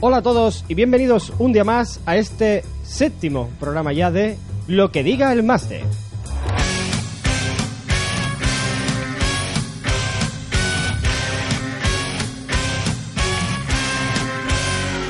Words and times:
Hola 0.00 0.18
a 0.18 0.22
todos 0.22 0.64
y 0.68 0.74
bienvenidos 0.74 1.32
un 1.40 1.52
día 1.52 1.64
más 1.64 1.98
a 2.06 2.16
este 2.16 2.62
séptimo 2.84 3.50
programa 3.58 3.92
ya 3.92 4.12
de 4.12 4.38
Lo 4.68 4.92
que 4.92 5.02
diga 5.02 5.32
el 5.32 5.42
máster. 5.42 5.82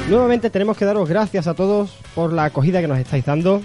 Nuevamente 0.08 0.48
tenemos 0.48 0.78
que 0.78 0.86
daros 0.86 1.06
gracias 1.06 1.46
a 1.48 1.52
todos 1.52 1.90
por 2.14 2.32
la 2.32 2.44
acogida 2.44 2.80
que 2.80 2.88
nos 2.88 2.98
estáis 2.98 3.26
dando. 3.26 3.60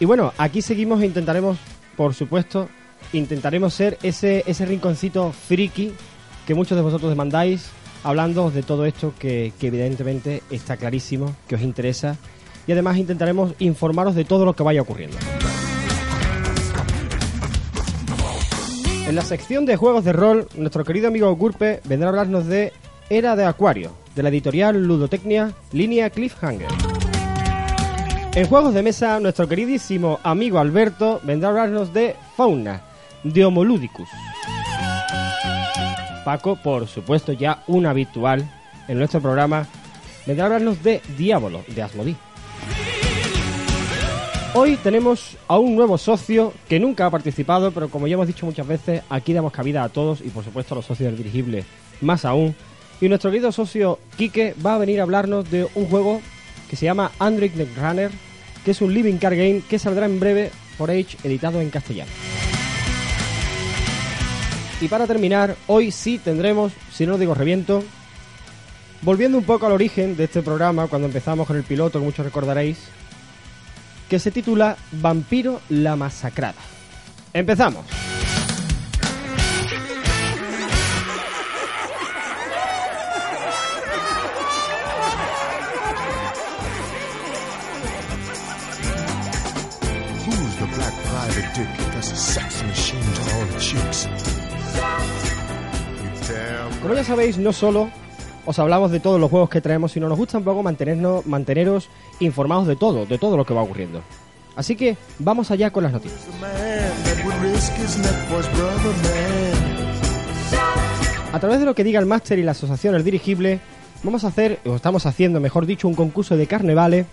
Y 0.00 0.04
bueno, 0.04 0.32
aquí 0.36 0.62
seguimos 0.62 1.00
e 1.00 1.06
intentaremos, 1.06 1.58
por 1.96 2.12
supuesto, 2.12 2.68
intentaremos 3.12 3.72
ser 3.72 3.98
ese, 4.02 4.42
ese 4.48 4.66
rinconcito 4.66 5.30
friki 5.30 5.92
que 6.44 6.56
muchos 6.56 6.74
de 6.74 6.82
vosotros 6.82 7.08
demandáis, 7.08 7.70
hablando 8.02 8.50
de 8.50 8.62
todo 8.62 8.84
esto 8.84 9.12
que, 9.18 9.52
evidentemente 9.60 10.42
está 10.50 10.76
clarísimo, 10.76 11.34
que 11.48 11.54
os 11.54 11.62
interesa. 11.62 12.16
Y 12.66 12.72
además 12.72 12.98
intentaremos 12.98 13.54
informaros 13.58 14.14
de 14.14 14.24
todo 14.24 14.44
lo 14.44 14.54
que 14.54 14.62
vaya 14.62 14.82
ocurriendo. 14.82 15.16
En 19.06 19.16
la 19.16 19.22
sección 19.22 19.66
de 19.66 19.76
juegos 19.76 20.04
de 20.04 20.12
rol, 20.12 20.46
nuestro 20.54 20.84
querido 20.84 21.08
amigo 21.08 21.34
Gurpe 21.34 21.80
vendrá 21.84 22.08
a 22.08 22.10
hablarnos 22.10 22.46
de 22.46 22.72
Era 23.08 23.34
de 23.34 23.44
Acuario, 23.44 23.92
de 24.14 24.22
la 24.22 24.28
editorial 24.28 24.80
Ludotecnia, 24.86 25.52
línea 25.72 26.10
Cliffhanger. 26.10 26.68
En 28.36 28.46
juegos 28.46 28.72
de 28.74 28.84
mesa, 28.84 29.18
nuestro 29.18 29.48
queridísimo 29.48 30.20
amigo 30.22 30.60
Alberto 30.60 31.20
vendrá 31.24 31.48
a 31.48 31.50
hablarnos 31.50 31.92
de 31.92 32.14
Fauna, 32.36 32.82
de 33.24 33.44
Homoludicus. 33.44 34.08
Paco, 36.24 36.56
por 36.56 36.86
supuesto 36.86 37.32
ya 37.32 37.62
un 37.66 37.86
habitual 37.86 38.48
en 38.88 38.98
nuestro 38.98 39.20
programa, 39.20 39.66
vendrá 40.26 40.44
a 40.44 40.46
hablarnos 40.46 40.82
de 40.82 41.00
Diablo, 41.16 41.64
de 41.68 41.82
Asmodee. 41.82 42.16
Hoy 44.52 44.76
tenemos 44.76 45.36
a 45.46 45.58
un 45.58 45.76
nuevo 45.76 45.96
socio 45.96 46.52
que 46.68 46.80
nunca 46.80 47.06
ha 47.06 47.10
participado, 47.10 47.70
pero 47.70 47.88
como 47.88 48.08
ya 48.08 48.14
hemos 48.14 48.26
dicho 48.26 48.46
muchas 48.46 48.66
veces, 48.66 49.02
aquí 49.08 49.32
damos 49.32 49.52
cabida 49.52 49.84
a 49.84 49.88
todos 49.88 50.20
y 50.20 50.28
por 50.30 50.42
supuesto 50.42 50.74
a 50.74 50.76
los 50.76 50.86
socios 50.86 51.06
del 51.06 51.16
dirigible 51.16 51.64
más 52.00 52.24
aún. 52.24 52.56
Y 53.00 53.08
nuestro 53.08 53.30
querido 53.30 53.52
socio 53.52 54.00
Quique 54.16 54.54
va 54.64 54.74
a 54.74 54.78
venir 54.78 54.98
a 54.98 55.04
hablarnos 55.04 55.48
de 55.50 55.68
un 55.76 55.86
juego 55.86 56.20
que 56.68 56.76
se 56.76 56.86
llama 56.86 57.12
Android 57.20 57.52
Runner, 57.76 58.10
que 58.64 58.72
es 58.72 58.82
un 58.82 58.92
living 58.92 59.18
card 59.18 59.36
game 59.36 59.62
que 59.68 59.78
saldrá 59.78 60.06
en 60.06 60.18
breve 60.18 60.50
por 60.76 60.90
Age 60.90 61.16
editado 61.22 61.60
en 61.60 61.70
castellano. 61.70 62.10
Y 64.80 64.88
para 64.88 65.06
terminar, 65.06 65.56
hoy 65.66 65.90
sí 65.90 66.18
tendremos, 66.18 66.72
si 66.90 67.04
no 67.04 67.12
lo 67.12 67.18
digo 67.18 67.34
reviento, 67.34 67.84
volviendo 69.02 69.36
un 69.36 69.44
poco 69.44 69.66
al 69.66 69.72
origen 69.72 70.16
de 70.16 70.24
este 70.24 70.40
programa, 70.40 70.86
cuando 70.86 71.06
empezamos 71.06 71.46
con 71.46 71.56
el 71.56 71.64
piloto, 71.64 71.98
que 71.98 72.04
muchos 72.04 72.24
recordaréis, 72.24 72.78
que 74.08 74.18
se 74.18 74.30
titula 74.30 74.76
Vampiro 74.92 75.60
la 75.68 75.96
Masacrada. 75.96 76.54
Empezamos. 77.34 77.84
Sex 92.12 92.62
machine 92.64 93.00
to 93.00 93.34
all 93.34 93.46
the 93.46 93.60
chicks? 93.60 94.39
Como 96.82 96.94
ya 96.94 97.04
sabéis, 97.04 97.36
no 97.36 97.52
solo 97.52 97.90
os 98.46 98.58
hablamos 98.58 98.90
de 98.90 99.00
todos 99.00 99.20
los 99.20 99.30
juegos 99.30 99.50
que 99.50 99.60
traemos, 99.60 99.92
sino 99.92 100.08
nos 100.08 100.16
gusta 100.16 100.38
un 100.38 100.44
poco 100.44 100.62
mantenernos, 100.62 101.26
manteneros 101.26 101.88
informados 102.20 102.66
de 102.66 102.76
todo, 102.76 103.04
de 103.04 103.18
todo 103.18 103.36
lo 103.36 103.44
que 103.44 103.52
va 103.52 103.62
ocurriendo. 103.62 104.02
Así 104.56 104.76
que 104.76 104.96
vamos 105.18 105.50
allá 105.50 105.70
con 105.70 105.84
las 105.84 105.92
noticias. 105.92 106.20
A 111.32 111.38
través 111.38 111.60
de 111.60 111.64
lo 111.66 111.74
que 111.74 111.84
diga 111.84 112.00
el 112.00 112.06
máster 112.06 112.38
y 112.38 112.42
la 112.42 112.52
asociación 112.52 112.94
El 112.94 113.04
Dirigible, 113.04 113.60
vamos 114.02 114.24
a 114.24 114.28
hacer, 114.28 114.58
o 114.64 114.74
estamos 114.74 115.04
haciendo, 115.04 115.38
mejor 115.38 115.66
dicho, 115.66 115.86
un 115.86 115.94
concurso 115.94 116.36
de 116.36 116.46
carnevales 116.46 117.06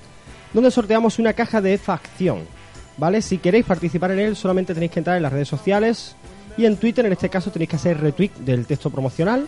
donde 0.53 0.71
sorteamos 0.71 1.19
una 1.19 1.33
caja 1.33 1.61
de 1.61 1.77
facción. 1.77 2.39
¿Vale? 2.97 3.21
Si 3.21 3.37
queréis 3.37 3.65
participar 3.65 4.11
en 4.11 4.19
él, 4.19 4.35
solamente 4.35 4.73
tenéis 4.73 4.91
que 4.91 4.99
entrar 4.99 5.17
en 5.17 5.23
las 5.23 5.31
redes 5.31 5.47
sociales 5.47 6.15
y 6.57 6.65
en 6.65 6.77
Twitter, 6.77 7.05
en 7.05 7.13
este 7.13 7.29
caso, 7.29 7.51
tenéis 7.51 7.69
que 7.69 7.75
hacer 7.75 7.99
retweet 7.99 8.31
del 8.39 8.65
texto 8.65 8.89
promocional. 8.89 9.47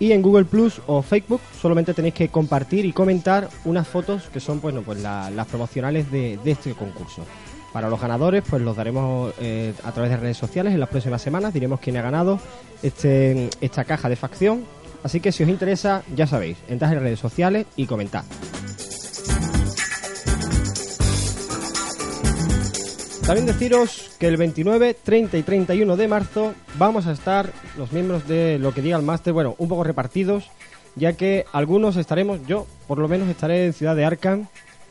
Y 0.00 0.10
en 0.12 0.22
Google 0.22 0.44
Plus 0.44 0.80
o 0.88 1.02
Facebook 1.02 1.40
solamente 1.62 1.94
tenéis 1.94 2.14
que 2.14 2.28
compartir 2.28 2.84
y 2.84 2.92
comentar 2.92 3.48
unas 3.64 3.86
fotos 3.86 4.24
que 4.32 4.40
son 4.40 4.60
bueno, 4.60 4.82
pues 4.82 5.00
la- 5.00 5.30
las 5.30 5.46
promocionales 5.46 6.10
de, 6.10 6.36
de 6.42 6.50
este 6.50 6.72
concurso. 6.72 7.24
Para 7.72 7.88
los 7.88 8.00
ganadores, 8.00 8.42
pues 8.48 8.60
los 8.62 8.76
daremos 8.76 9.32
eh, 9.40 9.72
a 9.84 9.92
través 9.92 10.10
de 10.10 10.16
redes 10.16 10.36
sociales 10.36 10.74
en 10.74 10.80
las 10.80 10.88
próximas 10.88 11.22
semanas. 11.22 11.54
Diremos 11.54 11.78
quién 11.80 11.96
ha 11.96 12.02
ganado 12.02 12.40
este, 12.82 13.48
esta 13.60 13.84
caja 13.84 14.08
de 14.08 14.16
facción. 14.16 14.64
Así 15.04 15.20
que 15.20 15.30
si 15.32 15.42
os 15.44 15.48
interesa, 15.48 16.02
ya 16.14 16.26
sabéis, 16.26 16.56
entrad 16.68 16.92
en 16.92 17.00
redes 17.00 17.20
sociales 17.20 17.66
y 17.76 17.86
comentad. 17.86 18.24
También 23.26 23.46
deciros 23.46 24.10
que 24.18 24.26
el 24.26 24.36
29, 24.36 24.92
30 25.02 25.38
y 25.38 25.42
31 25.42 25.96
de 25.96 26.08
marzo 26.08 26.52
vamos 26.76 27.06
a 27.06 27.12
estar 27.12 27.50
los 27.78 27.90
miembros 27.90 28.28
de 28.28 28.58
lo 28.58 28.74
que 28.74 28.82
diga 28.82 28.98
el 28.98 29.02
máster, 29.02 29.32
bueno, 29.32 29.54
un 29.56 29.66
poco 29.66 29.82
repartidos, 29.82 30.50
ya 30.94 31.14
que 31.14 31.46
algunos 31.52 31.96
estaremos, 31.96 32.46
yo 32.46 32.66
por 32.86 32.98
lo 32.98 33.08
menos 33.08 33.26
estaré 33.30 33.64
en 33.64 33.72
Ciudad 33.72 33.96
de 33.96 34.04
Arkham, 34.04 34.46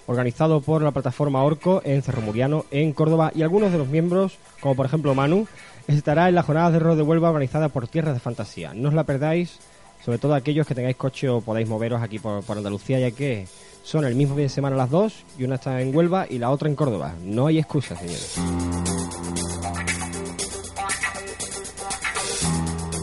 organizado 0.07 0.61
por 0.61 0.81
la 0.81 0.89
plataforma 0.89 1.43
Orco 1.43 1.83
en 1.85 2.01
Cerro 2.01 2.23
Muriano, 2.23 2.65
en 2.71 2.91
Córdoba, 2.93 3.31
y 3.35 3.43
algunos 3.43 3.71
de 3.71 3.77
los 3.77 3.87
miembros, 3.87 4.39
como 4.61 4.75
por 4.75 4.87
ejemplo 4.87 5.13
Manu, 5.13 5.47
estará 5.87 6.27
en 6.27 6.33
la 6.33 6.41
jornada 6.41 6.71
de 6.71 6.79
rol 6.79 6.97
de 6.97 7.03
Huelva 7.03 7.29
organizada 7.29 7.69
por 7.69 7.87
Tierras 7.87 8.15
de 8.15 8.19
Fantasía. 8.19 8.73
No 8.73 8.89
os 8.89 8.95
la 8.95 9.03
perdáis, 9.03 9.59
sobre 10.03 10.17
todo 10.17 10.33
aquellos 10.33 10.65
que 10.65 10.73
tengáis 10.73 10.97
coche 10.97 11.29
o 11.29 11.41
podáis 11.41 11.69
moveros 11.69 12.01
aquí 12.01 12.17
por, 12.17 12.43
por 12.43 12.57
Andalucía, 12.57 12.99
ya 12.99 13.11
que 13.11 13.45
son 13.83 14.05
el 14.05 14.15
mismo 14.15 14.35
fin 14.35 14.45
de 14.45 14.49
semana 14.49 14.75
las 14.75 14.89
dos, 14.89 15.13
y 15.37 15.43
una 15.43 15.55
está 15.55 15.81
en 15.81 15.95
Huelva 15.95 16.25
y 16.29 16.39
la 16.39 16.49
otra 16.49 16.69
en 16.69 16.75
Córdoba. 16.75 17.13
No 17.21 17.47
hay 17.47 17.59
excusa, 17.59 17.95
señores. 17.95 18.37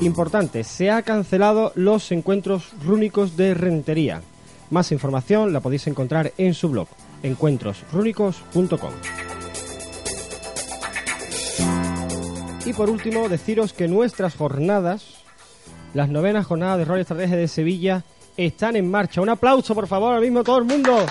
Importante, 0.01 0.65
se 0.65 0.91
ha 0.91 1.03
cancelado 1.03 1.73
los 1.75 2.11
encuentros 2.11 2.73
rúnicos 2.83 3.37
de 3.37 3.53
Rentería. 3.53 4.23
Más 4.71 4.93
información 4.93 5.53
la 5.53 5.61
podéis 5.61 5.87
encontrar 5.89 6.33
en 6.39 6.55
su 6.55 6.71
blog, 6.71 6.89
encuentrosrúnicos.com. 7.23 8.93
Y 12.65 12.73
por 12.73 12.89
último, 12.89 13.29
deciros 13.29 13.75
que 13.75 13.89
nuestras 13.89 14.37
jornadas, 14.37 15.17
las 15.93 16.09
novenas 16.09 16.47
jornadas 16.47 16.79
de 16.79 16.85
rol 16.87 16.99
y 16.99 17.01
estrategia 17.03 17.37
de 17.37 17.49
Sevilla, 17.49 18.05
están 18.47 18.77
en 18.77 18.91
marcha. 18.91 19.21
Un 19.21 19.29
aplauso, 19.29 19.75
por 19.75 19.87
favor, 19.87 20.15
ahora 20.15 20.21
mismo 20.21 20.43
todo 20.43 20.59
el 20.59 20.65
mundo. 20.65 21.05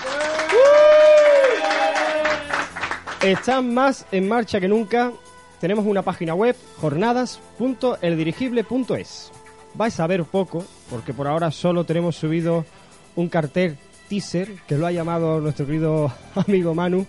Están 3.22 3.72
más 3.74 4.06
en 4.10 4.28
marcha 4.28 4.60
que 4.60 4.68
nunca. 4.68 5.12
Tenemos 5.60 5.86
una 5.86 6.02
página 6.02 6.34
web, 6.34 6.56
jornadas.eldirigible.es. 6.80 9.30
Vais 9.74 10.00
a 10.00 10.06
ver 10.06 10.24
poco, 10.24 10.64
porque 10.88 11.12
por 11.14 11.28
ahora 11.28 11.50
solo 11.50 11.84
tenemos 11.84 12.16
subido 12.16 12.64
un 13.14 13.28
cartel 13.28 13.76
teaser, 14.08 14.54
que 14.66 14.76
lo 14.76 14.86
ha 14.86 14.92
llamado 14.92 15.40
nuestro 15.40 15.66
querido 15.66 16.10
amigo 16.34 16.74
Manu, 16.74 17.06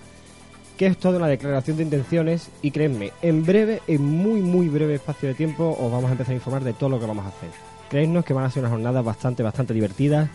que 0.78 0.88
es 0.88 0.98
toda 0.98 1.18
una 1.18 1.28
declaración 1.28 1.78
de 1.78 1.84
intenciones 1.84 2.50
y 2.62 2.72
creedme, 2.72 3.14
en 3.22 3.46
breve, 3.46 3.82
en 3.88 4.04
muy 4.04 4.42
muy 4.42 4.68
breve 4.68 4.96
espacio 4.96 5.30
de 5.30 5.36
tiempo 5.36 5.78
os 5.80 5.92
vamos 5.92 6.10
a 6.10 6.12
empezar 6.12 6.34
a 6.34 6.36
informar 6.36 6.64
de 6.64 6.74
todo 6.74 6.90
lo 6.90 7.00
que 7.00 7.06
vamos 7.06 7.26
a 7.26 7.30
hacer. 7.30 7.71
Creednos 7.92 8.24
que 8.24 8.34
van 8.34 8.46
a 8.46 8.50
ser 8.50 8.62
unas 8.62 8.72
jornadas 8.72 9.04
bastante, 9.04 9.44
bastante 9.44 9.74
divertidas 9.74 10.30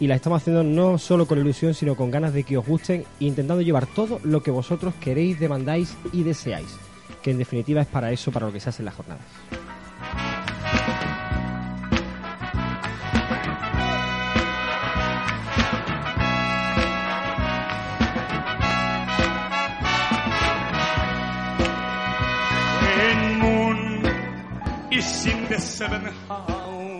y 0.00 0.06
las 0.06 0.16
estamos 0.16 0.40
haciendo 0.40 0.64
no 0.64 0.96
solo 0.96 1.26
con 1.26 1.38
ilusión, 1.38 1.74
sino 1.74 1.96
con 1.96 2.10
ganas 2.10 2.32
de 2.32 2.44
que 2.44 2.56
os 2.56 2.66
gusten 2.66 3.04
intentando 3.20 3.60
llevar 3.60 3.86
todo 3.86 4.20
lo 4.24 4.42
que 4.42 4.50
vosotros 4.50 4.94
queréis, 5.02 5.38
demandáis 5.38 5.98
y 6.14 6.22
deseáis. 6.22 6.78
que 7.22 7.32
en 7.32 7.38
definitiva 7.38 7.82
es 7.82 7.88
para 7.88 8.10
eso, 8.10 8.32
para 8.32 8.46
lo 8.46 8.52
que 8.54 8.60
se 8.60 8.70
hacen 8.70 8.86
las 8.86 8.94
jornadas. 8.94 9.26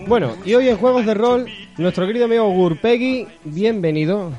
Bueno, 0.07 0.37
y 0.45 0.55
hoy 0.55 0.69
en 0.69 0.77
Juegos 0.77 1.07
de 1.07 1.15
Rol, 1.15 1.47
nuestro 1.79 2.07
querido 2.07 2.27
amigo 2.27 2.49
Gurpegui, 2.51 3.27
bienvenido. 3.45 4.33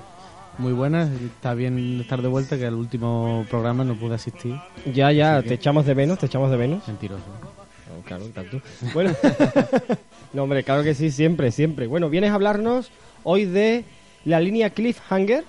Muy 0.57 0.73
buenas, 0.73 1.09
está 1.21 1.53
bien 1.53 1.99
estar 1.99 2.21
de 2.21 2.27
vuelta, 2.27 2.57
que 2.57 2.65
al 2.65 2.75
último 2.75 3.45
programa 3.49 3.83
no 3.83 3.95
pude 3.95 4.15
asistir. 4.15 4.55
Ya, 4.93 5.11
ya, 5.11 5.41
te 5.41 5.55
echamos 5.55 5.85
de 5.85 5.95
menos, 5.95 6.19
te 6.19 6.27
echamos 6.27 6.49
de 6.51 6.57
menos. 6.57 6.87
Mentiroso. 6.87 7.23
No, 7.89 8.01
claro, 8.05 8.25
tanto. 8.33 8.61
Bueno, 8.93 9.11
no, 10.33 10.43
hombre, 10.43 10.63
claro 10.63 10.83
que 10.83 10.93
sí, 10.93 11.11
siempre, 11.11 11.51
siempre. 11.51 11.87
Bueno, 11.87 12.09
vienes 12.09 12.31
a 12.31 12.35
hablarnos 12.35 12.89
hoy 13.23 13.45
de 13.45 13.83
la 14.23 14.39
línea 14.39 14.69
Cliffhanger, 14.69 15.43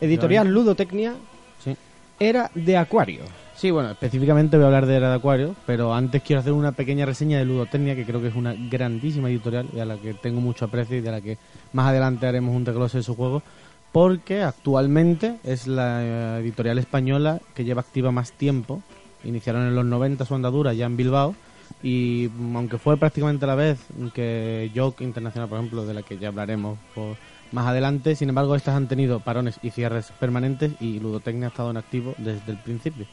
editorial 0.00 0.48
Ludotecnia, 0.48 1.14
Sí. 1.62 1.76
era 2.20 2.50
de 2.54 2.76
Acuario. 2.76 3.22
Sí, 3.58 3.72
bueno, 3.72 3.90
específicamente 3.90 4.56
voy 4.56 4.62
a 4.64 4.66
hablar 4.68 4.86
de 4.86 4.94
Era 4.94 5.08
de 5.10 5.16
Acuario, 5.16 5.56
pero 5.66 5.92
antes 5.92 6.22
quiero 6.22 6.38
hacer 6.38 6.52
una 6.52 6.70
pequeña 6.70 7.06
reseña 7.06 7.38
de 7.38 7.44
Ludotecnia, 7.44 7.96
que 7.96 8.04
creo 8.06 8.20
que 8.20 8.28
es 8.28 8.36
una 8.36 8.54
grandísima 8.56 9.28
editorial 9.30 9.66
y 9.74 9.80
a 9.80 9.84
la 9.84 9.96
que 9.96 10.14
tengo 10.14 10.40
mucho 10.40 10.66
aprecio 10.66 10.96
y 10.96 11.00
de 11.00 11.10
la 11.10 11.20
que 11.20 11.38
más 11.72 11.88
adelante 11.88 12.28
haremos 12.28 12.54
un 12.54 12.62
desglose 12.62 12.98
de 12.98 13.02
su 13.02 13.16
juego, 13.16 13.42
porque 13.90 14.42
actualmente 14.42 15.38
es 15.42 15.66
la 15.66 16.04
eh, 16.04 16.40
editorial 16.42 16.78
española 16.78 17.40
que 17.56 17.64
lleva 17.64 17.80
activa 17.80 18.12
más 18.12 18.30
tiempo. 18.30 18.80
Iniciaron 19.24 19.66
en 19.66 19.74
los 19.74 19.84
90 19.84 20.24
su 20.24 20.36
andadura 20.36 20.72
ya 20.72 20.86
en 20.86 20.96
Bilbao 20.96 21.34
y 21.82 22.28
mm, 22.32 22.56
aunque 22.56 22.78
fue 22.78 22.96
prácticamente 22.96 23.44
a 23.44 23.48
la 23.48 23.54
vez 23.56 23.80
que 24.14 24.70
Joke 24.72 25.02
Internacional, 25.02 25.48
por 25.48 25.58
ejemplo, 25.58 25.84
de 25.84 25.94
la 25.94 26.04
que 26.04 26.16
ya 26.16 26.28
hablaremos 26.28 26.78
por- 26.94 27.16
más 27.50 27.66
adelante, 27.66 28.14
sin 28.14 28.28
embargo, 28.28 28.54
estas 28.54 28.76
han 28.76 28.86
tenido 28.86 29.18
parones 29.18 29.58
y 29.62 29.70
cierres 29.70 30.12
permanentes 30.20 30.72
y 30.80 31.00
Ludotecnia 31.00 31.46
ha 31.46 31.50
estado 31.50 31.70
en 31.72 31.78
activo 31.78 32.14
desde 32.18 32.52
el 32.52 32.58
principio. 32.58 33.06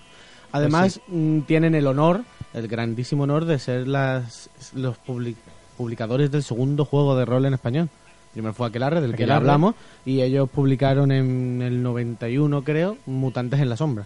Además, 0.55 0.99
mm, 1.07 1.39
tienen 1.41 1.75
el 1.75 1.87
honor, 1.87 2.21
el 2.53 2.67
grandísimo 2.67 3.23
honor 3.23 3.45
de 3.45 3.59
ser 3.59 3.87
las, 3.87 4.49
los 4.73 4.97
public- 4.97 5.35
publicadores 5.77 6.31
del 6.31 6.43
segundo 6.43 6.85
juego 6.85 7.15
de 7.17 7.25
rol 7.25 7.45
en 7.45 7.53
español. 7.53 7.89
Primero 8.33 8.53
fue 8.53 8.67
Aquelarre, 8.67 9.01
del 9.01 9.15
que 9.15 9.23
hablamos, 9.31 9.75
y 10.05 10.21
ellos 10.21 10.49
publicaron 10.49 11.11
en 11.11 11.61
el 11.61 11.81
91, 11.81 12.63
creo, 12.63 12.97
Mutantes 13.05 13.59
en 13.59 13.69
la 13.69 13.77
Sombra. 13.77 14.05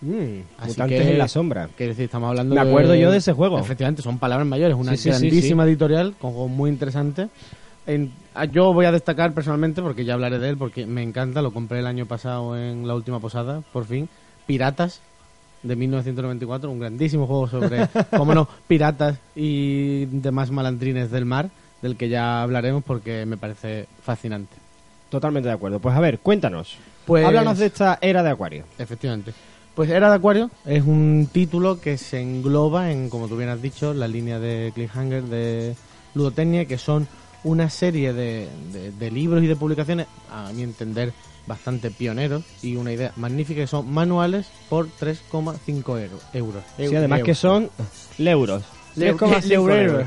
Mm, 0.00 0.10
Así 0.58 0.68
Mutantes 0.70 1.02
que- 1.02 1.10
en 1.12 1.18
la 1.18 1.26
sombra. 1.28 1.68
Que 1.76 1.88
decir, 1.88 2.04
estamos 2.04 2.28
hablando 2.28 2.54
Me 2.54 2.60
acuerdo 2.60 2.94
yo 2.94 3.10
de 3.10 3.18
ese 3.18 3.32
juego. 3.32 3.58
Efectivamente, 3.58 4.00
son 4.02 4.18
palabras 4.18 4.46
mayores, 4.46 4.76
una 4.76 4.92
Sí, 4.92 4.96
sí, 4.98 5.02
sí, 5.02 5.08
grandísima 5.10 5.64
editorial 5.64 6.14
con 6.20 6.32
juegos 6.32 6.50
muy 6.50 6.70
interesantes. 6.70 7.28
En- 7.86 8.12
ah, 8.34 8.44
yo 8.44 8.72
voy 8.72 8.86
a 8.86 8.92
destacar 8.92 9.32
personalmente, 9.32 9.82
porque 9.82 10.04
ya 10.04 10.14
hablaré 10.14 10.38
de 10.38 10.50
él, 10.50 10.56
porque 10.56 10.86
me 10.86 11.02
encanta, 11.02 11.42
lo 11.42 11.52
compré 11.52 11.80
el 11.80 11.86
año 11.88 12.06
pasado 12.06 12.56
en 12.56 12.86
la 12.86 12.94
última 12.94 13.18
posada, 13.18 13.62
por 13.72 13.86
fin, 13.86 14.08
Piratas 14.46 15.00
de 15.62 15.76
1994, 15.76 16.70
un 16.70 16.78
grandísimo 16.78 17.26
juego 17.26 17.48
sobre, 17.48 17.88
cómo 18.16 18.34
no, 18.34 18.48
piratas 18.66 19.18
y 19.34 20.04
demás 20.06 20.50
malandrines 20.50 21.10
del 21.10 21.24
mar, 21.24 21.50
del 21.82 21.96
que 21.96 22.08
ya 22.08 22.42
hablaremos 22.42 22.82
porque 22.84 23.26
me 23.26 23.36
parece 23.36 23.86
fascinante. 24.02 24.54
Totalmente 25.10 25.48
de 25.48 25.54
acuerdo. 25.54 25.78
Pues 25.80 25.96
a 25.96 26.00
ver, 26.00 26.18
cuéntanos. 26.18 26.76
Pues- 27.06 27.24
Háblanos 27.24 27.58
de 27.58 27.66
esta 27.66 27.98
era 28.00 28.22
de 28.22 28.30
Acuario. 28.30 28.64
Efectivamente. 28.78 29.32
Pues 29.74 29.90
Era 29.90 30.08
de 30.10 30.16
Acuario 30.16 30.50
es 30.66 30.82
un 30.82 31.28
título 31.32 31.80
que 31.80 31.96
se 31.98 32.20
engloba 32.20 32.90
en, 32.90 33.08
como 33.08 33.28
tú 33.28 33.36
bien 33.36 33.48
has 33.48 33.62
dicho, 33.62 33.94
la 33.94 34.08
línea 34.08 34.40
de 34.40 34.72
Cliffhanger 34.74 35.22
de 35.22 35.76
Ludotecnia, 36.14 36.64
que 36.64 36.78
son 36.78 37.06
una 37.44 37.70
serie 37.70 38.12
de, 38.12 38.48
de- 38.72 38.90
de 38.90 39.10
libros 39.12 39.40
y 39.44 39.46
de 39.46 39.54
publicaciones, 39.54 40.08
a 40.32 40.50
mi 40.52 40.64
entender, 40.64 41.12
bastante 41.48 41.90
pioneros 41.90 42.44
y 42.62 42.76
una 42.76 42.92
idea 42.92 43.12
magnífica, 43.16 43.62
que 43.62 43.66
son 43.66 43.90
manuales 43.92 44.46
por 44.68 44.86
3,5 44.88 45.98
euro- 45.98 46.20
euros. 46.32 46.62
Sí, 46.76 46.94
además 46.94 47.22
que 47.24 47.34
son 47.34 47.70
leuros. 48.18 48.62
Le- 48.94 49.14
3,5 49.14 49.66
le- 49.68 49.82
euros. 49.82 50.06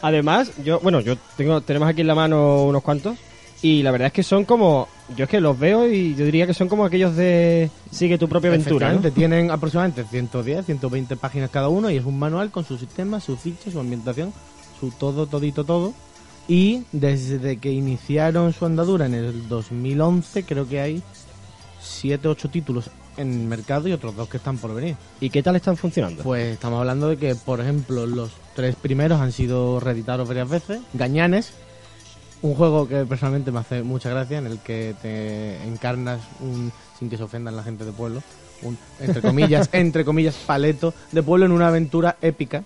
Además, 0.00 0.52
yo, 0.64 0.80
bueno, 0.80 1.00
yo 1.00 1.16
tengo, 1.36 1.60
tenemos 1.60 1.88
aquí 1.88 2.00
en 2.02 2.06
la 2.06 2.14
mano 2.14 2.64
unos 2.64 2.82
cuantos. 2.82 3.18
Y 3.60 3.82
la 3.82 3.90
verdad 3.90 4.06
es 4.06 4.12
que 4.12 4.22
son 4.22 4.44
como. 4.44 4.86
Yo 5.16 5.24
es 5.24 5.30
que 5.30 5.40
los 5.40 5.58
veo 5.58 5.88
y 5.88 6.14
yo 6.14 6.24
diría 6.24 6.46
que 6.46 6.54
son 6.54 6.68
como 6.68 6.84
aquellos 6.84 7.16
de. 7.16 7.68
Sigue 7.90 8.16
tu 8.16 8.28
propia 8.28 8.50
aventura. 8.50 8.92
¿no? 8.92 9.10
Tienen 9.10 9.50
aproximadamente 9.50 10.04
110, 10.08 10.64
120 10.64 11.16
páginas 11.16 11.50
cada 11.50 11.68
uno 11.68 11.90
y 11.90 11.96
es 11.96 12.04
un 12.04 12.16
manual 12.20 12.52
con 12.52 12.64
su 12.64 12.78
sistema, 12.78 13.18
su 13.18 13.36
ficha, 13.36 13.72
su 13.72 13.80
ambientación, 13.80 14.32
su 14.78 14.92
todo, 14.92 15.26
todito, 15.26 15.64
todo. 15.64 15.92
Y 16.48 16.84
desde 16.92 17.58
que 17.58 17.70
iniciaron 17.70 18.54
su 18.54 18.64
andadura 18.64 19.04
en 19.04 19.14
el 19.14 19.48
2011, 19.48 20.44
creo 20.44 20.66
que 20.66 20.80
hay 20.80 21.02
7, 21.82 22.26
8 22.26 22.48
títulos 22.48 22.90
en 23.18 23.32
el 23.32 23.46
mercado 23.46 23.88
y 23.88 23.92
otros 23.92 24.16
dos 24.16 24.28
que 24.28 24.38
están 24.38 24.56
por 24.56 24.74
venir. 24.74 24.96
¿Y 25.20 25.28
qué 25.28 25.42
tal 25.42 25.56
están 25.56 25.76
funcionando? 25.76 26.22
Pues 26.22 26.54
estamos 26.54 26.80
hablando 26.80 27.08
de 27.08 27.18
que, 27.18 27.34
por 27.34 27.60
ejemplo, 27.60 28.06
los 28.06 28.30
tres 28.54 28.76
primeros 28.76 29.20
han 29.20 29.32
sido 29.32 29.78
reeditados 29.80 30.26
varias 30.26 30.48
veces. 30.48 30.80
Gañanes, 30.94 31.52
un 32.40 32.54
juego 32.54 32.88
que 32.88 33.04
personalmente 33.04 33.50
me 33.50 33.58
hace 33.58 33.82
mucha 33.82 34.08
gracia, 34.08 34.38
en 34.38 34.46
el 34.46 34.58
que 34.60 34.94
te 35.02 35.62
encarnas 35.64 36.20
un, 36.40 36.72
sin 36.98 37.10
que 37.10 37.16
se 37.16 37.24
ofendan 37.24 37.56
la 37.56 37.64
gente 37.64 37.84
de 37.84 37.92
pueblo, 37.92 38.22
un, 38.62 38.78
entre 39.00 39.20
comillas, 39.20 39.68
entre 39.72 40.04
comillas, 40.04 40.36
paleto 40.46 40.94
de 41.12 41.22
pueblo 41.22 41.44
en 41.44 41.52
una 41.52 41.68
aventura 41.68 42.16
épica 42.22 42.64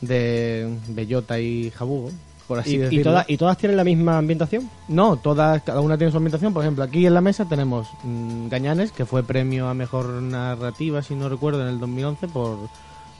de 0.00 0.78
Bellota 0.88 1.40
y 1.40 1.70
Jabugo, 1.70 2.10
por 2.50 2.58
así 2.58 2.72
¿Y, 2.72 2.74
y, 2.74 2.78
decirlo. 2.78 3.04
todas, 3.04 3.30
¿Y 3.30 3.36
todas 3.36 3.56
tienen 3.58 3.76
la 3.76 3.84
misma 3.84 4.18
ambientación? 4.18 4.68
No, 4.88 5.16
todas, 5.16 5.62
cada 5.62 5.80
una 5.80 5.96
tiene 5.96 6.10
su 6.10 6.16
ambientación. 6.16 6.52
Por 6.52 6.64
ejemplo, 6.64 6.82
aquí 6.82 7.06
en 7.06 7.14
la 7.14 7.20
mesa 7.20 7.44
tenemos 7.44 7.86
mm, 8.02 8.48
Gañanes, 8.48 8.90
que 8.90 9.06
fue 9.06 9.22
premio 9.22 9.68
a 9.68 9.74
mejor 9.74 10.06
narrativa, 10.20 11.00
si 11.00 11.14
no 11.14 11.28
recuerdo, 11.28 11.62
en 11.62 11.68
el 11.68 11.78
2011 11.78 12.26
por, 12.26 12.58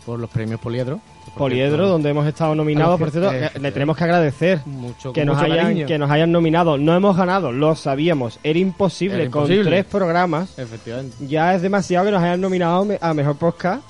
por 0.04 0.18
los 0.18 0.28
premios 0.30 0.58
Poliedro. 0.58 0.98
Poliedro, 1.36 1.76
cierto, 1.76 1.88
donde 1.92 2.10
hemos 2.10 2.26
estado 2.26 2.56
nominados. 2.56 2.98
Por 2.98 3.12
cierto, 3.12 3.32
eh, 3.32 3.52
le 3.60 3.70
tenemos 3.70 3.96
que 3.96 4.02
agradecer 4.02 4.62
mucho, 4.66 5.12
que 5.12 5.20
con 5.20 5.28
nos, 5.28 5.36
mucho 5.36 5.52
hayan, 5.52 5.66
cariño. 5.66 5.86
que 5.86 5.96
nos 5.96 6.10
hayan 6.10 6.32
nominado. 6.32 6.76
No 6.76 6.96
hemos 6.96 7.16
ganado, 7.16 7.52
lo 7.52 7.76
sabíamos. 7.76 8.40
Era 8.42 8.58
imposible, 8.58 9.22
Era 9.22 9.30
con 9.30 9.42
imposible. 9.42 9.70
tres 9.70 9.84
programas. 9.84 10.58
Efectivamente. 10.58 11.16
Ya 11.28 11.54
es 11.54 11.62
demasiado 11.62 12.06
que 12.06 12.10
nos 12.10 12.22
hayan 12.24 12.40
nominado 12.40 12.84
a 13.00 13.14
mejor 13.14 13.36
podcast. 13.36 13.84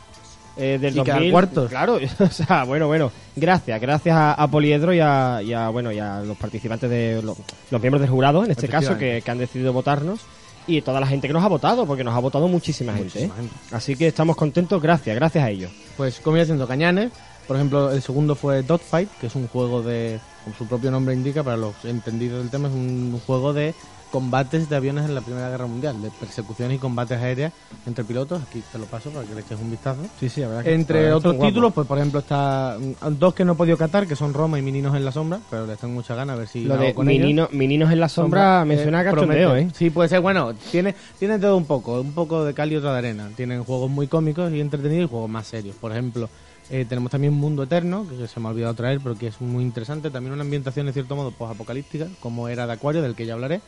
Eh, 0.60 0.78
del 0.78 0.94
Y 0.94 1.02
quedar 1.02 1.16
2000. 1.16 1.32
cuartos. 1.32 1.70
Claro, 1.70 1.98
o 2.18 2.26
sea, 2.28 2.64
bueno, 2.64 2.86
bueno. 2.86 3.10
Gracias, 3.34 3.80
gracias 3.80 4.14
a, 4.14 4.34
a 4.34 4.46
Poliedro 4.48 4.92
y 4.92 5.00
a, 5.00 5.40
y 5.42 5.54
a, 5.54 5.70
bueno, 5.70 5.90
y 5.90 5.98
a 5.98 6.20
los 6.20 6.36
participantes 6.36 6.90
de 6.90 7.22
los, 7.22 7.38
los 7.70 7.80
miembros 7.80 8.02
del 8.02 8.10
jurado, 8.10 8.44
en 8.44 8.50
este 8.50 8.68
caso, 8.68 8.98
que, 8.98 9.22
han 9.26 9.38
decidido 9.38 9.72
votarnos. 9.72 10.20
Y 10.66 10.82
toda 10.82 11.00
la 11.00 11.06
gente 11.06 11.26
que 11.26 11.32
nos 11.32 11.42
ha 11.42 11.48
votado, 11.48 11.86
porque 11.86 12.04
nos 12.04 12.14
ha 12.14 12.18
votado 12.18 12.46
muchísima, 12.46 12.92
gente. 12.92 13.24
¿eh? 13.24 13.30
gente. 13.34 13.54
Así 13.72 13.96
que 13.96 14.06
estamos 14.06 14.36
contentos, 14.36 14.80
gracias, 14.82 15.16
gracias 15.16 15.42
a 15.42 15.50
ellos. 15.50 15.72
Pues 15.96 16.20
como 16.20 16.36
iba 16.36 16.44
diciendo, 16.44 16.68
Cañanes. 16.68 17.10
Por 17.48 17.56
ejemplo, 17.56 17.90
el 17.90 18.00
segundo 18.00 18.36
fue 18.36 18.62
Dogfight, 18.62 19.08
que 19.20 19.26
es 19.26 19.34
un 19.34 19.48
juego 19.48 19.82
de, 19.82 20.20
como 20.44 20.54
su 20.54 20.68
propio 20.68 20.92
nombre 20.92 21.14
indica, 21.14 21.42
para 21.42 21.56
los 21.56 21.74
entendidos 21.84 22.38
del 22.38 22.50
tema, 22.50 22.68
es 22.68 22.74
un 22.74 23.20
juego 23.26 23.52
de 23.52 23.74
combates 24.10 24.68
de 24.68 24.76
aviones 24.76 25.04
en 25.04 25.14
la 25.14 25.20
Primera 25.20 25.48
Guerra 25.50 25.66
Mundial, 25.66 26.00
de 26.02 26.10
persecuciones 26.10 26.76
y 26.76 26.78
combates 26.78 27.18
aéreas 27.18 27.52
entre 27.86 28.04
pilotos. 28.04 28.42
Aquí 28.42 28.62
te 28.72 28.78
lo 28.78 28.86
paso 28.86 29.10
para 29.10 29.26
que 29.26 29.34
le 29.34 29.40
eches 29.40 29.58
un 29.60 29.70
vistazo. 29.70 30.00
Sí, 30.18 30.28
sí, 30.28 30.40
la 30.40 30.48
verdad 30.48 30.66
Entre 30.68 31.12
otros 31.12 31.38
títulos, 31.38 31.72
pues 31.72 31.86
por 31.86 31.98
ejemplo 31.98 32.20
está 32.20 32.76
mm, 32.78 33.18
dos 33.18 33.34
que 33.34 33.44
no 33.44 33.52
he 33.52 33.56
podido 33.56 33.76
catar, 33.76 34.06
que 34.06 34.16
son 34.16 34.34
Roma 34.34 34.58
y 34.58 34.62
Meninos 34.62 34.96
en 34.96 35.04
la 35.04 35.12
Sombra, 35.12 35.40
pero 35.50 35.66
les 35.66 35.78
tengo 35.78 35.94
muchas 35.94 36.16
ganas 36.16 36.34
a 36.34 36.38
ver 36.38 36.48
si 36.48 36.64
Lo 36.64 36.76
de 36.76 36.90
ellos. 36.90 37.50
Meninos 37.52 37.92
en 37.92 38.00
la 38.00 38.08
sombra 38.08 38.64
me 38.64 38.74
eh, 38.74 38.82
suena 38.82 39.04
cachondeo. 39.04 39.56
¿eh? 39.56 39.68
Sí, 39.74 39.90
puede 39.90 40.08
ser. 40.08 40.20
Bueno, 40.20 40.54
tiene, 40.70 40.94
tiene 41.18 41.38
todo 41.38 41.56
un 41.56 41.64
poco. 41.64 42.00
Un 42.00 42.12
poco 42.12 42.44
de 42.44 42.54
cal 42.54 42.72
y 42.72 42.76
otra 42.76 42.92
de 42.92 42.98
arena. 42.98 43.30
Tienen 43.36 43.64
juegos 43.64 43.90
muy 43.90 44.06
cómicos 44.06 44.52
y 44.52 44.60
entretenidos 44.60 45.08
y 45.08 45.10
juegos 45.10 45.30
más 45.30 45.46
serios. 45.46 45.76
Por 45.76 45.92
ejemplo, 45.92 46.28
eh, 46.70 46.84
tenemos 46.88 47.10
también 47.10 47.32
Mundo 47.32 47.64
Eterno, 47.64 48.06
que 48.08 48.26
se 48.28 48.40
me 48.40 48.46
ha 48.46 48.50
olvidado 48.50 48.74
traer, 48.74 49.00
pero 49.02 49.16
que 49.16 49.28
es 49.28 49.40
muy 49.40 49.62
interesante. 49.62 50.10
También 50.10 50.32
una 50.32 50.42
ambientación, 50.42 50.86
en 50.86 50.92
cierto 50.92 51.16
modo, 51.16 51.32
apocalíptica 51.46 52.06
como 52.20 52.48
era 52.48 52.66
de 52.66 52.72
Acuario, 52.72 53.02
del 53.02 53.14
que 53.14 53.26
ya 53.26 53.34
hablaré. 53.34 53.60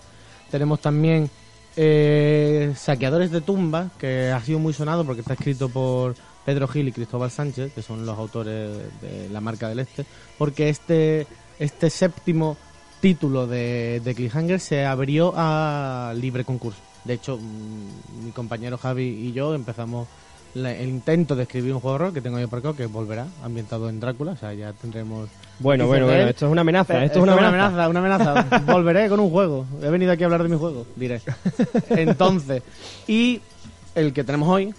Tenemos 0.52 0.80
también 0.80 1.30
eh, 1.76 2.74
Saqueadores 2.76 3.30
de 3.30 3.40
Tumbas, 3.40 3.90
que 3.98 4.30
ha 4.30 4.40
sido 4.42 4.58
muy 4.58 4.74
sonado 4.74 5.02
porque 5.02 5.22
está 5.22 5.32
escrito 5.32 5.70
por 5.70 6.14
Pedro 6.44 6.68
Gil 6.68 6.88
y 6.88 6.92
Cristóbal 6.92 7.30
Sánchez, 7.30 7.72
que 7.72 7.80
son 7.80 8.04
los 8.04 8.18
autores 8.18 8.70
de 9.00 9.30
la 9.30 9.40
marca 9.40 9.70
del 9.70 9.78
Este, 9.78 10.04
porque 10.36 10.68
este, 10.68 11.26
este 11.58 11.88
séptimo 11.88 12.58
título 13.00 13.46
de, 13.46 14.02
de 14.04 14.14
Cliffhanger 14.14 14.60
se 14.60 14.84
abrió 14.84 15.32
a 15.34 16.12
libre 16.14 16.44
concurso. 16.44 16.80
De 17.04 17.14
hecho, 17.14 17.38
mm, 17.38 18.26
mi 18.26 18.30
compañero 18.32 18.76
Javi 18.76 19.04
y 19.04 19.32
yo 19.32 19.54
empezamos 19.54 20.06
la- 20.54 20.72
el 20.74 20.88
intento 20.88 21.34
de 21.36 21.42
escribir 21.44 21.72
un 21.72 21.80
juego 21.80 21.98
de 21.98 22.04
rol 22.04 22.12
que 22.14 22.20
tengo 22.20 22.38
yo 22.38 22.48
por 22.48 22.58
acá, 22.60 22.72
que 22.76 22.86
volverá, 22.86 23.26
ambientado 23.42 23.88
en 23.88 24.00
Drácula, 24.00 24.32
o 24.32 24.36
sea, 24.36 24.52
ya 24.54 24.72
tendremos... 24.72 25.28
Bueno, 25.58 25.86
bueno, 25.86 26.06
bueno, 26.06 26.22
esto 26.28 26.46
es 26.46 26.52
una 26.52 26.62
amenaza, 26.62 27.04
esto 27.04 27.18
es 27.18 27.22
una 27.22 27.34
amenaza. 27.48 27.88
una 27.88 27.98
amenaza. 28.00 28.62
Volveré 28.66 29.08
con 29.08 29.20
un 29.20 29.30
juego. 29.30 29.64
He 29.82 29.88
venido 29.90 30.10
aquí 30.12 30.22
a 30.24 30.26
hablar 30.26 30.42
de 30.42 30.48
mi 30.48 30.56
juego, 30.56 30.86
diré. 30.96 31.20
Entonces, 31.90 32.62
y 33.06 33.40
el 33.94 34.12
que 34.12 34.24
tenemos 34.24 34.48
hoy 34.48 34.74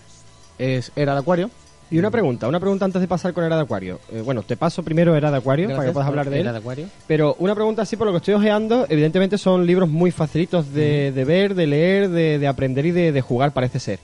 es 0.57 0.91
Era 0.95 1.13
de 1.13 1.19
Acuario, 1.19 1.49
Y 1.91 1.99
una 1.99 2.09
pregunta, 2.11 2.47
una 2.47 2.59
pregunta 2.59 2.85
antes 2.85 3.01
de 3.01 3.07
pasar 3.07 3.33
con 3.33 3.43
Era 3.43 3.55
de 3.55 3.61
Acuario. 3.63 3.99
Eh, 4.11 4.21
bueno, 4.25 4.41
te 4.43 4.57
paso 4.57 4.81
primero 4.83 5.15
Era 5.15 5.29
de 5.31 5.37
Acuario 5.37 5.69
para 5.69 5.85
que 5.85 5.91
puedas 5.91 6.07
hablar 6.09 6.29
de 6.29 6.37
él. 6.37 6.41
Era 6.41 6.51
de 6.53 6.57
Acuario. 6.59 6.87
Pero 7.07 7.35
una 7.39 7.53
pregunta 7.55 7.83
así 7.83 7.95
por 7.97 8.07
lo 8.07 8.13
que 8.13 8.17
estoy 8.17 8.33
ojeando, 8.33 8.85
evidentemente 8.89 9.37
son 9.37 9.65
libros 9.65 9.87
muy 9.89 10.09
facilitos 10.11 10.73
de, 10.73 11.11
de 11.11 11.25
ver, 11.25 11.53
de 11.55 11.67
leer, 11.67 12.09
de, 12.09 12.39
de 12.39 12.47
aprender 12.47 12.85
y 12.87 12.91
de, 12.91 13.11
de 13.11 13.21
jugar, 13.21 13.51
parece 13.53 13.79
ser. 13.79 13.99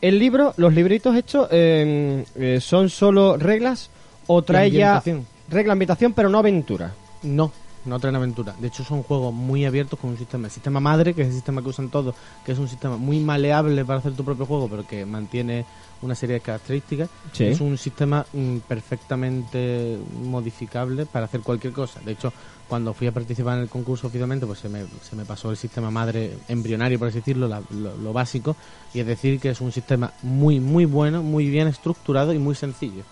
El 0.00 0.18
libro, 0.18 0.54
los 0.56 0.72
libritos 0.72 1.14
hechos, 1.14 1.48
eh, 1.50 2.24
eh, 2.34 2.58
¿son 2.60 2.88
solo 2.88 3.36
reglas 3.36 3.90
o 4.26 4.42
trae 4.42 4.70
ya 4.70 5.02
regla, 5.48 5.72
ambientación, 5.72 6.14
pero 6.14 6.28
no 6.28 6.38
aventura? 6.38 6.92
No, 7.22 7.52
no 7.84 7.98
traen 7.98 8.16
aventura. 8.16 8.54
De 8.58 8.68
hecho, 8.68 8.84
son 8.84 9.02
juegos 9.02 9.32
muy 9.32 9.64
abiertos 9.64 9.98
con 9.98 10.10
un 10.10 10.18
sistema. 10.18 10.46
El 10.48 10.52
sistema 10.52 10.80
madre, 10.80 11.14
que 11.14 11.22
es 11.22 11.28
el 11.28 11.34
sistema 11.34 11.62
que 11.62 11.68
usan 11.70 11.88
todos, 11.88 12.14
que 12.44 12.52
es 12.52 12.58
un 12.58 12.68
sistema 12.68 12.96
muy 12.96 13.20
maleable 13.20 13.84
para 13.84 13.98
hacer 14.00 14.12
tu 14.14 14.24
propio 14.24 14.44
juego, 14.46 14.68
pero 14.68 14.86
que 14.86 15.06
mantiene 15.06 15.64
una 16.02 16.14
serie 16.14 16.34
de 16.34 16.40
características. 16.40 17.08
Sí. 17.32 17.44
Es 17.44 17.60
un 17.60 17.76
sistema 17.78 18.24
mm, 18.32 18.58
perfectamente 18.68 19.98
modificable 20.22 21.06
para 21.06 21.24
hacer 21.26 21.40
cualquier 21.40 21.72
cosa. 21.72 22.00
De 22.04 22.12
hecho, 22.12 22.32
cuando 22.68 22.94
fui 22.94 23.06
a 23.06 23.12
participar 23.12 23.56
en 23.56 23.62
el 23.64 23.68
concurso 23.68 24.06
oficialmente, 24.06 24.46
pues 24.46 24.58
se 24.60 24.68
me, 24.68 24.84
se 25.02 25.16
me 25.16 25.24
pasó 25.24 25.50
el 25.50 25.56
sistema 25.56 25.90
madre 25.90 26.36
embrionario, 26.48 26.98
por 26.98 27.08
así 27.08 27.18
decirlo, 27.18 27.48
la- 27.48 27.62
lo, 27.70 27.96
lo 27.96 28.12
básico, 28.12 28.56
y 28.94 29.00
es 29.00 29.06
decir 29.06 29.40
que 29.40 29.50
es 29.50 29.60
un 29.60 29.72
sistema 29.72 30.12
muy, 30.22 30.60
muy 30.60 30.84
bueno, 30.84 31.22
muy 31.22 31.48
bien 31.48 31.66
estructurado 31.66 32.32
y 32.32 32.38
muy 32.38 32.54
sencillo. 32.54 33.02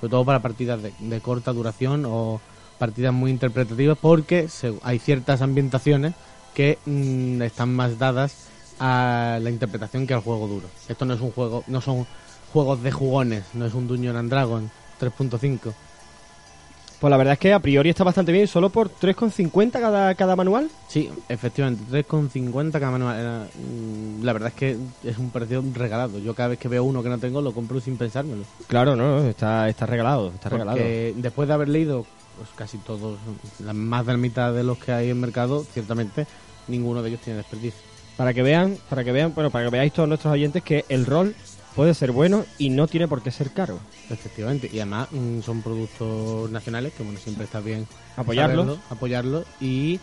Sobre 0.00 0.10
todo 0.10 0.24
para 0.24 0.40
partidas 0.40 0.82
de, 0.82 0.92
de 0.98 1.20
corta 1.20 1.52
duración 1.52 2.04
o 2.06 2.40
partidas 2.78 3.12
muy 3.12 3.30
interpretativas, 3.30 3.96
porque 4.00 4.48
se- 4.48 4.74
hay 4.82 4.98
ciertas 4.98 5.42
ambientaciones 5.42 6.14
que 6.54 6.78
mm, 6.86 7.42
están 7.42 7.74
más 7.74 7.98
dadas 7.98 8.34
a 8.78 9.38
la 9.40 9.50
interpretación 9.50 10.06
que 10.06 10.14
al 10.14 10.20
juego 10.20 10.46
duro. 10.48 10.66
Esto 10.88 11.04
no 11.04 11.14
es 11.14 11.20
un 11.20 11.30
juego, 11.32 11.64
no 11.66 11.80
son 11.80 12.06
juegos 12.52 12.82
de 12.82 12.92
jugones, 12.92 13.44
no 13.54 13.66
es 13.66 13.74
un 13.74 13.86
Dungeon 13.86 14.16
and 14.16 14.30
Dragon 14.30 14.70
3.5. 15.00 15.72
Pues 17.00 17.10
la 17.10 17.16
verdad 17.16 17.34
es 17.34 17.38
que 17.38 17.52
a 17.52 17.58
priori 17.58 17.90
está 17.90 18.02
bastante 18.04 18.32
bien, 18.32 18.46
solo 18.46 18.70
por 18.70 18.88
3,50 18.88 19.72
cada, 19.72 20.14
cada 20.14 20.36
manual. 20.36 20.70
Sí, 20.88 21.10
efectivamente, 21.28 21.84
3,50 21.90 22.78
cada 22.80 22.92
manual. 22.92 23.48
Mm, 23.54 24.24
la 24.24 24.32
verdad 24.32 24.48
es 24.48 24.54
que 24.54 24.78
es 25.02 25.18
un 25.18 25.30
precio 25.30 25.62
regalado. 25.74 26.18
Yo 26.18 26.34
cada 26.34 26.50
vez 26.50 26.58
que 26.58 26.68
veo 26.68 26.82
uno 26.84 27.02
que 27.02 27.08
no 27.10 27.18
tengo 27.18 27.42
lo 27.42 27.52
compro 27.52 27.78
sin 27.80 27.98
pensármelo. 27.98 28.44
Claro, 28.68 28.96
no, 28.96 29.18
está, 29.24 29.68
está 29.68 29.84
regalado, 29.86 30.28
está 30.34 30.48
regalado. 30.48 30.78
Después 31.16 31.46
de 31.48 31.54
haber 31.54 31.68
leído 31.68 32.06
pues, 32.36 32.48
casi 32.54 32.78
todos, 32.78 33.18
la, 33.64 33.72
más 33.72 34.06
de 34.06 34.12
la 34.12 34.18
mitad 34.18 34.52
de 34.52 34.62
los 34.62 34.78
que 34.78 34.92
hay 34.92 35.10
en 35.10 35.20
mercado, 35.20 35.64
ciertamente 35.72 36.26
ninguno 36.68 37.02
de 37.02 37.10
ellos 37.10 37.20
tiene 37.20 37.38
desperdicio. 37.38 37.80
Para 38.16 38.32
que 38.32 38.42
vean, 38.42 38.78
para 38.88 39.02
que 39.04 39.12
vean, 39.12 39.34
bueno, 39.34 39.50
para 39.50 39.64
que 39.64 39.70
veáis 39.70 39.92
todos 39.92 40.08
nuestros 40.08 40.32
oyentes 40.32 40.62
que 40.62 40.84
el 40.88 41.04
rol 41.04 41.34
puede 41.74 41.94
ser 41.94 42.12
bueno 42.12 42.44
y 42.58 42.70
no 42.70 42.86
tiene 42.86 43.08
por 43.08 43.22
qué 43.22 43.30
ser 43.30 43.50
caro. 43.50 43.78
Efectivamente, 44.08 44.70
y 44.72 44.78
además 44.78 45.08
mm, 45.10 45.40
son 45.40 45.62
productos 45.62 46.50
nacionales 46.50 46.92
que 46.92 47.02
bueno 47.02 47.18
siempre 47.18 47.44
está 47.44 47.60
bien 47.60 47.86
Apoyarlos. 48.16 48.78
apoyarlos 48.90 49.44
y 49.60 49.98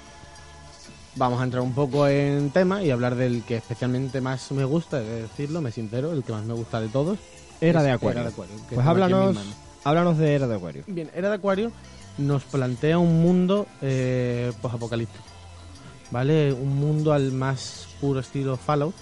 vamos 1.15 1.39
a 1.39 1.43
entrar 1.43 1.61
un 1.61 1.73
poco 1.73 2.07
en 2.07 2.49
tema 2.51 2.83
y 2.83 2.91
hablar 2.91 3.15
del 3.15 3.43
que 3.43 3.57
especialmente 3.57 4.21
más 4.21 4.51
me 4.51 4.65
gusta, 4.65 4.99
de 4.99 5.23
decirlo, 5.23 5.61
me 5.61 5.71
sincero, 5.71 6.11
el 6.11 6.23
que 6.23 6.31
más 6.31 6.43
me 6.43 6.53
gusta 6.53 6.81
de 6.81 6.89
todos. 6.89 7.19
Era 7.61 7.79
es 7.79 7.85
de 7.85 7.91
Acuario. 7.91 8.21
Era 8.21 8.29
de 8.29 8.33
Acuario, 8.33 8.55
Pues 8.73 8.85
háblanos, 8.87 9.37
háblanos 9.83 10.17
de 10.17 10.35
Era 10.35 10.47
de 10.47 10.55
Acuario. 10.55 10.83
Bien, 10.87 11.09
Era 11.15 11.29
de 11.29 11.35
Acuario 11.35 11.71
nos 12.21 12.43
plantea 12.43 12.97
un 12.97 13.21
mundo 13.21 13.67
eh, 13.81 14.51
apocalíptico 14.63 15.31
¿vale? 16.11 16.53
Un 16.53 16.75
mundo 16.75 17.13
al 17.13 17.31
más 17.31 17.87
puro 17.99 18.19
estilo 18.19 18.57
Fallout, 18.57 18.93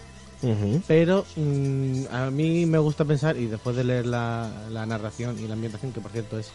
pero 0.87 1.25
mm, 1.35 2.03
a 2.11 2.29
mí 2.29 2.65
me 2.65 2.77
gusta 2.77 3.03
pensar, 3.03 3.35
y 3.35 3.47
después 3.47 3.75
de 3.75 3.83
leer 3.83 4.05
la, 4.05 4.49
la 4.69 4.85
narración 4.85 5.37
y 5.39 5.47
la 5.47 5.55
ambientación, 5.55 5.91
que 5.91 5.99
por 5.99 6.11
cierto 6.11 6.39
es 6.39 6.51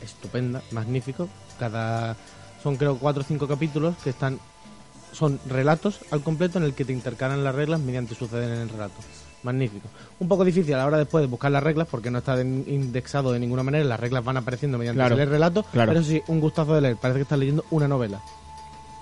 estupenda, 0.00 0.62
magnífico, 0.70 1.28
cada 1.58 2.16
son 2.62 2.76
creo 2.76 2.98
cuatro 2.98 3.22
o 3.22 3.24
cinco 3.24 3.48
capítulos 3.48 3.96
que 4.02 4.10
están 4.10 4.38
son 5.12 5.40
relatos 5.46 6.00
al 6.10 6.22
completo 6.22 6.58
en 6.58 6.64
el 6.64 6.74
que 6.74 6.84
te 6.84 6.92
intercalan 6.92 7.42
las 7.42 7.54
reglas 7.54 7.80
mediante 7.80 8.14
suceden 8.14 8.52
en 8.52 8.60
el 8.60 8.68
relato. 8.68 8.94
Magnífico. 9.42 9.88
Un 10.18 10.28
poco 10.28 10.44
difícil 10.44 10.74
a 10.74 10.78
la 10.78 10.86
hora 10.86 10.98
después 10.98 11.22
de 11.22 11.28
buscar 11.28 11.50
las 11.50 11.62
reglas 11.62 11.88
porque 11.90 12.10
no 12.10 12.18
está 12.18 12.36
de- 12.36 12.42
indexado 12.44 13.32
de 13.32 13.38
ninguna 13.40 13.62
manera, 13.62 13.84
las 13.84 13.98
reglas 13.98 14.22
van 14.24 14.36
apareciendo 14.36 14.76
mediante 14.76 14.98
Claro, 14.98 15.16
el 15.20 15.28
relato, 15.30 15.62
claro. 15.72 15.92
pero 15.92 16.04
sí, 16.04 16.20
un 16.28 16.40
gustazo 16.40 16.74
de 16.74 16.80
leer. 16.82 16.96
Parece 16.96 17.18
que 17.18 17.22
estás 17.22 17.38
leyendo 17.38 17.64
una 17.70 17.88
novela. 17.88 18.20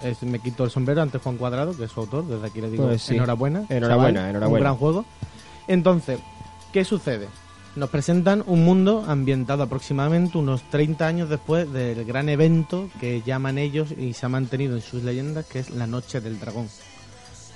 Es- 0.03 0.23
me 0.23 0.39
quito 0.39 0.63
el 0.65 0.71
sombrero 0.71 1.03
ante 1.03 1.19
Juan 1.19 1.37
Cuadrado, 1.39 1.77
que 1.77 1.85
es 1.85 1.91
su 1.91 1.99
autor, 2.01 2.25
desde 2.27 2.47
aquí 2.47 2.61
le 2.61 2.71
digo 2.71 2.87
Pues 2.87 3.03
sí. 3.03 3.17
enhorabuena. 3.17 3.65
Enhorabuena, 3.69 4.21
chaval, 4.21 4.31
enhorabuena. 4.31 4.47
Un 4.47 4.61
gran 4.61 4.77
juego. 4.77 5.05
Entonces, 5.67 6.21
¿qué 6.73 6.85
sucede? 6.85 7.27
Nos 7.77 7.91
presentan 7.91 8.43
un 8.47 8.65
mundo 8.65 9.05
ambientado 9.07 9.63
aproximadamente 9.63 10.39
unos 10.39 10.63
30 10.71 11.07
años 11.07 11.29
después 11.29 11.71
del 11.73 12.05
gran 12.05 12.29
evento 12.29 12.89
que 13.01 13.23
llaman 13.23 13.59
ellos 13.59 13.93
y 13.97 14.15
se 14.15 14.27
ha 14.27 14.29
mantenido 14.29 14.75
en 14.77 14.83
sus 14.83 15.03
leyendas, 15.05 15.47
que 15.47 15.59
es 15.61 15.71
la 15.71 15.87
Noche 15.87 16.21
del 16.21 16.41
Dragón. 16.41 16.69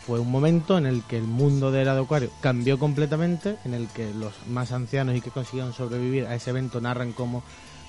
Fue 0.06 0.18
un 0.18 0.30
momento 0.30 0.78
en 0.78 0.86
el 0.86 1.02
que 1.04 1.16
el 1.16 1.24
mundo 1.24 1.70
de 1.70 1.80
Era 1.82 1.94
de 1.94 2.00
Acuario 2.02 2.30
cambió 2.40 2.78
completamente, 2.78 3.56
en 3.64 3.74
el 3.74 3.86
que 3.88 4.12
los 4.14 4.32
más 4.48 4.72
ancianos 4.72 5.14
y 5.16 5.20
que 5.20 5.30
consiguieron 5.30 5.72
sobrevivir 5.72 6.26
a 6.26 6.34
ese 6.34 6.50
evento 6.50 6.80
narran 6.80 7.12
cómo 7.12 7.42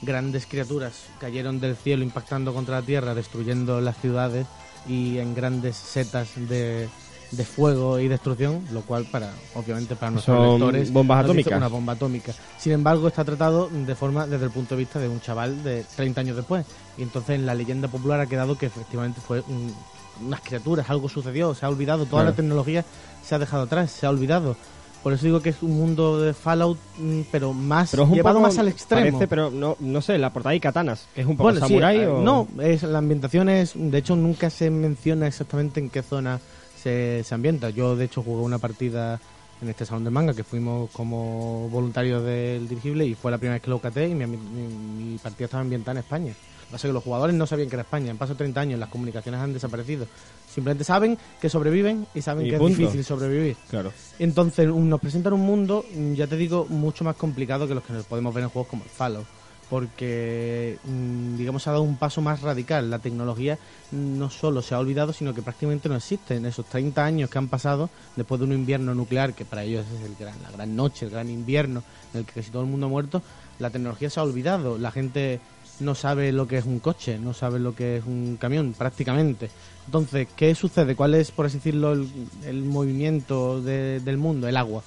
grandes 0.03 0.45
criaturas 0.45 0.93
cayeron 1.19 1.59
del 1.59 1.75
cielo 1.75 2.03
impactando 2.03 2.53
contra 2.53 2.81
la 2.81 2.85
tierra, 2.85 3.15
destruyendo 3.15 3.81
las 3.81 3.97
ciudades 3.97 4.45
y 4.87 5.17
en 5.17 5.33
grandes 5.33 5.75
setas 5.77 6.27
de, 6.35 6.87
de 7.31 7.45
fuego 7.45 7.97
y 7.99 8.07
destrucción, 8.09 8.63
lo 8.71 8.81
cual 8.81 9.05
para 9.05 9.31
obviamente 9.55 9.95
para 9.95 10.11
nuestros 10.11 10.37
Son 10.37 10.51
lectores 10.59 10.91
bombas 10.91 11.17
nos 11.19 11.25
atómicas. 11.25 11.57
una 11.57 11.67
bomba 11.69 11.93
atómica. 11.93 12.33
Sin 12.59 12.73
embargo, 12.73 13.07
está 13.07 13.23
tratado 13.25 13.69
de 13.71 13.95
forma 13.95 14.27
desde 14.27 14.45
el 14.45 14.51
punto 14.51 14.75
de 14.75 14.79
vista 14.79 14.99
de 14.99 15.07
un 15.07 15.19
chaval 15.19 15.63
de 15.63 15.83
30 15.95 16.21
años 16.21 16.35
después. 16.35 16.65
Y 16.97 17.01
entonces 17.01 17.35
en 17.37 17.45
la 17.47 17.55
leyenda 17.55 17.87
popular 17.87 18.19
ha 18.19 18.27
quedado 18.27 18.55
que 18.57 18.67
efectivamente 18.67 19.19
fue 19.19 19.39
un- 19.47 19.73
unas 20.21 20.41
criaturas, 20.41 20.89
algo 20.89 21.09
sucedió, 21.09 21.53
se 21.55 21.65
ha 21.65 21.69
olvidado, 21.69 22.05
toda 22.05 22.23
Claro. 22.23 22.29
la 22.31 22.35
tecnología 22.35 22.85
se 23.23 23.35
ha 23.35 23.39
dejado 23.39 23.63
atrás, 23.63 23.91
se 23.91 24.05
ha 24.05 24.09
olvidado. 24.09 24.55
Por 25.01 25.11
eso 25.11 25.25
digo 25.25 25.41
que 25.41 25.49
es 25.49 25.61
un 25.61 25.77
mundo 25.77 26.21
de 26.21 26.33
Fallout, 26.33 26.77
mm, 26.97 27.21
pero 27.29 27.51
más 27.51 27.91
Pero 27.91 28.07
llevado 28.09 28.37
poco, 28.37 28.47
más 28.47 28.57
al 28.57 28.69
extremo. 28.69 29.01
Parece, 29.17 29.27
pero 29.27 29.51
no, 29.51 29.75
no 29.81 30.01
sé, 30.01 30.17
la 30.17 30.31
portada 30.31 30.51
hay 30.51 30.61
katanas, 30.61 31.07
que 31.13 31.21
es 31.21 31.27
un 31.27 31.35
poco 31.35 31.49
Bueno, 31.51 31.59
samurai 31.59 31.97
eh, 31.99 32.07
o... 32.07 32.21
No, 32.21 32.47
es, 32.61 32.83
la 32.83 32.99
ambientación 32.99 33.49
es. 33.49 33.73
De 33.75 33.97
hecho, 33.97 34.15
nunca 34.15 34.49
se 34.49 34.69
menciona 34.69 35.27
exactamente 35.27 35.81
en 35.81 35.89
qué 35.89 36.03
zona 36.03 36.39
se, 36.81 37.21
se 37.25 37.35
ambienta. 37.35 37.69
Yo, 37.69 37.97
de 37.97 38.05
hecho, 38.05 38.23
jugué 38.23 38.43
una 38.43 38.59
partida 38.59 39.19
en 39.61 39.67
este 39.69 39.85
salón 39.85 40.05
de 40.05 40.09
manga 40.09 40.33
que 40.33 40.43
fuimos 40.45 40.89
como 40.91 41.67
voluntarios 41.69 42.23
del 42.23 42.67
dirigible 42.69 43.05
y 43.05 43.13
fue 43.15 43.29
la 43.31 43.37
primera 43.37 43.55
vez 43.55 43.61
que 43.61 43.69
lo 43.71 43.79
caté 43.79 44.07
y 44.07 44.15
mi, 44.15 44.25
mi- 44.25 44.37
mi 44.37 45.17
partida 45.17 45.45
estaba 45.45 45.61
ambientada 45.61 45.91
en 45.93 45.97
España. 45.97 46.33
Pasa 46.73 46.87
que 46.87 46.93
los 46.93 47.03
jugadores 47.03 47.35
no 47.35 47.45
sabían 47.45 47.69
que 47.69 47.75
era 47.75 47.83
España. 47.83 48.09
Han 48.09 48.17
pasado 48.17 48.35
30 48.35 48.59
años, 48.59 48.79
las 48.79 48.89
comunicaciones 48.89 49.39
han 49.39 49.53
desaparecido. 49.53 50.07
Simplemente 50.51 50.83
saben 50.83 51.15
que 51.39 51.47
sobreviven 51.47 52.07
y 52.15 52.21
saben 52.23 52.47
Y 52.47 52.49
que 52.49 52.57
punto. 52.57 52.71
es 52.73 52.77
difícil 52.79 53.05
sobrevivir. 53.05 53.55
Claro. 53.69 53.93
Entonces 54.17 54.67
nos 54.67 54.99
presentan 54.99 55.33
un 55.33 55.41
mundo, 55.41 55.85
mm, 55.93 56.13
ya 56.13 56.25
te 56.25 56.35
digo, 56.35 56.65
mucho 56.67 57.03
más 57.03 57.15
complicado 57.15 57.67
que 57.67 57.75
los 57.75 57.83
que 57.83 57.93
nos 57.93 58.07
podemos 58.07 58.33
ver 58.33 58.45
en 58.45 58.49
juegos 58.49 58.69
como 58.71 58.83
el 58.85 58.89
Fallout. 58.89 59.27
Porque, 59.69 60.79
mm, 60.83 61.37
digamos, 61.37 61.67
ha 61.67 61.71
dado 61.71 61.83
un 61.83 61.97
paso 61.97 62.21
más 62.21 62.41
radical. 62.41 62.89
La 62.89 62.97
tecnología 62.97 63.59
no 63.91 64.31
solo 64.31 64.63
se 64.63 64.73
ha 64.73 64.79
olvidado, 64.79 65.13
sino 65.13 65.35
que 65.35 65.43
prácticamente 65.43 65.89
no 65.89 65.95
existe. 65.95 66.37
En 66.37 66.47
esos 66.47 66.65
30 66.65 67.05
años 67.05 67.29
que 67.29 67.37
han 67.37 67.49
pasado, 67.49 67.91
después 68.15 68.39
de 68.39 68.45
un 68.45 68.53
invierno 68.53 68.95
nuclear, 68.95 69.33
que 69.33 69.45
para 69.45 69.63
ellos 69.63 69.85
es 69.99 70.05
el 70.09 70.15
gran, 70.15 70.41
la 70.41 70.49
gran 70.49 70.75
noche, 70.75 71.05
el 71.05 71.11
gran 71.11 71.29
invierno, 71.29 71.83
en 72.15 72.21
el 72.21 72.25
que 72.25 72.33
casi 72.33 72.49
todo 72.49 72.63
el 72.63 72.69
mundo 72.69 72.87
ha 72.87 72.89
muerto, 72.89 73.21
la 73.59 73.69
tecnología 73.69 74.09
se 74.09 74.19
ha 74.19 74.23
olvidado. 74.23 74.77
La 74.79 74.89
gente 74.91 75.39
no 75.79 75.95
sabe 75.95 76.31
lo 76.31 76.47
que 76.47 76.57
es 76.57 76.65
un 76.65 76.79
coche, 76.79 77.17
no 77.19 77.33
sabe 77.33 77.59
lo 77.59 77.75
que 77.75 77.97
es 77.97 78.05
un 78.05 78.37
camión, 78.39 78.73
prácticamente. 78.77 79.49
Entonces, 79.85 80.27
¿qué 80.35 80.53
sucede? 80.55 80.95
¿Cuál 80.95 81.15
es, 81.15 81.31
por 81.31 81.45
así 81.45 81.57
decirlo, 81.57 81.93
el, 81.93 82.63
movimiento 82.63 83.61
de- 83.61 83.99
del 83.99 84.17
mundo? 84.17 84.47
El 84.47 84.57
agua. 84.57 84.83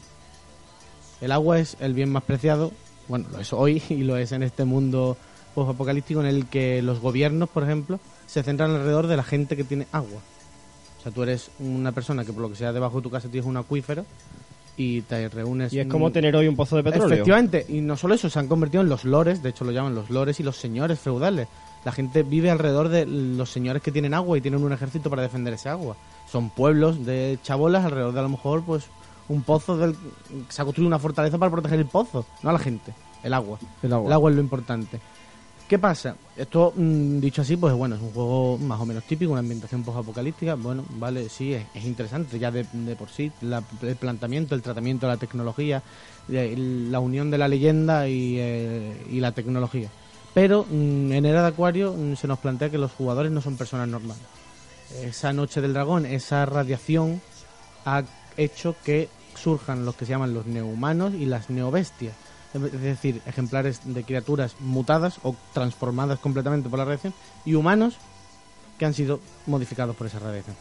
El 1.21 1.33
agua 1.33 1.59
es 1.59 1.77
el 1.81 1.95
bien 1.95 2.11
más 2.11 2.23
preciado, 2.23 2.73
bueno, 3.09 3.27
lo 3.33 3.41
es 3.41 3.53
hoy 3.53 3.83
y 3.89 4.03
lo 4.05 4.17
es 4.17 4.33
en 4.33 4.43
este 4.43 4.65
mundo 4.65 5.17
apocalíptico 5.57 6.21
en 6.21 6.27
el 6.27 6.47
que 6.47 6.83
los 6.83 7.01
gobiernos, 7.01 7.49
por 7.49 7.63
ejemplo, 7.63 7.99
se 8.27 8.43
centran 8.43 8.73
alrededor 8.73 9.07
de 9.07 9.17
la 9.17 9.23
gente 9.25 9.57
que 9.57 9.65
tiene 9.65 9.87
agua. 9.93 10.21
O 10.99 11.03
sea, 11.03 11.13
tú 11.13 11.23
eres 11.23 11.51
una 11.61 11.93
persona 11.93 12.25
que 12.25 12.33
por 12.33 12.43
lo 12.43 12.51
que 12.51 12.57
sea 12.57 12.73
debajo 12.75 12.97
de 12.97 13.03
tu 13.03 13.11
casa 13.11 13.29
tienes 13.29 13.49
un 13.49 13.57
acuífero 13.57 14.05
y 14.77 15.03
te 15.03 15.29
reúnes... 15.29 15.73
Y 15.73 15.81
es 15.81 15.87
como 15.87 16.11
tener 16.13 16.37
hoy 16.37 16.49
un 16.49 16.57
pozo 16.57 16.77
de 16.77 16.83
petróleo. 16.83 17.15
Efectivamente, 17.15 17.65
y 17.69 17.81
no 17.81 17.97
solo 17.97 18.15
eso, 18.15 18.29
se 18.29 18.39
han 18.39 18.49
convertido 18.49 18.83
en 18.83 18.89
los 18.89 19.05
lores, 19.05 19.43
de 19.43 19.51
hecho 19.51 19.65
lo 19.65 19.73
llaman 19.73 19.95
los 19.95 20.11
lores 20.11 20.39
y 20.41 20.43
los 20.43 20.57
señores 20.57 20.99
feudales. 20.99 21.49
La 21.85 21.93
gente 21.93 22.23
vive 22.23 22.51
alrededor 22.51 22.89
de 22.89 23.07
los 23.07 23.51
señores 23.51 23.81
que 23.81 23.93
tienen 23.93 24.13
agua 24.13 24.37
y 24.37 24.41
tienen 24.41 24.63
un 24.63 24.73
ejército 24.73 25.09
para 25.09 25.23
defender 25.23 25.55
ese 25.55 25.69
agua. 25.69 25.97
Son 26.31 26.51
pueblos 26.51 27.07
de 27.07 27.39
chabolas 27.43 27.85
alrededor 27.85 28.13
de 28.13 28.19
a 28.19 28.23
lo 28.23 28.29
mejor 28.29 28.63
pues 28.65 28.87
un 29.29 29.43
pozo 29.43 29.77
del 29.77 29.97
se 30.49 30.63
ha 30.63 30.65
construido 30.65 30.89
una 30.89 30.99
fortaleza 30.99 31.39
para 31.39 31.51
proteger 31.51 31.79
el 31.79 31.87
pozo, 31.87 32.27
no 32.43 32.51
a 32.51 32.53
la 32.53 32.59
gente, 32.59 32.93
el 33.23 33.33
agua. 33.35 33.59
El 33.83 33.93
agua. 33.93 34.07
El 34.07 34.13
agua 34.13 34.31
es 34.31 34.37
lo 34.37 34.43
importante. 34.43 35.01
¿Qué 35.69 35.81
pasa? 35.81 36.15
Esto, 36.37 36.73
mm, 36.77 37.19
dicho 37.19 37.43
así, 37.43 37.57
pues 37.57 37.75
bueno, 37.75 37.97
es 37.97 38.01
un 38.01 38.13
juego 38.13 38.57
más 38.59 38.81
o 38.81 38.87
menos 38.87 39.03
típico, 39.05 39.33
una 39.33 39.41
ambientación 39.41 39.83
post-apocalíptica. 39.83 40.55
Bueno, 40.55 40.85
vale, 40.91 41.29
sí, 41.29 41.55
es, 41.55 41.65
es 41.75 41.85
interesante 41.85 42.39
ya 42.39 42.53
de, 42.53 42.65
por 42.97 43.09
sí. 43.11 43.33
la- 43.41 43.65
el 43.83 43.97
planteamiento, 43.97 44.55
el 44.55 44.63
tratamiento 44.63 45.07
de 45.07 45.13
la 45.15 45.17
tecnología, 45.19 45.83
la 46.29 47.01
unión 47.01 47.33
de 47.33 47.39
la 47.39 47.49
leyenda 47.49 48.09
y, 48.09 48.37
eh, 48.39 49.07
la 49.15 49.33
tecnología. 49.33 49.89
Pero 50.35 50.65
mm, 50.71 51.13
en 51.13 51.27
Era 51.27 51.43
de 51.43 51.49
Acuario 51.49 51.93
mm, 51.95 52.15
se 52.15 52.29
nos 52.29 52.39
plantea 52.39 52.71
que 52.71 52.79
los 52.79 52.93
jugadores 52.93 53.33
no 53.33 53.41
son 53.41 53.57
personas 53.57 53.89
normales. 53.89 54.23
Esa 55.03 55.33
noche 55.33 55.61
del 55.61 55.73
dragón, 55.73 56.07
esa 56.07 56.47
radiación 56.47 57.21
ha 57.87 58.05
hecho 58.37 58.77
que 58.85 59.09
surjan 59.35 59.85
los 59.85 59.97
que 59.97 60.07
se 60.07 60.11
llaman 60.13 60.33
los 60.33 60.47
neohumanos 60.47 61.13
y 61.15 61.27
las 61.27 61.51
neobestias. 61.51 62.15
Es 62.65 62.81
decir, 62.81 63.21
ejemplares 63.27 63.81
de 63.85 64.05
criaturas 64.05 64.57
mutadas 64.61 65.19
o 65.23 65.35
transformadas 65.53 66.19
completamente 66.19 66.69
por 66.69 66.79
la 66.79 66.85
radiación 66.85 67.15
y 67.45 67.55
humanos 67.55 67.97
que 68.79 68.87
han 68.87 68.95
sido 68.95 69.21
modificados 69.47 69.97
por 69.97 70.07
esa 70.07 70.19
radiación. 70.19 70.57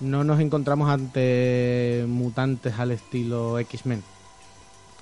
No 0.00 0.24
nos 0.24 0.40
encontramos 0.40 0.90
ante 0.90 2.04
mutantes 2.08 2.78
al 2.78 2.90
estilo 2.90 3.58
X-Men. 3.60 4.02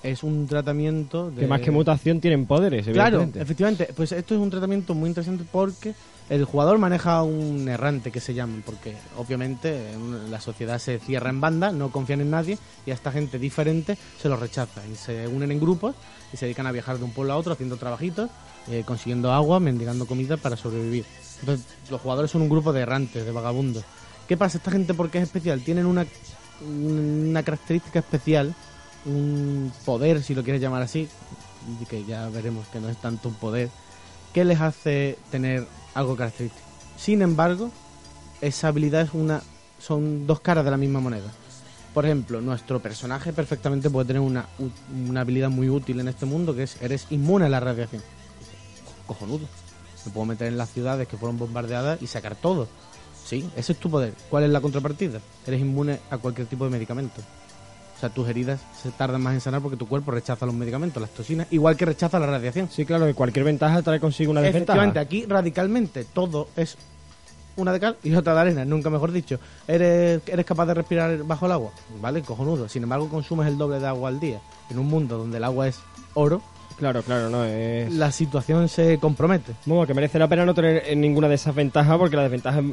Es 0.02 0.22
un 0.22 0.46
tratamiento 0.48 1.30
de... 1.30 1.42
Que 1.42 1.46
más 1.46 1.60
que 1.60 1.70
mutación 1.70 2.20
tienen 2.20 2.46
poderes, 2.46 2.84
Claro, 2.86 3.16
evidentemente. 3.18 3.40
efectivamente. 3.40 3.88
Pues 3.96 4.12
esto 4.12 4.34
es 4.34 4.40
un 4.40 4.50
tratamiento 4.50 4.94
muy 4.94 5.08
interesante 5.08 5.44
porque 5.50 5.94
el 6.32 6.46
jugador 6.46 6.78
maneja 6.78 7.22
un 7.22 7.68
errante 7.68 8.10
que 8.10 8.18
se 8.18 8.32
llama, 8.32 8.62
porque 8.64 8.96
obviamente 9.18 9.92
en 9.92 10.30
la 10.30 10.40
sociedad 10.40 10.78
se 10.78 10.98
cierra 10.98 11.28
en 11.28 11.42
banda, 11.42 11.72
no 11.72 11.92
confían 11.92 12.22
en 12.22 12.30
nadie 12.30 12.58
y 12.86 12.90
a 12.90 12.94
esta 12.94 13.12
gente 13.12 13.38
diferente 13.38 13.98
se 14.18 14.30
los 14.30 14.40
rechaza 14.40 14.80
y 14.90 14.94
se 14.94 15.28
unen 15.28 15.52
en 15.52 15.60
grupos 15.60 15.94
y 16.32 16.38
se 16.38 16.46
dedican 16.46 16.66
a 16.66 16.72
viajar 16.72 16.96
de 16.96 17.04
un 17.04 17.10
pueblo 17.10 17.34
a 17.34 17.36
otro 17.36 17.52
haciendo 17.52 17.76
trabajitos, 17.76 18.30
eh, 18.70 18.82
consiguiendo 18.86 19.30
agua, 19.30 19.60
mendigando 19.60 20.06
comida 20.06 20.38
para 20.38 20.56
sobrevivir. 20.56 21.04
Entonces 21.40 21.66
los 21.90 22.00
jugadores 22.00 22.30
son 22.30 22.40
un 22.40 22.48
grupo 22.48 22.72
de 22.72 22.80
errantes, 22.80 23.26
de 23.26 23.30
vagabundos. 23.30 23.84
¿Qué 24.26 24.38
pasa? 24.38 24.56
Esta 24.56 24.70
gente 24.70 24.94
porque 24.94 25.18
es 25.18 25.24
especial, 25.24 25.60
tienen 25.60 25.84
una, 25.84 26.06
una 26.66 27.42
característica 27.42 27.98
especial, 27.98 28.54
un 29.04 29.70
poder, 29.84 30.22
si 30.22 30.34
lo 30.34 30.42
quieres 30.42 30.62
llamar 30.62 30.80
así, 30.80 31.10
que 31.90 32.06
ya 32.06 32.30
veremos 32.30 32.66
que 32.68 32.80
no 32.80 32.88
es 32.88 32.96
tanto 32.96 33.28
un 33.28 33.34
poder, 33.34 33.68
que 34.32 34.46
les 34.46 34.62
hace 34.62 35.18
tener 35.30 35.66
algo 35.94 36.16
característico. 36.16 36.66
Sin 36.96 37.22
embargo, 37.22 37.70
esa 38.40 38.68
habilidad 38.68 39.02
es 39.02 39.10
una, 39.14 39.42
son 39.78 40.26
dos 40.26 40.40
caras 40.40 40.64
de 40.64 40.70
la 40.70 40.76
misma 40.76 41.00
moneda. 41.00 41.30
Por 41.94 42.04
ejemplo, 42.06 42.40
nuestro 42.40 42.80
personaje 42.80 43.32
perfectamente 43.32 43.90
puede 43.90 44.06
tener 44.06 44.20
una, 44.22 44.46
una 45.06 45.20
habilidad 45.20 45.50
muy 45.50 45.68
útil 45.68 46.00
en 46.00 46.08
este 46.08 46.24
mundo, 46.26 46.54
que 46.54 46.62
es 46.62 46.80
eres 46.80 47.06
inmune 47.10 47.44
a 47.46 47.48
la 47.50 47.60
radiación. 47.60 48.02
Co- 49.06 49.14
Cojonudo. 49.14 49.46
Me 50.06 50.10
puedo 50.12 50.26
meter 50.26 50.48
en 50.48 50.56
las 50.58 50.70
ciudades 50.70 51.06
que 51.06 51.16
fueron 51.16 51.38
bombardeadas 51.38 52.00
y 52.02 52.06
sacar 52.06 52.34
todo. 52.34 52.66
Sí, 53.24 53.48
ese 53.56 53.72
es 53.72 53.78
tu 53.78 53.90
poder. 53.90 54.14
¿Cuál 54.30 54.44
es 54.44 54.50
la 54.50 54.60
contrapartida? 54.60 55.20
Eres 55.46 55.60
inmune 55.60 56.00
a 56.10 56.18
cualquier 56.18 56.46
tipo 56.48 56.64
de 56.64 56.70
medicamento. 56.70 57.20
O 58.02 58.04
sea, 58.04 58.10
tus 58.12 58.28
heridas 58.28 58.60
se 58.82 58.90
tardan 58.90 59.22
más 59.22 59.32
en 59.32 59.40
sanar 59.40 59.62
porque 59.62 59.76
tu 59.76 59.86
cuerpo 59.86 60.10
rechaza 60.10 60.44
los 60.44 60.56
medicamentos, 60.56 61.00
las 61.00 61.10
toxinas, 61.10 61.46
igual 61.52 61.76
que 61.76 61.84
rechaza 61.84 62.18
la 62.18 62.26
radiación. 62.26 62.68
Sí, 62.68 62.84
claro, 62.84 63.06
que 63.06 63.14
cualquier 63.14 63.44
ventaja 63.44 63.80
trae 63.80 64.00
consigo 64.00 64.32
una 64.32 64.40
desventaja. 64.40 64.76
Efectivamente, 64.76 64.98
aquí 64.98 65.24
radicalmente 65.24 66.04
todo 66.12 66.48
es 66.56 66.76
una 67.54 67.72
de 67.72 67.78
cal 67.78 67.96
y 68.02 68.12
otra 68.12 68.34
de 68.34 68.40
arena, 68.40 68.64
nunca 68.64 68.90
mejor 68.90 69.12
dicho. 69.12 69.38
¿Eres, 69.68 70.20
eres 70.26 70.44
capaz 70.44 70.66
de 70.66 70.74
respirar 70.74 71.16
bajo 71.22 71.46
el 71.46 71.52
agua? 71.52 71.70
Vale, 72.00 72.22
cojonudo. 72.22 72.68
Sin 72.68 72.82
embargo, 72.82 73.08
consumes 73.08 73.46
el 73.46 73.56
doble 73.56 73.78
de 73.78 73.86
agua 73.86 74.08
al 74.08 74.18
día. 74.18 74.40
En 74.68 74.80
un 74.80 74.88
mundo 74.88 75.16
donde 75.16 75.36
el 75.36 75.44
agua 75.44 75.68
es 75.68 75.78
oro, 76.14 76.42
Claro, 76.82 77.00
claro, 77.04 77.30
no 77.30 77.44
es... 77.44 77.92
la 77.92 78.10
situación 78.10 78.68
se 78.68 78.98
compromete. 78.98 79.52
Bueno, 79.66 79.86
que 79.86 79.94
merece 79.94 80.18
la 80.18 80.26
pena 80.26 80.44
no 80.44 80.52
tener 80.52 80.96
ninguna 80.96 81.28
de 81.28 81.36
esas 81.36 81.54
ventajas 81.54 81.96
porque 81.96 82.16
la 82.16 82.22
desventaja 82.22 82.58
es- 82.58 82.64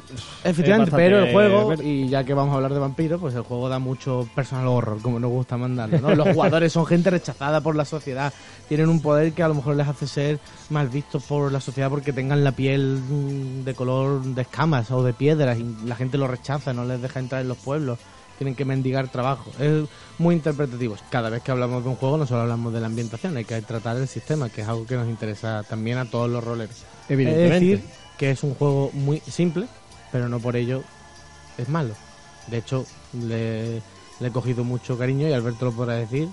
Efectivamente, 0.44 0.90
bastante- 0.90 0.96
pero 0.96 1.20
el 1.26 1.32
juego, 1.32 1.74
y 1.84 2.10
ya 2.10 2.24
que 2.24 2.34
vamos 2.34 2.54
a 2.54 2.56
hablar 2.56 2.74
de 2.74 2.80
vampiros, 2.80 3.22
pues 3.22 3.36
el 3.36 3.44
juego 3.44 3.70
da 3.70 3.78
mucho 3.78 4.28
personal 4.34 4.66
horror, 4.66 5.00
como 5.04 5.20
nos 5.20 5.30
gusta 5.30 5.58
mandarlo, 5.58 6.00
¿no? 6.02 6.16
Los 6.16 6.30
jugadores 6.34 6.74
son 6.74 6.88
gente 6.88 7.12
rechazada 7.12 7.62
por 7.62 7.76
la 7.76 7.86
sociedad, 7.86 8.34
tienen 8.68 8.90
un 8.90 9.00
poder 9.00 9.32
que 9.34 9.44
a 9.44 9.48
lo 9.48 9.54
mejor 9.54 9.76
les 9.76 9.88
hace 9.88 10.08
ser 10.08 10.40
mal 10.72 10.90
vistos 10.90 11.24
por 11.26 11.52
la 11.52 11.62
sociedad 11.62 11.90
porque 11.92 12.12
tengan 12.12 12.44
la 12.44 12.52
piel 12.54 13.00
mm, 13.08 13.64
de 13.64 13.76
color 13.76 14.24
de 14.24 14.42
escamas 14.42 14.90
o 14.90 15.04
de 15.04 15.14
piedras 15.14 15.60
y 15.60 15.86
la 15.86 15.96
gente 15.96 16.18
los 16.18 16.32
rechaza, 16.32 16.74
no 16.74 16.84
les 16.84 17.00
deja 17.00 17.20
entrar 17.20 17.42
en 17.44 17.48
los 17.48 17.58
pueblos, 17.60 18.00
tienen 18.40 18.56
que 18.56 18.66
mendigar 18.66 19.10
trabajo. 19.10 19.52
Es 19.60 19.84
muy 20.18 20.34
interpretativo. 20.34 20.96
Cada 21.12 21.30
vez 21.30 21.44
que 21.44 21.52
hablamos 21.52 21.84
de 21.84 21.90
un 21.90 21.96
juego 21.96 22.18
no 22.18 22.26
solo 22.26 22.42
hablamos 22.42 22.74
de 22.74 22.80
la 22.80 22.88
ambientación, 22.88 23.38
hay 23.38 23.46
que 23.46 23.62
tratar 23.62 23.98
el 23.98 24.08
sistema, 24.08 24.50
que 24.50 24.62
es 24.62 24.68
algo 24.68 24.88
que 24.88 24.96
nos 24.96 25.08
interesa 25.08 25.62
también 25.64 26.00
a 26.00 26.06
todos 26.10 26.28
los 26.30 26.44
roleros. 26.44 26.78
Evidentemente. 27.08 27.56
Es 27.56 27.62
decir, 27.82 27.84
que 28.18 28.32
es 28.32 28.42
un 28.44 28.56
juego 28.56 28.90
muy 28.94 29.20
simple, 29.20 29.68
pero 30.12 30.28
no 30.28 30.40
por 30.40 30.56
ello 30.56 30.82
es 31.60 31.70
malo. 31.70 31.94
De 32.48 32.58
hecho, 32.58 32.86
le, 33.14 33.76
le 34.20 34.28
he 34.28 34.32
cogido 34.32 34.64
mucho 34.64 34.98
cariño 34.98 35.28
y 35.28 35.34
Alberto 35.34 35.66
lo 35.66 35.72
podrá 35.74 35.94
decir 35.96 36.30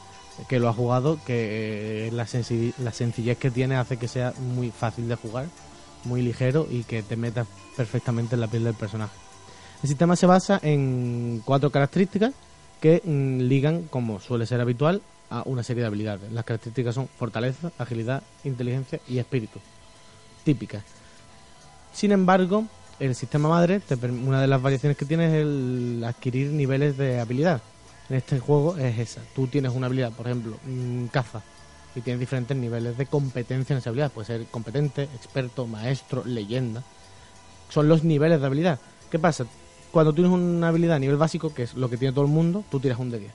que 0.48 0.58
lo 0.58 0.68
ha 0.68 0.72
jugado, 0.72 1.18
que 1.26 2.08
eh, 2.08 2.10
la, 2.12 2.24
sensi- 2.26 2.72
la 2.78 2.92
sencillez 2.92 3.36
que 3.38 3.50
tiene 3.50 3.76
hace 3.76 3.96
que 3.98 4.06
sea 4.08 4.32
muy 4.38 4.70
fácil 4.70 5.08
de 5.08 5.14
jugar, 5.16 5.46
muy 6.04 6.22
ligero 6.22 6.66
y 6.70 6.84
que 6.84 7.02
te 7.02 7.16
metas 7.16 7.46
perfectamente 7.76 8.34
en 8.34 8.40
la 8.42 8.46
piel 8.48 8.64
del 8.64 8.74
personaje. 8.74 9.14
El 9.86 9.90
sistema 9.90 10.16
se 10.16 10.26
basa 10.26 10.58
en 10.64 11.42
cuatro 11.44 11.70
características 11.70 12.34
que 12.80 13.00
mm, 13.04 13.42
ligan, 13.42 13.82
como 13.84 14.18
suele 14.18 14.44
ser 14.44 14.60
habitual, 14.60 15.00
a 15.30 15.44
una 15.46 15.62
serie 15.62 15.82
de 15.82 15.86
habilidades. 15.86 16.32
Las 16.32 16.44
características 16.44 16.96
son 16.96 17.06
fortaleza, 17.06 17.70
agilidad, 17.78 18.24
inteligencia 18.42 18.98
y 19.06 19.18
espíritu. 19.18 19.60
Típicas. 20.42 20.82
Sin 21.92 22.10
embargo, 22.10 22.64
el 22.98 23.14
sistema 23.14 23.48
madre, 23.48 23.80
una 24.24 24.40
de 24.40 24.48
las 24.48 24.60
variaciones 24.60 24.98
que 24.98 25.04
tiene 25.04 25.26
es 25.26 25.34
el 25.34 26.02
adquirir 26.04 26.50
niveles 26.50 26.96
de 26.96 27.20
habilidad. 27.20 27.62
En 28.10 28.16
este 28.16 28.40
juego 28.40 28.76
es 28.76 28.98
esa. 28.98 29.20
Tú 29.36 29.46
tienes 29.46 29.70
una 29.70 29.86
habilidad, 29.86 30.10
por 30.10 30.26
ejemplo, 30.26 30.58
mm, 30.66 31.06
caza, 31.12 31.42
y 31.94 32.00
tienes 32.00 32.18
diferentes 32.18 32.56
niveles 32.56 32.98
de 32.98 33.06
competencia 33.06 33.72
en 33.72 33.78
esa 33.78 33.90
habilidad. 33.90 34.10
Puede 34.10 34.26
ser 34.26 34.46
competente, 34.46 35.04
experto, 35.04 35.64
maestro, 35.68 36.24
leyenda. 36.24 36.82
Son 37.68 37.88
los 37.88 38.02
niveles 38.02 38.40
de 38.40 38.46
habilidad. 38.46 38.80
¿Qué 39.12 39.20
pasa? 39.20 39.46
Cuando 39.96 40.12
tienes 40.12 40.30
una 40.30 40.68
habilidad 40.68 40.96
a 40.96 40.98
nivel 40.98 41.16
básico, 41.16 41.54
que 41.54 41.62
es 41.62 41.72
lo 41.72 41.88
que 41.88 41.96
tiene 41.96 42.12
todo 42.12 42.26
el 42.26 42.30
mundo, 42.30 42.62
tú 42.70 42.78
tiras 42.78 42.98
un 42.98 43.10
de 43.10 43.18
10. 43.18 43.32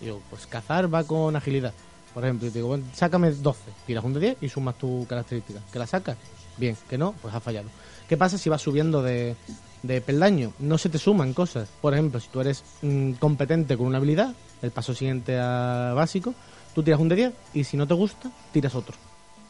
Digo, 0.00 0.20
pues 0.30 0.48
cazar 0.48 0.92
va 0.92 1.04
con 1.04 1.36
agilidad. 1.36 1.72
Por 2.12 2.24
ejemplo, 2.24 2.50
digo, 2.50 2.66
bueno, 2.66 2.82
sácame 2.92 3.30
12, 3.30 3.60
tiras 3.86 4.02
un 4.02 4.14
de 4.14 4.18
10 4.18 4.38
y 4.40 4.48
sumas 4.48 4.76
tu 4.76 5.06
característica. 5.08 5.60
¿Que 5.72 5.78
la 5.78 5.86
sacas? 5.86 6.16
Bien, 6.56 6.76
que 6.90 6.98
no, 6.98 7.14
pues 7.22 7.32
has 7.32 7.40
fallado. 7.40 7.68
¿Qué 8.08 8.16
pasa 8.16 8.36
si 8.36 8.50
vas 8.50 8.60
subiendo 8.60 9.00
de, 9.00 9.36
de 9.84 10.00
peldaño? 10.00 10.52
No 10.58 10.76
se 10.76 10.88
te 10.88 10.98
suman 10.98 11.34
cosas. 11.34 11.68
Por 11.80 11.92
ejemplo, 11.92 12.18
si 12.18 12.26
tú 12.30 12.40
eres 12.40 12.64
mm, 12.82 13.12
competente 13.12 13.76
con 13.76 13.86
una 13.86 13.98
habilidad, 13.98 14.34
el 14.60 14.72
paso 14.72 14.94
siguiente 14.94 15.38
a 15.38 15.92
básico, 15.94 16.34
tú 16.74 16.82
tiras 16.82 16.98
un 16.98 17.10
de 17.10 17.14
10 17.14 17.32
y 17.54 17.62
si 17.62 17.76
no 17.76 17.86
te 17.86 17.94
gusta, 17.94 18.28
tiras 18.52 18.74
otro. 18.74 18.96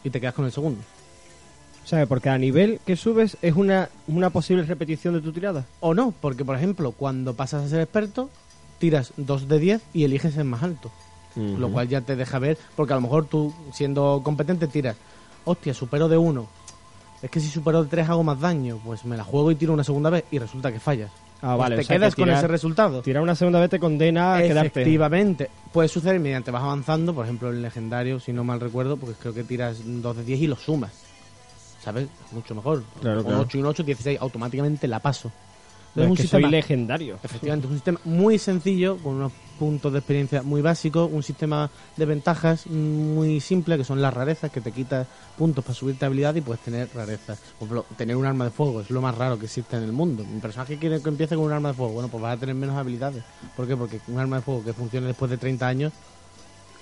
Y 0.04 0.10
te 0.10 0.20
quedas 0.20 0.34
con 0.34 0.44
el 0.44 0.52
segundo. 0.52 0.82
O 1.84 1.86
sea, 1.86 2.06
porque 2.06 2.28
a 2.28 2.38
nivel 2.38 2.80
que 2.86 2.96
subes 2.96 3.36
es 3.42 3.54
una, 3.54 3.88
una 4.06 4.30
posible 4.30 4.62
repetición 4.62 5.14
de 5.14 5.20
tu 5.20 5.32
tirada. 5.32 5.64
O 5.80 5.94
no, 5.94 6.14
porque 6.20 6.44
por 6.44 6.56
ejemplo, 6.56 6.92
cuando 6.92 7.34
pasas 7.34 7.64
a 7.64 7.68
ser 7.68 7.80
experto, 7.80 8.30
tiras 8.78 9.12
2 9.16 9.48
de 9.48 9.58
10 9.58 9.82
y 9.92 10.04
eliges 10.04 10.36
el 10.36 10.44
más 10.44 10.62
alto. 10.62 10.90
Lo 11.34 11.70
cual 11.70 11.88
ya 11.88 12.02
te 12.02 12.14
deja 12.14 12.38
ver, 12.38 12.58
porque 12.76 12.92
a 12.92 12.96
lo 12.96 13.02
mejor 13.02 13.24
tú, 13.24 13.54
siendo 13.72 14.20
competente, 14.22 14.66
tiras, 14.66 14.96
hostia, 15.46 15.72
supero 15.72 16.06
de 16.06 16.18
1. 16.18 16.46
Es 17.22 17.30
que 17.30 17.40
si 17.40 17.48
supero 17.48 17.82
de 17.84 17.88
3 17.88 18.10
hago 18.10 18.22
más 18.22 18.38
daño, 18.38 18.78
pues 18.84 19.04
me 19.06 19.16
la 19.16 19.24
juego 19.24 19.50
y 19.50 19.54
tiro 19.54 19.72
una 19.72 19.82
segunda 19.84 20.10
vez 20.10 20.24
y 20.30 20.38
resulta 20.38 20.70
que 20.70 20.78
fallas. 20.78 21.10
Ah, 21.40 21.56
Pues 21.56 21.58
vale. 21.58 21.76
te 21.76 21.82
o 21.82 21.84
sea, 21.84 21.96
quedas 21.96 22.14
que 22.14 22.22
con 22.22 22.30
ese 22.30 22.46
resultado. 22.48 23.00
Tirar 23.02 23.22
una 23.22 23.34
segunda 23.34 23.60
vez 23.60 23.70
te 23.70 23.78
condena 23.80 24.36
a 24.36 24.42
quedarte. 24.42 24.82
Efectivamente. 24.82 25.50
Puede 25.72 25.88
suceder 25.88 26.20
mediante 26.20 26.50
vas 26.50 26.62
avanzando, 26.62 27.14
por 27.14 27.24
ejemplo, 27.24 27.48
el 27.50 27.62
legendario, 27.62 28.20
si 28.20 28.32
no 28.32 28.44
mal 28.44 28.60
recuerdo, 28.60 28.96
porque 28.98 29.14
creo 29.18 29.32
que 29.34 29.42
tiras 29.42 29.78
2 29.84 30.16
de 30.18 30.24
10 30.24 30.40
y 30.42 30.46
lo 30.48 30.56
sumas. 30.56 30.92
¿Sabes? 31.82 32.08
Mucho 32.30 32.54
mejor. 32.54 32.84
Claro, 33.00 33.20
Un 33.20 33.26
claro. 33.26 33.40
8 33.42 33.58
y 33.58 33.60
un 33.60 33.66
8, 33.66 33.82
16, 33.82 34.18
automáticamente 34.20 34.86
la 34.88 35.00
paso. 35.00 35.30
No, 35.94 36.04
es 36.04 36.08
un 36.10 36.16
que 36.16 36.22
sistema- 36.22 36.42
soy 36.44 36.50
legendario. 36.52 37.18
Efectivamente, 37.22 37.66
es 37.66 37.70
un 37.70 37.76
sistema 37.76 38.00
muy 38.04 38.38
sencillo, 38.38 38.96
con 38.96 39.16
unos 39.16 39.32
puntos 39.58 39.92
de 39.92 39.98
experiencia 39.98 40.42
muy 40.42 40.62
básicos, 40.62 41.10
un 41.12 41.22
sistema 41.22 41.70
de 41.98 42.06
ventajas 42.06 42.66
muy 42.66 43.40
simple, 43.40 43.76
que 43.76 43.84
son 43.84 44.00
las 44.00 44.14
rarezas, 44.14 44.50
que 44.50 44.62
te 44.62 44.72
quitas 44.72 45.06
puntos 45.36 45.62
para 45.62 45.74
subirte 45.74 46.06
habilidad 46.06 46.34
y 46.34 46.40
puedes 46.40 46.62
tener 46.62 46.88
rarezas. 46.94 47.38
Por 47.58 47.66
ejemplo, 47.66 47.84
tener 47.98 48.16
un 48.16 48.24
arma 48.24 48.44
de 48.46 48.50
fuego 48.52 48.80
es 48.80 48.88
lo 48.88 49.02
más 49.02 49.14
raro 49.18 49.38
que 49.38 49.44
existe 49.44 49.76
en 49.76 49.82
el 49.82 49.92
mundo. 49.92 50.24
Mi 50.24 50.40
personaje 50.40 50.78
quiere 50.78 51.02
que 51.02 51.08
empiece 51.10 51.34
con 51.36 51.44
un 51.44 51.52
arma 51.52 51.68
de 51.68 51.74
fuego, 51.74 51.92
bueno, 51.92 52.08
pues 52.08 52.22
vas 52.22 52.36
a 52.38 52.40
tener 52.40 52.54
menos 52.54 52.76
habilidades. 52.76 53.22
¿Por 53.54 53.66
qué? 53.68 53.76
Porque 53.76 54.00
un 54.08 54.18
arma 54.18 54.36
de 54.36 54.42
fuego 54.42 54.64
que 54.64 54.72
funcione 54.72 55.08
después 55.08 55.30
de 55.30 55.36
30 55.36 55.68
años, 55.68 55.92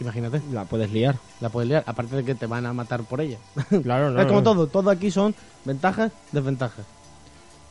imagínate, 0.00 0.40
La 0.52 0.64
puedes 0.64 0.90
liar. 0.92 1.16
la 1.40 1.48
puedes 1.48 1.68
liar, 1.68 1.84
aparte 1.86 2.16
de 2.16 2.24
que 2.24 2.34
te 2.34 2.46
van 2.46 2.66
a 2.66 2.72
matar 2.72 3.02
por 3.04 3.20
ella. 3.20 3.38
Claro, 3.82 4.10
no. 4.10 4.20
es 4.20 4.26
como 4.26 4.40
no. 4.40 4.44
todo, 4.44 4.66
todo 4.66 4.90
aquí 4.90 5.10
son 5.10 5.34
ventajas, 5.64 6.12
desventajas. 6.32 6.86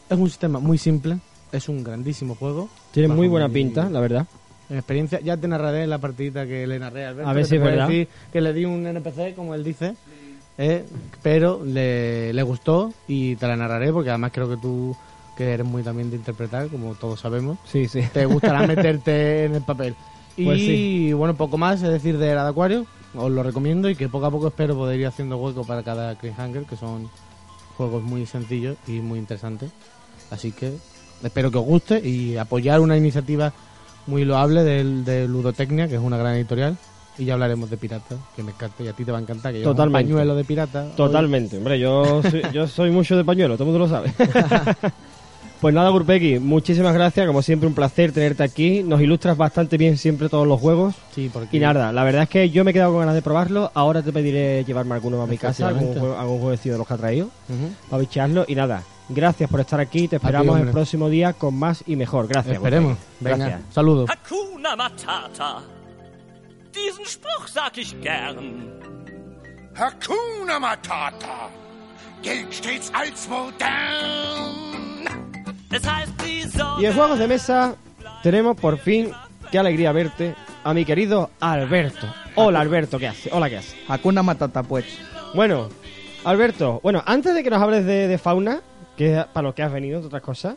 Es 0.10 0.18
un 0.18 0.28
sistema 0.30 0.60
muy 0.60 0.78
simple, 0.78 1.18
es 1.52 1.70
un 1.70 1.84
grandísimo 1.84 2.36
juego. 2.36 2.70
Tiene 2.92 3.10
muy 3.10 3.28
buena 3.28 3.48
mi- 3.48 3.54
pinta, 3.56 3.90
la 3.90 4.00
verdad. 4.00 4.26
En 4.70 4.78
experiencia, 4.78 5.20
ya 5.20 5.36
te 5.36 5.48
narraré 5.48 5.88
la 5.88 5.98
partidita 5.98 6.46
que 6.46 6.68
le 6.68 6.78
narré 6.78 7.06
a 7.06 7.10
Alberto. 7.10 7.30
A 7.30 7.34
ver 7.34 7.46
si 7.46 7.56
es 7.56 7.62
verdad. 7.62 7.88
decir 7.88 8.08
que 8.32 8.40
le 8.42 8.54
di 8.54 8.66
un 8.66 8.86
NPC, 8.86 9.34
como 9.36 9.56
él 9.56 9.64
dice. 9.64 9.96
¿eh? 10.62 10.86
pero 11.24 11.64
le, 11.64 12.34
le 12.34 12.44
gustó 12.44 12.94
y 13.08 13.36
te 13.38 13.48
la 13.48 13.56
narraré 13.56 13.94
porque 13.94 14.10
además 14.10 14.32
creo 14.34 14.50
que 14.50 14.58
tú, 14.58 14.94
que 15.38 15.54
eres 15.54 15.66
muy 15.66 15.84
también 15.84 16.10
de 16.10 16.18
interpretar, 16.18 16.68
como 16.68 16.94
todos 16.96 17.20
sabemos, 17.22 17.58
Sí, 17.66 17.88
sí. 17.88 18.02
te 18.14 18.26
gustará 18.26 18.68
meterte 18.68 19.46
en 19.46 19.56
el 19.56 19.62
papel. 19.62 19.96
Y 20.40 20.46
Pues 20.46 20.60
sí. 20.60 21.14
bueno, 21.14 21.36
poco 21.36 21.58
más, 21.58 21.82
es 21.82 21.90
decir, 21.90 22.18
de 22.18 22.28
Era 22.28 22.44
de 22.44 22.50
Acuario, 22.50 22.86
os 23.16 23.32
lo 23.32 23.44
recomiendo 23.44 23.90
y 23.90 23.96
que 23.96 24.08
poco 24.10 24.26
a 24.28 24.32
poco 24.32 24.48
espero 24.48 24.76
poder 24.76 25.00
ir 25.00 25.08
haciendo 25.08 25.38
hueco 25.38 25.64
para 25.66 25.84
cada 25.84 26.16
Cliffhanger, 26.16 26.64
que 26.64 26.76
son 26.76 27.10
juegos 27.78 28.04
muy 28.04 28.26
sencillos 28.26 28.78
y 28.88 29.00
muy 29.00 29.20
interesantes. 29.20 29.72
Así 30.32 30.52
que 30.52 30.74
espero 31.24 31.50
que 31.52 31.58
os 31.58 31.66
guste 31.66 32.08
y 32.08 32.38
apoyar 32.38 32.80
una 32.80 32.96
iniciativa 32.98 33.52
muy 34.08 34.26
loable 34.26 34.64
del, 34.64 35.04
de 35.06 35.28
Ludotecnia, 35.28 35.88
que 35.88 35.96
es 35.96 36.02
una 36.02 36.18
gran 36.18 36.36
editorial. 36.36 36.78
Y 37.18 37.26
ya 37.26 37.34
hablaremos 37.34 37.70
de 37.70 37.76
piratas, 37.76 38.18
que 38.34 38.44
me 38.44 38.52
encanta 38.52 38.82
y 38.82 38.88
a 38.88 38.94
ti 38.94 39.04
te 39.04 39.12
va 39.12 39.18
a 39.18 39.22
encantar, 39.22 39.52
que 39.52 39.60
llevas 39.60 39.72
un 39.72 39.76
Totalmente. 39.76 40.08
pañuelo 40.08 40.36
de 40.36 40.44
pirata. 40.46 40.84
hoy. 40.86 40.92
Totalmente, 40.96 41.58
hombre, 41.58 41.78
yo 41.78 42.22
soy, 42.24 42.42
yo 42.54 42.66
soy 42.66 42.92
mucho 42.92 43.18
de 43.18 43.26
pañuelo, 43.26 43.56
todo 43.58 43.66
el 43.70 43.72
mundo 43.78 43.86
lo 43.86 43.90
sabe. 43.90 44.14
pues 45.62 45.74
nada, 45.76 45.90
Gurpeki, 45.90 46.40
muchísimas 46.40 46.94
gracias, 46.94 47.28
como 47.28 47.42
siempre 47.42 47.68
un 47.68 47.76
placer 47.76 48.12
tenerte 48.12 48.44
aquí, 48.44 48.82
nos 48.84 49.02
ilustras 49.02 49.36
bastante 49.38 49.78
bien 49.78 49.98
siempre 49.98 50.30
todos 50.30 50.48
los 50.48 50.60
juegos. 50.60 50.96
Sí, 51.14 51.30
porque 51.32 51.58
Y 51.58 51.60
nada, 51.60 51.92
la 51.92 52.04
verdad 52.04 52.24
es 52.24 52.30
que 52.30 52.50
yo 52.50 52.64
me 52.64 52.72
he 52.72 52.74
quedado 52.74 52.92
con 52.92 53.00
ganas 53.02 53.16
de 53.16 53.22
probarlo, 53.22 53.72
ahora 53.74 54.02
te 54.02 54.12
pediré 54.14 54.64
llevarme 54.64 54.96
alguno 54.96 55.22
a 55.22 55.28
mi 55.28 55.38
casa, 55.38 55.68
algún, 55.68 55.94
juego, 56.00 56.18
algún 56.18 56.40
jueguecillo 56.40 56.74
de 56.74 56.78
los 56.80 56.88
que 56.88 56.94
ha 56.94 56.98
traído, 56.98 57.26
Ujú. 57.28 57.70
para 57.90 58.00
bichearlo, 58.00 58.46
y 58.48 58.56
nada, 58.56 58.84
gracias 59.10 59.50
por 59.50 59.60
estar 59.60 59.80
aquí, 59.80 60.08
te 60.08 60.16
esperamos 60.16 60.60
el 60.60 60.70
próximo 60.70 61.10
día 61.10 61.34
con 61.34 61.56
más 61.56 61.84
y 61.88 61.96
mejor, 61.96 62.28
gracias. 62.28 62.56
Esperemos. 62.56 62.98
Venga, 63.20 63.38
Gracias. 63.38 63.62
saludos. 63.74 64.10
Hakuna 64.10 64.76
Matata. 64.76 65.62
Diesen 66.74 67.06
Spruch 67.06 67.48
sag 67.50 67.78
ich 67.78 67.96
gern. 68.02 68.80
Hakuna 69.76 70.60
Matata. 70.60 71.50
Gilt 72.22 72.52
stets 72.54 72.92
als 72.94 73.28
modern. 73.28 74.70
Y 76.80 76.86
en 76.86 76.94
juegos 76.94 77.20
de 77.20 77.28
mesa 77.28 77.76
tenemos 78.24 78.58
por 78.58 78.78
fin, 78.78 79.12
qué 79.52 79.60
alegría 79.60 79.92
verte, 79.92 80.36
a 80.64 80.74
mi 80.74 80.86
querido 80.86 81.30
Alberto. 81.40 82.08
Hola 82.36 82.62
Alberto, 82.62 82.98
¿qué 83.00 83.08
hace? 83.08 83.30
Hola, 83.32 83.50
¿qué 83.50 83.58
hace? 83.58 83.78
Hakuna 83.88 84.24
Matata, 84.24 84.64
pues. 84.64 84.86
Bueno, 85.34 85.70
Alberto, 86.24 86.80
bueno, 86.82 87.04
antes 87.06 87.34
de 87.34 87.44
que 87.44 87.50
nos 87.50 87.62
hables 87.62 87.86
de, 87.86 88.08
de 88.08 88.18
fauna, 88.18 88.62
que 88.98 89.20
es 89.20 89.26
para 89.26 89.48
lo 89.48 89.56
que 89.56 89.64
has 89.64 89.72
venido, 89.72 89.98
entre 89.98 90.08
otras 90.08 90.24
cosas, 90.24 90.56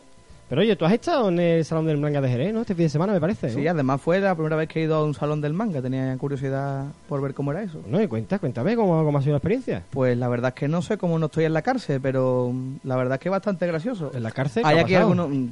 pero 0.49 0.61
oye, 0.61 0.75
tú 0.75 0.85
has 0.85 0.93
estado 0.93 1.29
en 1.29 1.39
el 1.39 1.65
Salón 1.65 1.85
del 1.87 1.97
Manga 1.97 2.21
de 2.21 2.29
Jerez, 2.29 2.53
¿no? 2.53 2.61
Este 2.61 2.75
fin 2.75 2.85
de 2.85 2.89
semana, 2.89 3.13
me 3.13 3.19
parece. 3.19 3.47
¿no? 3.47 3.53
Sí, 3.53 3.67
además 3.67 3.99
fue 4.01 4.19
la 4.19 4.35
primera 4.35 4.55
vez 4.55 4.67
que 4.67 4.81
he 4.81 4.83
ido 4.83 4.95
a 4.95 5.03
un 5.03 5.13
salón 5.15 5.41
del 5.41 5.53
manga. 5.53 5.81
Tenía 5.81 6.15
curiosidad 6.17 6.85
por 7.09 7.21
ver 7.21 7.33
cómo 7.33 7.51
era 7.51 7.63
eso. 7.63 7.81
No, 7.87 8.01
y 8.01 8.07
cuenta, 8.07 8.37
cuéntame 8.39 8.75
cómo, 8.75 9.03
cómo 9.03 9.17
ha 9.17 9.21
sido 9.21 9.31
la 9.33 9.37
experiencia. 9.37 9.83
Pues 9.89 10.17
la 10.17 10.27
verdad 10.27 10.49
es 10.49 10.55
que 10.59 10.67
no 10.67 10.81
sé 10.81 10.97
cómo 10.97 11.17
no 11.17 11.25
estoy 11.27 11.45
en 11.45 11.53
la 11.53 11.61
cárcel, 11.63 11.99
pero 12.01 12.51
mm, 12.53 12.75
la 12.83 12.95
verdad 12.97 13.15
es 13.15 13.19
que 13.21 13.29
es 13.29 13.31
bastante 13.31 13.65
gracioso. 13.65 14.11
¿En 14.13 14.21
la 14.23 14.31
cárcel? 14.31 14.63
¿Qué 14.63 14.69
Hay 14.69 14.77
ha 14.77 14.81
aquí 14.81 14.95
algunos... 14.95 15.29
mm, 15.29 15.49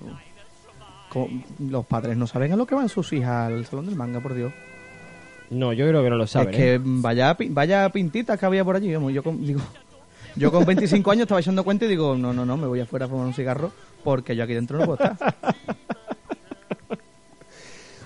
Los 1.69 1.85
padres 1.85 2.15
no 2.17 2.27
saben 2.27 2.53
a 2.53 2.55
lo 2.55 2.65
que 2.65 2.75
van 2.75 2.89
sus 2.89 3.11
hijas 3.13 3.47
al 3.51 3.65
salón 3.65 3.85
del 3.87 3.95
manga, 3.95 4.19
por 4.19 4.33
Dios. 4.33 4.53
No, 5.49 5.73
yo 5.73 5.87
creo 5.87 6.01
que 6.03 6.09
no 6.09 6.15
lo 6.15 6.27
saben. 6.27 6.49
es 6.49 6.55
que 6.55 6.73
¿eh? 6.75 6.79
vaya, 6.81 7.35
vaya 7.49 7.89
pintitas 7.89 8.39
que 8.39 8.45
había 8.45 8.63
por 8.63 8.75
allí. 8.77 8.89
yo 8.89 9.23
con, 9.23 9.41
digo, 9.45 9.61
yo 10.35 10.51
con 10.51 10.65
25 10.65 11.11
años 11.11 11.21
estaba 11.23 11.39
echando 11.41 11.63
cuenta 11.63 11.85
y 11.85 11.89
digo, 11.89 12.15
no, 12.15 12.33
no, 12.33 12.45
no, 12.45 12.57
me 12.57 12.67
voy 12.67 12.79
afuera 12.79 13.05
a 13.05 13.09
fumar 13.09 13.25
un 13.27 13.33
cigarro 13.33 13.71
porque 14.03 14.35
yo 14.35 14.43
aquí 14.43 14.53
dentro 14.53 14.77
no 14.79 14.85
puedo 14.85 15.03
estar. 15.03 15.35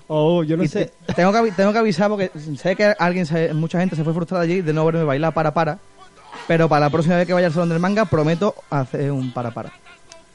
Oh, 0.07 0.43
yo 0.43 0.55
no 0.55 0.63
Y 0.63 0.67
sé. 0.67 0.91
te- 1.07 1.13
tengo, 1.13 1.31
que, 1.33 1.51
tengo 1.53 1.73
que 1.73 1.79
avisar 1.79 2.09
porque 2.09 2.29
sé 2.57 2.75
que 2.75 2.93
alguien, 2.99 3.25
mucha 3.57 3.79
gente 3.79 3.95
se 3.95 4.03
fue 4.03 4.13
frustrada 4.13 4.43
allí 4.43 4.61
de 4.61 4.71
no 4.71 4.85
verme 4.85 5.03
bailar 5.03 5.33
para 5.33 5.53
para. 5.53 5.79
Pero 6.47 6.69
para 6.69 6.81
la 6.85 6.89
próxima 6.91 7.15
vez 7.15 7.25
que 7.25 7.33
vaya 7.33 7.47
al 7.47 7.53
salón 7.53 7.69
del 7.69 7.79
manga 7.79 8.05
prometo 8.05 8.53
hacer 8.69 9.11
un 9.11 9.33
para 9.33 9.51
para. 9.51 9.71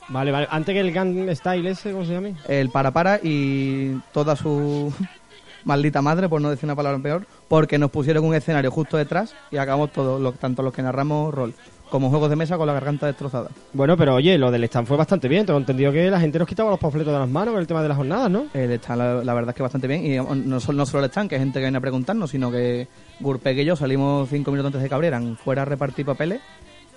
Vale, 0.08 0.32
vale. 0.32 0.48
Antes 0.50 0.72
que 0.72 0.80
el 0.80 0.90
Gang 0.92 1.14
Style 1.36 1.68
ese, 1.68 1.92
¿cómo 1.92 2.04
se 2.04 2.12
llama? 2.14 2.30
El 2.48 2.70
para 2.70 2.90
para 2.90 3.20
y 3.22 3.96
toda 4.12 4.34
su 4.34 4.92
maldita 5.64 6.02
madre, 6.02 6.28
por 6.28 6.40
no 6.40 6.50
decir 6.50 6.64
una 6.64 6.74
palabra 6.74 6.98
peor, 7.00 7.26
porque 7.46 7.78
nos 7.78 7.92
pusieron 7.92 8.24
un 8.24 8.34
escenario 8.34 8.72
justo 8.72 8.96
detrás 8.96 9.36
y 9.52 9.58
acabamos 9.58 9.92
todos, 9.92 10.20
lo- 10.20 10.32
tanto 10.32 10.62
los 10.64 10.74
que 10.74 10.82
narramos 10.82 11.32
rol 11.32 11.54
como 11.90 12.08
juegos 12.08 12.30
de 12.30 12.36
mesa 12.36 12.56
con 12.56 12.66
la 12.66 12.72
garganta 12.72 13.06
destrozada. 13.06 13.50
Bueno, 13.72 13.96
pero 13.96 14.14
oye, 14.14 14.38
lo 14.38 14.50
del 14.50 14.64
stand 14.64 14.86
fue 14.86 14.96
bastante 14.96 15.28
bien. 15.28 15.44
Tengo 15.44 15.58
entendido 15.58 15.92
que 15.92 16.08
la 16.10 16.20
gente 16.20 16.38
nos 16.38 16.48
quitaba 16.48 16.70
los 16.70 16.78
panfletos 16.78 17.12
de 17.12 17.18
las 17.18 17.28
manos 17.28 17.52
con 17.52 17.60
el 17.60 17.66
tema 17.66 17.82
de 17.82 17.88
las 17.88 17.96
jornadas, 17.96 18.30
¿no? 18.30 18.46
El 18.54 18.70
stand, 18.72 18.98
la, 18.98 19.24
la 19.24 19.34
verdad 19.34 19.50
es 19.50 19.56
que 19.56 19.62
bastante 19.62 19.86
bien. 19.88 20.06
Y 20.06 20.16
no, 20.16 20.60
solo- 20.60 20.78
no 20.78 20.86
solo 20.86 21.04
el 21.04 21.10
stand, 21.10 21.28
que 21.28 21.34
hay 21.34 21.40
gente 21.40 21.58
que 21.58 21.64
viene 21.64 21.78
a 21.78 21.80
preguntarnos, 21.80 22.30
sino 22.30 22.50
que 22.50 22.88
Gurpeg 23.20 23.58
y 23.58 23.64
yo 23.64 23.76
salimos 23.76 24.28
cinco 24.30 24.50
minutos 24.50 24.68
antes 24.68 24.82
de 24.82 24.88
que 24.88 24.94
abrieran 24.94 25.36
fuera 25.36 25.62
a 25.62 25.64
repartir 25.66 26.06
papeles 26.06 26.40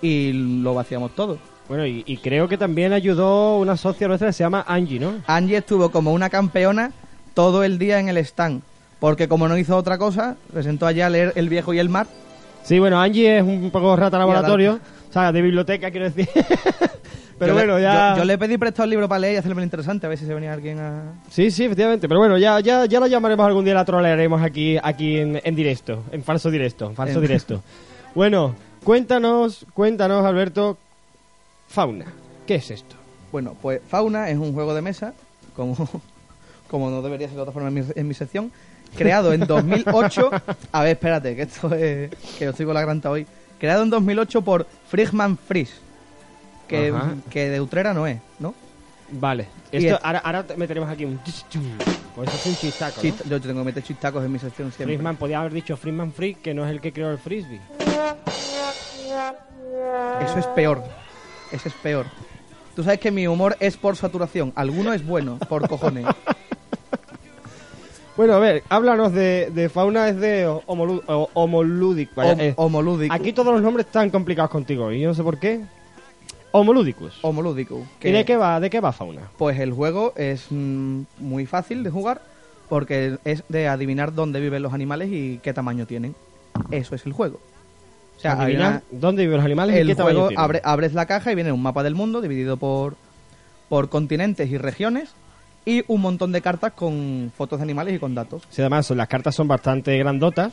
y 0.00 0.32
lo 0.62 0.74
vaciamos 0.74 1.14
todo. 1.14 1.38
Bueno, 1.68 1.86
y, 1.86 2.02
y 2.06 2.18
creo 2.18 2.46
que 2.48 2.58
también 2.58 2.92
ayudó 2.92 3.58
una 3.58 3.76
socia 3.76 4.06
nuestra 4.06 4.28
que 4.28 4.32
se 4.34 4.44
llama 4.44 4.64
Angie, 4.68 5.00
¿no? 5.00 5.14
Angie 5.26 5.56
estuvo 5.56 5.90
como 5.90 6.12
una 6.12 6.28
campeona 6.30 6.92
todo 7.32 7.64
el 7.64 7.78
día 7.78 7.98
en 8.00 8.08
el 8.08 8.18
stand. 8.18 8.62
Porque 9.00 9.28
como 9.28 9.48
no 9.48 9.58
hizo 9.58 9.76
otra 9.76 9.98
cosa, 9.98 10.36
se 10.52 10.62
sentó 10.62 10.86
allá 10.86 11.06
a 11.06 11.10
leer 11.10 11.32
El 11.36 11.48
viejo 11.48 11.74
y 11.74 11.78
el 11.78 11.88
mar. 11.90 12.06
Sí, 12.64 12.78
bueno, 12.78 13.00
Angie 13.00 13.38
es 13.38 13.42
un 13.44 13.70
poco 13.70 13.94
rata 13.94 14.18
laboratorio, 14.18 14.80
o 15.08 15.12
sea, 15.12 15.30
de 15.30 15.42
biblioteca, 15.42 15.90
quiero 15.90 16.10
decir. 16.10 16.28
pero 17.38 17.52
Yo 17.52 17.60
le- 17.60 17.66
bueno, 17.66 17.78
ya... 17.78 18.12
Yo, 18.14 18.18
yo 18.20 18.24
le 18.24 18.38
pedí 18.38 18.56
prestado 18.58 18.84
el 18.84 18.90
libro 18.90 19.08
para 19.08 19.18
leer 19.20 19.34
y 19.34 19.36
hacerlo 19.36 19.62
interesante, 19.62 20.06
a 20.06 20.08
ver 20.08 20.18
si 20.18 20.24
se 20.26 20.32
venía 20.34 20.52
alguien 20.52 20.78
a... 20.78 21.12
Sí, 21.30 21.50
sí, 21.50 21.64
efectivamente. 21.64 22.08
Pero 22.08 22.20
bueno, 22.20 22.38
ya, 22.38 22.60
ya, 22.60 22.86
ya 22.86 23.00
la 23.00 23.06
llamaremos 23.06 23.46
algún 23.46 23.64
día, 23.64 23.74
la 23.74 23.84
trolearemos 23.84 24.40
aquí, 24.42 24.78
aquí 24.82 25.18
en, 25.18 25.40
en 25.44 25.54
directo, 25.54 26.02
en 26.10 26.22
falso 26.22 26.50
directo, 26.50 26.86
en 26.86 26.94
falso 26.94 27.16
En- 27.16 27.20
directo. 27.22 27.62
Bueno, 28.14 28.54
cuéntanos, 28.82 29.66
cuéntanos, 29.74 30.24
Alberto, 30.24 30.78
fauna. 31.68 32.06
¿Qué 32.46 32.56
es 32.56 32.70
esto? 32.70 32.96
Bueno, 33.32 33.56
pues 33.60 33.80
Fauna 33.88 34.30
es 34.30 34.38
un 34.38 34.52
juego 34.54 34.74
de 34.74 34.80
mesa, 34.82 35.12
como, 35.56 35.74
como 36.70 36.88
no 36.90 37.02
debería 37.02 37.26
ser 37.26 37.36
de 37.36 37.42
otra 37.42 37.52
forma 37.52 37.68
en 37.68 37.74
mi, 37.74 37.82
en 37.94 38.08
mi 38.08 38.14
sección, 38.14 38.52
creado 38.94 39.32
en 39.32 39.40
2008. 39.46 40.30
A 40.72 40.82
ver, 40.82 40.92
espérate, 40.92 41.36
que 41.36 41.42
esto 41.42 41.74
es. 41.74 42.10
que 42.38 42.44
yo 42.44 42.50
estoy 42.50 42.66
con 42.66 42.74
la 42.74 42.80
granta 42.82 43.10
hoy. 43.10 43.26
Creado 43.58 43.82
en 43.82 43.90
2008 43.90 44.42
por 44.42 44.66
Friedman 44.88 45.36
Fries, 45.38 45.72
que, 46.68 46.88
Ajá. 46.94 47.14
que 47.30 47.48
de 47.50 47.60
Utrera 47.60 47.94
no 47.94 48.06
es, 48.06 48.18
¿no? 48.38 48.54
Vale. 49.12 49.46
Esto, 49.70 49.94
es- 49.96 50.00
ahora, 50.02 50.18
ahora 50.20 50.42
te 50.44 50.56
meteremos 50.56 50.88
aquí 50.90 51.04
un... 51.04 51.18
Pues 52.14 52.28
eso 52.28 52.36
es 52.36 52.46
un 52.46 52.56
chistaco, 52.56 52.96
¿no? 52.96 53.02
Chist- 53.02 53.28
yo 53.28 53.40
tengo 53.40 53.60
que 53.60 53.64
meter 53.66 53.82
chistacos 53.82 54.24
en 54.24 54.32
mi 54.32 54.38
sección 54.38 54.70
siempre. 54.72 54.96
Friedman, 54.96 55.16
podía 55.16 55.40
haber 55.40 55.52
dicho 55.52 55.76
Friedman 55.76 56.12
Free, 56.12 56.34
que 56.36 56.54
no 56.54 56.64
es 56.64 56.70
el 56.70 56.80
que 56.80 56.92
creó 56.92 57.10
el 57.10 57.18
frisbee. 57.18 57.60
Eso 60.20 60.38
es 60.38 60.46
peor. 60.48 60.82
Eso 61.52 61.68
es 61.68 61.74
peor. 61.74 62.06
Tú 62.74 62.82
sabes 62.82 62.98
que 62.98 63.10
mi 63.10 63.26
humor 63.26 63.56
es 63.60 63.76
por 63.76 63.96
saturación. 63.96 64.52
Alguno 64.56 64.92
es 64.92 65.04
bueno, 65.06 65.38
por 65.48 65.68
cojones. 65.68 66.06
Bueno, 68.16 68.34
a 68.34 68.38
ver, 68.38 68.62
háblanos 68.68 69.12
de, 69.12 69.50
de 69.52 69.68
fauna, 69.68 70.08
es 70.08 70.20
de 70.20 70.46
homolú- 70.46 71.02
o- 71.08 71.28
homolúdic. 71.34 72.14
vaya, 72.14 72.34
Hom- 72.34 72.40
eh, 72.40 72.54
homolúdico. 72.56 73.12
aquí 73.12 73.32
todos 73.32 73.52
los 73.52 73.60
nombres 73.62 73.86
están 73.86 74.10
complicados 74.10 74.50
contigo, 74.50 74.92
y 74.92 75.00
yo 75.00 75.08
no 75.08 75.14
sé 75.14 75.22
por 75.24 75.38
qué. 75.38 75.62
Homolúdicus. 76.52 77.18
Homolúdico. 77.22 77.84
¿Y 78.00 78.12
de 78.12 78.24
qué 78.24 78.36
va, 78.36 78.60
de 78.60 78.70
qué 78.70 78.78
va 78.80 78.92
fauna? 78.92 79.22
Pues 79.36 79.58
el 79.58 79.72
juego 79.72 80.12
es 80.16 80.46
mm, 80.50 81.00
muy 81.18 81.46
fácil 81.46 81.82
de 81.82 81.90
jugar 81.90 82.22
porque 82.68 83.18
es 83.24 83.42
de 83.48 83.66
adivinar 83.66 84.14
dónde 84.14 84.38
viven 84.40 84.62
los 84.62 84.72
animales 84.72 85.08
y 85.10 85.40
qué 85.42 85.52
tamaño 85.52 85.84
tienen. 85.86 86.14
Eso 86.70 86.94
es 86.94 87.04
el 87.06 87.12
juego. 87.12 87.40
O 88.16 88.20
sea, 88.20 88.40
Adivinar 88.40 88.68
una- 88.92 89.00
dónde 89.00 89.22
viven 89.24 89.38
los 89.38 89.44
animales 89.44 89.74
y 89.74 89.80
el 89.80 89.88
qué 89.88 89.94
tamaño 89.96 90.14
juego 90.14 90.28
tienen. 90.28 90.44
abre- 90.44 90.60
abres 90.62 90.94
la 90.94 91.06
caja 91.06 91.32
y 91.32 91.34
viene 91.34 91.50
un 91.50 91.60
mapa 91.60 91.82
del 91.82 91.96
mundo 91.96 92.20
dividido 92.20 92.56
por, 92.56 92.94
por 93.68 93.88
continentes 93.88 94.48
y 94.48 94.56
regiones 94.56 95.10
y 95.66 95.82
un 95.88 96.00
montón 96.00 96.32
de 96.32 96.40
cartas 96.40 96.72
con 96.72 97.32
fotos 97.36 97.58
de 97.58 97.62
animales 97.62 97.94
y 97.94 97.98
con 97.98 98.14
datos. 98.14 98.42
Sí, 98.50 98.60
además 98.62 98.90
las 98.90 99.08
cartas 99.08 99.34
son 99.34 99.48
bastante 99.48 99.96
grandotas. 99.98 100.52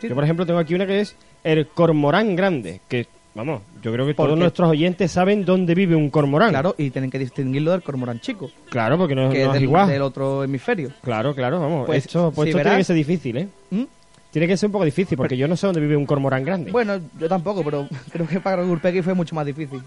Sí. 0.00 0.08
Yo, 0.08 0.14
por 0.14 0.24
ejemplo, 0.24 0.46
tengo 0.46 0.58
aquí 0.58 0.74
una 0.74 0.86
que 0.86 1.00
es 1.00 1.16
el 1.44 1.66
cormorán 1.68 2.34
grande, 2.36 2.80
que, 2.88 3.06
vamos, 3.34 3.62
yo 3.82 3.92
creo 3.92 4.06
que 4.06 4.14
¿Por 4.14 4.26
todos 4.26 4.36
qué? 4.36 4.40
nuestros 4.40 4.70
oyentes 4.70 5.10
saben 5.10 5.44
dónde 5.44 5.74
vive 5.74 5.94
un 5.96 6.10
cormorán. 6.10 6.50
Claro, 6.50 6.74
y 6.78 6.90
tienen 6.90 7.10
que 7.10 7.18
distinguirlo 7.18 7.72
del 7.72 7.82
cormorán 7.82 8.20
chico, 8.20 8.50
Claro, 8.70 8.96
porque 8.96 9.14
no, 9.14 9.30
que 9.30 9.38
no 9.38 9.42
es 9.42 9.46
es 9.48 9.52
del, 9.54 9.62
igual. 9.64 9.88
del 9.88 10.02
otro 10.02 10.44
hemisferio. 10.44 10.90
Claro, 11.02 11.34
claro, 11.34 11.60
vamos. 11.60 11.86
Pues, 11.86 12.06
esto 12.06 12.32
pues 12.34 12.46
si 12.46 12.50
esto 12.50 12.62
tiene 12.62 12.78
que 12.78 12.84
ser 12.84 12.96
difícil, 12.96 13.36
¿eh? 13.38 13.48
¿Mm? 13.70 13.82
Tiene 14.30 14.46
que 14.46 14.56
ser 14.56 14.68
un 14.68 14.72
poco 14.72 14.84
difícil, 14.84 15.16
porque 15.16 15.36
yo 15.36 15.48
no 15.48 15.56
sé 15.56 15.66
dónde 15.66 15.80
vive 15.80 15.96
un 15.96 16.04
cormorán 16.06 16.44
grande. 16.44 16.70
Bueno, 16.70 17.00
yo 17.18 17.28
tampoco, 17.28 17.64
pero 17.64 17.88
creo 18.12 18.26
que 18.28 18.40
para 18.40 18.62
Gurpegi 18.62 19.02
fue 19.02 19.14
mucho 19.14 19.34
más 19.34 19.46
difícil. 19.46 19.80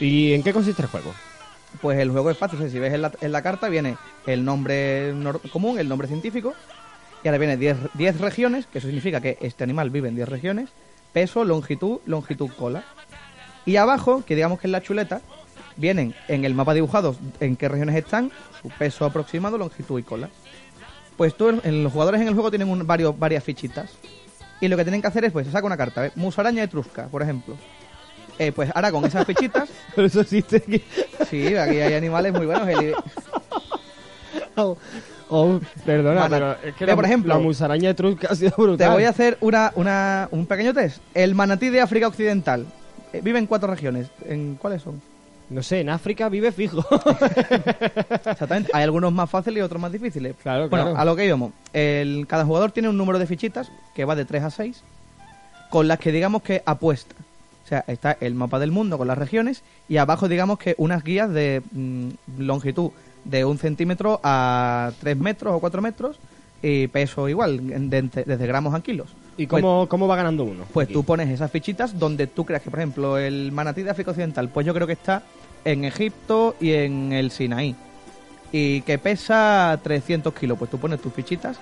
¿Y 0.00 0.32
en 0.32 0.42
qué 0.42 0.52
consiste 0.52 0.82
el 0.82 0.88
juego? 0.88 1.12
Pues 1.80 1.98
el 1.98 2.10
juego 2.10 2.30
es 2.30 2.38
fácil, 2.38 2.70
si 2.70 2.78
ves 2.78 2.94
en 2.94 3.02
la, 3.02 3.12
en 3.20 3.32
la 3.32 3.42
carta 3.42 3.68
viene 3.68 3.96
el 4.26 4.44
nombre 4.44 5.12
común, 5.52 5.78
el 5.78 5.88
nombre 5.88 6.08
científico, 6.08 6.54
y 7.22 7.28
ahora 7.28 7.38
viene 7.38 7.56
10 7.56 7.76
10 7.94 8.20
regiones, 8.20 8.66
que 8.66 8.78
eso 8.78 8.86
significa 8.86 9.20
que 9.20 9.38
este 9.40 9.64
animal 9.64 9.90
vive 9.90 10.08
en 10.08 10.14
10 10.16 10.28
regiones, 10.28 10.70
peso, 11.12 11.44
longitud, 11.44 11.98
longitud, 12.06 12.50
cola. 12.56 12.84
Y 13.66 13.76
abajo, 13.76 14.22
que 14.26 14.34
digamos 14.34 14.60
que 14.60 14.66
es 14.66 14.70
la 14.70 14.82
chuleta, 14.82 15.20
vienen 15.76 16.14
en 16.28 16.44
el 16.44 16.54
mapa 16.54 16.74
dibujado 16.74 17.16
en 17.40 17.56
qué 17.56 17.68
regiones 17.68 17.96
están, 17.96 18.30
su 18.62 18.68
peso 18.68 19.04
aproximado, 19.04 19.58
longitud 19.58 19.98
y 19.98 20.02
cola. 20.02 20.28
Pues 21.16 21.34
tú, 21.36 21.60
en, 21.62 21.82
los 21.84 21.92
jugadores 21.92 22.20
en 22.20 22.28
el 22.28 22.34
juego 22.34 22.50
tienen 22.50 22.68
un- 22.68 22.86
varios, 22.86 23.18
varias 23.18 23.42
fichitas. 23.44 23.90
Y 24.60 24.68
lo 24.68 24.76
que 24.76 24.84
tienen 24.84 25.00
que 25.00 25.08
hacer 25.08 25.24
es, 25.24 25.32
pues, 25.32 25.46
se 25.46 25.52
saca 25.52 25.66
una 25.66 25.76
carta, 25.76 26.02
¿ves? 26.02 26.16
Musaraña 26.16 26.62
etrusca, 26.62 27.06
por 27.08 27.22
ejemplo. 27.22 27.56
Eh, 28.38 28.52
pues 28.52 28.70
ahora 28.74 28.90
con 28.90 29.04
esas 29.04 29.24
fichitas, 29.26 29.68
Pero 29.94 30.06
eso 30.08 30.20
existe 30.22 30.56
aquí. 30.56 30.82
sí, 31.30 31.54
aquí 31.56 31.76
hay 31.80 31.94
animales 31.94 32.32
muy 32.32 32.46
buenos. 32.46 32.68
el- 32.68 32.94
Oh, 34.56 34.76
oh, 35.30 35.60
perdona, 35.84 36.28
pero 36.28 36.52
es 36.62 36.74
que 36.76 36.86
la, 36.86 36.94
por 36.94 37.04
ejemplo, 37.04 37.34
la 37.34 37.40
musaraña 37.40 37.88
de 37.88 37.94
Trusca 37.94 38.28
ha 38.30 38.34
sido 38.36 38.52
brutal. 38.56 38.78
Te 38.88 38.92
voy 38.92 39.02
a 39.04 39.08
hacer 39.10 39.36
una, 39.40 39.72
una- 39.74 40.28
un 40.30 40.46
pequeño 40.46 40.72
test. 40.72 40.98
El 41.12 41.34
manatí 41.34 41.70
de 41.70 41.80
África 41.80 42.06
Occidental 42.06 42.64
eh, 43.12 43.20
vive 43.22 43.38
en 43.40 43.46
cuatro 43.46 43.68
regiones. 43.68 44.08
¿En 44.26 44.54
cuáles 44.54 44.82
son? 44.82 45.00
No 45.50 45.62
sé, 45.62 45.80
en 45.80 45.88
África 45.90 46.28
vive 46.28 46.52
fijo. 46.52 46.84
Exactamente. 48.10 48.70
Hay 48.72 48.84
algunos 48.84 49.12
más 49.12 49.28
fáciles 49.28 49.58
y 49.58 49.62
otros 49.62 49.80
más 49.80 49.92
difíciles. 49.92 50.34
Claro, 50.42 50.68
bueno, 50.68 50.84
claro. 50.86 50.98
a 51.00 51.04
lo 51.04 51.16
que 51.16 51.26
íbamos. 51.26 51.52
El, 51.72 52.26
cada 52.28 52.44
jugador 52.44 52.70
tiene 52.72 52.88
un 52.88 52.96
número 52.96 53.18
de 53.18 53.26
fichitas 53.26 53.70
que 53.94 54.04
va 54.04 54.14
de 54.16 54.24
3 54.24 54.42
a 54.44 54.50
6 54.50 54.82
con 55.70 55.88
las 55.88 55.98
que 55.98 56.12
digamos 56.12 56.42
que 56.42 56.62
apuesta. 56.64 57.14
O 57.64 57.66
sea, 57.66 57.84
está 57.86 58.16
el 58.20 58.34
mapa 58.34 58.58
del 58.58 58.70
mundo 58.70 58.98
con 58.98 59.08
las 59.08 59.16
regiones 59.16 59.62
y 59.88 59.96
abajo 59.96 60.28
digamos 60.28 60.58
que 60.58 60.74
unas 60.76 61.02
guías 61.02 61.30
de 61.30 61.62
mm, 61.72 62.08
longitud 62.38 62.90
de 63.24 63.44
un 63.46 63.56
centímetro 63.58 64.20
a 64.22 64.92
3 65.00 65.16
metros 65.16 65.54
o 65.54 65.60
4 65.60 65.80
metros 65.80 66.18
y 66.62 66.86
peso 66.88 67.28
igual, 67.28 67.60
de 67.90 68.02
desde 68.26 68.46
gramos 68.46 68.74
a 68.74 68.80
kilos. 68.82 69.08
¿Y 69.36 69.46
Pues- 69.46 69.62
cómo, 69.62 69.88
cómo 69.88 70.06
va 70.06 70.16
ganando 70.16 70.44
uno? 70.44 70.64
Pues 70.72 70.88
tú 70.88 71.04
pones 71.04 71.28
esas 71.30 71.50
fichitas 71.50 71.98
donde 71.98 72.26
tú 72.26 72.44
creas 72.44 72.62
que, 72.62 72.70
por 72.70 72.78
ejemplo, 72.80 73.18
el 73.18 73.50
manatí 73.52 73.82
de 73.82 73.90
África 73.90 74.10
Occidental, 74.10 74.48
pues 74.50 74.66
yo 74.66 74.74
creo 74.74 74.86
que 74.86 74.92
está 74.92 75.22
en 75.64 75.84
Egipto 75.84 76.54
y 76.60 76.72
en 76.72 77.12
el 77.12 77.30
Sinaí. 77.30 77.74
Y 78.52 78.82
que 78.82 78.98
pesa 78.98 79.78
300 79.82 80.32
kilos. 80.34 80.56
Pues 80.58 80.70
tú 80.70 80.78
pones 80.78 81.00
tus 81.00 81.12
fichitas, 81.12 81.58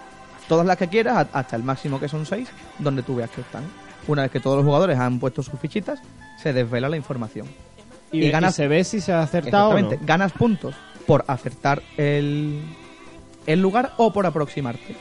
todas 0.48 0.66
las 0.66 0.76
que 0.76 0.88
quieras, 0.88 1.26
hasta 1.32 1.56
el 1.56 1.62
máximo 1.62 1.98
que 1.98 2.08
son 2.08 2.26
6, 2.26 2.48
donde 2.78 3.02
tú 3.02 3.16
veas 3.16 3.30
que 3.30 3.40
están. 3.40 3.62
Una 4.08 4.22
vez 4.22 4.30
que 4.30 4.40
todos 4.40 4.56
los 4.56 4.64
jugadores 4.64 4.98
han 4.98 5.18
puesto 5.20 5.42
sus 5.42 5.58
fichitas, 5.60 6.00
se 6.42 6.52
desvela 6.52 6.88
la 6.88 6.96
información. 6.96 7.46
y, 8.10 8.24
y 8.26 8.30
ganas- 8.30 8.54
y 8.54 8.56
se 8.56 8.68
ve 8.68 8.84
si 8.84 9.00
se 9.00 9.12
ha 9.12 9.22
acertado 9.22 9.68
o 9.68 9.72
no. 9.72 9.76
Exactamente. 9.78 10.06
Ganas 10.06 10.32
puntos 10.32 10.74
por 11.06 11.24
acertar 11.28 11.82
el, 11.96 12.60
el 13.46 13.60
lugar 13.62 13.92
o 13.96 14.12
por 14.12 14.26
aproximarte. 14.26 14.94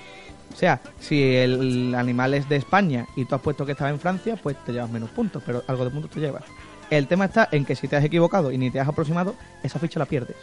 O 0.53 0.55
sea, 0.55 0.79
si 0.99 1.21
el 1.35 1.93
animal 1.95 2.33
es 2.33 2.47
de 2.49 2.57
España 2.57 3.07
y 3.15 3.25
tú 3.25 3.35
has 3.35 3.41
puesto 3.41 3.65
que 3.65 3.71
estaba 3.73 3.89
en 3.89 3.99
Francia, 3.99 4.35
pues 4.41 4.55
te 4.65 4.71
llevas 4.73 4.89
menos 4.89 5.09
puntos, 5.09 5.41
pero 5.45 5.63
algo 5.67 5.83
de 5.85 5.91
puntos 5.91 6.11
te 6.11 6.19
llevas. 6.19 6.43
El 6.89 7.07
tema 7.07 7.25
está 7.25 7.47
en 7.51 7.63
que 7.65 7.75
si 7.75 7.87
te 7.87 7.95
has 7.95 8.03
equivocado 8.03 8.51
y 8.51 8.57
ni 8.57 8.69
te 8.69 8.79
has 8.79 8.87
aproximado, 8.87 9.35
esa 9.63 9.79
ficha 9.79 9.97
la 9.99 10.05
pierdes. 10.05 10.35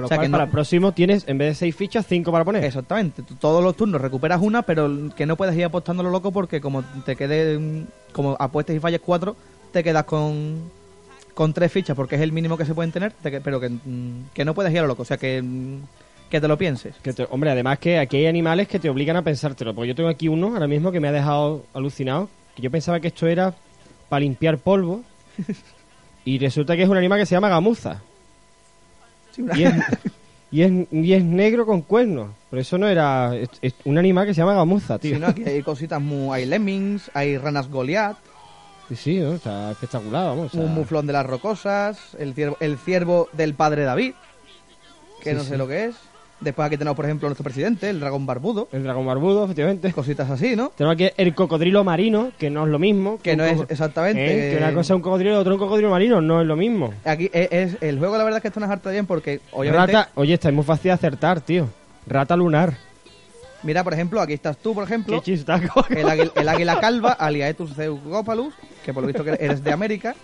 Lo 0.00 0.06
o 0.06 0.08
sea, 0.08 0.16
cual, 0.18 0.26
que 0.26 0.28
no- 0.30 0.34
para 0.38 0.44
el 0.44 0.50
próximo 0.50 0.92
tienes, 0.92 1.26
en 1.28 1.38
vez 1.38 1.48
de 1.48 1.54
seis 1.54 1.74
fichas, 1.76 2.06
cinco 2.06 2.30
para 2.32 2.44
poner. 2.44 2.64
Exactamente. 2.64 3.22
Tú 3.22 3.34
todos 3.36 3.62
los 3.62 3.76
turnos 3.76 4.00
recuperas 4.00 4.40
una, 4.42 4.62
pero 4.62 4.90
que 5.16 5.26
no 5.26 5.36
puedes 5.36 5.56
ir 5.56 5.64
apostando 5.64 6.02
lo 6.02 6.10
loco 6.10 6.32
porque 6.32 6.60
como 6.60 6.82
te 7.04 7.16
quede, 7.16 7.84
como 8.12 8.36
apuestes 8.38 8.76
y 8.76 8.80
falles 8.80 9.00
cuatro, 9.04 9.36
te 9.72 9.82
quedas 9.84 10.04
con, 10.04 10.60
con 11.34 11.52
tres 11.52 11.70
fichas 11.72 11.94
porque 11.96 12.16
es 12.16 12.20
el 12.20 12.32
mínimo 12.32 12.56
que 12.56 12.64
se 12.64 12.74
pueden 12.74 12.92
tener, 12.92 13.12
te 13.12 13.40
pero 13.40 13.58
que, 13.60 13.68
mm, 13.70 14.28
que 14.34 14.44
no 14.44 14.54
puedes 14.54 14.72
ir 14.72 14.78
a 14.78 14.82
lo 14.82 14.88
loco. 14.88 15.02
O 15.02 15.06
sea, 15.06 15.16
que, 15.16 15.40
mm, 15.42 15.78
que 16.30 16.40
te 16.40 16.48
lo 16.48 16.58
pienses. 16.58 16.94
Que 17.02 17.12
te- 17.12 17.26
hombre, 17.30 17.50
además 17.50 17.78
que 17.78 17.98
aquí 17.98 18.16
hay 18.16 18.26
animales 18.26 18.68
que 18.68 18.78
te 18.78 18.90
obligan 18.90 19.16
a 19.16 19.22
pensártelo. 19.22 19.74
Porque 19.74 19.88
yo 19.88 19.94
tengo 19.94 20.08
aquí 20.08 20.28
uno 20.28 20.48
ahora 20.54 20.66
mismo 20.66 20.90
que 20.92 20.98
me 21.00 21.08
ha 21.08 21.12
dejado 21.12 21.64
alucinado. 21.72 22.28
Que 22.54 22.62
yo 22.62 22.70
pensaba 22.70 22.98
que 23.00 23.08
esto 23.08 23.26
era 23.26 23.54
para 24.08 24.20
limpiar 24.20 24.58
polvo. 24.58 25.02
y 26.24 26.38
resulta 26.38 26.74
que 26.76 26.82
es 26.82 26.88
un 26.88 26.96
animal 26.96 27.18
que 27.20 27.26
se 27.26 27.34
llama 27.34 27.48
gamuza. 27.48 28.02
Sí, 29.36 29.42
una- 29.42 29.56
Y 29.58 29.64
es, 29.64 29.74
y 30.50 30.62
es, 30.62 30.72
y 30.90 31.12
es 31.12 31.22
negro 31.24 31.66
con 31.66 31.82
cuernos. 31.82 32.30
Pero 32.50 32.62
eso 32.62 32.78
no 32.78 32.88
era. 32.88 33.36
Es, 33.36 33.50
es 33.62 33.74
un 33.84 33.98
animal 33.98 34.26
que 34.26 34.34
se 34.34 34.40
llama 34.40 34.54
gamuza, 34.54 34.98
tío. 34.98 35.14
Sí, 35.14 35.20
¿no? 35.20 35.28
Aquí 35.28 35.44
hay 35.44 35.62
cositas 35.62 36.00
muy... 36.00 36.34
Hay 36.38 36.46
lemmings, 36.46 37.10
hay 37.14 37.36
ranas 37.38 37.68
Goliath, 37.68 38.16
Sí, 38.88 38.96
sí, 38.96 39.18
¿no? 39.18 39.34
está 39.34 39.72
espectacular, 39.72 40.26
vamos. 40.28 40.46
o 40.54 40.56
sea, 40.56 40.60
un 40.64 40.72
muflón 40.74 41.06
de 41.08 41.12
las 41.12 41.26
rocosas, 41.26 41.98
el 42.20 42.34
ciervo, 42.34 42.56
el 42.60 42.78
ciervo 42.78 43.28
del 43.32 43.54
padre 43.54 43.82
David, 43.82 44.14
que 45.22 45.30
Sí, 45.30 45.36
no 45.36 45.42
sí. 45.42 45.48
sé 45.50 45.56
lo 45.58 45.66
que 45.66 45.86
es. 45.86 45.96
Después 46.38 46.66
aquí 46.66 46.76
tenemos, 46.76 46.96
por 46.96 47.06
ejemplo, 47.06 47.28
nuestro 47.28 47.44
presidente, 47.44 47.88
el 47.88 47.98
dragón 47.98 48.26
barbudo. 48.26 48.68
El 48.70 48.82
dragón 48.82 49.06
barbudo, 49.06 49.44
efectivamente. 49.44 49.90
Cositas 49.94 50.28
así, 50.30 50.54
¿no? 50.54 50.68
Tenemos 50.76 50.94
aquí 50.94 51.08
el 51.16 51.34
cocodrilo 51.34 51.82
marino, 51.82 52.30
que 52.38 52.50
no 52.50 52.64
es 52.66 52.70
lo 52.70 52.78
mismo. 52.78 53.18
Que 53.22 53.36
no 53.36 53.44
es 53.44 53.58
exactamente... 53.70 54.48
¿Eh? 54.48 54.50
Que 54.52 54.58
una 54.58 54.74
cosa 54.74 54.92
es 54.92 54.96
un 54.96 55.02
cocodrilo 55.02 55.32
y 55.32 55.36
otra 55.36 55.54
un 55.54 55.58
cocodrilo 55.58 55.88
marino, 55.90 56.20
no 56.20 56.42
es 56.42 56.46
lo 56.46 56.54
mismo. 56.54 56.92
Aquí 57.06 57.30
es, 57.32 57.48
es- 57.50 57.82
el 57.82 57.98
juego, 57.98 58.18
la 58.18 58.24
verdad 58.24 58.38
es 58.38 58.42
que 58.42 58.48
esto 58.48 58.60
nos 58.60 58.68
harta 58.68 58.90
bien 58.90 59.06
porque, 59.06 59.40
obviamente, 59.52 59.92
Rata, 59.92 60.10
oye, 60.14 60.34
está 60.34 60.52
muy 60.52 60.62
fácil 60.64 60.90
de 60.90 60.92
acertar, 60.92 61.40
tío. 61.40 61.68
Rata 62.06 62.36
lunar. 62.36 62.74
mira, 63.62 63.82
por 63.82 63.94
ejemplo, 63.94 64.20
aquí 64.20 64.34
estás 64.34 64.58
tú, 64.58 64.74
por 64.74 64.84
ejemplo, 64.84 65.16
Qué 65.22 65.32
chistaco. 65.32 65.86
el 65.88 66.48
águila 66.48 66.78
calva, 66.80 67.12
Aliaetus 67.12 67.74
zeugopalus, 67.74 68.52
que 68.84 68.92
por 68.92 69.02
lo 69.02 69.06
visto 69.06 69.24
que 69.24 69.30
eres 69.40 69.64
de 69.64 69.72
América. 69.72 70.14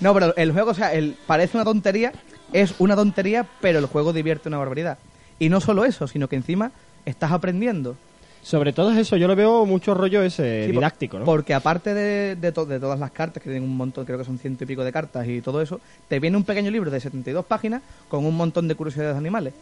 No, 0.00 0.12
pero 0.12 0.34
el 0.36 0.52
juego, 0.52 0.72
o 0.72 0.74
sea, 0.74 0.92
el, 0.92 1.16
parece 1.26 1.56
una 1.56 1.64
tontería, 1.64 2.12
es 2.52 2.74
una 2.78 2.94
tontería, 2.96 3.46
pero 3.60 3.78
el 3.78 3.86
juego 3.86 4.12
divierte 4.12 4.48
una 4.48 4.58
barbaridad. 4.58 4.98
Y 5.38 5.48
no 5.48 5.60
solo 5.60 5.84
eso, 5.84 6.06
sino 6.08 6.28
que 6.28 6.36
encima 6.36 6.70
estás 7.04 7.32
aprendiendo. 7.32 7.96
Sobre 8.42 8.72
todo 8.72 8.92
es 8.92 8.98
eso, 8.98 9.16
yo 9.16 9.26
lo 9.26 9.34
veo 9.34 9.66
mucho 9.66 9.92
rollo 9.92 10.22
ese 10.22 10.66
Sí, 10.66 10.72
didáctico, 10.72 11.18
¿no? 11.18 11.24
Porque 11.24 11.52
aparte 11.52 11.94
de, 11.94 12.36
de, 12.36 12.52
to- 12.52 12.64
de 12.64 12.78
todas 12.78 12.98
las 13.00 13.10
cartas, 13.10 13.42
que 13.42 13.50
tienen 13.50 13.68
un 13.68 13.76
montón, 13.76 14.04
creo 14.04 14.18
que 14.18 14.24
son 14.24 14.38
ciento 14.38 14.62
y 14.62 14.66
pico 14.68 14.84
de 14.84 14.92
cartas 14.92 15.26
y 15.26 15.40
todo 15.40 15.60
eso, 15.60 15.80
te 16.08 16.20
viene 16.20 16.36
un 16.36 16.44
pequeño 16.44 16.70
libro 16.70 16.90
de 16.90 17.00
72 17.00 17.44
páginas 17.44 17.82
con 18.08 18.24
un 18.24 18.36
montón 18.36 18.68
de 18.68 18.76
curiosidades 18.76 19.14
de 19.14 19.18
animales. 19.18 19.52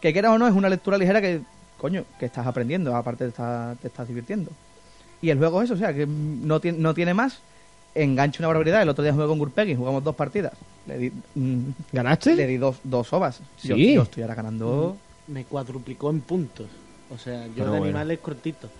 Que 0.00 0.12
quieras 0.12 0.32
o 0.32 0.38
no, 0.38 0.48
es 0.48 0.54
una 0.54 0.68
lectura 0.68 0.98
ligera 0.98 1.20
que, 1.20 1.40
coño, 1.78 2.04
que 2.18 2.26
estás 2.26 2.44
aprendiendo, 2.46 2.94
aparte 2.96 3.24
te, 3.24 3.30
está- 3.30 3.76
te 3.80 3.86
estás 3.86 4.08
divirtiendo. 4.08 4.50
Y 5.22 5.30
el 5.30 5.38
juego 5.38 5.62
es 5.62 5.66
eso, 5.66 5.74
o 5.74 5.78
sea, 5.78 5.94
que 5.94 6.06
no 6.06 6.58
tiene, 6.58 6.78
no 6.78 6.94
tiene 6.94 7.14
más, 7.14 7.38
engancha 8.02 8.40
una 8.40 8.48
barbaridad. 8.48 8.82
El 8.82 8.88
otro 8.88 9.02
día 9.04 9.12
jugué 9.12 9.26
con 9.26 9.38
Gurpegui, 9.38 9.74
jugamos 9.74 10.02
dos 10.04 10.14
partidas. 10.14 10.52
Le 10.86 10.98
di, 10.98 11.12
mm, 11.34 11.58
¿Ganaste? 11.92 12.34
le 12.34 12.46
di 12.46 12.56
dos, 12.56 12.78
dos 12.84 13.12
ovas. 13.12 13.40
Yo, 13.62 13.74
Sí. 13.76 13.94
yo 13.94 14.02
estoy 14.02 14.22
ahora 14.22 14.34
ganando... 14.34 14.96
Me 15.26 15.44
cuadruplicó 15.44 16.10
en 16.10 16.20
puntos. 16.20 16.66
O 17.10 17.18
sea, 17.18 17.46
yo 17.46 17.52
Pero 17.54 17.64
de 17.66 17.70
bueno. 17.70 17.84
animales 17.84 18.18
cortitos. 18.20 18.70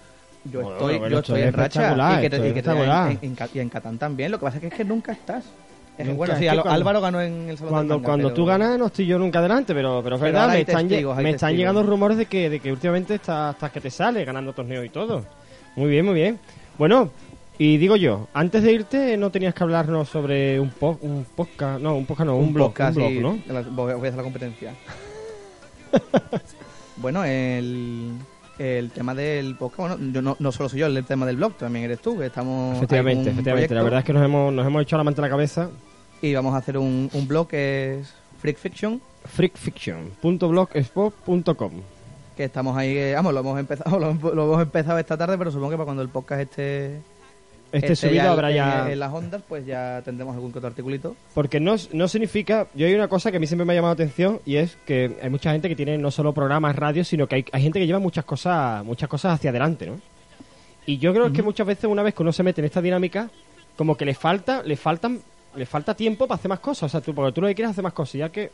Yo 0.45 0.61
Bueno, 0.63 0.77
estoy, 0.77 0.99
bueno, 0.99 1.09
yo 1.13 1.19
esto 1.19 1.33
estoy 1.35 1.41
es 1.43 1.47
en 1.49 1.53
racha 1.55 2.19
y 2.19 2.21
que, 2.23 2.31
te- 2.31 2.37
y 2.37 2.41
es 2.49 2.55
que 2.55 2.63
te- 2.63 2.71
en, 2.71 2.77
espectacular. 2.77 3.11
en- 3.11 3.19
en 3.23 3.35
Ca- 3.35 3.49
y 3.53 3.59
en 3.59 3.69
Catán 3.69 3.99
también. 3.99 4.31
Lo 4.31 4.39
que 4.39 4.45
pasa 4.45 4.57
es 4.57 4.61
que, 4.63 4.67
es 4.69 4.75
que 4.75 4.85
nunca 4.85 5.13
estás. 5.13 5.45
Nunca, 5.99 6.13
bueno, 6.13 6.33
es 6.35 6.39
sí, 6.39 6.45
que 6.45 6.51
Al- 6.51 6.63
cuando- 6.63 6.75
Álvaro 6.75 7.01
ganó 7.01 7.21
en 7.21 7.33
el 7.51 7.59
Salón 7.59 7.59
del 7.59 7.69
Cuando, 7.71 7.95
Manga, 7.97 8.07
cuando 8.07 8.29
pero- 8.29 8.35
tú 8.37 8.47
ganas 8.47 8.79
no 8.79 8.87
estoy 8.87 9.07
yo 9.07 9.19
nunca 9.19 9.43
delante, 9.43 9.75
pero, 9.75 10.01
pero 10.03 10.15
es 10.17 10.23
verdad, 10.23 10.49
me 10.49 10.61
están, 10.61 10.89
testigos, 10.89 11.17
me 11.19 11.31
están 11.31 11.57
llegando 11.57 11.83
rumores 11.83 12.17
de 12.17 12.27
que, 12.27 12.49
de 12.49 12.61
que 12.61 12.71
últimamente 12.73 13.17
estás 13.17 13.55
hasta 13.55 13.69
que 13.71 13.81
te 13.81 13.91
sale 13.91 14.25
ganando 14.25 14.53
torneos 14.53 14.87
y 14.87 14.91
todo. 14.91 15.25
Muy 15.75 15.91
bien, 15.91 16.05
muy 16.07 16.15
bien. 16.15 16.39
Bueno, 16.79 17.11
y 17.59 17.77
digo 17.79 17.97
yo, 17.97 18.29
antes 18.35 18.63
de 18.63 18.73
irte 18.73 19.17
no 19.17 19.31
tenías 19.31 19.55
que 19.55 19.65
hablarnos 19.65 20.09
sobre 20.09 20.61
un, 20.61 20.71
po- 20.71 20.99
un 21.03 21.27
podcast, 21.35 21.81
no, 21.81 21.97
un 21.97 22.07
podcast 22.07 22.27
no, 22.29 22.37
un, 22.37 22.53
blog, 22.55 22.69
podcast 22.69 22.97
un 22.97 23.03
blog, 23.03 23.13
y- 23.13 23.21
¿no? 23.21 23.39
la- 23.53 23.63
voy 23.63 23.93
a 23.93 23.97
hacer 23.97 24.15
la 24.17 24.23
competencia. 24.23 24.75
bueno, 26.97 27.25
el, 27.25 28.13
el 28.59 28.91
tema 28.91 29.15
del 29.15 29.57
podcast, 29.57 29.79
bueno, 29.99 30.13
yo 30.13 30.23
no, 30.23 30.37
no 30.39 30.53
solo 30.53 30.69
soy 30.69 30.81
yo 30.81 30.87
el 30.87 31.05
tema 31.05 31.27
del 31.27 31.37
blog, 31.37 31.55
también 31.55 31.85
eres 31.85 32.01
tú, 32.01 32.19
que 32.19 32.27
estamos... 32.27 32.77
Efectivamente, 32.77 33.31
efectivamente. 33.31 33.75
La 33.75 33.83
verdad 33.83 34.01
es 34.01 34.05
que 34.07 34.13
nos 34.13 34.25
hemos, 34.25 34.53
nos 34.53 34.67
hemos 34.67 34.83
echado 34.83 34.99
la 34.99 35.05
manta 35.05 35.23
a 35.23 35.25
la 35.25 35.31
cabeza. 35.31 35.71
Y 36.21 36.35
vamos 36.35 36.53
a 36.55 36.59
hacer 36.59 36.77
un, 36.79 37.09
un 37.13 37.29
blog 37.29 37.49
que 37.49 38.01
es 38.01 38.13
Freak 38.41 38.59
Fiction, 38.59 39.01
freakfiction.blogspot.com 39.25 41.73
que 42.37 42.45
estamos 42.45 42.77
ahí, 42.77 42.97
eh, 42.97 43.15
vamos, 43.17 43.35
lo 43.35 43.41
hemos 43.41 43.59
empezado 43.59 43.99
lo, 44.01 44.11
hemos- 44.11 44.33
lo 44.35 44.45
hemos 44.45 44.63
empezado 44.63 44.97
esta 44.99 45.17
tarde, 45.17 45.37
pero 45.37 45.51
supongo 45.51 45.71
que 45.71 45.77
para 45.77 45.87
cuando 45.87 46.03
el 46.03 46.09
podcast 46.09 46.43
esté... 46.43 47.01
Este 47.71 47.93
esté 47.93 48.09
subido 48.09 48.25
ya 48.25 48.33
habrá 48.33 48.51
en- 48.51 48.57
ya... 48.57 48.91
En 48.93 48.99
las 48.99 49.13
ondas, 49.13 49.43
pues 49.47 49.67
ya 49.67 50.01
tendremos 50.05 50.35
algún 50.35 50.51
otro 50.55 50.67
articulito. 50.67 51.15
Porque 51.35 51.61
no, 51.61 51.77
no 51.93 52.09
significa... 52.09 52.67
Yo 52.75 52.87
hay 52.87 52.95
una 52.95 53.09
cosa 53.09 53.31
que 53.31 53.37
a 53.37 53.41
mí 53.41 53.47
siempre 53.47 53.65
me 53.67 53.73
ha 53.73 53.77
llamado 53.77 53.95
la 53.95 54.03
atención 54.05 54.41
y 54.47 54.57
es 54.57 54.77
que 54.87 55.19
hay 55.23 55.29
mucha 55.31 55.53
gente 55.53 55.69
que 55.69 55.77
tiene 55.77 55.99
no 55.99 56.11
solo 56.11 56.33
programas, 56.33 56.75
radios, 56.77 57.09
sino 57.09 57.27
que 57.27 57.35
hay, 57.37 57.45
hay 57.53 57.63
gente 57.63 57.79
que 57.79 57.87
lleva 57.87 57.99
muchas 57.99 58.25
cosas 58.25 58.85
muchas 58.85 59.09
cosas 59.09 59.35
hacia 59.35 59.51
adelante, 59.51 59.87
¿no? 59.87 60.01
Y 60.87 60.97
yo 60.99 61.13
creo 61.13 61.31
que 61.33 61.43
muchas 61.43 61.67
veces 61.67 61.85
una 61.85 62.03
vez 62.03 62.15
que 62.15 62.23
uno 62.23 62.33
se 62.33 62.43
mete 62.43 62.63
en 62.63 62.65
esta 62.65 62.81
dinámica, 62.81 63.29
como 63.77 63.95
que 63.97 64.07
le 64.07 64.15
falta, 64.15 64.63
le 64.63 64.75
faltan, 64.77 65.21
le 65.55 65.67
falta 65.67 65.95
tiempo 65.95 66.27
para 66.27 66.39
hacer 66.39 66.49
más 66.49 66.61
cosas. 66.61 66.85
O 66.85 66.89
sea, 66.89 67.01
tú, 67.03 67.15
porque 67.15 67.33
tú 67.33 67.43
lo 67.43 67.49
que 67.49 67.55
quieres 67.55 67.69
es 67.69 67.75
hacer 67.75 67.85
más 67.85 67.93
cosas. 67.93 68.15
Ya 68.15 68.31
que 68.31 68.51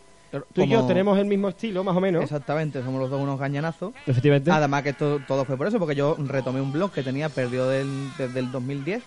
tú 0.53 0.63
y 0.63 0.69
yo 0.69 0.85
tenemos 0.87 1.19
el 1.19 1.27
mismo 1.27 1.49
estilo, 1.49 1.85
más 1.85 1.97
o 1.97 2.01
menos. 2.01 2.23
Exactamente, 2.23 2.83
somos 2.83 3.01
los 3.01 3.11
dos 3.11 3.21
unos 3.21 3.39
gañanazos. 3.39 3.93
Efectivamente. 4.07 4.51
Además 4.51 4.83
que 4.83 4.91
esto, 4.91 5.21
todo 5.27 5.45
fue 5.45 5.57
por 5.57 5.67
eso, 5.67 5.79
porque 5.79 5.95
yo 5.95 6.17
retomé 6.19 6.61
un 6.61 6.73
blog 6.73 6.93
que 6.93 7.03
tenía 7.03 7.29
perdido 7.29 7.69
del- 7.69 8.11
desde 8.19 8.41
el 8.41 8.51
2010 8.51 9.03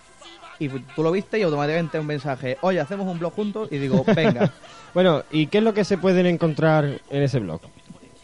y 0.58 0.68
tú 0.68 1.02
lo 1.02 1.12
viste 1.12 1.38
y 1.38 1.42
automáticamente 1.42 1.98
un 2.00 2.06
mensaje, 2.06 2.58
oye, 2.62 2.80
hacemos 2.80 3.06
un 3.06 3.18
blog 3.18 3.32
juntos 3.34 3.68
y 3.70 3.78
digo, 3.78 4.04
venga, 4.16 4.52
Bueno, 4.94 5.22
¿y 5.30 5.46
qué 5.48 5.58
es 5.58 5.64
lo 5.64 5.74
que 5.74 5.84
se 5.84 5.98
pueden 5.98 6.26
encontrar 6.26 6.84
en 7.10 7.22
ese 7.22 7.38
blog? 7.40 7.60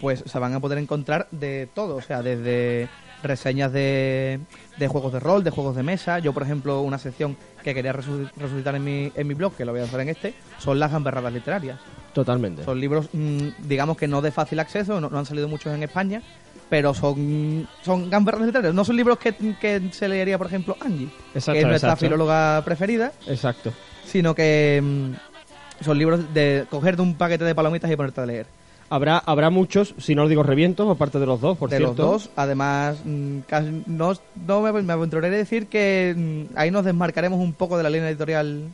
pues 0.01 0.23
se 0.27 0.39
van 0.39 0.53
a 0.53 0.61
poder 0.61 0.77
encontrar 0.79 1.29
de 1.31 1.67
todo, 1.73 1.97
o 1.97 2.03
sea, 2.03 2.21
desde 2.23 2.89
reseñas 3.23 3.73
de, 3.73 4.39
de 4.77 4.89
juegos 4.89 5.15
de 5.15 5.21
rol, 5.21 5.43
de 5.43 5.51
juegos 5.51 5.77
de 5.77 5.83
mesa. 5.83 6.19
Yo, 6.19 6.35
por 6.35 6.43
ejemplo, 6.43 6.83
una 6.83 6.99
sección 6.99 7.39
que 7.63 7.73
quería 7.73 7.95
resu- 7.95 8.31
resucitar 8.37 8.75
en 8.75 8.85
mi, 8.85 9.13
en 9.15 9.27
mi 9.27 9.33
blog, 9.33 9.55
que 9.57 9.65
lo 9.65 9.73
voy 9.73 9.81
a 9.81 9.85
hacer 9.85 10.01
en 10.01 10.11
este, 10.11 10.35
son 10.59 10.79
las 10.79 10.93
gamberradas 10.93 11.33
literarias. 11.33 11.79
Totalmente. 12.15 12.65
Son 12.65 12.81
libros, 12.81 13.09
mm, 13.13 13.49
digamos 13.69 13.97
que 13.97 14.09
no 14.09 14.23
de 14.23 14.31
fácil 14.31 14.59
acceso, 14.61 15.01
no, 15.01 15.11
no 15.11 15.19
han 15.19 15.27
salido 15.27 15.49
muchos 15.49 15.75
en 15.75 15.83
España, 15.83 16.23
pero 16.71 16.95
son, 16.95 17.69
son 17.83 18.09
gamberras 18.09 18.43
literarias. 18.47 18.75
No 18.75 18.85
son 18.85 18.97
libros 18.97 19.19
que, 19.19 19.35
que 19.61 19.83
se 19.93 20.09
leería, 20.09 20.39
por 20.39 20.47
ejemplo, 20.47 20.77
Angie, 20.81 21.09
Exacto, 21.35 21.53
que 21.53 21.59
es 21.61 21.67
nuestra 21.67 21.91
exacto. 21.91 22.07
filóloga 22.07 22.63
preferida, 22.65 23.13
Exacto. 23.27 23.73
sino 24.07 24.35
que 24.35 24.81
mm, 24.83 25.85
son 25.85 25.99
libros 25.99 26.33
de 26.33 26.65
cogerte 26.71 27.03
un 27.03 27.15
paquete 27.17 27.45
de 27.45 27.55
palomitas 27.55 27.91
y 27.91 27.97
ponerte 27.97 28.21
a 28.21 28.27
leer. 28.27 28.47
Habrá, 28.91 29.19
habrá 29.19 29.51
muchos, 29.51 29.95
si 29.99 30.15
no 30.15 30.25
os 30.25 30.29
digo 30.29 30.43
revientos, 30.43 30.89
aparte 30.89 31.19
de 31.19 31.27
los 31.27 31.41
dos, 31.41 31.57
por 31.59 31.71
de 31.71 31.79
cierto. 31.79 31.95
los 31.95 31.97
dos, 32.25 32.31
además, 32.37 32.99
mm, 33.05 33.39
casi- 33.49 33.83
no, 33.87 34.13
no 34.47 34.61
me, 34.63 34.83
me 34.83 34.93
aventuraré 34.93 35.29
a 35.29 35.39
decir 35.39 35.67
que 35.67 36.47
ahí 36.55 36.71
nos 36.71 36.85
desmarcaremos 36.85 37.41
un 37.41 37.55
poco 37.55 37.77
de 37.77 37.83
la 37.83 37.91
línea 37.91 38.09
editorial 38.11 38.69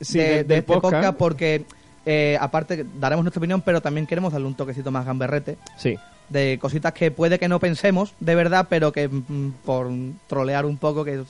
Sí, 0.00 0.18
de, 0.18 0.24
de- 0.24 0.30
de 0.30 0.44
del 0.44 0.58
este 0.58 0.72
podcast, 0.74 0.92
podcast. 0.94 1.18
porque 1.18 1.64
eh, 2.06 2.38
aparte 2.40 2.86
daremos 2.98 3.24
nuestra 3.24 3.40
opinión, 3.40 3.60
pero 3.60 3.80
también 3.82 4.06
queremos 4.06 4.32
darle 4.32 4.46
un 4.46 4.54
toquecito 4.54 4.90
más 4.90 5.04
gamberrete 5.04 5.58
Sí. 5.76 5.96
de 6.30 6.58
cositas 6.60 6.92
que 6.92 7.10
puede 7.10 7.38
que 7.38 7.48
no 7.48 7.58
pensemos 7.60 8.14
de 8.20 8.34
verdad, 8.34 8.66
pero 8.70 8.92
que 8.92 9.08
mm, 9.08 9.50
por 9.64 9.88
trolear 10.28 10.64
un 10.66 10.76
poco, 10.78 11.04
que, 11.04 11.22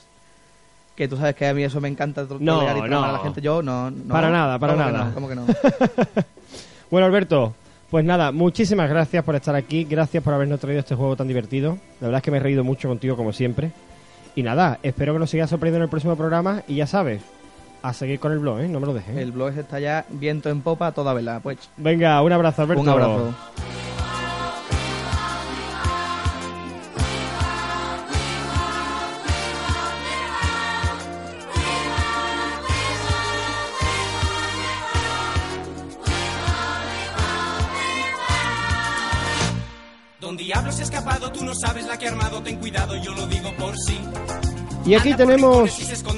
que 0.95 1.07
tú 1.07 1.17
sabes 1.17 1.35
que 1.35 1.47
a 1.47 1.53
mí 1.53 1.63
eso 1.63 1.81
me 1.81 1.87
encanta 1.89 2.23
tro- 2.23 2.37
No, 2.39 2.57
trolear 2.59 2.77
y 2.77 2.81
tramar 2.89 3.09
a 3.09 3.11
la 3.13 3.17
no. 3.19 3.23
gente, 3.25 3.41
yo 3.41 3.61
no, 3.61 3.89
no. 3.91 4.13
Para 4.13 4.29
nada, 4.29 4.57
para 4.59 4.73
¿Cómo 4.73 4.85
que 4.85 4.91
nada. 4.91 5.05
no? 5.05 5.13
¿Cómo 5.13 5.27
que 5.29 5.35
no? 5.35 5.45
Bueno, 6.89 7.05
Alberto, 7.07 7.53
pues 7.89 8.05
nada, 8.05 8.31
muchísimas 8.31 8.89
gracias 8.89 9.23
por 9.23 9.35
estar 9.35 9.55
aquí, 9.55 9.83
gracias 9.83 10.23
por 10.23 10.33
habernos 10.33 10.59
traído 10.59 10.79
este 10.79 10.95
juego 10.95 11.15
tan 11.17 11.27
divertido. 11.27 11.77
La 11.99 12.07
verdad 12.07 12.19
es 12.19 12.23
que 12.23 12.31
me 12.31 12.37
he 12.37 12.41
reído 12.41 12.63
mucho 12.63 12.87
contigo, 12.87 13.17
como 13.17 13.33
siempre. 13.33 13.71
Y 14.35 14.43
nada, 14.43 14.79
espero 14.83 15.13
que 15.13 15.19
nos 15.19 15.29
sigas 15.29 15.49
sorprendiendo 15.49 15.79
en 15.79 15.83
el 15.83 15.89
próximo 15.89 16.15
programa. 16.15 16.61
Y 16.67 16.75
ya 16.75 16.87
sabes, 16.87 17.21
a 17.87 17.93
seguir 17.93 18.19
con 18.19 18.31
el 18.31 18.39
blog, 18.39 18.59
¿eh? 18.59 18.67
No 18.67 18.79
me 18.79 18.87
lo 18.87 18.93
dejes. 18.93 19.15
El 19.15 19.31
blog 19.31 19.57
está 19.57 19.79
ya 19.79 20.05
viento 20.09 20.49
en 20.49 20.61
popa 20.61 20.91
toda 20.91 21.13
vela, 21.13 21.39
pues. 21.39 21.57
Venga, 21.77 22.21
un 22.21 22.31
abrazo, 22.31 22.63
Alberto. 22.63 22.81
Un 22.81 22.89
abrazo. 22.89 23.33
Don 40.19 40.35
Diablo 40.35 40.71
se 40.73 40.81
ha 40.81 40.83
escapado, 40.83 41.31
tú 41.31 41.45
no 41.45 41.53
sabes 41.55 41.87
la 41.87 41.97
que 41.97 42.07
ha 42.07 42.11
armado, 42.11 42.41
ten 42.43 42.57
cuidado, 42.57 42.97
yo 43.01 43.13
lo 43.13 43.27
digo 43.27 43.49
por 43.57 43.77
sí. 43.77 43.97
Y 44.87 44.93
aquí 44.95 45.13
tenemos, 45.15 45.69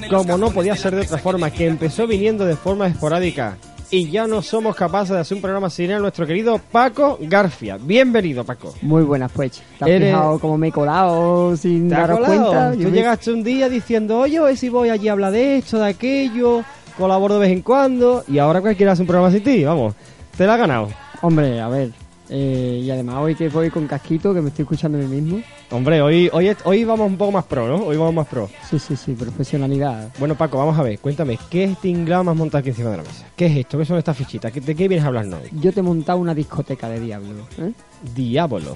como 0.10 0.38
no 0.38 0.52
podía 0.52 0.76
ser 0.76 0.96
de 0.96 1.02
otra 1.02 1.18
forma, 1.18 1.50
que 1.50 1.66
empezó 1.66 2.06
viniendo 2.06 2.46
de 2.46 2.56
forma 2.56 2.86
esporádica 2.88 3.58
y 3.92 4.12
ya 4.12 4.28
no 4.28 4.44
somos 4.44 4.76
capaces 4.76 5.10
de 5.16 5.20
hacer 5.22 5.36
un 5.38 5.42
programa 5.42 5.72
sin 5.72 5.90
él, 5.90 6.00
nuestro 6.04 6.28
querido 6.28 6.60
Paco 6.72 7.18
Garfia. 7.22 7.78
Bienvenido, 7.82 8.44
Paco. 8.44 8.76
Muy 8.84 9.02
buenas, 9.02 9.32
pues. 9.32 9.54
¿Te 9.80 9.86
has 9.86 9.90
Eres- 9.90 10.10
fijado 10.14 10.38
cómo 10.38 10.58
me 10.60 10.68
he 10.68 10.72
colado 10.72 11.58
sin 11.58 11.90
¿Te 11.90 11.96
has 11.96 12.02
daros 12.02 12.20
colado? 12.20 12.52
cuenta? 12.52 12.72
Tú 12.74 12.78
me- 12.90 12.92
llegaste 12.92 13.32
un 13.34 13.44
día 13.44 13.68
diciendo, 13.70 14.20
oye, 14.20 14.40
hoy 14.40 14.56
si 14.56 14.70
voy 14.70 14.90
allí 14.90 15.08
a 15.10 15.14
hablar 15.14 15.32
de 15.32 15.58
esto, 15.58 15.80
de 15.80 15.88
aquello, 15.90 16.64
colaboro 16.96 17.34
de 17.36 17.40
vez 17.40 17.50
en 17.52 17.64
cuando, 17.64 18.24
y 18.28 18.38
ahora 18.38 18.62
cualquiera 18.62 18.92
hace 18.92 19.02
un 19.02 19.08
programa 19.08 19.32
sin 19.34 19.44
ti, 19.44 19.64
vamos, 19.64 19.96
te 20.38 20.46
la 20.46 20.54
ha 20.54 20.58
ganado. 20.58 20.90
Hombre, 21.24 21.60
a 21.60 21.68
ver. 21.70 21.90
eh, 22.30 22.82
y 22.84 22.92
además 22.92 23.16
hoy 23.18 23.34
que 23.34 23.50
voy 23.50 23.72
con 23.72 23.88
casquito, 23.88 24.32
que 24.36 24.42
me 24.42 24.50
estoy 24.50 24.62
escuchando 24.64 25.00
a 25.00 25.02
mí 25.02 25.08
mismo. 25.08 25.42
Hombre, 25.72 26.02
hoy, 26.02 26.30
hoy, 26.34 26.50
hoy 26.64 26.84
vamos 26.84 27.08
un 27.08 27.16
poco 27.18 27.32
más 27.32 27.46
pro, 27.46 27.68
¿no? 27.68 27.76
Hoy 27.86 27.96
vamos 27.96 28.14
más 28.16 28.28
pro. 28.28 28.50
Sí, 28.68 28.80
sí, 28.80 28.96
sí, 28.96 29.14
profesionalidad. 29.14 30.10
Bueno, 30.18 30.34
Paco, 30.34 30.58
vamos 30.58 30.78
a 30.80 30.82
ver, 30.82 30.98
cuéntame, 30.98 31.38
¿qué 31.52 31.66
es 31.66 31.72
este 31.72 31.90
inglado 31.90 32.24
más 32.24 32.36
montado 32.36 32.60
aquí 32.60 32.70
encima 32.70 32.90
de 32.90 32.98
la 32.98 33.04
mesa? 33.04 33.28
¿Qué 33.36 33.46
es 33.46 33.56
esto? 33.58 33.78
¿Qué 33.78 33.86
son 33.86 33.98
estas 34.00 34.18
fichitas? 34.18 34.52
¿Qué- 34.52 34.62
¿De 34.62 34.74
qué 34.74 34.88
vienes 34.88 35.06
a 35.06 35.10
hablarnos 35.10 35.42
hoy? 35.44 35.50
Yo 35.62 35.72
te 35.72 35.82
he 35.82 35.84
montado 35.84 36.18
una 36.18 36.34
discoteca 36.34 36.90
de 36.90 37.00
Diablo. 37.00 37.48
¿eh? 37.60 37.72
Diablo. 38.16 38.76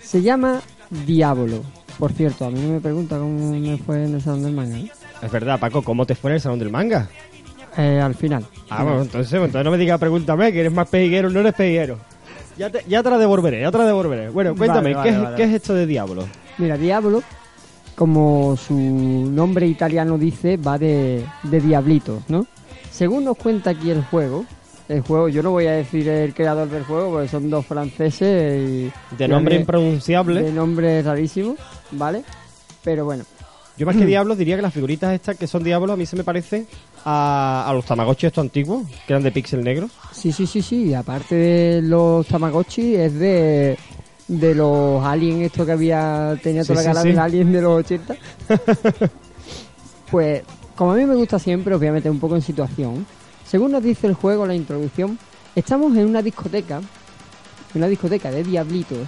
Se 0.00 0.22
llama 0.22 0.62
Diablo. 1.06 1.62
Por 1.98 2.12
cierto, 2.12 2.46
a 2.46 2.50
mí 2.50 2.58
no 2.58 2.70
me 2.72 2.80
pregunta 2.80 3.18
cómo 3.18 3.50
me 3.54 3.76
fue 3.76 4.02
en 4.04 4.14
el 4.14 4.22
salón 4.22 4.42
del 4.44 4.52
manga. 4.54 4.78
¿eh? 4.78 4.90
Es 5.20 5.30
verdad, 5.30 5.60
Paco, 5.60 5.82
¿cómo 5.82 6.06
te 6.06 6.14
fue 6.14 6.30
en 6.30 6.36
el 6.36 6.40
salón 6.40 6.58
del 6.58 6.70
manga? 6.70 7.10
Eh, 7.76 8.00
al 8.02 8.14
final. 8.14 8.46
Ah, 8.70 8.82
bueno, 8.82 9.02
entonces, 9.02 9.30
entonces 9.34 9.62
no 9.64 9.70
me 9.70 9.76
digas, 9.76 10.00
pregúntame, 10.00 10.50
que 10.52 10.60
eres 10.60 10.72
más 10.72 10.88
pejiguero, 10.88 11.28
no 11.28 11.40
eres 11.40 11.52
pejiguero. 11.52 11.98
Ya 12.60 12.68
te, 12.68 12.84
ya 12.86 13.02
te 13.02 13.08
la 13.08 13.16
devolveré, 13.16 13.62
ya 13.62 13.72
te 13.72 13.78
la 13.78 13.86
devolveré. 13.86 14.28
Bueno, 14.28 14.54
cuéntame, 14.54 14.92
Vale, 14.92 14.94
vale, 14.94 15.10
¿qué, 15.10 15.16
es, 15.16 15.22
vale. 15.22 15.36
¿qué 15.38 15.42
es 15.44 15.50
esto 15.54 15.72
de 15.72 15.86
Diablo? 15.86 16.28
Mira, 16.58 16.76
Diablo, 16.76 17.22
como 17.94 18.54
su 18.54 18.74
nombre 18.74 19.66
italiano 19.66 20.18
dice, 20.18 20.58
va 20.58 20.76
de, 20.76 21.24
de 21.44 21.60
diablitos, 21.62 22.22
¿no? 22.28 22.46
Según 22.90 23.24
nos 23.24 23.38
cuenta 23.38 23.70
aquí 23.70 23.90
el 23.90 24.04
juego, 24.04 24.44
el 24.90 25.00
juego, 25.00 25.30
yo 25.30 25.42
no 25.42 25.52
voy 25.52 25.68
a 25.68 25.72
decir 25.72 26.06
el 26.06 26.34
creador 26.34 26.68
del 26.68 26.84
juego, 26.84 27.12
porque 27.12 27.28
son 27.28 27.48
dos 27.48 27.64
franceses 27.64 28.60
y... 28.68 29.16
De 29.16 29.26
nombre 29.26 29.56
impronunciable. 29.56 30.42
De 30.42 30.52
nombre 30.52 31.00
rarísimo, 31.00 31.56
¿vale? 31.92 32.24
Pero 32.84 33.06
bueno, 33.06 33.24
Yo 33.78 33.86
más 33.86 33.96
que 33.96 34.04
Diablos 34.04 34.36
diría 34.36 34.56
que 34.56 34.62
las 34.62 34.74
figuritas 34.74 35.14
estas 35.14 35.38
que 35.38 35.46
son 35.46 35.64
Diablos 35.64 35.94
a 35.94 35.96
mí 35.96 36.04
se 36.04 36.14
me 36.14 36.24
parecen 36.24 36.66
a, 37.04 37.64
a 37.68 37.72
los 37.72 37.84
Tamagotchi 37.84 38.26
estos 38.26 38.42
antiguos, 38.42 38.86
que 39.06 39.12
eran 39.12 39.22
de 39.22 39.32
píxel 39.32 39.62
negros. 39.64 39.90
sí, 40.12 40.32
sí, 40.32 40.46
sí, 40.46 40.62
sí, 40.62 40.92
aparte 40.94 41.34
de 41.34 41.82
los 41.82 42.26
Tamagotchi, 42.26 42.94
es 42.96 43.14
de... 43.18 43.78
De 44.28 44.54
los 44.54 45.04
aliens 45.04 45.42
estos 45.46 45.66
que 45.66 45.72
había... 45.72 46.38
Tenía 46.40 46.62
toda 46.64 46.80
Sí, 46.80 46.86
la 46.86 46.90
sí, 46.92 46.94
cara 46.94 47.02
sí. 47.02 47.08
del 47.08 47.18
alien 47.18 47.52
de 47.52 47.60
los 47.62 47.78
80. 47.80 48.16
Pues, 50.10 50.42
como 50.74 50.92
a 50.92 50.96
mí 50.96 51.04
me 51.04 51.14
gusta 51.14 51.38
siempre, 51.38 51.74
os 51.74 51.80
voy 51.80 51.88
a 51.88 51.92
meter 51.92 52.10
un 52.10 52.18
poco 52.20 52.34
en 52.36 52.42
situación. 52.42 53.06
Según 53.46 53.72
nos 53.72 53.82
dice 53.82 54.06
el 54.06 54.14
juego, 54.14 54.46
la 54.46 54.54
introducción, 54.54 55.18
estamos 55.54 55.96
en 55.96 56.06
una 56.06 56.22
discoteca, 56.22 56.80
una 57.74 57.86
discoteca 57.86 58.30
de 58.30 58.42
diablitos, 58.42 59.06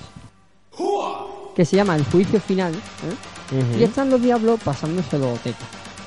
que 1.57 1.65
se 1.65 1.77
llama 1.77 1.97
El 1.97 2.05
Juicio 2.05 2.41
Final, 2.41 2.73
¿eh? 2.75 3.79
y 3.79 3.83
están 3.83 4.11
los 4.11 4.23
diablos 4.23 4.61
pasándose 4.65 5.19
los 5.19 5.39
tecos. 5.41 5.67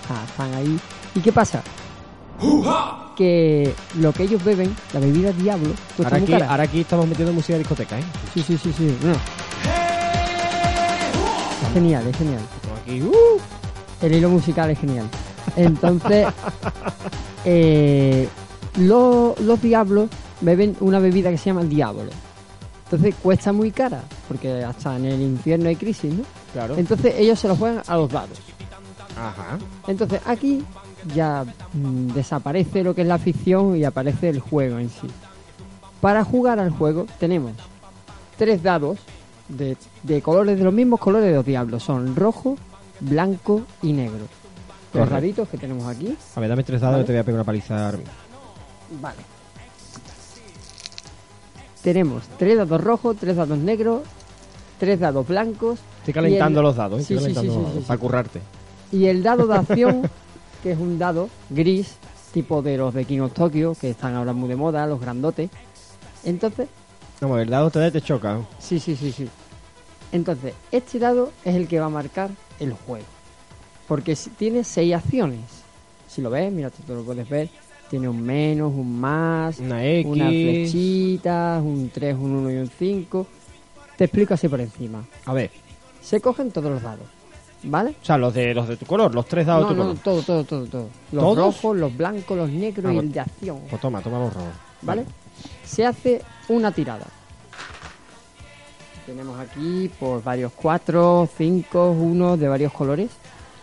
Ah, 0.09 0.23
están 0.27 0.53
ahí. 0.53 0.79
¿Y 1.15 1.19
qué 1.21 1.31
pasa? 1.31 1.63
Que 3.15 3.73
lo 3.97 4.11
que 4.11 4.23
ellos 4.23 4.43
beben, 4.43 4.75
la 4.93 4.99
bebida 4.99 5.31
diablo, 5.31 5.69
cuesta 5.95 6.03
Ahora 6.03 6.17
muy 6.17 6.23
aquí, 6.23 6.31
cara. 6.33 6.51
ahora 6.51 6.63
aquí 6.63 6.81
estamos 6.81 7.07
metiendo 7.07 7.31
música 7.33 7.53
de 7.53 7.59
discoteca, 7.59 7.97
¿eh? 7.99 8.03
Sí, 8.33 8.43
sí, 8.43 8.57
sí, 8.57 8.73
sí. 8.77 8.97
no. 9.01 9.13
Es 11.67 11.73
genial, 11.73 12.05
es 12.07 12.17
genial. 12.17 12.41
Aquí, 12.81 13.01
uh, 13.01 13.39
El 14.01 14.13
hilo 14.15 14.29
musical 14.29 14.69
es 14.71 14.79
genial. 14.79 15.05
Entonces, 15.55 16.27
eh, 17.45 18.27
lo- 18.77 19.35
los 19.39 19.61
diablos 19.61 20.09
beben 20.41 20.75
una 20.81 20.99
bebida 20.99 21.29
que 21.31 21.37
se 21.37 21.45
llama 21.45 21.63
diablo. 21.63 22.11
Entonces 22.85 23.15
cuesta 23.23 23.51
muy 23.53 23.71
cara, 23.71 24.03
porque 24.27 24.63
hasta 24.63 24.95
en 24.97 25.05
el 25.05 25.21
infierno 25.21 25.69
hay 25.69 25.75
crisis, 25.77 26.13
¿no? 26.13 26.23
claro. 26.53 26.75
Entonces 26.77 27.15
ellos 27.17 27.39
se 27.39 27.47
lo 27.47 27.55
juegan 27.55 27.81
a 27.87 27.95
los 27.97 28.09
dados. 28.11 28.37
Ajá. 29.17 29.57
Entonces 29.87 30.19
aquí 30.25 30.63
ya 31.13 31.45
mm, 31.73 32.07
desaparece 32.13 32.83
lo 32.83 32.95
que 32.95 33.01
es 33.01 33.07
la 33.07 33.17
ficción 33.17 33.75
y 33.75 33.83
aparece 33.83 34.29
el 34.29 34.39
juego 34.39 34.79
en 34.79 34.89
sí. 34.89 35.07
Para 36.01 36.23
jugar 36.23 36.59
al 36.59 36.69
juego 36.71 37.05
tenemos 37.19 37.51
tres 38.37 38.63
dados 38.63 38.99
de, 39.49 39.77
de 40.03 40.21
colores, 40.21 40.57
de 40.57 40.63
los 40.63 40.73
mismos 40.73 40.99
colores 40.99 41.29
de 41.29 41.35
los 41.35 41.45
diablos. 41.45 41.83
Son 41.83 42.15
rojo, 42.15 42.57
blanco 42.99 43.61
y 43.81 43.93
negro. 43.93 44.25
Los 44.93 45.09
raritos 45.09 45.49
que 45.49 45.57
tenemos 45.57 45.85
aquí. 45.87 46.15
A 46.35 46.39
ver, 46.39 46.49
dame 46.49 46.63
tres 46.63 46.79
dados 46.81 46.93
Vale. 46.93 47.03
y 47.03 47.05
te 47.07 47.11
voy 47.13 47.19
a 47.19 47.23
pegar 47.23 47.35
una 47.39 47.43
paliza. 47.43 47.91
Vale. 49.01 49.17
Tenemos 51.81 52.23
tres 52.39 52.57
dados 52.57 52.81
rojos, 52.83 53.17
tres 53.19 53.35
dados 53.35 53.57
negros, 53.57 54.01
tres 54.79 54.99
dados 54.99 55.27
blancos. 55.27 55.79
Estoy 55.99 56.13
calentando 56.13 56.59
el- 56.61 56.65
los 56.65 56.75
dados, 56.75 57.01
¿eh? 57.01 57.03
Sí, 57.03 57.13
Estoy 57.13 57.33
calentando 57.33 57.51
sí, 57.53 57.59
los 57.59 57.67
dados 57.73 57.83
para 57.85 57.99
currarte. 57.99 58.41
Y 58.91 59.05
el 59.05 59.21
dado 59.21 59.47
de 59.47 59.55
acción, 59.55 60.09
que 60.65 60.71
es 60.71 60.79
un 60.79 60.97
dado 60.97 61.29
gris, 61.51 61.93
tipo 62.33 62.63
de 62.63 62.75
los 62.75 62.91
de 62.91 63.05
King 63.05 63.19
of 63.19 63.33
Tokyo, 63.33 63.75
que 63.79 63.91
están 63.91 64.15
ahora 64.15 64.33
muy 64.33 64.49
de 64.49 64.55
moda, 64.55 64.87
los 64.87 64.99
grandotes. 64.99 65.51
Entonces, 66.23 66.67
ver, 67.21 67.41
el 67.41 67.49
dado 67.51 67.69
te, 67.69 67.91
te 67.91 68.01
choca. 68.01 68.41
sí, 68.57 68.79
sí, 68.79 68.95
sí, 68.95 69.11
sí. 69.11 69.29
Entonces, 70.11 70.55
este 70.71 70.97
dado 70.97 71.31
es 71.43 71.53
el 71.53 71.67
que 71.67 71.79
va 71.79 71.85
a 71.85 71.89
marcar 71.89 72.31
el 72.59 72.73
juego. 72.73 73.05
Porque 73.87 74.17
tiene 74.39 74.63
seis 74.63 74.95
acciones. 74.95 75.41
Si 76.07 76.23
lo 76.23 76.31
ves, 76.31 76.51
mira, 76.51 76.71
tú 76.71 76.95
lo 76.95 77.03
puedes 77.03 77.29
ver. 77.29 77.47
Tiene 77.91 78.09
un 78.09 78.23
menos, 78.23 78.73
un 78.73 78.99
más, 78.99 79.59
Una 79.59 79.85
X. 79.85 80.11
unas 80.11 80.29
flechitas, 80.29 81.61
un 81.61 81.91
3, 81.93 82.15
un 82.15 82.31
1 82.37 82.51
y 82.53 82.55
un 82.55 82.71
5. 82.79 83.27
Te 83.97 84.05
explico 84.05 84.33
así 84.33 84.47
por 84.47 84.59
encima. 84.61 85.05
A 85.25 85.33
ver, 85.33 85.51
Se 86.01 86.19
cogen 86.21 86.49
todos 86.49 86.71
los 86.71 86.81
dados, 86.81 87.05
¿vale? 87.65 87.95
o 88.01 88.05
sea, 88.05 88.17
los 88.17 88.33
de, 88.33 88.53
los 88.53 88.67
de 88.67 88.77
tu 88.77 88.85
color, 88.85 89.13
los 89.13 89.25
tres 89.27 89.45
dados 89.45 89.63
no, 89.63 89.69
de 89.69 89.75
tu 89.75 89.79
no, 89.79 89.83
color. 89.89 90.03
todo, 90.03 90.21
todo, 90.21 90.43
todo, 90.43 90.65
todo. 90.67 90.89
Los 91.11 91.23
¿Todos? 91.23 91.37
rojos, 91.37 91.77
los 91.77 91.95
blancos, 91.97 92.37
los 92.37 92.49
negros 92.49 92.91
Ah, 92.91 92.93
y 92.93 92.97
el 92.97 93.11
de 93.11 93.19
acción, 93.19 93.59
Pues 93.69 93.81
toma, 93.81 94.01
toma 94.01 94.19
los 94.19 94.33
rojos. 94.33 94.53
¿vale? 94.81 95.05
Se 95.65 95.85
hace 95.85 96.21
una 96.49 96.71
tirada. 96.71 97.05
Tenemos 99.05 99.39
aquí 99.39 99.89
por 99.99 100.23
varios 100.23 100.51
cuatro, 100.53 101.29
cinco, 101.37 101.91
uno 101.91 102.37
de 102.37 102.47
varios 102.47 102.71
colores. 102.73 103.11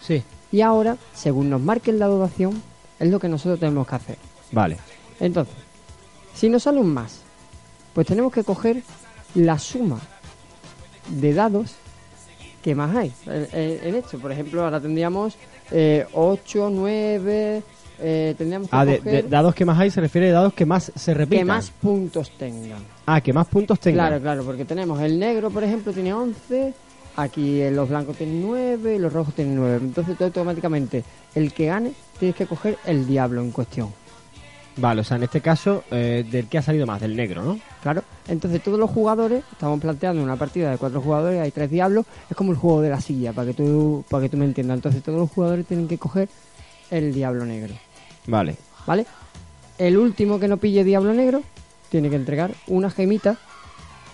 Sí. 0.01 0.23
Y 0.53 0.61
ahora, 0.61 0.97
según 1.15 1.51
nos 1.51 1.61
marque 1.61 1.91
el 1.91 1.99
dado 1.99 2.19
de 2.19 2.25
acción, 2.27 2.63
es 3.01 3.11
lo 3.11 3.19
que 3.19 3.29
nosotros 3.29 3.59
tenemos 3.59 3.87
que 3.89 3.95
hacer. 3.97 4.19
Vale. 4.53 4.77
Entonces, 5.19 5.55
si 6.35 6.49
nos 6.49 6.63
sale 6.63 6.79
un 6.79 6.93
más, 6.95 7.23
pues 7.93 8.07
tenemos 8.07 8.33
que 8.33 8.45
coger 8.45 8.83
la 9.35 9.59
suma 9.59 9.99
de 11.09 11.35
dados 11.35 11.73
que 12.63 12.75
más 12.75 12.95
hay 12.97 13.13
en, 13.27 13.95
esto. 13.95 14.19
Por 14.19 14.33
ejemplo, 14.33 14.65
ahora 14.65 14.81
tendríamos 14.81 15.37
8, 16.13 16.71
9, 16.73 17.63
tendríamos 18.37 18.69
que 18.69 18.77
Ah, 18.77 18.85
de, 18.85 18.99
coger 18.99 19.25
de 19.25 19.29
dados 19.29 19.55
que 19.55 19.65
más 19.65 19.79
hay 19.79 19.91
se 19.91 20.01
refiere 20.01 20.31
a 20.31 20.35
dados 20.35 20.55
que 20.55 20.67
más 20.67 20.93
se 20.95 21.15
repitan. 21.15 21.39
que 21.41 21.45
más 21.45 21.71
puntos 21.71 22.31
tengan. 22.39 22.83
Ah, 23.07 23.21
que 23.21 23.33
más 23.33 23.47
puntos 23.49 23.81
tengan. 23.81 24.07
Claro, 24.07 24.23
claro, 24.23 24.45
porque 24.45 24.65
tenemos 24.65 25.01
el 25.01 25.19
negro, 25.19 25.51
por 25.51 25.65
ejemplo, 25.65 25.93
tiene 25.93 26.13
11, 26.15 26.75
aquí 27.17 27.61
eh, 27.61 27.71
los 27.71 27.89
blancos 27.89 28.17
tienen 28.17 28.43
9 28.43 28.97
y 28.97 28.99
los 28.99 29.13
rojos 29.13 29.35
tienen 29.35 29.57
9. 29.57 29.79
Entonces, 29.83 30.17
tú 30.17 30.25
automáticamente, 30.25 31.05
el 31.35 31.53
que 31.53 31.67
gane, 31.67 31.93
tienes 32.19 32.37
que 32.37 32.47
coger 32.47 32.79
el 32.87 33.07
diablo 33.07 33.41
en 33.43 33.51
cuestión. 33.51 33.93
Vale, 34.77 35.03
o 35.03 35.05
sea, 35.05 35.19
en 35.19 35.25
este 35.25 35.41
caso, 35.43 35.85
eh, 35.91 36.25
del 36.31 36.47
que 36.47 36.57
ha 36.57 36.63
salido 36.63 36.87
más, 36.87 37.01
del 37.01 37.15
negro, 37.15 37.43
¿no? 37.43 37.59
Claro, 37.83 38.03
entonces 38.27 38.63
todos 38.63 38.79
los 38.79 38.91
jugadores, 38.91 39.45
estamos 39.53 39.79
planteando 39.81 40.23
una 40.23 40.37
partida 40.37 40.71
de 40.71 40.79
cuatro 40.79 41.01
jugadores, 41.03 41.41
hay 41.41 41.51
tres 41.51 41.71
diablos, 41.71 42.07
es 42.31 42.37
como 42.37 42.53
el 42.53 42.59
juego 42.59 42.81
de 42.81 42.89
la 42.89 43.01
silla, 43.01 43.33
para 43.35 43.49
que 43.49 43.55
tú, 43.55 44.03
para 44.09 44.23
que 44.23 44.29
tú 44.31 44.39
me 44.39 44.47
entiendas. 44.47 44.77
Entonces 44.77 45.03
todos 45.03 45.19
los 45.19 45.31
jugadores 45.31 45.67
tienen 45.67 45.89
que 45.89 45.99
coger 45.99 46.29
el 46.91 47.13
diablo 47.13 47.45
negro, 47.45 47.75
Vale. 48.27 48.57
¿vale? 48.87 49.07
El 49.79 49.99
último 49.99 50.39
que 50.39 50.49
no 50.49 50.57
pille 50.57 50.85
diablo 50.85 51.13
negro 51.13 51.43
tiene 51.91 52.09
que 52.09 52.17
entregar 52.17 52.53
una 52.69 52.89
gemita, 52.91 53.37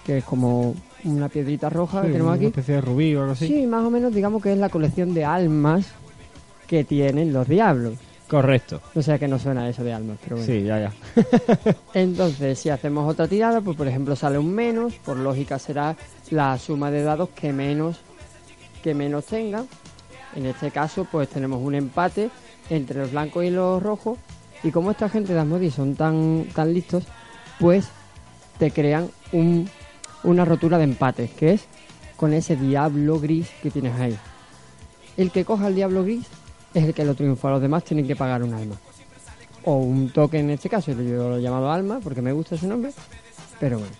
que 0.05 0.19
es 0.19 0.25
como 0.25 0.75
una 1.05 1.29
piedrita 1.29 1.69
roja 1.71 2.03
que 2.03 2.09
tenemos 2.09 2.29
una 2.31 2.37
aquí. 2.37 2.47
especie 2.47 2.75
de 2.75 2.81
rubí 2.81 3.15
o 3.15 3.21
algo 3.21 3.33
así. 3.35 3.47
Sí, 3.47 3.67
más 3.67 3.85
o 3.85 3.91
menos 3.91 4.13
digamos 4.13 4.43
que 4.43 4.53
es 4.53 4.59
la 4.59 4.69
colección 4.71 5.15
de 5.15 5.25
almas 5.25 5.87
que 6.67 6.83
tienen 6.83 7.33
los 7.33 7.47
diablos. 7.47 7.95
Correcto. 8.29 8.83
O 8.95 9.01
sea 9.01 9.19
que 9.19 9.27
no 9.27 9.39
suena 9.39 9.69
eso 9.69 9.83
de 9.83 9.93
almas, 9.95 10.19
pero 10.23 10.37
bueno. 10.37 10.53
Sí, 10.53 10.63
ya, 10.63 10.79
ya. 10.79 10.93
Entonces, 11.95 12.59
si 12.59 12.69
hacemos 12.69 13.11
otra 13.11 13.27
tirada, 13.27 13.63
pues 13.63 13.77
por 13.77 13.89
ejemplo 13.89 14.15
sale 14.15 14.37
un 14.39 14.55
menos, 14.55 14.95
por 14.97 15.17
lógica 15.17 15.59
será 15.59 15.97
la 16.31 16.59
suma 16.59 16.91
de 16.91 17.03
dados 17.03 17.31
que 17.31 17.53
menos 17.53 18.01
que 18.83 18.95
menos 18.95 19.25
tenga. 19.25 19.65
En 20.37 20.47
este 20.47 20.71
caso, 20.71 21.07
pues 21.11 21.29
tenemos 21.29 21.61
un 21.63 21.75
empate 21.75 22.31
entre 22.71 23.01
los 23.01 23.13
blancos 23.13 23.45
y 23.45 23.51
los 23.51 23.83
rojos. 23.83 24.19
Y 24.63 24.71
como 24.71 24.91
esta 24.91 25.09
gente 25.09 25.33
de 25.33 25.41
Asmodi 25.41 25.71
son 25.71 25.95
tan, 25.95 26.47
tan 26.55 26.73
listos, 26.75 27.05
pues 27.59 27.89
te 28.59 28.71
crean 28.71 29.09
un, 29.33 29.69
una 30.25 30.45
rotura 30.45 30.79
de 30.79 30.85
empate, 30.85 31.31
que 31.31 31.55
es 31.55 31.65
con 32.17 32.33
ese 32.33 32.57
diablo 32.57 33.21
gris 33.21 33.49
que 33.63 33.71
tienes 33.71 33.99
ahí. 33.99 34.19
El 35.17 35.31
que 35.31 35.45
coja 35.45 35.69
el 35.69 35.75
diablo 35.75 36.03
gris 36.03 36.27
es 36.75 36.85
el 36.85 36.95
que 36.95 37.05
lo 37.05 37.15
triunfa, 37.15 37.51
los 37.51 37.61
demás 37.63 37.85
tienen 37.85 38.07
que 38.07 38.17
pagar 38.17 38.43
un 38.43 38.55
alma. 38.55 38.77
O 39.65 39.77
un 39.79 40.11
token 40.11 40.45
en 40.47 40.51
este 40.51 40.69
caso, 40.69 40.93
yo 40.93 41.29
lo 41.29 41.37
he 41.37 41.43
llamado 41.43 41.71
alma 41.71 42.01
porque 42.03 42.23
me 42.23 42.33
gusta 42.33 42.55
ese 42.55 42.67
nombre, 42.67 42.93
pero 43.61 43.79
bueno. 43.79 43.93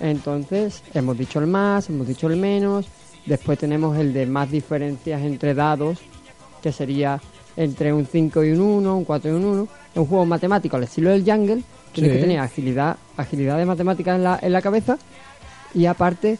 Entonces, 0.00 0.82
hemos 0.94 1.16
dicho 1.18 1.38
el 1.40 1.46
más, 1.46 1.88
hemos 1.90 2.06
dicho 2.06 2.26
el 2.28 2.36
menos, 2.36 2.86
después 3.26 3.58
tenemos 3.58 3.96
el 3.98 4.12
de 4.12 4.26
más 4.26 4.50
diferencias 4.50 5.20
entre 5.22 5.54
dados, 5.54 5.98
que 6.62 6.72
sería 6.72 7.20
entre 7.56 7.92
un 7.92 8.06
5 8.06 8.44
y 8.44 8.52
un 8.52 8.60
1, 8.60 8.96
un 8.96 9.04
4 9.04 9.30
y 9.30 9.34
un 9.34 9.44
1. 9.44 9.62
Es 9.92 9.96
un 9.98 10.06
juego 10.06 10.24
matemático 10.26 10.76
al 10.76 10.84
estilo 10.84 11.10
del 11.10 11.24
Jungle, 11.24 11.62
tienes 11.92 12.12
Sí. 12.12 12.16
que 12.16 12.22
tener 12.22 12.38
agilidad, 12.38 12.96
agilidad 13.16 13.58
de 13.58 13.66
matemáticas 13.66 14.16
en 14.16 14.24
la, 14.24 14.38
en 14.40 14.52
la 14.52 14.62
cabeza 14.62 14.96
y 15.74 15.86
aparte 15.86 16.38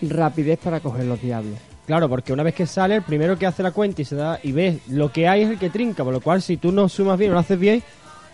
rapidez 0.00 0.58
para 0.58 0.80
coger 0.80 1.04
los 1.04 1.20
diablos. 1.20 1.58
Claro, 1.86 2.08
porque 2.08 2.32
una 2.32 2.42
vez 2.42 2.54
que 2.54 2.66
sale, 2.66 2.96
el 2.96 3.02
primero 3.02 3.38
que 3.38 3.46
hace 3.46 3.62
la 3.62 3.70
cuenta 3.70 4.02
y 4.02 4.04
se 4.04 4.16
da 4.16 4.40
y 4.42 4.50
ves 4.52 4.80
lo 4.88 5.12
que 5.12 5.28
hay 5.28 5.42
es 5.42 5.50
el 5.50 5.58
que 5.58 5.70
trinca, 5.70 6.02
por 6.02 6.12
lo 6.12 6.20
cual 6.20 6.42
si 6.42 6.56
tú 6.56 6.72
no 6.72 6.88
sumas 6.88 7.16
bien 7.18 7.30
o 7.30 7.34
lo 7.34 7.40
haces 7.40 7.58
bien, 7.58 7.82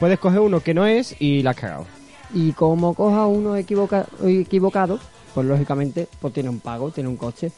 puedes 0.01 0.19
coger 0.19 0.41
uno 0.41 0.61
que 0.61 0.73
no 0.73 0.87
es 0.87 1.15
y 1.21 1.43
la 1.43 1.51
has 1.51 1.57
cagado. 1.57 1.87
Y 2.33 2.53
como 2.53 2.95
coja 2.95 3.27
uno 3.27 3.57
equivoca- 3.59 4.07
equivocado, 4.25 4.99
pues 5.35 5.47
lógicamente 5.47 6.09
pues 6.19 6.33
tiene 6.33 6.49
un 6.49 6.61
pago, 6.61 6.91
tiene 6.91 7.11
un 7.11 7.17
coste. 7.17 7.53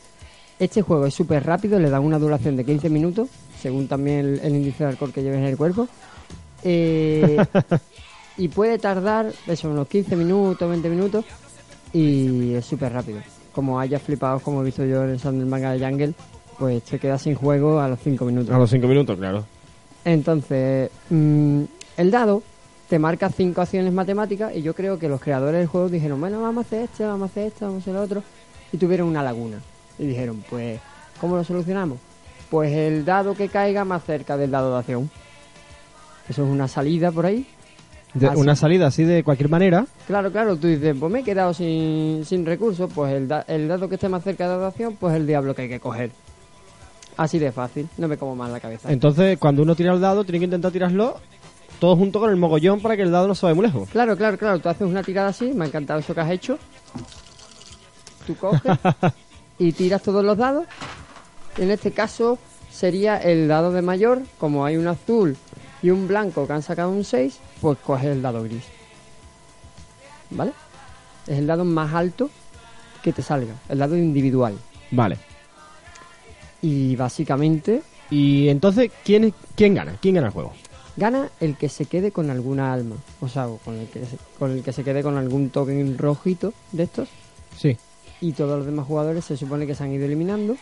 Este 0.59 0.83
juego 0.83 1.07
es 1.07 1.15
súper 1.15 1.45
rápido, 1.47 1.79
le 1.79 1.91
da 1.91 2.01
una 2.01 2.19
duración 2.19 2.57
de 2.57 2.65
15 2.65 2.89
minutos, 2.89 3.29
según 3.61 3.87
también 3.87 4.19
el, 4.21 4.41
el 4.41 4.57
índice 4.57 4.83
de 4.85 4.91
alcohol 4.91 5.13
que 5.13 5.23
lleves 5.23 5.39
en 5.39 5.45
el 5.47 5.57
cuerpo. 5.57 5.87
Eh, 6.65 7.37
y 8.37 8.49
puede 8.49 8.79
tardar 8.79 9.33
eso, 9.47 9.71
unos 9.71 9.87
15 9.87 10.17
minutos, 10.17 10.69
20 10.69 10.89
minutos, 10.89 11.25
y 11.93 12.55
es 12.55 12.65
súper 12.67 12.93
rápido. 12.93 13.21
Como 13.55 13.79
haya 13.79 13.99
flipado, 13.99 14.41
como 14.41 14.63
he 14.63 14.65
visto 14.65 14.85
yo 14.85 15.05
en 15.05 15.19
el 15.25 15.47
manga 15.47 15.73
de 15.73 15.87
Jungle, 15.87 16.15
pues 16.59 16.83
te 16.83 16.99
quedas 16.99 17.23
sin 17.23 17.35
juego 17.35 17.81
a 17.81 17.89
los 17.89 18.01
5 18.01 18.25
minutos. 18.25 18.55
A 18.55 18.59
los 18.59 18.71
5 18.71 18.87
minutos, 18.87 19.17
claro. 19.17 19.45
Entonces, 20.05 20.91
mm, 21.11 21.63
el 21.97 22.11
dado 22.11 22.43
te 22.89 22.99
marca 22.99 23.31
cinco 23.31 23.63
acciones 23.63 23.93
matemáticas 23.93 24.55
y 24.55 24.63
yo 24.63 24.75
creo 24.75 24.99
que 24.99 25.09
los 25.09 25.21
creadores 25.21 25.61
del 25.61 25.67
juego 25.69 25.89
dijeron, 25.89 26.21
bueno, 26.21 26.43
vamos 26.43 26.65
a 26.65 26.67
hacer 26.67 26.83
esto, 26.83 27.07
vamos 27.07 27.23
a 27.23 27.33
hacer 27.33 27.47
esto, 27.47 27.67
vamos 27.67 27.81
a 27.81 27.83
hacer 27.83 27.95
lo 27.95 28.03
otro, 28.03 28.23
y 28.73 28.77
tuvieron 28.77 29.09
una 29.09 29.23
laguna. 29.23 29.59
Y 29.99 30.07
dijeron, 30.07 30.45
pues, 30.51 30.81
¿cómo 31.21 31.37
lo 31.37 31.45
solucionamos? 31.45 31.99
Pues 32.51 32.73
el 32.73 33.05
dado 33.05 33.35
que 33.35 33.49
caiga 33.49 33.85
más 33.85 34.05
cerca 34.05 34.37
del 34.37 34.51
dado 34.51 34.73
de 34.73 34.79
acción. 34.81 35.11
Eso 36.29 36.45
es 36.45 36.51
una 36.51 36.69
salida 36.69 37.11
por 37.11 37.27
ahí. 37.27 37.47
De- 38.15 38.29
Así. 38.29 38.41
una 38.41 38.55
salida 38.57 38.87
así 38.87 39.03
de 39.05 39.25
cualquier 39.25 39.49
manera. 39.49 39.87
Claro, 40.07 40.31
claro, 40.31 40.57
tú 40.57 40.69
dices, 40.69 40.95
pues 40.99 41.13
me 41.13 41.21
he 41.21 41.25
quedado 41.25 41.53
sin, 41.53 42.25
sin 42.25 42.47
recursos, 42.47 42.91
pues 42.95 43.13
el, 43.13 43.27
da- 43.29 43.45
el 43.49 43.67
dado 43.69 43.89
que 43.89 43.97
esté 43.97 44.09
más 44.09 44.23
cerca 44.23 44.49
de 44.57 44.65
acción, 44.67 44.97
pues 44.99 45.15
el 45.17 45.27
diablo 45.27 45.55
que 45.55 45.63
hay 45.63 45.69
que 45.69 45.81
coger. 45.81 46.11
Así 47.17 47.39
de 47.39 47.51
fácil, 47.53 47.89
no 47.99 48.07
me 48.09 48.17
como 48.17 48.35
más 48.37 48.51
la 48.51 48.61
cabeza. 48.61 48.91
Entonces, 48.93 49.39
cuando 49.39 49.63
uno 49.63 49.75
tira 49.75 49.93
el 49.93 50.01
dado, 50.01 50.25
tiene 50.25 50.39
que 50.39 50.45
intentar 50.47 50.71
tirarlo 50.73 51.17
todo 51.81 51.97
junto 51.97 52.21
con 52.21 52.31
el 52.31 52.37
mogollón 52.37 52.81
para 52.81 52.97
que 52.97 53.03
el 53.03 53.11
dado 53.11 53.27
no 53.29 53.35
se 53.35 53.47
vaya 53.47 53.55
muy 53.57 53.67
lejos. 53.67 53.89
Claro, 53.91 54.17
claro, 54.17 54.39
claro. 54.39 54.59
Tú 54.61 54.69
haces 54.69 54.87
una 54.87 55.03
tirada 55.03 55.29
así, 55.29 55.53
me 55.53 55.65
ha 55.65 55.69
encantado 55.69 55.99
eso 56.01 56.15
que 56.15 56.21
has 56.21 56.31
hecho. 56.31 56.59
Tú 58.27 58.35
coges 58.37 58.63
y 59.59 59.73
tiras 59.73 60.03
todos 60.03 60.25
los 60.25 60.37
dados. 60.39 60.67
En 61.59 61.71
este 61.71 61.91
caso 61.93 62.39
sería 62.71 63.17
el 63.19 63.49
dado 63.49 63.71
de 63.73 63.83
mayor. 63.83 64.23
Como 64.39 64.65
hay 64.65 64.77
un 64.77 64.87
azul 64.87 65.37
y 65.83 65.91
un 65.91 66.09
blanco 66.09 66.47
que 66.47 66.53
han 66.53 66.63
sacado 66.63 66.91
un 66.91 67.05
6, 67.05 67.39
pues 67.65 67.79
coges 67.79 68.07
el 68.09 68.21
dado 68.21 68.43
gris. 68.43 68.63
¿Vale? 70.31 70.53
Es 71.27 71.39
el 71.39 71.47
dado 71.47 71.65
más 71.65 71.95
alto 71.95 72.29
que 73.03 73.11
te 73.13 73.23
salga. 73.23 73.55
El 73.71 73.79
dado 73.79 73.97
individual. 73.97 74.59
Vale. 74.91 75.17
Y 76.61 76.95
básicamente 76.97 77.83
Y 78.11 78.49
entonces, 78.51 78.91
¿quién, 79.03 79.25
es- 79.25 79.35
quién 79.57 79.75
gana? 79.75 79.97
¿Quién 80.01 80.15
gana 80.17 80.27
el 80.29 80.33
juego? 80.35 80.53
gana 80.97 81.29
el 81.41 81.57
que 81.57 81.69
se 81.71 81.87
quede 81.87 82.13
con 82.13 82.29
alguna 82.31 82.73
alma. 82.73 82.97
O 83.21 83.29
sea, 83.29 83.49
con 83.65 83.77
el 83.79 83.89
que 83.89 84.05
se, 84.07 84.17
con 84.39 84.51
el 84.53 84.63
que 84.63 84.73
se 84.73 84.85
quede 84.85 85.03
con 85.03 85.17
algún 85.17 85.49
token 85.51 85.97
rojito 85.99 86.53
de 86.73 86.83
estos. 86.85 87.09
Sí. 87.59 87.77
y 88.21 88.33
todos 88.33 88.59
los 88.59 88.67
demás 88.67 88.87
jugadores 88.87 89.25
se 89.25 89.37
supone 89.39 89.67
que 89.67 89.75
se 89.75 89.83
han 89.85 89.93
ido 89.93 90.05
eliminando. 90.05 90.57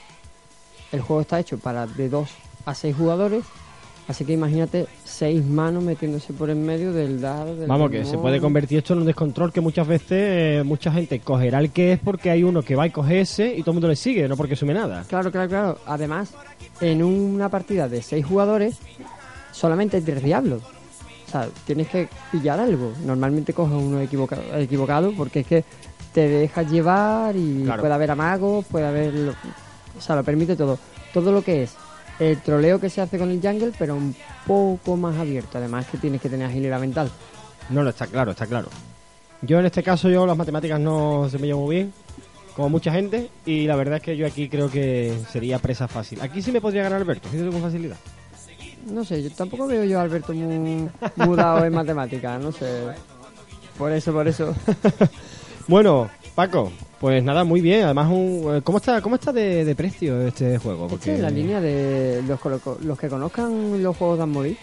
El 0.92 1.00
juego 1.00 1.20
está 1.22 1.40
hecho 1.40 1.58
para 1.58 1.86
de 1.88 2.08
2 2.08 2.28
a 2.64 2.74
6 2.74 2.94
jugadores, 2.96 3.44
así 4.08 4.24
que 4.24 4.32
imagínate 4.32 4.86
6 5.04 5.44
manos 5.46 5.82
metiéndose 5.82 6.32
por 6.32 6.50
en 6.50 6.64
medio 6.64 6.92
del 6.92 7.20
dado. 7.20 7.54
Del 7.56 7.68
Vamos, 7.68 7.90
que 7.90 8.04
se 8.04 8.18
puede 8.18 8.40
convertir 8.40 8.78
esto 8.78 8.92
en 8.94 9.00
un 9.00 9.06
descontrol 9.06 9.52
que 9.52 9.60
muchas 9.60 9.86
veces 9.86 10.10
eh, 10.10 10.62
mucha 10.64 10.90
gente 10.92 11.20
cogerá 11.20 11.58
el 11.60 11.70
que 11.70 11.92
es 11.92 11.98
porque 12.00 12.30
hay 12.30 12.42
uno 12.42 12.62
que 12.62 12.74
va 12.76 12.86
y 12.86 12.90
coge 12.90 13.20
ese 13.20 13.54
y 13.54 13.60
todo 13.62 13.70
el 13.70 13.74
mundo 13.76 13.88
le 13.88 13.96
sigue, 13.96 14.26
no 14.28 14.36
porque 14.36 14.56
sume 14.56 14.74
nada. 14.74 15.04
Claro, 15.08 15.30
claro, 15.30 15.48
claro. 15.48 15.78
Además, 15.86 16.32
en 16.80 17.02
una 17.02 17.48
partida 17.48 17.88
de 17.88 18.02
6 18.02 18.24
jugadores, 18.26 18.78
solamente 19.52 19.96
hay 19.98 20.02
3 20.02 20.22
diablos. 20.22 20.62
O 21.26 21.30
sea, 21.30 21.48
tienes 21.66 21.88
que 21.88 22.08
pillar 22.30 22.60
algo. 22.60 22.92
Normalmente 23.06 23.52
coges 23.54 23.74
uno 23.74 24.00
equivocado, 24.00 24.42
equivocado 24.58 25.12
porque 25.16 25.40
es 25.40 25.46
que 25.46 25.64
te 26.12 26.28
dejas 26.28 26.70
llevar 26.70 27.34
y 27.36 27.62
Claro. 27.64 27.80
puede 27.80 27.94
haber 27.94 28.10
amagos, 28.10 28.66
puede 28.66 28.86
haber... 28.86 29.14
lo- 29.14 29.32
o 29.96 30.00
sea, 30.00 30.16
lo 30.16 30.24
permite 30.24 30.56
todo. 30.56 30.78
Todo 31.14 31.32
lo 31.32 31.42
que 31.42 31.62
es 31.64 31.74
el 32.30 32.40
troleo 32.40 32.80
que 32.80 32.90
se 32.90 33.00
hace 33.00 33.18
con 33.18 33.30
el 33.30 33.40
jungle, 33.40 33.72
pero 33.78 33.94
un 33.94 34.14
poco 34.46 34.96
más 34.96 35.16
abierto. 35.16 35.58
Además 35.58 35.86
que 35.86 35.98
tienes 35.98 36.20
que 36.20 36.28
tener 36.28 36.46
agilidad 36.46 36.80
mental. 36.80 37.10
No, 37.70 37.82
no 37.82 37.90
está 37.90 38.06
claro, 38.06 38.32
está 38.32 38.46
claro. 38.46 38.68
Yo 39.42 39.58
en 39.58 39.66
este 39.66 39.82
caso, 39.82 40.08
yo 40.08 40.26
las 40.26 40.36
matemáticas 40.36 40.78
no 40.78 41.28
se 41.28 41.38
me 41.38 41.48
llevo 41.48 41.62
muy 41.62 41.76
bien, 41.76 41.92
como 42.54 42.68
mucha 42.68 42.92
gente, 42.92 43.28
y 43.44 43.66
la 43.66 43.74
verdad 43.74 43.96
es 43.96 44.02
que 44.02 44.16
yo 44.16 44.26
aquí 44.26 44.48
creo 44.48 44.70
que 44.70 45.18
sería 45.30 45.58
presa 45.58 45.88
fácil. 45.88 46.20
Aquí 46.20 46.42
sí 46.42 46.52
me 46.52 46.60
podría 46.60 46.84
ganar 46.84 47.00
Alberto, 47.00 47.28
fíjate 47.28 47.50
con 47.50 47.60
facilidad. 47.60 47.96
No 48.86 49.04
sé, 49.04 49.22
yo 49.22 49.30
tampoco 49.30 49.66
veo 49.66 49.84
yo 49.84 49.98
a 49.98 50.02
Alberto 50.02 50.32
muy 50.32 50.88
mudado 51.16 51.64
en 51.64 51.72
matemáticas, 51.72 52.40
no 52.40 52.52
sé. 52.52 52.82
Por 53.76 53.92
eso, 53.92 54.12
por 54.12 54.28
eso. 54.28 54.54
Bueno, 55.72 56.10
Paco, 56.34 56.70
pues 57.00 57.24
nada, 57.24 57.44
muy 57.44 57.62
bien. 57.62 57.84
Además, 57.84 58.10
un, 58.10 58.56
eh, 58.56 58.60
¿cómo 58.62 58.76
está 58.76 59.00
cómo 59.00 59.14
está 59.14 59.32
de, 59.32 59.64
de 59.64 59.74
precio 59.74 60.20
este 60.20 60.58
juego? 60.58 60.86
Este 60.92 61.14
es 61.14 61.20
la 61.20 61.30
línea 61.30 61.62
de 61.62 62.22
los, 62.28 62.98
que 62.98 63.08
conozcan 63.08 63.82
los 63.82 63.96
juegos 63.96 64.18
de 64.18 64.22
Asmodee. 64.22 64.56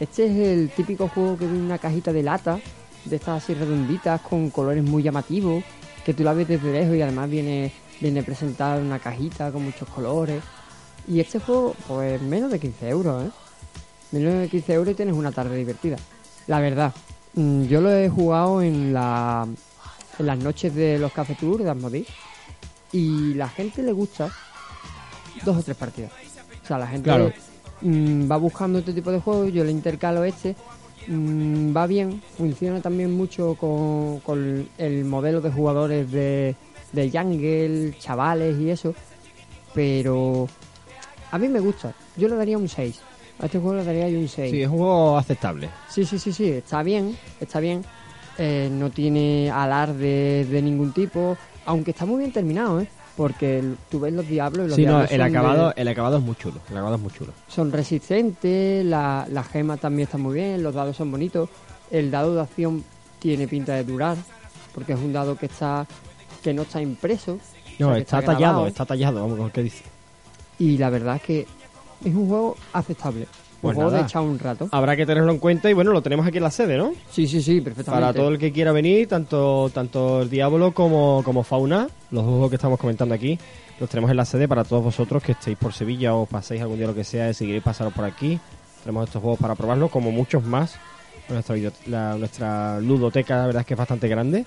Este 0.00 0.26
es 0.26 0.36
el 0.36 0.70
típico 0.70 1.06
juego 1.06 1.38
que 1.38 1.44
viene 1.44 1.60
en 1.60 1.66
una 1.66 1.78
cajita 1.78 2.12
de 2.12 2.24
lata, 2.24 2.58
de 3.04 3.14
estas 3.14 3.44
así 3.44 3.54
redonditas, 3.54 4.20
con 4.22 4.50
colores 4.50 4.82
muy 4.82 5.04
llamativos, 5.04 5.62
que 6.04 6.12
tú 6.12 6.24
la 6.24 6.32
ves 6.32 6.48
desde 6.48 6.72
lejos 6.72 6.96
y 6.96 7.02
además 7.02 7.30
viene, 7.30 7.70
viene 8.00 8.24
presentado 8.24 8.80
en 8.80 8.86
una 8.86 8.98
cajita 8.98 9.52
con 9.52 9.62
muchos 9.62 9.88
colores. 9.88 10.42
Y 11.06 11.20
este 11.20 11.38
juego, 11.38 11.76
pues 11.86 12.20
menos 12.20 12.50
de 12.50 12.58
15 12.58 12.88
euros, 12.88 13.26
¿eh? 13.26 13.30
Menos 14.10 14.34
de 14.34 14.48
15 14.48 14.72
euros 14.72 14.92
y 14.92 14.96
tienes 14.96 15.14
una 15.14 15.30
tarde 15.30 15.56
divertida. 15.56 15.98
La 16.48 16.58
verdad, 16.58 16.92
mm, 17.34 17.62
yo 17.66 17.80
lo 17.80 17.94
he 17.94 18.08
jugado 18.08 18.60
en, 18.60 18.92
la, 18.92 19.46
en 20.18 20.26
las 20.26 20.38
noches 20.38 20.74
de 20.74 20.98
los 20.98 21.12
Café 21.12 21.34
Tour 21.34 21.62
de 21.62 21.70
Asmodee. 21.70 22.06
y 22.92 23.34
la 23.34 23.48
gente 23.48 23.82
le 23.82 23.92
gusta 23.92 24.30
dos 25.44 25.58
o 25.58 25.62
tres 25.62 25.76
partidas. 25.76 26.10
O 26.64 26.66
sea, 26.66 26.78
la 26.78 26.86
gente 26.86 27.04
Claro. 27.04 27.32
mm, 27.82 28.30
va 28.30 28.36
buscando 28.38 28.78
este 28.78 28.92
tipo 28.94 29.10
de 29.12 29.20
juegos, 29.20 29.52
yo 29.52 29.62
le 29.64 29.70
intercalo 29.70 30.24
este, 30.24 30.56
mm, 31.06 31.76
va 31.76 31.86
bien, 31.86 32.22
funciona 32.36 32.80
también 32.80 33.14
mucho 33.14 33.54
con, 33.60 34.20
con 34.20 34.68
el 34.78 35.04
modelo 35.04 35.40
de 35.42 35.50
jugadores 35.50 36.10
de, 36.10 36.56
de 36.92 37.10
Jungle, 37.10 37.94
chavales 37.98 38.58
y 38.58 38.70
eso, 38.70 38.94
pero 39.74 40.48
a 41.30 41.38
mí 41.38 41.48
me 41.48 41.60
gusta, 41.60 41.92
yo 42.16 42.28
le 42.28 42.36
daría 42.36 42.56
un 42.58 42.68
6. 42.68 43.00
A 43.40 43.46
este 43.46 43.58
juego 43.58 43.76
le 43.76 43.84
daría 43.84 44.08
yo 44.08 44.18
un 44.18 44.28
6. 44.28 44.50
Sí, 44.50 44.62
es 44.62 44.68
un 44.68 44.78
juego 44.78 45.16
aceptable. 45.18 45.68
Sí, 45.88 46.04
sí, 46.04 46.18
sí, 46.18 46.32
sí, 46.32 46.48
está 46.50 46.82
bien, 46.82 47.16
está 47.40 47.60
bien. 47.60 47.84
Eh, 48.38 48.68
no 48.70 48.90
tiene 48.90 49.50
alarde 49.50 50.46
de 50.48 50.62
ningún 50.62 50.92
tipo, 50.92 51.36
aunque 51.66 51.90
está 51.90 52.06
muy 52.06 52.18
bien 52.18 52.32
terminado, 52.32 52.80
¿eh? 52.80 52.88
Porque 53.16 53.58
el- 53.58 53.76
tú 53.90 53.98
ves 53.98 54.12
los 54.12 54.28
diablos 54.28 54.66
y 54.66 54.68
los 54.68 54.76
Sí, 54.76 54.82
no, 54.84 54.90
diablos 54.92 55.10
el 55.10 55.20
son, 55.20 55.32
de- 55.32 55.38
acabado, 55.38 55.72
el 55.76 55.88
acabado 55.88 56.16
es 56.18 56.22
muy 56.22 56.36
chulo. 56.36 56.60
El 56.70 56.76
acabado 56.76 56.94
es 56.96 57.00
muy 57.02 57.10
chulo. 57.12 57.32
son 57.48 57.72
resistentes, 57.72 58.84
la, 58.84 59.26
la 59.30 59.42
gema 59.42 59.76
también 59.76 60.06
está 60.06 60.18
muy 60.18 60.34
bien, 60.34 60.62
los 60.62 60.72
dados 60.74 60.96
son 60.96 61.10
bonitos, 61.10 61.48
el 61.90 62.10
dado 62.12 62.34
de 62.36 62.42
acción 62.42 62.84
tiene 63.18 63.48
pinta 63.48 63.74
de 63.74 63.82
durar, 63.82 64.16
porque 64.72 64.92
es 64.92 64.98
un 65.00 65.12
dado 65.12 65.36
que 65.36 65.46
está 65.46 65.84
que 66.42 66.54
no 66.54 66.62
está 66.62 66.80
impreso. 66.80 67.32
o 67.32 67.38
No, 67.80 67.88
sea, 67.90 67.98
está, 67.98 68.22
tallado, 68.22 68.66
está 68.68 68.86
tallado, 68.86 69.20
vamos, 69.20 69.36
con 69.38 69.50
que 69.50 69.64
dice. 69.64 69.82
Y 70.60 70.78
la 70.78 70.88
verdad 70.90 71.16
es 71.16 71.22
que 71.22 71.40
es 72.04 72.14
un 72.14 72.28
juego 72.28 72.56
aceptable. 72.72 73.26
Pues 73.60 73.76
un 73.76 74.38
rato. 74.38 74.68
Habrá 74.70 74.96
que 74.96 75.04
tenerlo 75.04 75.32
en 75.32 75.38
cuenta 75.38 75.68
y 75.68 75.72
bueno, 75.72 75.92
lo 75.92 76.00
tenemos 76.00 76.26
aquí 76.26 76.36
en 76.36 76.44
la 76.44 76.50
sede, 76.50 76.76
¿no? 76.76 76.92
Sí, 77.10 77.26
sí, 77.26 77.42
sí, 77.42 77.60
perfectamente. 77.60 78.00
Para 78.06 78.12
todo 78.14 78.28
el 78.28 78.38
que 78.38 78.52
quiera 78.52 78.70
venir, 78.72 79.08
tanto, 79.08 79.70
tanto 79.74 80.22
el 80.22 80.30
Diablo 80.30 80.72
como, 80.72 81.22
como 81.24 81.42
Fauna, 81.42 81.88
los 82.12 82.22
dos 82.24 82.30
juegos 82.32 82.50
que 82.50 82.56
estamos 82.56 82.78
comentando 82.78 83.14
aquí, 83.14 83.38
los 83.80 83.90
tenemos 83.90 84.10
en 84.10 84.16
la 84.16 84.24
sede 84.24 84.46
para 84.46 84.62
todos 84.64 84.84
vosotros 84.84 85.22
que 85.22 85.32
estéis 85.32 85.56
por 85.58 85.72
Sevilla 85.72 86.14
o 86.14 86.26
paséis 86.26 86.60
algún 86.62 86.78
día 86.78 86.86
lo 86.86 86.94
que 86.94 87.04
sea, 87.04 87.32
si 87.34 87.46
queréis 87.46 87.64
pasaros 87.64 87.92
por 87.92 88.04
aquí. 88.04 88.38
Tenemos 88.84 89.06
estos 89.08 89.20
juegos 89.22 89.40
para 89.40 89.54
probarlos, 89.56 89.90
como 89.90 90.12
muchos 90.12 90.44
más. 90.44 90.76
Nuestra, 91.28 91.56
la- 91.86 92.16
nuestra 92.16 92.80
ludoteca, 92.80 93.36
la 93.38 93.46
verdad 93.46 93.60
es 93.62 93.66
que 93.66 93.74
es 93.74 93.78
bastante 93.78 94.06
grande. 94.08 94.46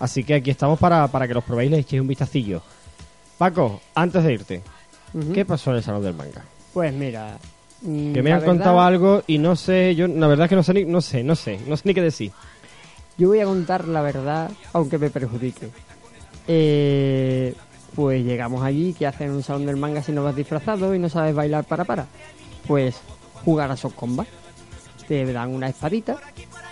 Así 0.00 0.24
que 0.24 0.34
aquí 0.34 0.50
estamos 0.50 0.78
para, 0.78 1.06
para 1.08 1.26
que 1.28 1.34
los 1.34 1.44
probéis 1.44 1.68
y 1.70 1.74
le 1.74 1.80
echéis 1.80 2.00
un 2.00 2.08
vistacillo. 2.08 2.62
Paco, 3.38 3.80
antes 3.94 4.22
de 4.24 4.32
irte. 4.32 4.62
¿qué 5.34 5.44
pasó 5.44 5.70
en 5.70 5.76
el 5.78 5.82
Salón 5.82 6.02
del 6.02 6.14
Manga? 6.14 6.42
Pues 6.72 6.92
mira. 6.94 7.36
Mm, 7.82 8.12
Que 8.12 8.22
me 8.22 8.32
han 8.32 8.40
verdad- 8.40 8.46
contado 8.54 8.80
algo 8.80 9.22
y 9.26 9.38
no 9.38 9.56
sé, 9.56 9.94
yo 9.94 10.06
la 10.08 10.26
verdad 10.26 10.46
es 10.46 10.48
que 10.50 10.56
no 10.56 10.62
sé 10.62 10.74
ni, 10.74 10.84
no 10.84 11.00
sé, 11.00 11.22
no 11.22 11.34
sé, 11.36 11.58
no 11.66 11.76
sé 11.76 11.82
ni 11.86 11.94
qué 11.94 12.02
decir. 12.02 12.32
Yo 13.18 13.28
voy 13.28 13.40
a 13.40 13.44
contar 13.44 13.86
la 13.88 14.00
verdad, 14.02 14.50
aunque 14.72 14.98
me 14.98 15.10
perjudique. 15.10 15.68
Eh, 16.48 17.54
pues 17.94 18.24
llegamos 18.24 18.62
allí, 18.64 18.94
que 18.94 19.06
hacen 19.06 19.28
en 19.28 19.34
un 19.34 19.42
salón 19.42 19.66
del 19.66 19.76
manga 19.76 20.02
si 20.02 20.12
no 20.12 20.24
vas 20.24 20.34
disfrazado 20.34 20.94
y 20.94 20.98
no 20.98 21.08
sabes 21.08 21.34
bailar 21.34 21.64
para 21.64 21.84
para? 21.84 22.06
Pues 22.66 22.96
jugar 23.44 23.70
a 23.70 23.76
Soft 23.76 23.94
Combat. 23.94 24.26
Te 25.06 25.30
dan 25.32 25.50
una 25.50 25.68
espadita 25.68 26.16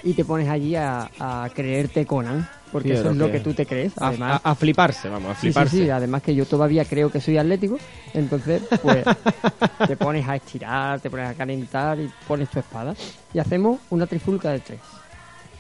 y 0.02 0.14
te 0.14 0.24
pones 0.24 0.48
allí 0.48 0.76
a, 0.76 1.10
a 1.18 1.50
creerte 1.54 2.06
Conan, 2.06 2.48
porque 2.72 2.88
Sí, 2.90 2.94
eso 2.94 3.10
es 3.10 3.16
lo 3.16 3.26
que- 3.26 3.32
que 3.32 3.40
tú 3.40 3.54
te 3.54 3.66
crees. 3.66 3.92
Además, 3.96 4.40
a- 4.44 4.50
a 4.50 4.54
fliparse, 4.54 5.08
vamos, 5.08 5.32
a 5.32 5.34
Sí, 5.34 5.40
sí, 5.40 5.46
fliparse. 5.48 5.76
sí, 5.76 5.90
además 5.90 6.22
que 6.22 6.34
yo 6.34 6.46
todavía 6.46 6.84
creo 6.84 7.10
que 7.10 7.20
soy 7.20 7.38
atlético, 7.38 7.78
entonces 8.14 8.62
pues 8.82 9.04
te 9.88 9.96
pones 9.96 10.28
a 10.28 10.36
estirar, 10.36 11.00
te 11.00 11.10
pones 11.10 11.28
a 11.30 11.34
calentar 11.34 11.98
y 11.98 12.10
pones 12.28 12.48
tu 12.50 12.58
espada. 12.58 12.94
Y 13.34 13.38
hacemos 13.38 13.80
una 13.90 14.06
trifulca 14.06 14.50
de 14.50 14.60
tres. 14.60 14.80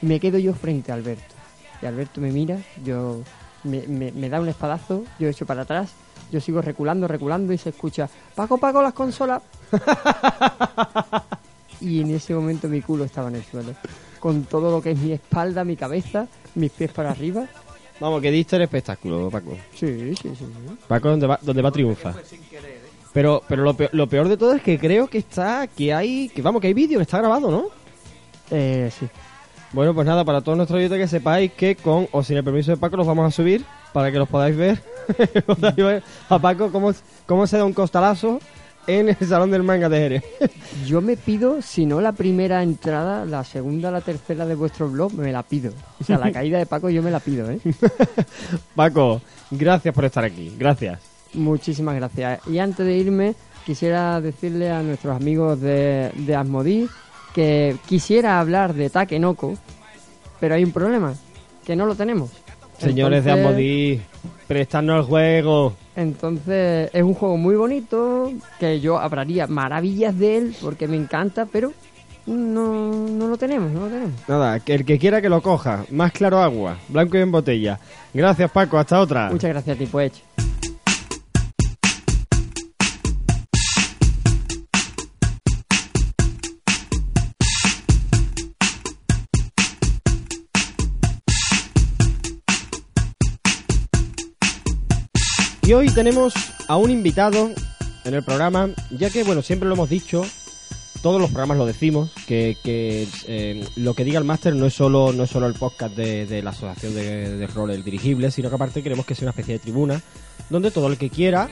Me 0.02 0.20
quedo 0.20 0.38
yo 0.38 0.54
frente 0.54 0.92
a 0.92 0.94
Alberto. 0.94 1.34
Y 1.82 1.86
Alberto 1.86 2.20
me 2.20 2.30
mira, 2.30 2.58
yo 2.84 3.22
me, 3.64 3.82
me- 3.86 4.12
me 4.12 4.28
da 4.28 4.40
un 4.40 4.48
espadazo, 4.48 5.04
yo 5.18 5.28
echo 5.28 5.46
para 5.46 5.62
atrás, 5.62 5.90
yo 6.30 6.40
sigo 6.40 6.60
reculando, 6.62 7.08
reculando 7.08 7.52
y 7.52 7.58
se 7.58 7.70
escucha, 7.70 8.08
Paco, 8.34 8.58
Paco, 8.58 8.82
las 8.82 8.92
consolas. 8.94 9.42
y 11.80 12.00
en 12.02 12.14
ese 12.14 12.34
momento 12.34 12.68
mi 12.68 12.82
culo 12.82 13.04
estaba 13.04 13.28
en 13.28 13.36
el 13.36 13.44
suelo. 13.44 13.74
Con 14.20 14.44
todo 14.44 14.70
lo 14.70 14.82
que 14.82 14.92
es 14.92 14.98
mi 14.98 15.12
espalda, 15.12 15.64
mi 15.64 15.76
cabeza, 15.76 16.28
mis 16.54 16.70
pies 16.70 16.92
para 16.92 17.10
arriba. 17.10 17.46
Vamos, 17.98 18.22
que 18.22 18.30
diste 18.30 18.56
el 18.56 18.62
espectáculo, 18.62 19.30
Paco. 19.30 19.56
Sí, 19.74 20.14
sí, 20.14 20.30
sí. 20.34 20.44
Paco, 20.86 21.08
donde 21.08 21.26
va, 21.26 21.38
donde 21.42 21.62
va 21.62 21.70
triunfa. 21.70 22.14
Pero, 23.12 23.42
pero 23.48 23.62
lo 23.62 23.74
peor, 23.74 23.90
lo 23.92 24.06
peor 24.06 24.28
de 24.28 24.36
todo 24.36 24.54
es 24.54 24.62
que 24.62 24.78
creo 24.78 25.08
que 25.08 25.18
está, 25.18 25.66
que 25.66 25.92
hay, 25.92 26.28
que 26.28 26.42
vamos, 26.42 26.60
que 26.60 26.68
hay 26.68 26.74
vídeo, 26.74 26.98
que 26.98 27.02
está 27.02 27.18
grabado, 27.18 27.50
¿no? 27.50 27.64
Eh, 28.50 28.90
sí. 28.96 29.08
Bueno, 29.72 29.94
pues 29.94 30.06
nada, 30.06 30.24
para 30.24 30.40
todos 30.40 30.56
nuestros 30.56 30.78
oyentes 30.78 30.98
que 30.98 31.08
sepáis 31.08 31.52
que 31.52 31.76
con 31.76 32.08
o 32.12 32.22
sin 32.22 32.36
el 32.36 32.44
permiso 32.44 32.72
de 32.72 32.76
Paco 32.76 32.96
los 32.96 33.06
vamos 33.06 33.26
a 33.26 33.30
subir 33.30 33.64
para 33.92 34.10
que 34.10 34.18
los 34.18 34.28
podáis 34.28 34.56
ver. 34.56 34.82
Podáis 35.46 35.76
ver 35.76 36.02
a 36.28 36.38
Paco 36.38 36.70
cómo, 36.70 36.92
cómo 37.26 37.46
se 37.46 37.56
da 37.56 37.64
un 37.64 37.72
costalazo 37.72 38.40
en 38.98 39.08
el 39.10 39.16
Salón 39.26 39.50
del 39.50 39.62
Manga 39.62 39.88
de 39.88 39.98
Jerez. 39.98 40.24
Yo 40.86 41.00
me 41.00 41.16
pido, 41.16 41.62
si 41.62 41.86
no 41.86 42.00
la 42.00 42.12
primera 42.12 42.62
entrada, 42.62 43.24
la 43.24 43.44
segunda, 43.44 43.90
la 43.90 44.00
tercera 44.00 44.46
de 44.46 44.54
vuestro 44.54 44.88
blog, 44.88 45.12
me 45.14 45.32
la 45.32 45.42
pido. 45.42 45.72
O 46.00 46.04
sea, 46.04 46.18
la 46.18 46.32
caída 46.32 46.58
de 46.58 46.66
Paco 46.66 46.90
yo 46.90 47.02
me 47.02 47.10
la 47.10 47.20
pido, 47.20 47.50
¿eh? 47.50 47.60
Paco, 48.74 49.20
gracias 49.50 49.94
por 49.94 50.04
estar 50.04 50.24
aquí, 50.24 50.54
gracias. 50.58 51.00
Muchísimas 51.34 51.94
gracias. 51.94 52.46
Y 52.48 52.58
antes 52.58 52.84
de 52.84 52.96
irme, 52.96 53.34
quisiera 53.64 54.20
decirle 54.20 54.70
a 54.70 54.82
nuestros 54.82 55.14
amigos 55.14 55.60
de, 55.60 56.10
de 56.14 56.34
Asmodee 56.34 56.88
que 57.34 57.76
quisiera 57.86 58.40
hablar 58.40 58.74
de 58.74 58.90
Takenoko, 58.90 59.56
pero 60.40 60.54
hay 60.54 60.64
un 60.64 60.72
problema, 60.72 61.14
que 61.64 61.76
no 61.76 61.86
lo 61.86 61.94
tenemos. 61.94 62.30
Señores 62.78 63.24
de 63.24 63.30
Amodí, 63.32 64.00
préstanos 64.48 65.00
el 65.00 65.02
juego. 65.04 65.74
Entonces, 66.00 66.90
es 66.94 67.02
un 67.02 67.12
juego 67.12 67.36
muy 67.36 67.56
bonito, 67.56 68.32
que 68.58 68.80
yo 68.80 68.98
hablaría 68.98 69.46
maravillas 69.46 70.18
de 70.18 70.38
él, 70.38 70.56
porque 70.62 70.88
me 70.88 70.96
encanta, 70.96 71.44
pero 71.44 71.72
no, 72.24 72.90
no 72.90 73.28
lo 73.28 73.36
tenemos, 73.36 73.70
no 73.70 73.80
lo 73.80 73.88
tenemos. 73.88 74.12
Nada, 74.26 74.60
que 74.60 74.74
el 74.74 74.86
que 74.86 74.98
quiera 74.98 75.20
que 75.20 75.28
lo 75.28 75.42
coja. 75.42 75.84
Más 75.90 76.12
claro 76.12 76.38
agua, 76.38 76.78
blanco 76.88 77.18
y 77.18 77.20
en 77.20 77.30
botella. 77.30 77.78
Gracias, 78.14 78.50
Paco. 78.50 78.78
Hasta 78.78 78.98
otra. 78.98 79.28
Muchas 79.30 79.50
gracias, 79.50 79.76
tipo 79.76 80.00
Edge. 80.00 80.22
Y 95.70 95.72
hoy 95.72 95.88
tenemos 95.88 96.34
a 96.66 96.76
un 96.76 96.90
invitado 96.90 97.48
en 98.02 98.14
el 98.14 98.24
programa, 98.24 98.70
ya 98.90 99.08
que, 99.08 99.22
bueno, 99.22 99.40
siempre 99.40 99.68
lo 99.68 99.76
hemos 99.76 99.88
dicho, 99.88 100.24
todos 101.00 101.20
los 101.20 101.30
programas 101.30 101.58
lo 101.58 101.64
decimos, 101.64 102.10
que, 102.26 102.56
eh, 102.64 103.64
lo 103.76 103.94
que 103.94 104.02
diga 104.02 104.18
el 104.18 104.24
máster 104.24 104.56
no 104.56 104.66
es 104.66 104.74
solo 104.74 105.12
no 105.12 105.22
es 105.22 105.30
solo 105.30 105.46
el 105.46 105.54
podcast 105.54 105.94
de, 105.94 106.42
la 106.42 106.50
Asociación 106.50 106.92
de, 106.96 107.36
de 107.36 107.46
Rol 107.46 107.70
El 107.70 107.84
Dirigible, 107.84 108.32
sino 108.32 108.48
que 108.48 108.56
aparte 108.56 108.82
queremos 108.82 109.06
que 109.06 109.14
sea 109.14 109.26
una 109.26 109.30
especie 109.30 109.54
de 109.54 109.58
tribuna, 109.60 110.02
donde 110.48 110.72
todo 110.72 110.88
el 110.88 110.98
que 110.98 111.08
quiera, 111.08 111.48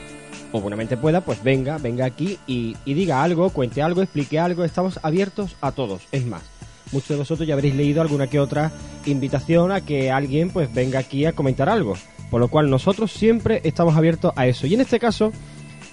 o 0.50 0.60
buenamente 0.60 0.96
pueda, 0.96 1.20
pues 1.20 1.40
venga, 1.44 1.78
venga 1.78 2.04
aquí 2.04 2.40
y, 2.48 2.76
y 2.84 2.94
diga 2.94 3.22
algo, 3.22 3.50
cuente 3.50 3.82
algo, 3.82 4.02
explique 4.02 4.40
algo, 4.40 4.64
estamos 4.64 4.98
abiertos 5.04 5.54
a 5.60 5.70
todos, 5.70 6.02
es 6.10 6.26
más. 6.26 6.42
Muchos 6.90 7.10
de 7.10 7.16
vosotros 7.18 7.46
ya 7.46 7.54
habréis 7.54 7.76
leído 7.76 8.02
alguna 8.02 8.26
que 8.26 8.40
otra 8.40 8.72
invitación 9.06 9.70
a 9.70 9.82
que 9.82 10.10
alguien 10.10 10.50
pues 10.50 10.74
venga 10.74 10.98
aquí 10.98 11.24
a 11.24 11.34
comentar 11.34 11.68
algo. 11.68 11.94
Por 12.30 12.40
lo 12.40 12.48
cual 12.48 12.70
nosotros 12.70 13.12
siempre 13.12 13.60
estamos 13.64 13.96
abiertos 13.96 14.32
a 14.36 14.46
eso. 14.46 14.66
Y 14.66 14.74
en 14.74 14.80
este 14.80 14.98
caso 14.98 15.32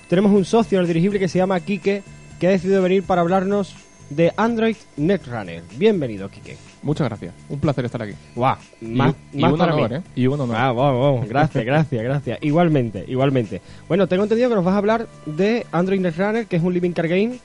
tenemos 0.09 0.31
un 0.31 0.45
socio 0.45 0.77
en 0.77 0.81
el 0.81 0.87
dirigible 0.87 1.19
que 1.19 1.27
se 1.27 1.37
llama 1.37 1.59
Quique, 1.59 2.03
que 2.39 2.47
ha 2.47 2.51
decidido 2.51 2.81
venir 2.81 3.03
para 3.03 3.21
hablarnos 3.21 3.75
de 4.09 4.33
Android 4.37 4.75
Netrunner. 4.97 5.63
Bienvenido, 5.77 6.29
Quique. 6.29 6.57
Muchas 6.83 7.07
gracias. 7.07 7.33
Un 7.49 7.59
placer 7.59 7.85
estar 7.85 8.01
aquí. 8.01 8.13
Guau, 8.35 8.57
más, 8.81 9.15
y, 9.33 9.39
más 9.39 9.53
un 9.53 9.57
para 9.57 9.73
honor, 9.73 9.89
mí. 9.89 9.95
¿eh? 9.97 10.01
Y 10.15 10.27
un 10.27 10.39
honor. 10.39 10.55
Ah, 10.55 10.71
vamos, 10.71 11.01
vamos. 11.01 11.29
Gracias, 11.29 11.65
gracias, 11.65 12.03
gracias. 12.03 12.39
Igualmente, 12.41 13.05
igualmente. 13.07 13.61
Bueno, 13.87 14.07
tengo 14.07 14.23
entendido 14.23 14.49
que 14.49 14.55
nos 14.55 14.65
vas 14.65 14.75
a 14.75 14.77
hablar 14.77 15.07
de 15.25 15.65
Android 15.71 15.99
Netrunner, 15.99 16.45
que 16.45 16.57
es 16.57 16.63
un 16.63 16.73
living 16.73 16.91
car 16.91 17.07
game 17.07 17.39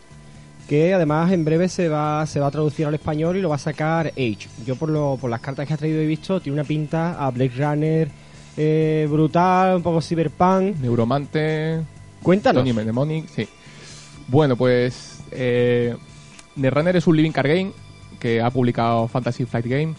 que 0.69 0.95
además 0.95 1.33
en 1.33 1.45
breve 1.45 1.69
se 1.69 1.89
va 1.89 2.25
se 2.27 2.39
va 2.39 2.47
a 2.47 2.51
traducir 2.53 2.87
al 2.87 2.95
español 2.95 3.37
y 3.37 3.41
lo 3.41 3.49
va 3.49 3.57
a 3.57 3.59
sacar 3.59 4.09
Age. 4.09 4.47
Yo 4.65 4.77
por 4.77 4.89
lo 4.89 5.17
por 5.21 5.29
las 5.29 5.41
cartas 5.41 5.67
que 5.67 5.75
ha 5.75 5.77
traído 5.77 6.01
he 6.01 6.07
visto 6.07 6.41
tiene 6.41 6.61
una 6.61 6.65
pinta 6.65 7.15
a 7.15 7.29
Blade 7.31 7.53
Runner 7.57 8.09
eh, 8.57 9.07
brutal, 9.11 9.77
un 9.77 9.83
poco 9.83 10.01
cyberpunk. 10.01 10.77
Neuromante. 10.81 11.81
Cuéntanos. 12.23 12.63
Tony 12.63 12.73
Mnemonic, 12.73 13.29
sí. 13.29 13.49
Bueno, 14.29 14.57
pues. 14.57 15.21
Eh, 15.33 15.97
Netrunner 16.57 16.97
es 16.97 17.07
un 17.07 17.17
living 17.17 17.31
car 17.31 17.47
game 17.49 17.73
que 18.19 18.41
ha 18.41 18.51
publicado 18.51 19.09
Fantasy 19.09 19.45
Flight 19.47 19.67
Game. 19.67 19.95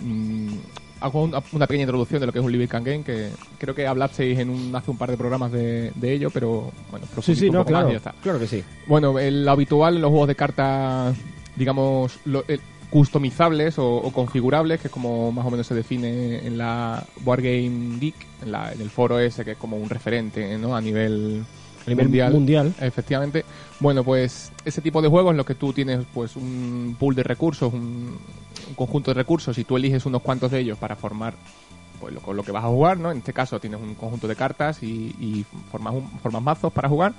Mm, 0.00 0.54
hago 1.00 1.24
una, 1.24 1.42
una 1.52 1.66
pequeña 1.66 1.82
introducción 1.82 2.20
de 2.20 2.26
lo 2.26 2.32
que 2.32 2.38
es 2.38 2.44
un 2.44 2.52
living 2.52 2.66
car 2.68 2.82
game, 2.82 3.02
que 3.02 3.28
creo 3.58 3.74
que 3.74 3.86
hablasteis 3.86 4.38
en 4.38 4.48
un, 4.50 4.74
hace 4.74 4.90
un 4.90 4.96
par 4.96 5.10
de 5.10 5.16
programas 5.16 5.52
de, 5.52 5.90
de 5.94 6.12
ello, 6.14 6.30
pero 6.30 6.70
bueno, 6.90 7.06
Sí, 7.20 7.34
sí, 7.34 7.46
un 7.48 7.54
no, 7.54 7.58
poco 7.60 7.72
más 7.72 7.80
claro. 7.80 7.88
y 7.88 7.92
ya 7.92 7.96
está. 7.98 8.14
Claro 8.22 8.38
que 8.38 8.46
sí. 8.46 8.64
Bueno, 8.86 9.18
el- 9.18 9.44
lo 9.44 9.50
habitual 9.50 9.96
en 9.96 10.02
los 10.02 10.10
juegos 10.10 10.28
de 10.28 10.34
cartas, 10.36 11.14
digamos, 11.56 12.18
lo- 12.24 12.44
el- 12.48 12.60
customizables 12.92 13.78
o, 13.78 13.96
o 13.96 14.12
configurables, 14.12 14.80
que 14.80 14.88
es 14.88 14.92
como 14.92 15.32
más 15.32 15.46
o 15.46 15.50
menos 15.50 15.66
se 15.66 15.74
define 15.74 16.46
en 16.46 16.58
la 16.58 17.02
Board 17.20 17.40
Game 17.42 17.98
Geek, 17.98 18.14
en, 18.42 18.52
la- 18.52 18.70
en 18.72 18.80
el 18.82 18.90
foro 18.90 19.18
ese, 19.18 19.44
que 19.44 19.52
es 19.52 19.56
como 19.58 19.78
un 19.78 19.88
referente 19.88 20.58
¿no? 20.58 20.76
a 20.76 20.80
nivel, 20.82 21.42
A 21.86 21.90
nivel 21.90 22.06
mundial. 22.06 22.32
mundial. 22.34 22.74
Efectivamente. 22.80 23.44
Bueno, 23.80 24.04
pues 24.04 24.52
ese 24.66 24.82
tipo 24.82 25.00
de 25.00 25.08
juegos 25.08 25.30
en 25.30 25.38
los 25.38 25.46
que 25.46 25.54
tú 25.54 25.72
tienes 25.72 26.04
pues 26.12 26.36
un 26.36 26.94
pool 26.98 27.14
de 27.14 27.22
recursos, 27.22 27.72
un, 27.72 28.18
un 28.68 28.74
conjunto 28.74 29.10
de 29.10 29.14
recursos 29.14 29.56
y 29.56 29.64
tú 29.64 29.78
eliges 29.78 30.04
unos 30.04 30.20
cuantos 30.20 30.50
de 30.50 30.60
ellos 30.60 30.76
para 30.76 30.94
formar 30.94 31.34
pues 31.98 32.12
lo, 32.12 32.20
con 32.20 32.36
lo 32.36 32.42
que 32.42 32.52
vas 32.52 32.64
a 32.64 32.68
jugar, 32.68 32.98
¿no? 32.98 33.10
En 33.10 33.18
este 33.18 33.32
caso 33.32 33.58
tienes 33.58 33.80
un 33.80 33.94
conjunto 33.94 34.28
de 34.28 34.36
cartas 34.36 34.82
y, 34.82 35.14
y 35.18 35.46
formas, 35.70 35.94
un- 35.94 36.10
formas 36.20 36.42
mazos 36.42 36.70
para 36.72 36.90
jugar. 36.90 37.14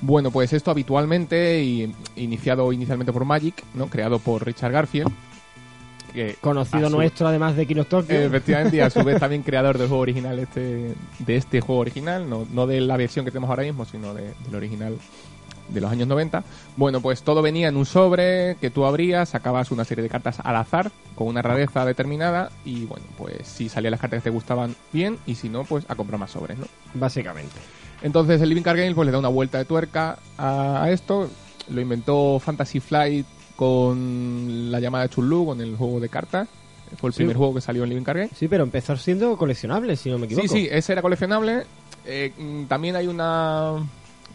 Bueno, 0.00 0.30
pues 0.30 0.52
esto 0.52 0.70
habitualmente, 0.70 1.62
y, 1.64 1.94
iniciado 2.16 2.72
inicialmente 2.72 3.12
por 3.12 3.24
Magic, 3.24 3.62
¿no? 3.74 3.86
Creado 3.88 4.18
por 4.18 4.44
Richard 4.44 4.72
Garfield. 4.72 5.10
Que 6.12 6.34
Conocido 6.40 6.88
su- 6.88 6.96
nuestro, 6.96 7.28
además 7.28 7.56
de 7.56 7.66
King 7.66 7.76
of 7.80 7.88
Tokyo. 7.88 8.14
Efectivamente, 8.14 8.76
y 8.76 8.80
a 8.80 8.88
su 8.90 9.02
vez 9.04 9.18
también 9.20 9.42
creador 9.44 9.76
del 9.78 9.88
juego 9.88 10.02
original 10.02 10.38
este, 10.38 10.94
de 11.18 11.36
este 11.36 11.60
juego 11.60 11.80
original, 11.82 12.28
no, 12.28 12.46
no 12.52 12.66
de 12.66 12.80
la 12.80 12.96
versión 12.96 13.24
que 13.24 13.30
tenemos 13.30 13.50
ahora 13.50 13.64
mismo, 13.64 13.84
sino 13.84 14.14
de- 14.14 14.32
del 14.46 14.54
original 14.54 14.96
de 15.68 15.80
los 15.80 15.90
años 15.90 16.06
90. 16.08 16.44
Bueno, 16.76 17.00
pues 17.00 17.22
todo 17.22 17.42
venía 17.42 17.68
en 17.68 17.76
un 17.76 17.84
sobre 17.86 18.56
que 18.60 18.70
tú 18.70 18.84
abrías, 18.86 19.30
sacabas 19.30 19.70
una 19.72 19.84
serie 19.84 20.02
de 20.04 20.08
cartas 20.08 20.38
al 20.44 20.56
azar, 20.56 20.90
con 21.16 21.26
una 21.26 21.42
rareza 21.42 21.84
determinada, 21.84 22.50
y 22.64 22.84
bueno, 22.84 23.04
pues 23.18 23.46
si 23.48 23.68
salían 23.68 23.90
las 23.90 24.00
cartas 24.00 24.20
que 24.20 24.30
te 24.30 24.34
gustaban 24.34 24.76
bien, 24.92 25.18
y 25.26 25.34
si 25.34 25.48
no, 25.48 25.64
pues 25.64 25.84
a 25.88 25.96
comprar 25.96 26.20
más 26.20 26.30
sobres, 26.30 26.56
¿no? 26.58 26.66
Básicamente. 26.94 27.56
Entonces 28.06 28.40
el 28.40 28.48
Living 28.48 28.62
Card 28.62 28.78
Game 28.78 28.94
pues 28.94 29.04
le 29.06 29.12
da 29.12 29.18
una 29.18 29.28
vuelta 29.28 29.58
de 29.58 29.64
tuerca 29.64 30.18
a, 30.38 30.84
a 30.84 30.90
esto. 30.90 31.28
Lo 31.68 31.80
inventó 31.80 32.38
Fantasy 32.38 32.78
Flight 32.80 33.26
con 33.56 34.70
la 34.70 34.80
llamada 34.80 35.04
de 35.04 35.10
Chulú, 35.10 35.46
con 35.46 35.60
el 35.60 35.76
juego 35.76 36.00
de 36.00 36.08
cartas. 36.08 36.48
Fue 36.98 37.08
el 37.08 37.14
Sí. 37.14 37.18
primer 37.18 37.36
juego 37.36 37.54
que 37.54 37.60
salió 37.60 37.82
en 37.82 37.88
Living 37.90 38.04
Card 38.04 38.18
Game. 38.18 38.30
Sí, 38.34 38.46
pero 38.48 38.62
empezó 38.62 38.96
siendo 38.96 39.36
coleccionable, 39.36 39.96
si 39.96 40.08
no 40.08 40.18
me 40.18 40.26
equivoco. 40.26 40.46
Sí, 40.46 40.60
sí, 40.60 40.68
ese 40.70 40.92
era 40.92 41.02
coleccionable. 41.02 41.64
Eh, 42.04 42.32
mm, 42.38 42.64
también 42.66 42.94
hay 42.96 43.08
una. 43.08 43.72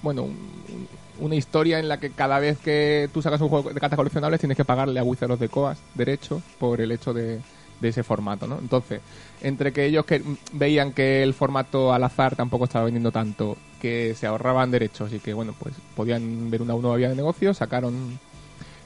Bueno, 0.02 0.24
un- 0.24 0.88
una 1.20 1.36
historia 1.36 1.80
en 1.80 1.88
la 1.88 2.00
que 2.00 2.10
cada 2.10 2.40
vez 2.40 2.58
que 2.58 3.08
tú 3.14 3.22
sacas 3.22 3.40
un 3.42 3.48
juego 3.50 3.70
de 3.72 3.80
cartas 3.80 3.96
coleccionables 3.96 4.40
tienes 4.40 4.58
que 4.58 4.66
pagarle 4.66 5.00
a 5.00 5.04
Wizards 5.04 5.34
of 5.36 5.40
the 5.40 5.48
Coast 5.50 5.80
derechos 5.94 6.42
por 6.60 6.82
el 6.82 6.92
hecho 6.92 7.14
de, 7.14 7.40
de 7.82 7.90
ese 7.90 8.04
formato, 8.04 8.48
¿no? 8.48 8.60
Entonces, 8.60 9.02
entre 9.42 9.74
que 9.74 9.86
ellos 9.86 10.06
que 10.06 10.22
veían 10.54 10.94
que 10.94 11.24
el 11.24 11.34
formato 11.34 11.94
al 11.94 12.04
azar 12.04 12.36
tampoco 12.36 12.66
estaba 12.66 12.86
vendiendo 12.86 13.12
tanto, 13.12 13.58
que 13.82 14.14
se 14.16 14.28
ahorraban 14.28 14.72
derechos 14.72 15.12
y 15.12 15.20
que, 15.20 15.34
bueno, 15.34 15.54
pues 15.58 15.74
podían 15.96 16.50
ver 16.50 16.62
una 16.62 16.74
nueva 16.76 16.96
vía 16.96 17.10
de 17.10 17.16
negocio, 17.16 17.54
sacaron 17.54 18.20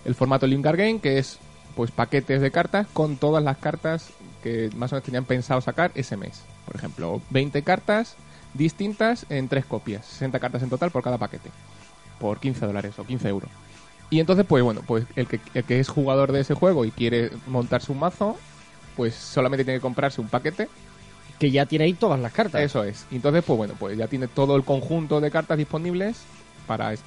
el 0.06 0.16
formato 0.16 0.48
Living 0.48 0.64
Card 0.64 0.78
Game, 0.78 1.00
que 1.00 1.18
es 1.18 1.38
pues 1.76 1.92
paquetes 1.92 2.40
de 2.42 2.52
cartas 2.52 2.88
con 2.94 3.18
todas 3.18 3.44
las 3.44 3.58
cartas 3.58 4.12
que 4.42 4.70
más 4.76 4.92
o 4.92 4.96
menos 4.96 5.04
tenían 5.04 5.26
pensado 5.26 5.60
sacar 5.60 5.92
ese 5.96 6.16
mes. 6.16 6.42
Por 6.66 6.76
ejemplo, 6.78 7.22
20 7.32 7.62
cartas 7.64 8.16
distintas 8.54 9.26
en 9.30 9.50
tres 9.50 9.66
copias, 9.66 10.06
60 10.06 10.40
cartas 10.40 10.64
en 10.64 10.70
total 10.70 10.92
por 10.92 11.04
cada 11.04 11.18
paquete, 11.18 11.50
por 12.20 12.40
15 12.40 12.66
dólares 12.66 12.98
o 12.98 13.04
15 13.04 13.28
euros. 13.28 13.50
Y 14.10 14.20
entonces, 14.20 14.46
pues 14.48 14.64
bueno, 14.64 14.82
pues 14.86 15.06
el 15.16 15.28
que, 15.28 15.40
el 15.54 15.64
que 15.64 15.80
es 15.80 15.90
jugador 15.90 16.32
de 16.32 16.42
ese 16.42 16.54
juego 16.54 16.86
y 16.86 16.92
quiere 16.92 17.32
montarse 17.48 17.92
un 17.92 18.00
mazo, 18.00 18.38
pues 18.96 19.14
solamente 19.16 19.64
tiene 19.64 19.78
que 19.80 19.82
comprarse 19.82 20.22
un 20.22 20.28
paquete. 20.28 20.68
Que 21.40 21.52
ya 21.52 21.66
tiene 21.66 21.84
ahí 21.86 21.94
todas 21.94 22.18
las 22.20 22.32
cartas. 22.32 22.62
Eso 22.62 22.84
es. 22.86 23.06
Y 23.12 23.16
entonces, 23.18 23.44
pues 23.46 23.58
bueno, 23.58 23.74
pues 23.78 23.98
ya 23.98 24.08
tiene 24.08 24.28
todo 24.30 24.56
el 24.56 24.64
conjunto 24.64 25.20
de 25.20 25.30
cartas 25.32 25.58
disponibles 25.58 26.16
para 26.66 26.94
esto. 26.94 27.06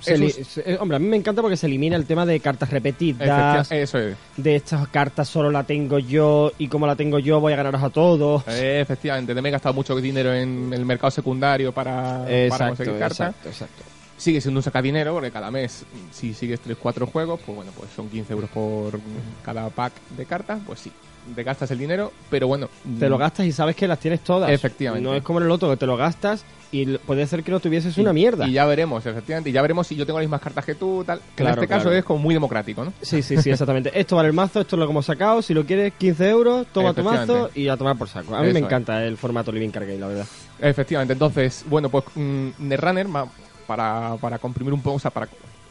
Se 0.00 0.14
Eso 0.14 0.22
li- 0.24 0.26
es- 0.42 0.48
se- 0.48 0.72
eh, 0.72 0.76
hombre, 0.80 0.96
a 0.96 0.98
mí 0.98 1.06
me 1.06 1.16
encanta 1.16 1.40
porque 1.40 1.56
se 1.56 1.66
elimina 1.66 1.94
el 1.96 2.04
tema 2.04 2.26
de 2.26 2.38
cartas 2.40 2.68
repetidas. 2.70 3.70
Eso 3.70 3.98
es. 4.00 4.16
De 4.36 4.56
estas 4.56 4.88
cartas 4.88 5.28
solo 5.28 5.50
la 5.52 5.62
tengo 5.62 5.98
yo 6.00 6.50
y 6.58 6.66
como 6.68 6.86
la 6.86 6.96
tengo 6.96 7.20
yo 7.20 7.38
voy 7.40 7.52
a 7.52 7.56
ganaros 7.56 7.82
a 7.82 7.90
todos. 7.90 8.42
Eh, 8.48 8.80
efectivamente, 8.80 9.34
me 9.40 9.48
he 9.48 9.52
gastado 9.52 9.72
mucho 9.72 9.94
dinero 9.96 10.34
en 10.34 10.72
el 10.74 10.84
mercado 10.84 11.12
secundario 11.12 11.72
para, 11.72 12.24
para 12.50 12.68
conseguir 12.68 12.98
cartas. 12.98 13.28
exacto, 13.28 13.48
exacto. 13.48 13.82
Sigue 14.16 14.40
siendo 14.40 14.58
un 14.60 14.62
sacadinero 14.62 15.12
porque 15.12 15.30
cada 15.30 15.50
mes, 15.50 15.84
si 16.12 16.34
sigues 16.34 16.60
3-4 16.64 17.06
juegos, 17.10 17.40
pues 17.44 17.56
bueno, 17.56 17.72
pues 17.76 17.90
son 17.94 18.08
15 18.08 18.32
euros 18.32 18.50
por 18.50 19.00
cada 19.44 19.68
pack 19.70 19.92
de 20.16 20.24
cartas, 20.24 20.60
pues 20.66 20.80
sí, 20.80 20.92
te 21.34 21.42
gastas 21.42 21.70
el 21.72 21.78
dinero, 21.78 22.12
pero 22.30 22.46
bueno. 22.46 22.68
Te 22.98 23.08
lo 23.08 23.16
mm, 23.16 23.20
gastas 23.20 23.46
y 23.46 23.52
sabes 23.52 23.74
que 23.76 23.88
las 23.88 23.98
tienes 23.98 24.20
todas. 24.20 24.50
Efectivamente. 24.50 25.08
No 25.08 25.14
es 25.16 25.22
como 25.22 25.40
en 25.40 25.46
el 25.46 25.50
otro 25.50 25.68
que 25.70 25.76
te 25.76 25.86
lo 25.86 25.96
gastas 25.96 26.44
y 26.70 26.98
puede 26.98 27.26
ser 27.26 27.42
que 27.42 27.50
no 27.52 27.60
tuvieses 27.60 27.96
una 27.98 28.12
mierda. 28.12 28.46
Y 28.46 28.52
ya 28.52 28.66
veremos, 28.66 29.04
efectivamente, 29.06 29.50
y 29.50 29.52
ya 29.52 29.62
veremos 29.62 29.86
si 29.86 29.94
yo 29.96 30.06
tengo 30.06 30.18
las 30.18 30.26
mismas 30.26 30.40
cartas 30.40 30.64
que 30.64 30.74
tú, 30.74 31.02
tal. 31.04 31.18
Que 31.20 31.42
Claro, 31.42 31.54
en 31.60 31.64
este 31.64 31.68
caso 31.74 31.92
es 31.92 32.04
como 32.04 32.20
muy 32.20 32.34
democrático, 32.34 32.84
¿no? 32.84 32.92
Sí, 33.00 33.22
sí, 33.22 33.36
sí, 33.36 33.50
exactamente. 33.50 33.90
esto 33.98 34.16
vale 34.16 34.28
el 34.28 34.34
mazo, 34.34 34.60
esto 34.60 34.76
es 34.76 34.80
lo 34.80 34.86
que 34.86 34.90
hemos 34.92 35.06
sacado. 35.06 35.40
Si 35.42 35.54
lo 35.54 35.64
quieres, 35.64 35.92
15 35.98 36.28
euros, 36.28 36.66
toma 36.72 36.92
tu 36.94 37.02
mazo 37.02 37.50
y 37.54 37.68
a 37.68 37.76
tomar 37.76 37.96
por 37.96 38.08
saco. 38.08 38.34
A 38.34 38.40
mí 38.40 38.46
Eso 38.48 38.54
me 38.54 38.60
es. 38.60 38.66
encanta 38.66 39.04
el 39.04 39.16
formato 39.16 39.50
Living 39.50 39.70
Card 39.70 39.86
Game, 39.86 39.98
la 39.98 40.08
verdad. 40.08 40.26
Efectivamente, 40.60 41.12
entonces, 41.14 41.64
bueno, 41.68 41.88
pues 41.88 42.04
mm, 42.14 42.48
Netrunner, 42.58 43.08
ma- 43.08 43.28
para, 43.66 44.16
para 44.20 44.38
comprimir 44.38 44.72
un 44.72 44.82
poco, 44.82 44.96
o 44.96 45.00
sea, 45.00 45.10
para 45.10 45.28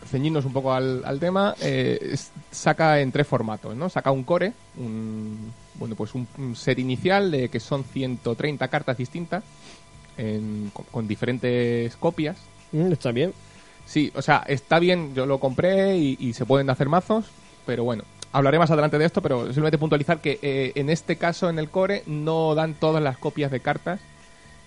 ceñirnos 0.10 0.46
un 0.46 0.54
poco 0.54 0.74
al, 0.74 1.04
al 1.06 1.20
tema, 1.20 1.56
eh, 1.62 2.16
saca 2.52 3.00
en 3.00 3.12
tres 3.12 3.26
formatos, 3.28 3.76
¿no? 3.76 3.89
Saca 3.89 4.12
un 4.12 4.24
core, 4.24 4.54
un, 4.78 5.52
bueno, 5.76 5.96
pues 5.96 6.14
un, 6.14 6.28
un 6.38 6.56
set 6.56 6.80
inicial 6.80 7.32
de 7.32 7.50
que 7.50 7.60
son 7.60 7.84
130 7.84 8.68
cartas 8.68 8.98
distintas, 8.98 9.44
en- 10.18 10.70
con, 10.74 10.86
con 10.91 11.08
diferentes 11.08 11.96
copias. 11.98 12.38
Mm, 12.72 12.91
está 12.91 13.12
bien. 13.12 13.34
Sí, 13.86 14.12
o 14.16 14.22
sea, 14.22 14.44
está 14.48 14.80
bien, 14.80 15.14
yo 15.14 15.26
lo 15.26 15.39
compré 15.39 15.98
y, 15.98 16.18
y 16.20 16.34
se 16.34 16.46
pueden 16.46 16.70
hacer 16.70 16.88
mazos, 16.89 17.26
pero 17.66 17.84
bueno, 17.84 18.04
hablaré 18.32 18.58
más 18.60 18.72
adelante 18.72 18.98
de 18.98 19.06
esto, 19.06 19.22
pero 19.22 19.46
simplemente 19.46 19.78
puntualizar 19.78 20.20
que 20.22 20.39
eh, 20.41 20.72
en 20.76 20.89
este 20.89 21.18
caso, 21.18 21.50
en 21.50 21.60
el 21.60 21.70
core, 21.70 22.04
no 22.06 22.56
dan 22.56 22.76
todas 22.76 23.04
las 23.04 23.18
copias 23.18 23.52
de 23.52 23.60
cartas 23.60 24.00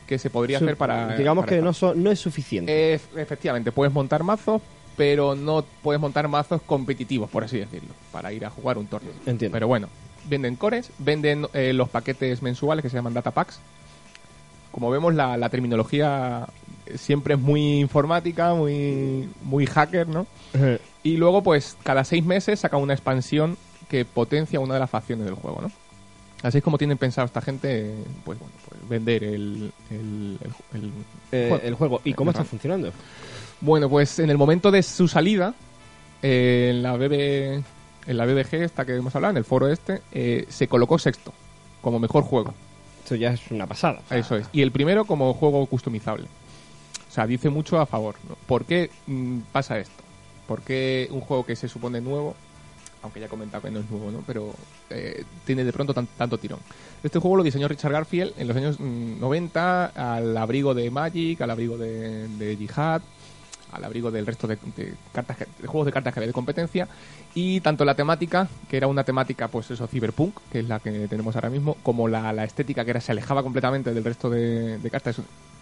que 0.07 0.19
se 0.19 0.31
podría 0.31 0.59
Su- 0.59 0.65
hacer 0.65 0.77
para... 0.77 1.17
Digamos 1.17 1.45
para 1.45 1.57
que 1.57 1.63
no, 1.63 1.73
son- 1.73 2.03
no 2.03 2.11
es 2.11 2.19
suficiente. 2.21 2.95
Eh, 2.95 3.01
efectivamente, 3.17 3.73
puedes 3.73 3.93
montar 3.93 4.23
mazos, 4.23 4.63
pero 4.97 5.35
no 5.35 5.65
puedes 5.83 6.01
montar 6.01 6.27
mazos 6.29 6.63
competitivos, 6.63 7.29
por 7.31 7.45
así 7.45 7.59
decirlo, 7.59 7.91
para 8.13 8.33
ir 8.33 8.45
a 8.47 8.51
jugar 8.51 8.79
un 8.79 8.87
torneo. 8.87 9.13
Entiendo. 9.27 9.53
Pero 9.55 9.69
bueno, 9.69 9.89
venden 10.29 10.57
cores, 10.57 10.91
venden 10.99 11.47
eh, 11.53 11.73
los 11.73 11.89
paquetes 11.89 12.43
mensuales 12.43 12.83
que 12.83 12.89
se 12.89 12.97
llaman 12.97 13.15
data 13.15 13.31
packs. 13.33 13.59
Como 14.71 14.91
vemos, 14.91 15.15
la, 15.15 15.37
la 15.37 15.49
terminología 15.49 16.47
siempre 16.97 17.35
es 17.35 17.41
muy 17.41 17.81
informática, 17.81 18.53
muy, 18.55 19.29
muy 19.43 19.67
hacker, 19.67 20.07
¿no? 20.07 20.27
Y 21.03 21.17
luego, 21.17 21.43
pues, 21.43 21.77
cada 21.83 22.05
seis 22.05 22.25
meses 22.25 22.61
saca 22.61 22.77
una 22.77 22.93
expansión 22.93 23.57
que 23.89 24.05
potencia 24.05 24.61
una 24.61 24.75
de 24.75 24.81
las 24.81 24.91
facciones 24.91 25.25
del 25.25 25.35
juego, 25.35 25.61
¿no? 25.63 25.71
Así 26.43 26.59
es 26.59 26.65
como 26.65 26.79
tienen 26.79 26.99
pensado 26.99 27.25
esta 27.27 27.41
gente, 27.41 27.95
pues 28.25 28.39
bueno, 28.39 28.55
pues 28.69 28.89
vender 28.89 29.25
el, 29.25 29.73
el, 29.91 30.39
el- 30.75 30.83
el 30.83 30.93
Eh, 31.33 31.73
juego. 31.77 32.01
¿Y 32.05 32.13
cómo 32.15 32.31
está 32.31 32.45
funcionando? 32.45 32.93
Bueno, 33.61 33.89
pues 33.89 34.19
en 34.19 34.31
el 34.31 34.37
momento 34.39 34.71
de 34.71 34.83
su 34.83 35.09
salida, 35.09 35.55
eh, 36.23 36.69
en 36.75 36.83
la 36.83 36.97
BB, 36.97 37.63
en 38.07 38.17
la 38.17 38.27
BBG, 38.27 38.55
esta 38.63 38.85
que 38.85 38.95
hemos 38.95 39.15
hablado, 39.17 39.33
en 39.33 39.39
el 39.39 39.45
foro 39.45 39.69
este, 39.69 40.03
eh, 40.13 40.45
se 40.49 40.69
colocó 40.69 40.99
sexto 40.99 41.33
como 41.81 41.99
mejor 41.99 42.23
juego. 42.23 42.53
Esto 43.03 43.15
ya 43.15 43.33
es 43.33 43.41
una 43.51 43.67
pasada. 43.67 44.03
Eso 44.11 44.37
es. 44.37 44.47
Y 44.53 44.63
el 44.63 44.73
primero 44.73 45.05
como 45.05 45.33
juego 45.35 45.65
customizable. 45.67 46.27
O 47.09 47.13
sea, 47.13 47.27
dice 47.27 47.49
mucho 47.49 47.81
a 47.81 47.87
favor. 47.87 48.17
¿no? 48.29 48.37
¿Por 48.47 48.65
qué 48.67 48.91
mm, 49.07 49.39
pasa 49.53 49.79
esto? 49.79 50.03
¿Por 50.47 50.61
qué 50.63 51.09
un 51.11 51.21
juego 51.23 51.47
que 51.47 51.57
se 51.57 51.69
supone 51.69 52.01
nuevo, 52.01 52.37
aunque 53.07 53.21
ya 53.21 53.27
he 53.27 53.29
comentado 53.29 53.63
que 53.63 53.71
no 53.71 53.81
es 53.81 53.91
nuevo, 53.91 54.11
¿no? 54.11 54.23
pero 54.27 54.55
eh, 54.91 55.25
tiene 55.45 55.65
de 55.65 55.73
pronto 55.73 55.95
tan- 55.95 56.07
tanto 56.19 56.39
tirón? 56.39 56.61
Este 57.03 57.19
juego 57.19 57.37
lo 57.37 57.43
diseñó 57.43 57.69
Richard 57.69 57.93
Garfield 57.93 58.33
en 58.37 58.49
los 58.49 58.57
años 58.57 58.79
mm, 58.79 59.19
90 59.21 59.87
al 59.87 60.37
abrigo 60.37 60.75
de 60.75 60.91
Magic, 60.91 61.41
al 61.41 61.51
abrigo 61.51 61.79
de, 61.79 62.29
de 62.29 62.57
Jihad, 62.57 63.03
al 63.73 63.85
abrigo 63.85 64.11
del 64.11 64.27
resto 64.27 64.47
de, 64.47 64.59
cartas 65.13 65.37
juegos 65.67 65.87
de 65.87 65.93
cartas 65.93 66.15
que 66.15 66.21
había 66.21 66.29
de 66.29 66.33
competencia 66.33 66.89
y 67.35 67.61
tanto 67.61 67.85
la 67.85 67.95
temática 67.95 68.49
que 68.71 68.77
era 68.77 68.87
una 68.87 69.05
temática 69.05 69.49
pues 69.49 69.71
eso 69.71 69.87
cyberpunk 69.87 70.39
que 70.51 70.61
es 70.61 70.69
la 70.69 70.79
que 70.79 71.09
tenemos 71.09 71.35
ahora 71.35 71.51
mismo 71.51 71.77
como 71.83 72.09
la, 72.09 72.45
estética 72.45 72.85
que 72.85 72.93
era 72.93 73.01
se 73.01 73.13
alejaba 73.13 73.43
completamente 73.43 73.93
del 73.93 74.05
resto 74.05 74.31
de 74.31 74.89
cartas 74.91 75.21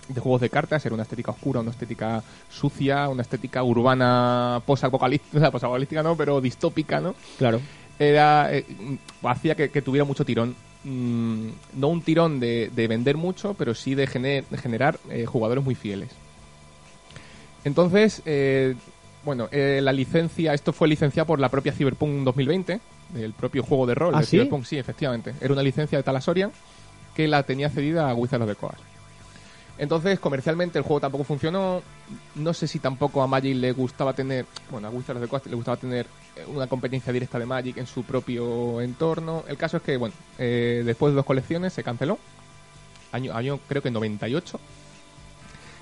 de 0.09 0.21
juegos 0.21 0.41
de 0.41 0.51
cartas 0.51 0.85
era 0.85 0.95
una 0.95 1.03
estética 1.05 1.31
oscura 1.33 1.61
una 1.61 1.71
estética 1.71 2.23
sucia 2.51 3.09
una 3.09 3.23
estética 3.23 3.63
urbana 3.63 4.61
posapocalíptica 4.67 5.51
posapocalíptica 5.53 6.03
no 6.03 6.17
pero 6.17 6.41
distópica 6.41 7.01
no 7.01 7.15
Claro. 7.39 7.61
era 7.99 8.55
eh, 8.55 8.65
mm, 8.69 9.27
hacía 9.27 9.55
que, 9.55 9.71
que 9.71 9.83
tuviera 9.83 10.05
mucho 10.05 10.25
tirón 10.25 10.55
Mm, 10.87 11.49
no 11.79 11.89
un 11.89 12.03
tirón 12.03 12.39
de, 12.41 12.71
de 12.77 12.89
vender 12.89 13.17
mucho 13.17 13.55
pero 13.55 13.75
sí 13.75 13.95
de, 13.95 14.07
gener- 14.07 14.45
de 14.51 14.59
generar 14.59 14.99
eh, 15.09 15.25
jugadores 15.25 15.65
muy 15.65 15.75
fieles 15.75 16.11
entonces, 17.65 18.21
eh, 18.27 18.75
bueno, 19.25 19.49
eh, 19.51 19.81
la 19.83 19.93
licencia, 19.93 20.53
esto 20.53 20.73
fue 20.73 20.89
licenciado 20.89 21.27
por 21.27 21.41
la 21.41 21.49
propia 21.49 21.73
Cyberpunk 21.73 22.25
2020, 22.25 22.81
el 23.17 23.33
propio 23.33 23.63
juego 23.63 23.87
de 23.87 23.95
rol 23.95 24.15
¿Ah, 24.15 24.21
de 24.21 24.27
sí? 24.27 24.33
Cyberpunk, 24.37 24.65
sí, 24.67 24.77
efectivamente. 24.77 25.33
Era 25.41 25.53
una 25.55 25.63
licencia 25.63 25.97
de 25.97 26.03
Talasorian 26.05 26.51
que 27.15 27.27
la 27.27 27.43
tenía 27.45 27.71
cedida 27.71 28.11
a 28.11 28.15
Wizards 28.15 28.43
of 28.45 28.51
the 28.51 28.55
Coast. 28.57 28.81
Entonces, 29.77 30.21
comercialmente 30.21 30.79
el 30.79 30.85
juego 30.85 31.01
tampoco 31.01 31.25
funcionó. 31.25 31.83
No 32.37 32.55
sé 32.55 32.67
si 32.67 32.79
tampoco 32.79 33.23
a 33.23 33.27
Magic 33.27 33.57
le 33.57 33.73
gustaba 33.73 34.13
tener, 34.13 34.47
bueno, 34.71 34.89
a 34.89 34.91
Wizards 34.91 35.17
of 35.17 35.23
the 35.23 35.29
Coast 35.29 35.47
le 35.47 35.57
gustaba 35.57 35.77
tener 35.77 36.07
eh, 36.37 36.45
una 36.47 36.67
competencia 36.67 37.13
directa 37.13 37.39
de 37.39 37.47
Magic 37.47 37.77
en 37.79 37.87
su 37.87 38.05
propio 38.05 38.81
entorno. 38.81 39.45
El 39.49 39.57
caso 39.57 39.79
es 39.79 39.83
que, 39.83 39.97
bueno, 39.97 40.15
eh, 40.39 40.83
después 40.85 41.13
de 41.13 41.17
dos 41.17 41.27
colecciones 41.27 41.73
se 41.73 41.83
canceló. 41.83 42.19
Año, 43.11 43.35
año 43.35 43.59
creo 43.69 43.83
que 43.83 43.91
98. 43.91 44.61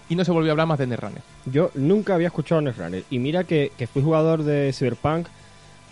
Y 0.08 0.16
no 0.16 0.24
se 0.24 0.32
volvió 0.32 0.50
a 0.50 0.52
hablar 0.52 0.66
más 0.66 0.78
de 0.78 0.86
Netrunner. 0.86 1.22
Yo 1.46 1.70
nunca 1.74 2.14
había 2.14 2.28
escuchado 2.28 2.60
Netrunner. 2.60 3.04
Y 3.10 3.18
mira 3.18 3.44
que, 3.44 3.72
que 3.76 3.86
fui 3.86 4.02
jugador 4.02 4.42
de 4.42 4.72
Cyberpunk 4.72 5.28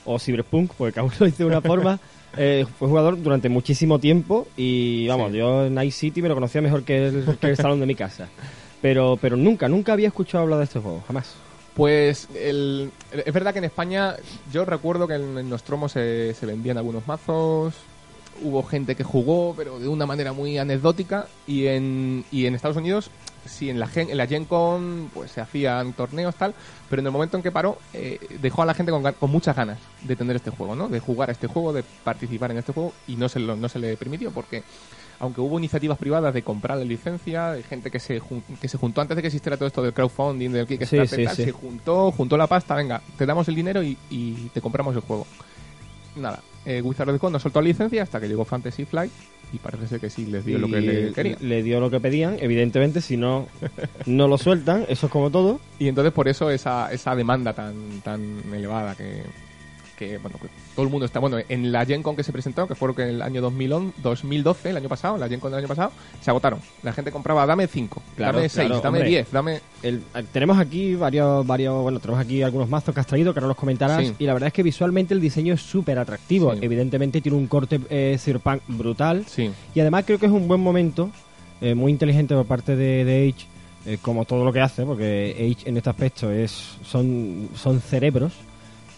o 0.04 0.18
Cyberpunk, 0.18 0.72
porque 0.76 0.94
cada 0.94 1.06
uno 1.06 1.14
lo 1.20 1.26
dice 1.26 1.42
de 1.42 1.48
una 1.48 1.60
forma. 1.60 2.00
Eh, 2.36 2.64
fui 2.78 2.88
jugador 2.88 3.20
durante 3.20 3.48
muchísimo 3.48 3.98
tiempo 3.98 4.46
y 4.56 5.06
vamos, 5.08 5.32
Sí. 5.32 5.38
yo 5.38 5.66
en 5.66 5.74
Night 5.74 5.92
City 5.92 6.22
me 6.22 6.28
lo 6.28 6.34
conocía 6.34 6.60
mejor 6.62 6.84
que 6.84 7.08
el, 7.08 7.38
que 7.40 7.48
el 7.48 7.56
salón 7.56 7.80
de 7.80 7.86
mi 7.86 7.94
casa. 7.94 8.28
Pero, 8.80 9.18
pero 9.20 9.36
nunca, 9.36 9.68
nunca 9.68 9.92
había 9.92 10.08
escuchado 10.08 10.44
hablar 10.44 10.58
de 10.58 10.64
este 10.64 10.78
juego, 10.80 11.02
jamás. 11.06 11.34
Pues 11.74 12.28
el- 12.34 12.90
es 13.12 13.32
verdad 13.32 13.52
que 13.52 13.58
en 13.58 13.64
España 13.64 14.16
yo 14.52 14.64
recuerdo 14.64 15.06
que 15.08 15.14
en, 15.14 15.38
en 15.38 15.48
Nostromo 15.50 15.88
se, 15.88 16.34
se 16.34 16.46
vendían 16.46 16.78
algunos 16.78 17.06
mazos, 17.06 17.74
hubo 18.42 18.62
gente 18.62 18.94
que 18.94 19.04
jugó, 19.04 19.54
pero 19.56 19.78
de 19.78 19.88
una 19.88 20.06
manera 20.06 20.32
muy 20.32 20.58
anecdótica, 20.58 21.26
y 21.46 21.66
en, 21.66 22.24
y 22.30 22.46
en 22.46 22.54
Estados 22.54 22.76
Unidos, 22.76 23.10
sí, 23.46 23.70
en 23.70 23.80
la, 23.80 23.86
Gen, 23.86 24.10
en 24.10 24.16
la 24.16 24.26
Gen 24.26 24.44
Con 24.44 25.10
pues 25.12 25.30
se 25.32 25.40
hacían 25.40 25.92
torneos 25.92 26.34
tal, 26.34 26.54
pero 26.88 27.00
en 27.00 27.06
el 27.06 27.12
momento 27.12 27.36
en 27.36 27.42
que 27.42 27.52
paró, 27.52 27.78
eh, 27.92 28.18
dejó 28.40 28.62
a 28.62 28.66
la 28.66 28.74
gente 28.74 28.92
con, 28.92 29.02
con 29.12 29.30
muchas 29.30 29.56
ganas 29.56 29.78
de 30.02 30.16
tener 30.16 30.36
este 30.36 30.50
juego, 30.50 30.74
¿no? 30.74 30.88
De 30.88 31.00
jugar 31.00 31.28
a 31.28 31.32
este 31.32 31.46
juego, 31.46 31.72
de 31.72 31.84
participar 32.04 32.50
en 32.50 32.58
este 32.58 32.72
juego, 32.72 32.92
y 33.06 33.16
no 33.16 33.28
se, 33.28 33.40
lo, 33.40 33.56
no 33.56 33.68
se 33.68 33.78
le 33.78 33.96
permitió 33.96 34.30
porque 34.30 34.62
aunque 35.22 35.42
hubo 35.42 35.58
iniciativas 35.58 35.98
privadas 35.98 36.32
de 36.32 36.42
comprar 36.42 36.78
la 36.78 36.84
licencia, 36.84 37.50
de 37.50 37.62
gente 37.62 37.90
que 37.90 38.00
se, 38.00 38.22
que 38.58 38.68
se 38.68 38.78
juntó 38.78 39.02
antes 39.02 39.14
de 39.16 39.22
que 39.22 39.28
existiera 39.28 39.58
todo 39.58 39.66
esto 39.66 39.82
del 39.82 39.92
crowdfunding, 39.92 40.50
del 40.50 40.66
Kickstarter, 40.66 41.06
Sí, 41.08 41.26
sí, 41.26 41.36
sí. 41.36 41.44
se 41.44 41.52
juntó, 41.52 42.10
juntó 42.10 42.38
la 42.38 42.46
pasta, 42.46 42.74
venga, 42.74 43.02
te 43.18 43.26
damos 43.26 43.46
el 43.48 43.54
dinero 43.54 43.82
y, 43.82 43.98
y 44.08 44.48
te 44.54 44.62
compramos 44.62 44.94
el 44.94 45.02
juego. 45.02 45.26
Nada, 46.16 46.40
eh, 46.64 46.82
Wizards 46.82 47.08
of 47.08 47.14
the 47.14 47.18
Coast 47.20 47.32
no 47.32 47.38
soltó 47.38 47.60
la 47.60 47.68
licencia 47.68 48.02
hasta 48.02 48.20
que 48.20 48.28
llegó 48.28 48.44
Fantasy 48.44 48.84
Flight 48.84 49.10
y 49.52 49.58
parece 49.58 49.86
ser 49.86 50.00
que 50.00 50.10
sí 50.10 50.26
les 50.26 50.44
dio 50.44 50.58
lo 50.58 50.68
que 50.68 50.80
le 50.80 51.12
querían. 51.12 51.38
le 51.40 51.62
dio 51.62 51.80
lo 51.80 51.90
que 51.90 52.00
pedían, 52.00 52.36
evidentemente, 52.40 53.00
si 53.00 53.16
no, 53.16 53.48
no 54.06 54.28
lo 54.28 54.38
sueltan, 54.38 54.84
eso 54.88 55.06
es 55.06 55.12
como 55.12 55.30
todo. 55.30 55.60
Y 55.78 55.88
entonces 55.88 56.12
por 56.12 56.28
eso 56.28 56.50
esa, 56.50 56.92
esa 56.92 57.14
demanda 57.16 57.52
tan, 57.52 58.00
tan 58.02 58.42
elevada 58.52 58.94
que, 58.94 59.22
que, 60.00 60.16
bueno, 60.18 60.38
que 60.40 60.48
todo 60.74 60.86
el 60.86 60.90
mundo 60.90 61.04
está... 61.04 61.20
Bueno, 61.20 61.36
en 61.46 61.70
la 61.70 61.84
Gen 61.84 62.02
Con 62.02 62.16
que 62.16 62.22
se 62.24 62.32
presentó, 62.32 62.66
que 62.66 62.74
fue 62.74 62.94
que 62.96 63.02
en 63.02 63.08
el 63.10 63.22
año 63.22 63.42
2011, 63.42 64.00
2012, 64.02 64.70
el 64.70 64.76
año 64.78 64.88
pasado, 64.88 65.18
la 65.18 65.28
Gen 65.28 65.38
Con 65.40 65.50
del 65.52 65.58
año 65.58 65.68
pasado, 65.68 65.92
se 66.22 66.30
agotaron. 66.30 66.58
La 66.82 66.92
gente 66.94 67.12
compraba, 67.12 67.44
dame 67.44 67.66
5, 67.66 68.02
Claro, 68.16 68.38
dame 68.38 68.48
6, 68.48 68.66
claro, 68.66 68.80
dame 68.82 68.98
hombre. 69.00 69.08
10, 69.10 69.30
dame... 69.30 69.60
El- 69.82 70.02
eh, 70.14 70.24
tenemos 70.32 70.58
aquí 70.58 70.94
varios, 70.94 71.46
varios, 71.46 71.82
bueno, 71.82 72.00
tenemos 72.00 72.18
aquí 72.20 72.42
algunos 72.42 72.68
mazos 72.70 72.94
que 72.94 73.00
has 73.00 73.06
traído, 73.06 73.34
que 73.34 73.40
ahora 73.40 73.48
los 73.48 73.56
comentarás, 73.58 74.06
Sí. 74.06 74.14
y 74.18 74.24
la 74.24 74.32
verdad 74.32 74.46
es 74.48 74.52
que 74.54 74.62
visualmente 74.62 75.12
el 75.12 75.20
diseño 75.20 75.52
es 75.52 75.60
súper 75.60 75.98
atractivo. 75.98 76.52
Sí. 76.54 76.60
Evidentemente 76.62 77.20
tiene 77.20 77.36
un 77.36 77.46
corte 77.46 77.78
eh, 77.90 78.16
cyberpunk 78.18 78.62
brutal, 78.68 79.24
Sí, 79.28 79.50
y 79.74 79.80
además 79.80 80.04
creo 80.06 80.18
que 80.18 80.26
es 80.26 80.32
un 80.32 80.48
buen 80.48 80.62
momento, 80.62 81.10
eh, 81.60 81.74
muy 81.74 81.92
inteligente 81.92 82.34
por 82.34 82.46
parte 82.46 82.74
de, 82.74 83.04
de 83.04 83.28
Age, 83.28 83.46
eh, 83.84 83.98
como 84.00 84.24
todo 84.24 84.44
lo 84.46 84.52
que 84.52 84.60
hace, 84.60 84.84
porque 84.86 85.32
Age 85.54 85.68
en 85.68 85.76
este 85.76 85.90
aspecto 85.90 86.30
es, 86.30 86.76
son, 86.84 87.50
son 87.54 87.80
cerebros 87.82 88.32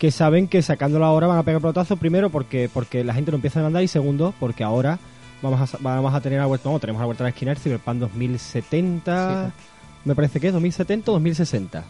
que 0.03 0.11
saben 0.11 0.48
que 0.48 0.62
sacándolo 0.62 1.05
ahora 1.05 1.28
van 1.28 1.38
a 1.38 1.44
pegar 1.44 1.61
pelotazo, 1.61 1.96
primero 1.96 2.28
porque, 2.28 2.68
porque 2.74 3.05
la 3.05 3.14
gente 3.14 3.30
lo 3.30 3.36
empieza 3.36 3.61
a 3.61 3.62
demandar, 3.62 3.84
y 3.84 3.86
segundo 3.86 4.34
porque 4.40 4.64
ahora 4.64 4.98
vamos 5.42 5.72
a, 5.72 5.78
vamos 5.78 6.12
a 6.12 6.20
tener 6.20 6.40
a 6.40 6.42
la 6.42 6.46
vuelta, 6.46 6.68
no, 6.68 6.80
tenemos 6.80 6.98
a 6.98 7.03
la 7.03 7.07
vuelta 7.07 7.22
de 7.22 7.30
la 7.30 7.34
esquina 7.34 7.53
el 7.53 7.59
Cyberpunk 7.59 7.98
2070, 7.98 9.53
me 10.05 10.14
parece 10.16 10.40
que 10.40 10.48
es 10.48 10.53
2070 10.55 11.09
o 11.09 11.14
2060. 11.14 11.84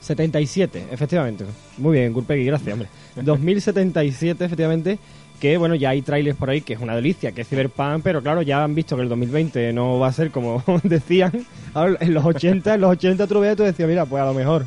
77, 0.00 0.88
efectivamente. 0.90 1.44
Muy 1.78 1.98
bien, 1.98 2.12
Gurpegui, 2.12 2.46
gracias, 2.46 2.72
hombre. 2.72 2.88
2077, 3.22 4.44
efectivamente, 4.44 4.98
que 5.38 5.56
bueno, 5.56 5.76
ya 5.76 5.90
hay 5.90 6.02
trailers 6.02 6.36
por 6.36 6.50
ahí, 6.50 6.62
que 6.62 6.72
es 6.72 6.80
una 6.80 6.96
delicia, 6.96 7.30
que 7.30 7.42
es 7.42 7.48
Cyberpunk, 7.48 8.02
pero 8.02 8.24
claro, 8.24 8.42
ya 8.42 8.64
han 8.64 8.74
visto 8.74 8.96
que 8.96 9.02
el 9.02 9.08
2020 9.08 9.72
no 9.72 10.00
va 10.00 10.08
a 10.08 10.12
ser 10.12 10.32
como 10.32 10.64
decían. 10.82 11.46
Ahora, 11.74 11.96
en 12.00 12.12
los 12.12 12.24
80, 12.24 12.74
en 12.74 12.80
los 12.80 12.90
80 12.90 13.24
tú 13.28 13.34
lo 13.34 13.40
veías 13.40 13.54
y 13.54 13.56
tú 13.56 13.62
decías, 13.62 13.88
mira, 13.88 14.04
pues 14.04 14.20
a 14.20 14.26
lo 14.26 14.34
mejor 14.34 14.66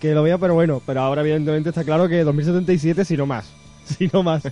que 0.00 0.12
lo 0.14 0.22
vea, 0.22 0.38
pero 0.38 0.54
bueno, 0.54 0.82
pero 0.84 1.00
ahora 1.00 1.22
evidentemente 1.22 1.70
está 1.70 1.84
claro 1.84 2.08
que 2.08 2.22
2077, 2.24 3.04
si 3.04 3.16
no 3.16 3.26
más, 3.26 3.46
si 3.84 4.08
no 4.12 4.22
más. 4.22 4.42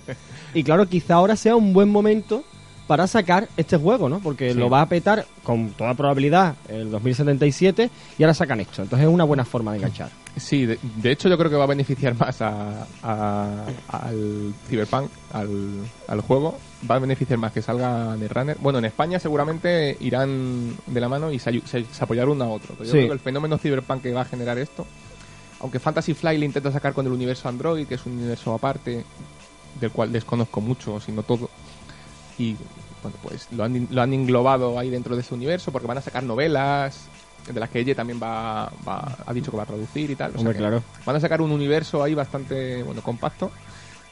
Y 0.53 0.63
claro, 0.63 0.87
quizá 0.87 1.15
ahora 1.15 1.35
sea 1.35 1.55
un 1.55 1.73
buen 1.73 1.89
momento 1.89 2.43
para 2.87 3.07
sacar 3.07 3.49
este 3.57 3.77
juego, 3.77 4.09
¿no? 4.09 4.19
Porque 4.19 4.53
Sí. 4.53 4.59
lo 4.59 4.69
va 4.69 4.81
a 4.81 4.87
petar 4.89 5.25
con 5.43 5.71
toda 5.71 5.95
probabilidad 5.95 6.55
el 6.69 6.91
2077 6.91 7.89
y 8.19 8.23
ahora 8.23 8.33
sacan 8.35 8.59
esto. 8.59 8.83
Entonces 8.83 9.07
es 9.07 9.13
una 9.13 9.23
buena 9.23 9.43
forma 9.43 9.71
de 9.71 9.77
enganchar. 9.77 10.09
Sí, 10.37 10.65
de, 10.67 10.77
de 10.97 11.11
hecho 11.11 11.27
yo 11.27 11.35
creo 11.37 11.49
que 11.49 11.55
va 11.55 11.63
a 11.63 11.67
beneficiar 11.67 12.13
más 12.15 12.41
a, 12.43 12.85
a- 13.01 13.65
al 13.91 14.53
Cyberpunk, 14.69 15.09
al, 15.33 15.49
al 16.07 16.21
juego. 16.21 16.59
Va 16.89 16.95
a 16.95 16.99
beneficiar 16.99 17.39
más 17.39 17.51
que 17.53 17.61
salga 17.63 18.15
Netrunner. 18.17 18.57
Bueno, 18.59 18.77
en 18.79 18.85
España 18.85 19.17
seguramente 19.17 19.97
irán 20.01 20.75
de 20.85 20.99
la 21.01 21.09
mano 21.09 21.31
y 21.31 21.39
se, 21.39 21.59
se- 21.61 21.85
se 21.85 22.03
apoyarán 22.03 22.31
uno 22.33 22.43
a 22.43 22.49
otro. 22.49 22.75
Pero 22.77 22.83
yo 22.85 22.91
Sí. 22.91 22.97
creo 22.97 23.07
que 23.07 23.13
el 23.13 23.19
fenómeno 23.19 23.57
Cyberpunk 23.57 24.03
que 24.03 24.11
va 24.13 24.21
a 24.21 24.25
generar 24.25 24.59
esto, 24.59 24.85
aunque 25.59 25.79
Fantasy 25.79 26.13
Flight 26.13 26.39
le 26.39 26.45
intenta 26.45 26.71
sacar 26.71 26.93
con 26.93 27.05
el 27.05 27.11
universo 27.11 27.47
Android, 27.49 27.87
que 27.87 27.95
es 27.95 28.05
un 28.05 28.13
universo 28.13 28.53
aparte, 28.53 29.03
del 29.79 29.91
cual 29.91 30.11
desconozco 30.11 30.61
mucho, 30.61 30.99
si 30.99 31.11
no 31.11 31.23
todo, 31.23 31.49
y 32.37 32.55
bueno, 33.01 33.17
pues 33.23 33.47
lo 33.51 33.63
han, 33.63 33.87
lo 33.91 34.01
han 34.01 34.13
englobado 34.13 34.77
ahí 34.79 34.89
dentro 34.89 35.15
de 35.15 35.21
ese 35.21 35.33
universo 35.33 35.71
porque 35.71 35.87
van 35.87 35.97
a 35.97 36.01
sacar 36.01 36.23
novelas 36.23 37.07
de 37.51 37.59
las 37.59 37.69
que 37.69 37.79
ella 37.79 37.93
también 37.93 38.19
va, 38.21 38.71
va- 38.87 39.17
ha 39.25 39.33
dicho 39.33 39.51
que 39.51 39.57
va 39.57 39.63
a 39.63 39.67
traducir 39.67 40.09
y 40.09 40.15
tal. 40.15 40.31
o 40.35 40.39
sea 40.39 40.51
que 40.51 40.57
claro. 40.57 40.81
Van 41.05 41.15
a 41.15 41.19
sacar 41.19 41.41
un 41.41 41.51
universo 41.51 42.01
ahí 42.03 42.13
bastante 42.15 42.81
bueno 42.83 43.01
compacto 43.03 43.51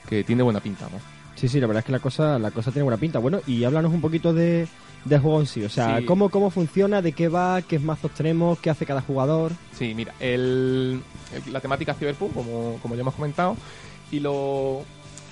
que 0.07 0.23
tiene 0.23 0.43
buena 0.43 0.59
pinta, 0.59 0.85
¿no? 0.91 0.99
Sí, 1.35 1.47
sí, 1.47 1.59
la 1.59 1.65
verdad 1.65 1.79
es 1.79 1.85
que 1.85 1.91
la 1.91 1.99
cosa, 1.99 2.37
la 2.37 2.51
cosa 2.51 2.71
tiene 2.71 2.83
buena 2.83 2.97
pinta. 2.97 3.17
Bueno, 3.17 3.39
y 3.47 3.63
háblanos 3.63 3.91
un 3.91 4.01
poquito 4.01 4.33
de, 4.33 4.67
del 5.05 5.19
juego 5.19 5.39
en 5.41 5.47
sí. 5.47 5.63
O 5.63 5.69
sea, 5.69 5.99
Sí. 5.99 6.05
¿cómo, 6.05 6.29
cómo 6.29 6.49
funciona, 6.49 7.01
de 7.01 7.11
qué 7.13 7.27
va, 7.29 7.61
qué 7.61 7.79
mazos 7.79 8.11
tenemos, 8.11 8.59
qué 8.59 8.69
hace 8.69 8.85
cada 8.85 9.01
jugador. 9.01 9.51
Sí, 9.77 9.93
mira, 9.95 10.13
el, 10.19 11.01
el- 11.33 11.53
la 11.53 11.59
temática 11.59 11.93
Cyberpunk, 11.93 12.33
como, 12.33 12.77
como 12.81 12.95
ya 12.95 13.01
hemos 13.01 13.13
comentado, 13.15 13.57
y 14.11 14.19
lo, 14.19 14.81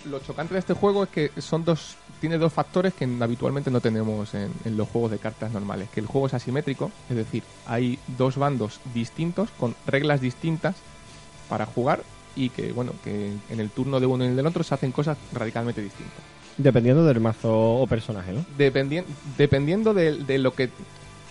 lo 0.05 0.19
chocante 0.19 0.53
de 0.55 0.59
este 0.59 0.73
juego 0.73 1.03
es 1.03 1.09
que 1.09 1.31
son 1.41 1.63
dos 1.65 1.95
tiene 2.19 2.37
dos 2.37 2.53
factores 2.53 2.93
que 2.93 3.05
habitualmente 3.19 3.71
no 3.71 3.81
tenemos 3.81 4.35
en, 4.35 4.51
en 4.63 4.77
los 4.77 4.87
juegos 4.89 5.09
de 5.09 5.17
cartas 5.17 5.51
normales. 5.53 5.89
Que 5.91 6.01
el 6.01 6.05
juego 6.05 6.27
es 6.27 6.35
asimétrico, 6.35 6.91
es 7.09 7.15
decir, 7.15 7.41
hay 7.65 7.97
dos 8.15 8.37
bandos 8.37 8.79
distintos 8.93 9.49
con 9.59 9.75
reglas 9.87 10.21
distintas 10.21 10.75
para 11.49 11.65
jugar 11.65 12.03
y 12.35 12.49
que, 12.49 12.73
bueno, 12.73 12.91
que 13.03 13.31
en 13.49 13.59
el 13.59 13.71
turno 13.71 13.99
de 13.99 14.05
uno 14.05 14.23
y 14.23 14.27
en 14.27 14.31
el 14.33 14.37
del 14.37 14.45
otro 14.45 14.63
se 14.63 14.75
hacen 14.75 14.91
cosas 14.91 15.17
radicalmente 15.33 15.81
distintas. 15.81 16.19
Dependiendo 16.57 17.05
del 17.05 17.19
mazo 17.19 17.51
o 17.75 17.87
personaje, 17.87 18.31
¿no? 18.33 18.45
Dependien- 18.57 19.05
dependiendo 19.37 19.93
de, 19.93 20.17
de 20.17 20.37
lo 20.37 20.53
que... 20.53 20.69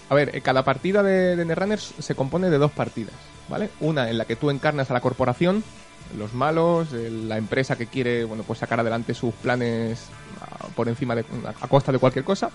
A 0.08 0.14
ver, 0.14 0.34
eh, 0.34 0.40
cada 0.40 0.64
partida 0.64 1.02
de, 1.02 1.36
de 1.36 1.44
Netrunners 1.44 1.94
se 1.98 2.14
compone 2.14 2.50
de 2.50 2.58
dos 2.58 2.72
partidas, 2.72 3.14
¿vale? 3.48 3.70
Una 3.80 4.10
en 4.10 4.18
la 4.18 4.24
que 4.24 4.34
tú 4.36 4.50
encarnas 4.50 4.90
a 4.90 4.94
la 4.94 5.00
corporación, 5.00 5.62
los 6.18 6.34
malos, 6.34 6.92
el- 6.92 7.28
la 7.28 7.36
empresa 7.38 7.76
que 7.76 7.86
quiere, 7.86 8.24
bueno, 8.24 8.42
pues 8.44 8.58
sacar 8.58 8.80
adelante 8.80 9.14
sus 9.14 9.32
planes 9.34 10.06
por 10.74 10.88
encima 10.88 11.14
de... 11.14 11.24
a 11.60 11.68
costa 11.68 11.92
de 11.92 11.98
cualquier 11.98 12.24
cosa. 12.24 12.50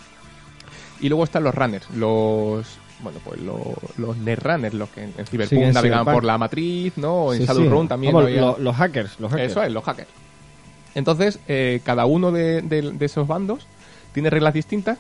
Y 0.99 1.07
luego 1.09 1.24
están 1.24 1.43
los 1.43 1.53
runners, 1.55 1.89
los... 1.91 2.66
Bueno, 3.01 3.20
pues 3.26 3.39
lo- 3.41 3.76
los 3.97 4.16
netrunners, 4.18 4.74
los 4.74 4.89
que 4.89 5.03
en 5.03 5.13
en 5.18 5.26
Cyberpunk 5.28 5.78
Cyberpunk. 5.82 6.13
por 6.13 6.24
la 6.24 6.38
matriz, 6.38 6.93
¿no? 6.97 7.26
O 7.26 7.34
en 7.34 7.39
Sí, 7.41 7.45
Shadowrun 7.45 7.84
sí. 7.84 7.88
también 7.89 8.13
Vamos, 8.13 8.28
había- 8.30 8.41
lo- 8.41 8.57
los 8.57 8.76
hackers, 8.76 9.20
los 9.20 9.30
hackers. 9.32 9.51
eso 9.51 9.63
es, 9.63 9.72
los 9.72 9.84
hackers. 9.84 10.07
Entonces, 10.95 11.39
eh, 11.47 11.81
cada 11.83 12.05
uno 12.05 12.31
de, 12.31 12.95
esos 13.01 13.27
bandos 13.27 13.67
tiene 14.13 14.29
reglas 14.29 14.53
distintas, 14.53 14.97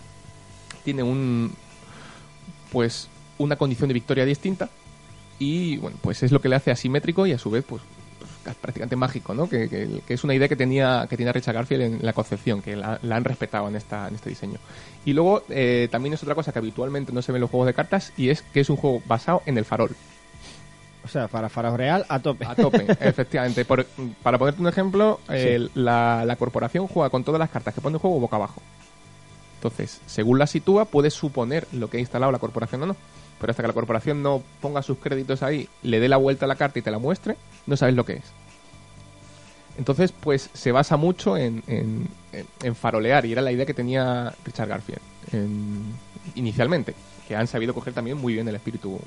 tiene 0.83 1.01
un 1.03 1.53
pues 2.71 3.07
una 3.37 3.55
condición 3.55 3.87
de 3.87 3.93
victoria 3.93 4.25
distinta 4.25 4.69
y 5.39 5.77
bueno, 5.77 5.97
pues 6.01 6.21
es 6.23 6.31
lo 6.31 6.41
que 6.41 6.49
le 6.49 6.55
hace 6.55 6.71
asimétrico 6.71 7.25
y 7.25 7.31
a 7.31 7.37
su 7.37 7.49
vez 7.49 7.63
pues 7.67 7.81
pues, 8.43 8.55
prácticamente 8.57 8.95
mágico, 8.95 9.33
¿no? 9.33 9.49
Que- 9.49 9.67
que 10.05 10.13
es 10.13 10.23
una 10.23 10.35
idea 10.35 10.47
que 10.47 10.55
tenía 10.55 11.07
que 11.09 11.17
tenía 11.17 11.31
Richard 11.33 11.55
Garfield 11.55 11.81
en 11.81 11.99
la 12.05 12.13
concepción, 12.13 12.61
que 12.61 12.75
la, 12.75 12.99
la 13.01 13.15
han 13.15 13.23
respetado 13.23 13.67
en 13.69 13.75
esta 13.75 14.07
en 14.07 14.15
este 14.15 14.29
diseño. 14.29 14.59
Y 15.05 15.13
luego 15.13 15.43
eh, 15.49 15.87
también 15.89 16.13
es 16.13 16.21
otra 16.23 16.35
cosa 16.35 16.51
que 16.51 16.59
habitualmente 16.59 17.11
no 17.13 17.21
se 17.21 17.31
ve 17.31 17.37
en 17.37 17.41
los 17.41 17.49
juegos 17.49 17.67
de 17.67 17.73
cartas 17.73 18.13
y 18.17 18.29
es 18.29 18.41
que 18.41 18.59
es 18.59 18.69
un 18.69 18.75
juego 18.75 19.01
basado 19.07 19.41
en 19.45 19.57
el 19.57 19.65
farol. 19.65 19.95
O 21.05 21.07
sea, 21.07 21.27
para 21.29 21.47
Farao 21.49 21.77
Real 21.77 22.05
a 22.09 22.19
tope. 22.19 22.45
A 22.45 22.55
tope, 22.55 22.85
efectivamente. 22.99 23.63
Por- 23.63 23.85
para 24.23 24.37
ponerte 24.37 24.59
un 24.61 24.67
ejemplo, 24.67 25.19
la, 25.75 26.23
la 26.25 26.35
corporación 26.35 26.87
juega 26.87 27.09
con 27.09 27.23
todas 27.23 27.39
las 27.39 27.49
cartas 27.49 27.73
que 27.73 27.79
pone 27.81 27.95
en 27.95 27.99
juego 27.99 28.19
boca 28.19 28.35
abajo. 28.35 28.61
Entonces, 29.57 30.01
según 30.07 30.37
la 30.39 30.47
sitúa, 30.47 30.85
puedes 30.85 31.13
suponer 31.13 31.67
lo 31.71 31.89
que 31.89 31.97
ha 31.97 31.99
instalado 31.99 32.31
la 32.31 32.39
corporación 32.39 32.83
o 32.83 32.85
no. 32.87 32.95
Pero 33.39 33.51
hasta 33.51 33.63
que 33.63 33.67
la 33.67 33.73
corporación 33.73 34.21
no 34.23 34.41
ponga 34.61 34.81
sus 34.81 34.97
créditos 34.97 35.43
ahí, 35.43 35.67
le 35.83 35.99
dé 35.99 36.07
la 36.09 36.17
vuelta 36.17 36.45
a 36.45 36.47
la 36.47 36.55
carta 36.55 36.79
y 36.79 36.81
te 36.81 36.89
la 36.91 36.99
muestre, 36.99 37.37
no 37.67 37.75
sabes 37.77 37.93
lo 37.95 38.05
que 38.05 38.13
es. 38.13 38.23
Entonces, 39.77 40.11
pues 40.13 40.49
se 40.53 40.71
basa 40.71 40.95
mucho 40.97 41.35
en, 41.37 41.61
en- 41.67 42.07
en- 42.31 42.47
en 42.63 42.75
farolear, 42.75 43.25
y 43.25 43.33
era 43.33 43.41
la 43.41 43.51
idea 43.51 43.65
que 43.65 43.73
tenía 43.73 44.33
Richard 44.45 44.69
Garfield 44.69 45.01
en- 45.33 45.93
inicialmente. 46.35 46.95
que 47.27 47.35
han 47.35 47.47
sabido 47.47 47.73
coger 47.73 47.91
también 47.93 48.17
muy 48.17 48.33
bien 48.33 48.47
el 48.47 48.55
espíritu. 48.55 48.99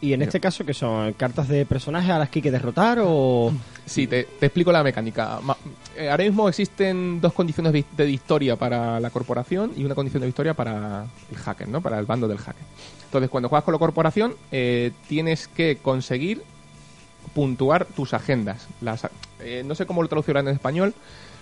Y 0.00 0.12
en 0.12 0.20
este 0.22 0.40
caso, 0.40 0.64
que 0.66 0.74
son 0.74 1.14
cartas 1.14 1.48
de 1.48 1.64
personajes 1.64 2.10
a 2.10 2.18
las 2.18 2.28
que 2.28 2.38
hay 2.38 2.42
que 2.42 2.50
derrotar 2.50 2.98
o...? 3.02 3.52
Sí, 3.86 4.06
te, 4.06 4.24
te 4.24 4.46
explico 4.46 4.70
la 4.70 4.82
mecánica. 4.82 5.40
Ma- 5.42 5.56
eh, 5.96 6.10
ahora 6.10 6.24
mismo 6.24 6.48
existen 6.48 7.20
dos 7.20 7.32
condiciones 7.32 7.72
de, 7.72 7.84
de 7.96 8.04
victoria 8.04 8.56
para 8.56 9.00
la 9.00 9.08
corporación 9.10 9.72
y 9.76 9.84
una 9.84 9.94
condición 9.94 10.20
de 10.20 10.26
victoria 10.26 10.52
para 10.54 11.06
el 11.30 11.36
hacker, 11.38 11.68
¿no? 11.68 11.80
Para 11.80 11.98
el 11.98 12.04
bando 12.04 12.28
del 12.28 12.36
hacker. 12.38 12.62
Entonces, 13.06 13.30
cuando 13.30 13.48
juegas 13.48 13.64
con 13.64 13.72
la 13.72 13.78
corporación, 13.78 14.34
eh, 14.52 14.92
tienes 15.08 15.48
que 15.48 15.78
conseguir 15.80 16.42
puntuar 17.34 17.86
tus 17.86 18.12
agendas. 18.14 18.66
Las, 18.80 19.06
eh, 19.40 19.62
no 19.64 19.74
sé 19.74 19.86
cómo 19.86 20.02
lo 20.02 20.08
traducirán 20.08 20.46
en 20.48 20.54
español. 20.54 20.94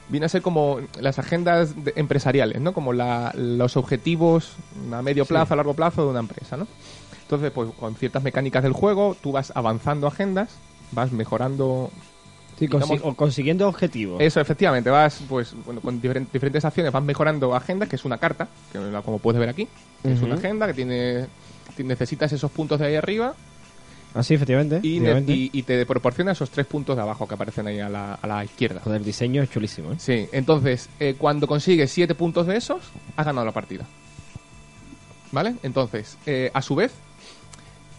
Viene 0.08 0.26
a 0.26 0.28
ser 0.28 0.42
como 0.42 0.80
las 1.00 1.18
agendas 1.18 1.82
de- 1.84 1.94
empresariales, 1.96 2.60
¿no? 2.60 2.72
Como 2.74 2.92
la- 2.92 3.32
los 3.36 3.76
objetivos 3.76 4.52
a 4.92 5.02
medio 5.02 5.24
plazo, 5.24 5.54
a 5.54 5.56
largo 5.56 5.74
plazo 5.74 6.04
de 6.04 6.10
una 6.10 6.20
empresa, 6.20 6.56
¿no? 6.56 6.66
Entonces, 7.24 7.50
pues 7.52 7.70
con 7.78 7.94
ciertas 7.96 8.22
mecánicas 8.22 8.62
del 8.62 8.72
juego, 8.72 9.16
tú 9.20 9.32
vas 9.32 9.52
avanzando 9.54 10.06
agendas, 10.06 10.50
vas 10.92 11.10
mejorando 11.12 11.90
Sí, 12.58 12.66
consi- 12.68 12.82
digamos- 12.84 13.00
o 13.02 13.14
consiguiendo 13.14 13.66
objetivos. 13.68 14.20
eso, 14.20 14.40
efectivamente, 14.40 14.90
vas 14.90 15.22
pues 15.28 15.54
bueno, 15.64 15.80
con 15.80 16.00
diferen- 16.00 16.28
diferentes 16.32 16.64
acciones, 16.64 16.92
vas 16.92 17.02
mejorando 17.02 17.54
agendas, 17.54 17.88
que 17.88 17.96
es 17.96 18.04
una 18.04 18.18
carta, 18.18 18.48
que 18.72 18.78
como 19.04 19.18
puedes 19.18 19.40
ver 19.40 19.48
aquí, 19.48 19.66
que 20.02 20.12
es 20.12 20.22
una 20.22 20.34
agenda 20.36 20.66
que 20.66 20.74
tiene 20.74 21.26
ti- 21.76 21.82
necesitas 21.82 22.30
esos 22.32 22.50
puntos 22.52 22.78
de 22.78 22.86
ahí 22.86 22.94
arriba 22.94 23.34
Así, 24.14 24.34
efectivamente. 24.34 24.78
y, 24.86 25.00
ne- 25.00 25.10
efectivamente. 25.10 25.32
y- 25.32 25.50
y 25.52 25.62
te 25.64 25.84
proporciona 25.86 26.30
esos 26.32 26.48
tres 26.50 26.66
puntos 26.66 26.94
de 26.94 27.02
abajo 27.02 27.26
que 27.26 27.34
aparecen 27.34 27.66
ahí 27.66 27.80
a 27.80 27.88
la, 27.88 28.14
a 28.14 28.26
la 28.28 28.44
izquierda. 28.44 28.80
Joder, 28.84 29.00
el 29.00 29.04
diseño 29.04 29.42
es 29.42 29.50
chulísimo, 29.50 29.92
¿eh? 29.92 29.96
Sí, 29.98 30.28
entonces, 30.30 30.88
eh, 31.00 31.16
cuando 31.18 31.48
consigues 31.48 31.90
siete 31.90 32.14
puntos 32.14 32.46
de 32.46 32.56
esos, 32.58 32.82
has 33.16 33.26
ganado 33.26 33.44
la 33.46 33.52
partida. 33.52 33.84
¿Vale? 35.32 35.56
Entonces, 35.64 36.16
eh, 36.26 36.50
a 36.54 36.62
su 36.62 36.76
vez, 36.76 36.92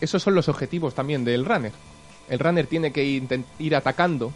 esos 0.05 0.23
son 0.23 0.33
los 0.35 0.47
objetivos 0.49 0.95
también 0.95 1.25
del 1.25 1.45
runner. 1.45 1.71
El 2.29 2.39
runner 2.39 2.65
tiene 2.67 2.91
que 2.91 3.03
ir 3.59 3.75
atacando 3.75 4.31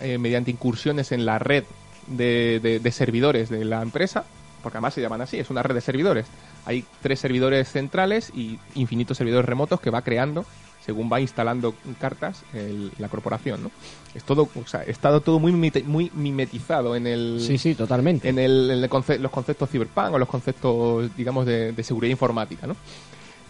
eh, 0.00 0.18
mediante 0.18 0.50
incursiones 0.50 1.12
en 1.12 1.24
la 1.24 1.38
red 1.38 1.64
de, 2.08 2.60
de- 2.62 2.80
de 2.80 2.92
servidores 2.92 3.48
de 3.48 3.64
la 3.64 3.80
empresa, 3.80 4.24
porque 4.62 4.76
además 4.78 4.94
se 4.94 5.00
llaman 5.00 5.20
así, 5.22 5.38
es 5.38 5.48
una 5.50 5.62
red 5.62 5.74
de 5.74 5.80
servidores. 5.80 6.26
Hay 6.66 6.84
tres 7.02 7.20
servidores 7.20 7.70
centrales 7.70 8.30
y 8.34 8.58
infinitos 8.74 9.16
servidores 9.16 9.46
remotos 9.46 9.80
que 9.80 9.90
va 9.90 10.02
creando 10.02 10.44
según 10.84 11.10
va 11.10 11.18
instalando 11.18 11.74
cartas 11.98 12.42
el- 12.52 12.90
la 12.98 13.08
corporación, 13.08 13.62
¿no? 13.62 13.70
Es 14.14 14.22
todo, 14.22 14.50
o 14.54 14.66
sea, 14.66 14.82
está 14.82 15.18
todo 15.20 15.38
muy, 15.38 15.50
muy 15.52 16.10
mimetizado 16.14 16.94
en 16.94 17.06
el 17.06 17.38
Sí, 17.40 17.56
sí, 17.56 17.74
totalmente. 17.74 18.28
en, 18.28 18.38
el, 18.38 18.70
en 18.70 18.84
el 18.84 18.90
conce- 18.90 19.18
los 19.18 19.30
conceptos 19.30 19.70
cyberpunk 19.70 20.12
o 20.12 20.18
los 20.18 20.28
conceptos, 20.28 21.08
digamos, 21.16 21.46
de, 21.46 21.72
de 21.72 21.82
seguridad 21.82 22.10
informática, 22.10 22.66
¿no? 22.66 22.76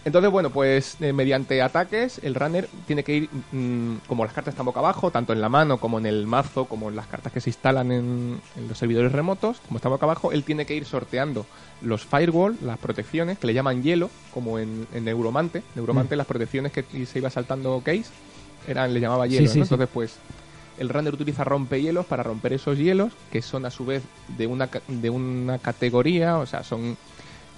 Entonces, 0.05 0.31
bueno, 0.31 0.51
pues 0.51 0.97
eh, 1.01 1.15
mediante 1.15 1.63
ataques, 1.63 2.21
el 2.23 2.35
runner 2.35 2.69
tiene 2.87 3.03
que 3.05 3.15
ir, 3.17 3.29
mm, 3.53 4.07
como 4.07 4.25
las 4.25 4.35
cartas 4.35 4.53
están 4.53 4.67
boca 4.67 4.81
abajo, 4.81 5.11
tanto 5.11 5.33
en 5.33 5.41
la 5.41 5.49
mano 5.49 5.79
como 5.79 5.99
en 5.99 6.05
el 6.05 6.27
mazo, 6.27 6.67
como 6.67 6.91
en 6.91 6.97
las 6.97 7.07
cartas 7.07 7.33
que 7.33 7.41
se 7.41 7.49
instalan 7.51 7.91
en, 7.91 8.41
en 8.57 8.69
los 8.69 8.77
servidores 8.77 9.13
remotos, 9.13 9.61
como 9.67 9.79
está 9.79 9.89
boca 9.89 10.05
abajo, 10.05 10.33
él 10.33 10.45
tiene 10.45 10.67
que 10.67 10.75
ir 10.75 10.85
sorteando 10.85 11.47
los 11.81 12.05
firewall, 12.05 12.57
las 12.63 12.79
protecciones, 12.79 13.39
que 13.39 13.47
le 13.47 13.55
llaman 13.55 13.83
hielo, 13.83 14.11
como 14.33 14.59
en, 14.59 14.87
en 14.93 15.05
Neuromante. 15.05 15.63
Neuromante, 15.75 16.17
las 16.17 16.27
protecciones 16.27 16.73
que 16.73 16.85
se 17.07 17.19
iba 17.19 17.31
saltando 17.31 17.81
Case, 17.83 18.07
eran, 18.69 18.93
le 18.93 19.01
llamaba 19.01 19.27
hielo, 19.27 19.45
Mm. 19.45 19.49
Sí, 19.49 19.53
sí, 19.55 19.59
¿no? 19.61 19.65
sí. 19.65 19.75
Entonces, 19.75 19.89
pues, 19.93 20.17
el 20.79 20.89
runner 20.89 21.15
utiliza 21.15 21.45
rompehielos 21.45 22.05
para 22.05 22.23
romper 22.23 22.53
esos 22.53 22.77
hielos, 22.77 23.13
que 23.31 23.43
son 23.43 23.65
a 23.65 23.71
su 23.71 23.87
vez 23.87 24.03
de 24.37 24.47
una, 24.47 24.69
de 24.89 25.11
una 25.11 25.59
categoría, 25.59 26.39
o 26.39 26.47
sea, 26.47 26.63
son 26.63 26.97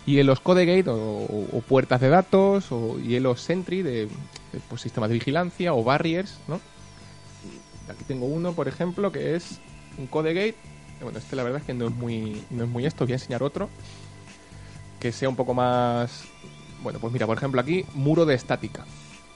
hielos 0.07 0.41
Codegate 0.41 0.89
o, 0.89 0.95
o- 0.95 1.49
o 1.53 1.61
puertas 1.61 2.01
de 2.01 2.09
datos, 2.09 2.67
o 2.71 2.99
hielos 2.99 3.41
Sentry 3.43 3.83
de, 3.83 4.07
de, 4.07 4.09
pues, 4.69 4.81
sistemas 4.83 5.11
de 5.11 5.15
vigilancia, 5.15 5.75
o 5.75 5.85
barriers, 5.85 6.39
¿no? 6.49 6.61
Aquí 7.89 8.05
tengo 8.09 8.27
uno, 8.27 8.53
por 8.53 8.67
ejemplo, 8.69 9.13
que 9.13 9.35
es 9.37 9.61
un 9.99 10.07
Codegate. 10.07 10.55
Bueno, 11.03 11.19
este 11.19 11.37
la 11.37 11.43
verdad 11.43 11.61
es 11.61 11.67
que 11.67 11.75
no 11.75 11.89
es 11.89 11.95
muy, 11.95 12.43
no 12.51 12.65
es 12.65 12.71
muy 12.71 12.87
esto, 12.87 13.05
voy 13.05 13.13
a 13.13 13.17
enseñar 13.17 13.43
otro 13.43 13.69
que 15.01 15.13
sea 15.13 15.29
un 15.29 15.37
poco 15.37 15.53
más... 15.55 16.25
Bueno, 16.83 16.99
pues 17.01 17.13
mira, 17.13 17.27
por 17.27 17.37
ejemplo 17.37 17.61
aquí, 17.61 17.85
muro 17.95 18.25
de 18.25 18.35
estática. 18.35 18.85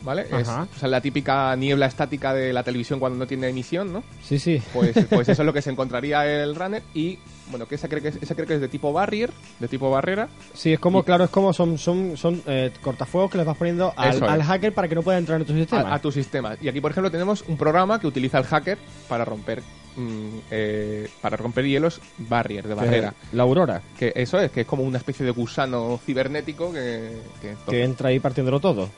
¿Vale? 0.02 0.22
Es 0.32 0.48
o 0.48 0.66
sea, 0.78 0.88
la 0.88 1.02
típica 1.02 1.54
niebla 1.56 1.84
estática 1.84 2.32
de 2.32 2.54
la 2.54 2.62
televisión 2.62 2.98
cuando 2.98 3.18
no 3.18 3.26
tiene 3.26 3.48
emisión, 3.50 3.92
¿no? 3.92 4.02
Sí, 4.24 4.38
sí. 4.38 4.62
Pues, 4.72 4.96
pues 5.10 5.28
eso 5.28 5.42
es 5.42 5.46
lo 5.46 5.52
que 5.52 5.60
se 5.60 5.68
encontraría 5.70 6.24
el 6.42 6.54
runner 6.54 6.82
y 6.94 7.18
bueno, 7.50 7.66
que 7.66 7.74
esa 7.74 7.88
creo 7.88 8.00
que 8.02 8.08
es, 8.08 8.16
esa 8.22 8.34
creo 8.34 8.46
que 8.46 8.54
es 8.54 8.60
de 8.60 8.68
tipo 8.68 8.92
barrier, 8.92 9.30
de 9.58 9.68
tipo 9.68 9.90
barrera. 9.90 10.28
Sí, 10.54 10.72
es 10.72 10.78
como, 10.80 11.00
Y- 11.00 11.02
claro, 11.02 11.24
es 11.24 11.30
como 11.30 11.52
son, 11.52 11.76
son, 11.78 12.16
son 12.16 12.42
eh, 12.46 12.70
cortafuegos 12.82 13.30
que 13.30 13.38
les 13.38 13.46
vas 13.46 13.56
poniendo 13.56 13.92
al, 13.96 14.42
hacker 14.42 14.72
para 14.72 14.88
que 14.88 14.94
no 14.94 15.02
pueda 15.02 15.18
entrar 15.18 15.40
en 15.40 15.46
tu 15.46 15.52
sistema. 15.54 15.82
a, 15.90 15.94
a 15.94 15.98
tu 16.00 16.10
sistema. 16.12 16.56
Y 16.60 16.68
aquí, 16.68 16.80
por 16.80 16.90
ejemplo, 16.90 17.10
tenemos 17.10 17.44
un 17.48 17.56
programa 17.56 18.00
que 18.00 18.06
utiliza 18.06 18.38
el 18.38 18.44
hacker 18.44 18.78
para 19.08 19.24
romper 19.24 19.62
mm, 19.96 20.28
eh, 20.50 21.08
para 21.20 21.36
romper 21.36 21.64
hielos 21.66 22.00
barrier, 22.18 22.66
de 22.68 22.74
barrera. 22.74 23.14
La 23.32 23.42
aurora, 23.42 23.82
Que 23.98 24.12
eso 24.14 24.38
es, 24.40 24.50
que 24.50 24.62
es 24.62 24.66
como 24.66 24.82
una 24.84 24.98
especie 24.98 25.24
de 25.26 25.32
gusano 25.32 25.98
cibernético 26.04 26.72
que, 26.72 27.16
que 27.42 27.54
que 27.68 27.82
entra 27.84 28.08
ahí 28.10 28.20
partiéndolo 28.20 28.60
todo. 28.60 28.88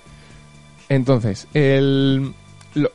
Entonces, 0.88 1.46
el, 1.54 2.32
lo- 2.74 2.90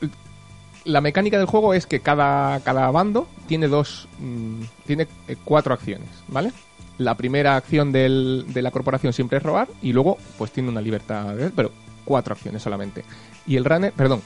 la 0.87 1.01
mecánica 1.01 1.37
del 1.37 1.45
juego 1.47 1.73
es 1.73 1.85
que 1.85 1.99
cada, 1.99 2.59
cada 2.61 2.89
bando 2.91 3.27
tiene 3.47 3.67
dos. 3.67 4.07
mm, 4.19 4.61
tiene 4.85 5.07
eh, 5.27 5.35
cuatro 5.43 5.73
acciones, 5.73 6.07
¿vale? 6.27 6.51
La 6.97 7.15
primera 7.15 7.55
acción 7.55 7.91
del- 7.91 8.45
de 8.47 8.61
la 8.63 8.71
corporación 8.71 9.13
siempre 9.13 9.37
es 9.37 9.43
robar 9.43 9.67
y 9.81 9.93
luego, 9.93 10.17
pues 10.37 10.51
tiene 10.51 10.69
una 10.69 10.81
libertad, 10.81 11.35
de- 11.35 11.51
pero 11.51 11.71
cuatro 12.05 12.33
acciones 12.33 12.61
solamente. 12.63 13.03
Y 13.45 13.55
el 13.57 13.65
runner, 13.65 13.93
perdón, 13.93 14.21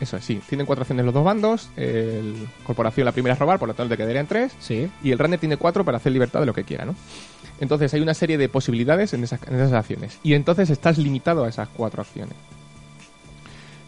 eso 0.00 0.16
es, 0.16 0.24
sí, 0.24 0.40
tienen 0.48 0.66
cuatro 0.66 0.82
acciones 0.82 1.04
los 1.06 1.14
dos 1.14 1.24
bandos. 1.24 1.70
El 1.76 2.48
corporación, 2.64 3.04
la 3.04 3.12
primera 3.12 3.34
es 3.34 3.38
robar, 3.38 3.58
por 3.58 3.68
lo 3.68 3.74
tanto, 3.74 3.90
te 3.94 3.96
quedarían 3.96 4.26
tres. 4.26 4.52
Sí. 4.58 4.90
Y 5.02 5.12
el 5.12 5.18
runner 5.18 5.38
tiene 5.40 5.56
cuatro 5.56 5.84
para 5.84 5.96
hacer 5.98 6.12
libertad 6.12 6.40
de 6.40 6.46
lo 6.46 6.52
que 6.54 6.64
quiera, 6.64 6.84
¿no? 6.84 6.94
Entonces 7.60 7.94
hay 7.94 8.00
una 8.00 8.14
serie 8.14 8.36
de 8.38 8.48
posibilidades 8.48 9.14
en 9.14 9.22
esas, 9.22 9.40
en 9.46 9.54
esas 9.54 9.72
acciones. 9.72 10.18
Y 10.24 10.34
entonces 10.34 10.68
estás 10.70 10.98
limitado 10.98 11.44
a 11.44 11.48
esas 11.48 11.68
cuatro 11.68 12.02
acciones. 12.02 12.34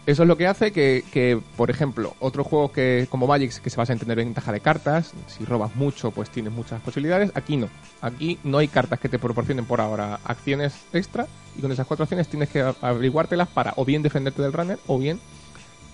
Eso 0.07 0.23
es 0.23 0.29
lo 0.29 0.37
que 0.37 0.47
hace 0.47 0.71
que, 0.71 1.03
que, 1.13 1.41
por 1.57 1.71
ejemplo, 1.71 2.15
otros 2.21 2.47
juegos 2.47 2.73
que, 2.73 3.07
como 3.09 3.27
Magic, 3.27 3.59
que 3.63 3.71
se 3.71 3.77
basa 3.79 3.95
en 3.95 3.99
tener 3.99 4.17
ventaja 4.19 4.53
de 4.53 4.61
cartas, 4.61 5.13
si 5.27 5.45
robas 5.47 5.75
mucho, 5.77 6.11
pues 6.11 6.29
tienes 6.29 6.53
muchas 6.53 6.83
posibilidades. 6.83 7.31
Aquí 7.35 7.57
no. 7.57 7.69
Aquí 8.03 8.39
no 8.45 8.59
hay 8.59 8.69
cartas 8.69 9.01
que 9.01 9.09
te 9.09 9.19
proporcionen 9.19 9.65
por 9.65 9.81
ahora 9.81 10.21
acciones 10.25 10.75
extra. 10.93 11.27
Y 11.57 11.63
con 11.63 11.73
esas 11.73 11.87
cuatro 11.87 12.03
acciones 12.05 12.29
tienes 12.29 12.51
que 12.51 12.61
averiguártelas 12.83 13.49
para 13.49 13.73
o 13.77 13.85
bien 13.87 14.03
defenderte 14.03 14.43
del 14.43 14.53
runner 14.53 14.79
o 14.87 14.99
bien 14.99 15.19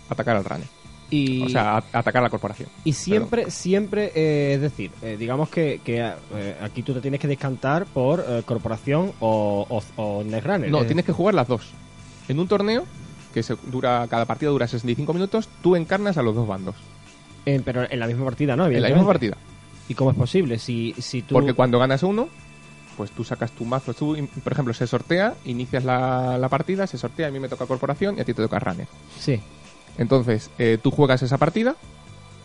atacar 0.08 0.36
al 0.36 0.44
runner. 0.44 0.66
Y, 1.08 1.42
O 1.44 1.48
sea, 1.48 1.76
a- 1.76 1.84
atacar 1.92 2.18
a 2.18 2.22
la 2.22 2.30
corporación. 2.30 2.68
y 2.84 2.92
siempre, 2.92 3.50
siempre, 3.50 4.12
eh, 4.14 4.54
es 4.54 4.60
decir, 4.60 4.90
eh, 5.02 5.16
digamos 5.18 5.48
que, 5.50 5.80
que 5.84 5.98
eh, 6.34 6.56
aquí 6.60 6.82
tú 6.82 6.94
te 6.94 7.00
tienes 7.00 7.18
que 7.20 7.26
descantar 7.28 7.84
por 7.86 8.24
eh, 8.28 8.42
corporación 8.44 9.12
o, 9.20 9.66
o, 9.68 10.02
o 10.02 10.24
Netrunner. 10.24 10.70
No, 10.70 10.84
tienes 10.84 11.04
que 11.04 11.12
jugar 11.12 11.34
las 11.34 11.46
dos. 11.48 11.70
En 12.28 12.38
un 12.38 12.46
torneo, 12.46 12.84
que 13.32 13.42
se 13.42 13.56
dura 13.70 14.06
cada 14.08 14.24
partida 14.24 14.50
dura 14.50 14.66
65 14.66 15.12
minutos, 15.12 15.48
tú 15.62 15.76
encarnas 15.76 16.16
a 16.18 16.22
los 16.22 16.34
dos 16.34 16.46
bandos. 16.48 16.74
eh, 17.46 17.60
pero 17.64 17.90
en 17.90 17.98
la 18.00 18.06
misma 18.06 18.24
partida, 18.24 18.56
¿no? 18.56 18.66
En 18.66 18.82
la 18.82 18.88
misma 18.88 19.06
partida. 19.06 19.36
¿Y 19.88 19.94
cómo 19.94 20.10
es 20.10 20.16
posible? 20.16 20.58
Si, 20.58 20.94
si 20.98 21.22
tú... 21.22 21.34
Porque 21.34 21.52
cuando 21.54 21.78
ganas 21.78 22.02
uno, 22.02 22.28
pues 22.96 23.10
tú 23.10 23.24
sacas 23.24 23.50
tu 23.52 23.64
mazo. 23.64 23.92
Tú, 23.94 24.16
por 24.44 24.52
ejemplo, 24.52 24.72
se 24.74 24.86
sortea, 24.86 25.34
inicias 25.44 25.84
la, 25.84 26.38
la 26.38 26.48
partida, 26.48 26.86
se 26.86 26.96
sortea, 26.98 27.28
a 27.28 27.30
mí 27.30 27.40
me 27.40 27.48
toca 27.48 27.66
corporación 27.66 28.16
y 28.18 28.20
a 28.20 28.24
ti 28.24 28.34
te 28.34 28.42
toca 28.42 28.58
runner. 28.60 28.86
Sí. 29.18 29.40
Entonces, 29.98 30.50
eh, 30.58 30.78
tú 30.80 30.90
juegas 30.90 31.22
esa 31.22 31.38
partida. 31.38 31.74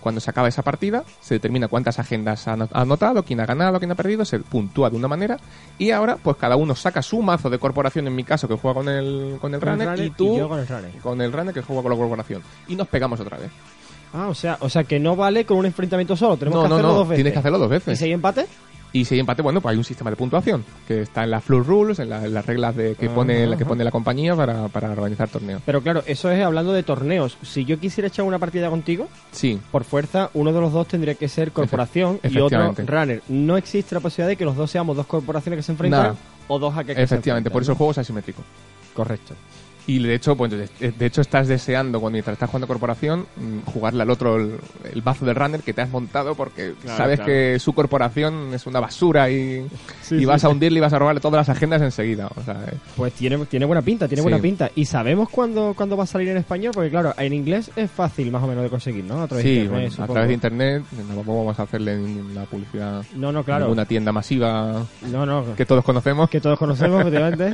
Cuando 0.05 0.21
se 0.21 0.29
acaba 0.29 0.47
esa 0.47 0.61
partida, 0.61 1.03
se 1.19 1.33
determina 1.33 1.67
cuántas 1.67 1.97
agendas 1.97 2.47
ha 2.47 2.53
ano- 2.53 2.69
ha 2.71 2.81
anotado, 2.81 3.23
quién 3.23 3.39
ha 3.39 3.47
ganado, 3.47 3.79
quién 3.79 3.89
ha 3.91 3.95
perdido, 3.95 4.23
se 4.23 4.37
puntúa 4.39 4.91
de 4.91 4.97
una 4.97 5.07
manera. 5.07 5.39
Y 5.79 5.89
ahora, 5.89 6.17
pues 6.21 6.37
cada 6.37 6.55
uno 6.57 6.75
saca 6.75 7.01
su 7.01 7.23
mazo 7.23 7.49
de 7.49 7.57
corporación, 7.57 8.05
en 8.05 8.13
mi 8.13 8.23
caso, 8.23 8.47
que 8.47 8.53
juega 8.53 8.75
con 8.75 8.87
el, 8.87 9.37
con 9.41 9.51
el 9.55 9.59
Con 9.59 9.69
el 9.69 9.77
runner, 9.79 9.87
runner 9.89 10.05
y 10.05 10.09
tú 10.11 10.35
y 10.35 10.37
yo 10.37 10.47
con 10.47 10.59
el 10.59 10.67
runner. 10.67 10.91
con 11.01 11.21
el 11.21 11.33
runner 11.33 11.53
que 11.55 11.61
juega 11.63 11.81
con 11.81 11.91
la 11.91 11.97
corporación. 11.97 12.43
Y 12.67 12.75
nos 12.75 12.87
pegamos 12.87 13.19
otra 13.19 13.39
vez. 13.39 13.49
Ah, 14.13 14.27
o 14.29 14.33
sea, 14.35 14.57
o 14.61 14.69
sea 14.69 14.83
que 14.83 14.99
no 14.99 15.15
vale 15.15 15.43
con 15.45 15.57
un 15.57 15.65
enfrentamiento 15.65 16.15
solo, 16.15 16.37
tenemos 16.37 16.57
no, 16.59 16.63
que 16.63 16.69
no, 16.69 16.75
hacerlo 16.75 16.91
no, 16.91 16.97
dos 16.99 17.07
veces. 17.09 17.17
tienes 17.17 17.33
que 17.33 17.39
hacerlo 17.39 17.57
dos 17.57 17.67
¿Y 17.67 17.71
veces. 17.71 17.97
si 17.99 18.05
hay 18.05 18.11
empate? 18.13 18.45
Y 18.95 19.03
si 19.03 19.15
hay 19.15 19.19
empate, 19.19 19.41
bueno, 19.41 19.59
pues 19.59 19.73
hay 19.73 19.77
un 19.77 19.83
sistema 19.83 20.09
de 20.09 20.15
puntuación 20.15 20.63
que 20.87 21.01
está 21.01 21.25
en 21.25 21.31
las 21.31 21.43
Floor 21.43 21.65
Rules, 21.67 21.99
en, 21.99 22.09
la- 22.09 22.23
en 22.23 22.33
las 22.33 22.45
reglas 22.45 22.73
de, 22.77 22.95
que, 22.95 23.09
pone, 23.09 23.45
la 23.45 23.57
que 23.57 23.65
pone 23.65 23.83
la 23.83 23.91
compañía 23.91 24.35
para, 24.37 24.69
para 24.69 24.89
organizar 24.91 25.27
torneos. 25.27 25.61
Pero 25.65 25.81
claro, 25.81 26.01
eso 26.05 26.31
es 26.31 26.41
hablando 26.41 26.71
de 26.71 26.81
torneos. 26.83 27.37
Si 27.41 27.65
yo 27.65 27.77
quisiera 27.77 28.07
echar 28.07 28.23
una 28.23 28.39
partida 28.39 28.69
contigo, 28.69 29.09
Sí, 29.33 29.59
por 29.69 29.83
fuerza, 29.83 30.29
uno 30.33 30.53
de 30.53 30.61
los 30.61 30.71
dos 30.71 30.87
tendría 30.87 31.15
que 31.15 31.27
ser 31.27 31.51
corporación 31.51 32.21
y 32.23 32.37
otro 32.39 32.73
runner. 32.87 33.21
No 33.27 33.57
existe 33.57 33.95
la 33.95 33.99
posibilidad 33.99 34.29
de 34.29 34.37
que 34.37 34.45
los 34.45 34.55
dos 34.55 34.71
seamos 34.71 34.95
dos 34.95 35.07
corporaciones 35.07 35.57
que 35.57 35.63
se 35.63 35.73
enfrentan 35.73 36.01
Nada. 36.01 36.15
o 36.47 36.57
dos 36.57 36.73
hackers 36.73 36.95
que 36.95 37.05
se 37.07 37.15
efectivamente, 37.15 37.49
por 37.51 37.63
eso 37.63 37.73
el 37.73 37.77
juego 37.77 37.91
es 37.91 37.97
asimétrico. 37.97 38.43
Correcto. 38.93 39.33
Y 39.87 40.01
de 40.01 40.15
hecho, 40.15 40.35
pues, 40.35 40.51
de, 40.51 41.05
hecho 41.05 41.21
estás 41.21 41.47
deseando, 41.47 41.99
cuando 41.99 42.15
mientras 42.15 42.33
estás 42.33 42.49
jugando 42.49 42.65
corporación, 42.67 43.27
mm, 43.35 43.69
jugarle 43.71 44.01
al 44.01 44.09
otro 44.09 44.37
el, 44.37 44.55
el 44.91 45.03
mazo 45.03 45.25
del 45.25 45.35
runner 45.35 45.61
que 45.61 45.73
te 45.73 45.81
has 45.81 45.89
montado 45.91 46.33
porque 46.35 46.73
Claro, 46.81 46.97
sabes 46.97 47.19
claro. 47.19 47.31
que 47.31 47.59
su 47.59 47.73
corporación 47.73 48.53
es 48.53 48.65
una 48.65 48.79
basura 48.79 49.29
y, 49.29 49.67
Sí, 50.01 50.15
y 50.15 50.19
sí, 50.19 50.25
vas 50.25 50.43
a 50.43 50.49
hundirle 50.49 50.79
y 50.79 50.81
vas 50.81 50.93
a 50.93 50.97
robarle 50.99 51.21
todas 51.21 51.47
las 51.47 51.55
agendas 51.55 51.81
enseguida. 51.83 52.29
O 52.35 52.41
sea, 52.41 52.63
eh, 52.67 52.73
Pues 52.95 53.13
tiene, 53.13 53.37
tiene 53.45 53.65
buena 53.65 53.81
pinta, 53.83 54.07
tiene 54.07 54.21
buena 54.23 54.39
pinta. 54.39 54.71
¿Y 54.75 54.85
sabemos 54.85 55.29
cuándo, 55.29 55.73
cuándo 55.75 55.95
va 55.95 56.05
a 56.05 56.07
salir 56.07 56.29
en 56.29 56.37
español? 56.37 56.71
Porque 56.73 56.89
claro, 56.89 57.13
en 57.17 57.33
inglés 57.33 57.69
es 57.75 57.91
fácil 57.91 58.31
más 58.31 58.41
o 58.43 58.47
menos 58.47 58.63
de 58.63 58.69
conseguir, 58.71 59.03
¿no? 59.03 59.21
A 59.21 59.27
través 59.27 59.45
de 59.45 59.51
sí, 59.51 59.59
internet, 59.59 59.91
bueno, 59.97 60.03
a 60.03 60.07
través 60.07 60.27
de 60.29 60.33
internet 60.33 60.83
no 61.09 61.23
vamos 61.23 61.59
a 61.59 61.63
hacerle 61.63 61.97
una 61.99 62.45
publicidad 62.45 63.03
No, 63.15 63.31
no, 63.31 63.43
claro. 63.43 63.71
una 63.71 63.85
tienda 63.85 64.11
masiva 64.11 64.83
No, 65.11 65.25
no. 65.25 65.55
que 65.55 65.65
todos 65.65 65.83
conocemos, 65.83 66.29
Que 66.29 66.41
todos 66.41 66.57
conocemos, 66.57 67.01
efectivamente. 67.05 67.53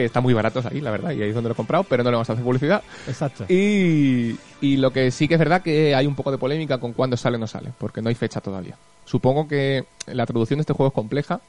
Que 0.00 0.06
está 0.06 0.20
muy 0.20 0.34
baratos 0.34 0.66
ahí, 0.66 0.80
la 0.80 0.90
verdad, 0.90 1.12
y 1.12 1.22
ahí 1.22 1.28
es 1.28 1.34
donde 1.34 1.48
lo 1.48 1.52
he 1.52 1.56
comprado, 1.56 1.84
pero 1.84 2.02
no 2.02 2.10
le 2.10 2.16
vamos 2.16 2.28
a 2.30 2.32
hacer 2.34 2.44
publicidad. 2.44 2.82
Exacto. 3.06 3.44
Y, 3.48 4.36
y 4.60 4.76
lo 4.76 4.92
que 4.92 5.10
sí 5.10 5.28
que 5.28 5.34
es 5.34 5.38
verdad 5.38 5.62
que 5.62 5.94
hay 5.94 6.06
un 6.06 6.14
poco 6.14 6.30
de 6.30 6.38
polémica 6.38 6.78
con 6.78 6.92
cuándo 6.92 7.16
sale 7.16 7.36
o 7.36 7.40
no 7.40 7.46
sale, 7.46 7.70
porque 7.78 8.02
no 8.02 8.08
hay 8.08 8.14
fecha 8.14 8.40
todavía. 8.40 8.76
Supongo 9.04 9.46
que 9.48 9.84
la 10.06 10.26
traducción 10.26 10.58
de 10.58 10.62
este 10.62 10.72
juego 10.72 10.88
es 10.88 10.94
compleja, 10.94 11.40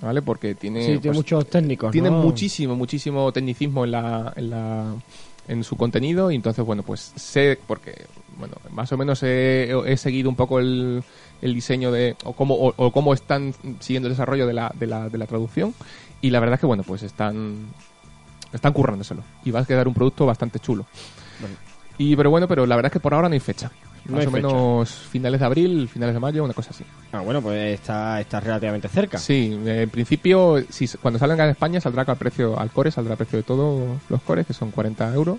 ¿vale? 0.00 0.22
Porque 0.22 0.54
tiene, 0.54 0.80
Sí, 0.80 0.86
tiene 0.86 1.00
pues, 1.02 1.16
muchos 1.16 1.46
técnicos. 1.48 1.92
tiene 1.92 2.10
¿no? 2.10 2.18
muchísimo, 2.18 2.74
muchísimo 2.76 3.32
tecnicismo 3.32 3.84
en 3.84 3.90
la, 3.92 4.32
en 4.36 4.50
la 4.50 4.94
en 5.48 5.64
su 5.64 5.76
contenido 5.76 6.30
y 6.30 6.36
entonces 6.36 6.64
bueno 6.64 6.82
pues 6.84 7.12
sé 7.16 7.58
porque 7.66 8.06
bueno 8.38 8.54
más 8.70 8.92
o 8.92 8.96
menos 8.96 9.20
he, 9.24 9.72
he 9.86 9.96
seguido 9.96 10.28
un 10.28 10.36
poco 10.36 10.60
el, 10.60 11.02
el 11.42 11.54
diseño 11.54 11.90
de 11.90 12.14
o 12.24 12.34
cómo 12.34 12.54
o, 12.54 12.72
o 12.76 12.92
cómo 12.92 13.14
están 13.14 13.52
siguiendo 13.80 14.06
el 14.06 14.12
desarrollo 14.12 14.46
de 14.46 14.52
la, 14.52 14.72
de 14.78 14.86
la, 14.86 15.08
de 15.08 15.18
la 15.18 15.26
traducción 15.26 15.74
y 16.20 16.30
la 16.30 16.40
verdad 16.40 16.54
es 16.54 16.60
que 16.60 16.66
bueno 16.66 16.82
pues 16.82 17.02
están 17.02 17.66
están 18.52 18.72
currándoselo 18.72 19.22
y 19.44 19.50
va 19.50 19.60
a 19.60 19.64
quedar 19.64 19.86
un 19.88 19.94
producto 19.94 20.26
bastante 20.26 20.58
chulo 20.58 20.86
y 21.98 22.16
pero 22.16 22.30
bueno 22.30 22.48
pero 22.48 22.66
la 22.66 22.76
verdad 22.76 22.90
es 22.90 22.92
que 22.94 23.00
por 23.00 23.14
ahora 23.14 23.28
no 23.28 23.34
hay 23.34 23.40
fecha 23.40 23.70
No 24.06 24.12
más 24.16 24.20
hay 24.22 24.26
o 24.26 24.30
fecha. 24.30 24.46
menos 24.46 24.90
finales 24.90 25.40
de 25.40 25.46
abril 25.46 25.88
finales 25.88 26.14
de 26.14 26.20
mayo 26.20 26.44
una 26.44 26.54
cosa 26.54 26.70
así 26.70 26.84
Ah, 27.12 27.20
bueno, 27.22 27.42
pues 27.42 27.74
está, 27.80 28.20
está 28.20 28.38
relativamente 28.38 28.86
cerca. 28.86 29.18
Sí, 29.18 29.58
en 29.66 29.90
principio, 29.90 30.62
si, 30.70 30.86
cuando 30.86 31.18
salga 31.18 31.42
en 31.42 31.50
España 31.50 31.80
saldrá 31.80 32.02
al 32.06 32.16
precio, 32.16 32.56
al 32.56 32.70
core 32.70 32.92
saldrá 32.92 33.14
al 33.14 33.18
precio 33.18 33.38
de 33.38 33.42
todos 33.42 33.98
los 34.08 34.22
cores, 34.22 34.46
que 34.46 34.52
son 34.54 34.70
40 34.70 35.12
euros. 35.12 35.38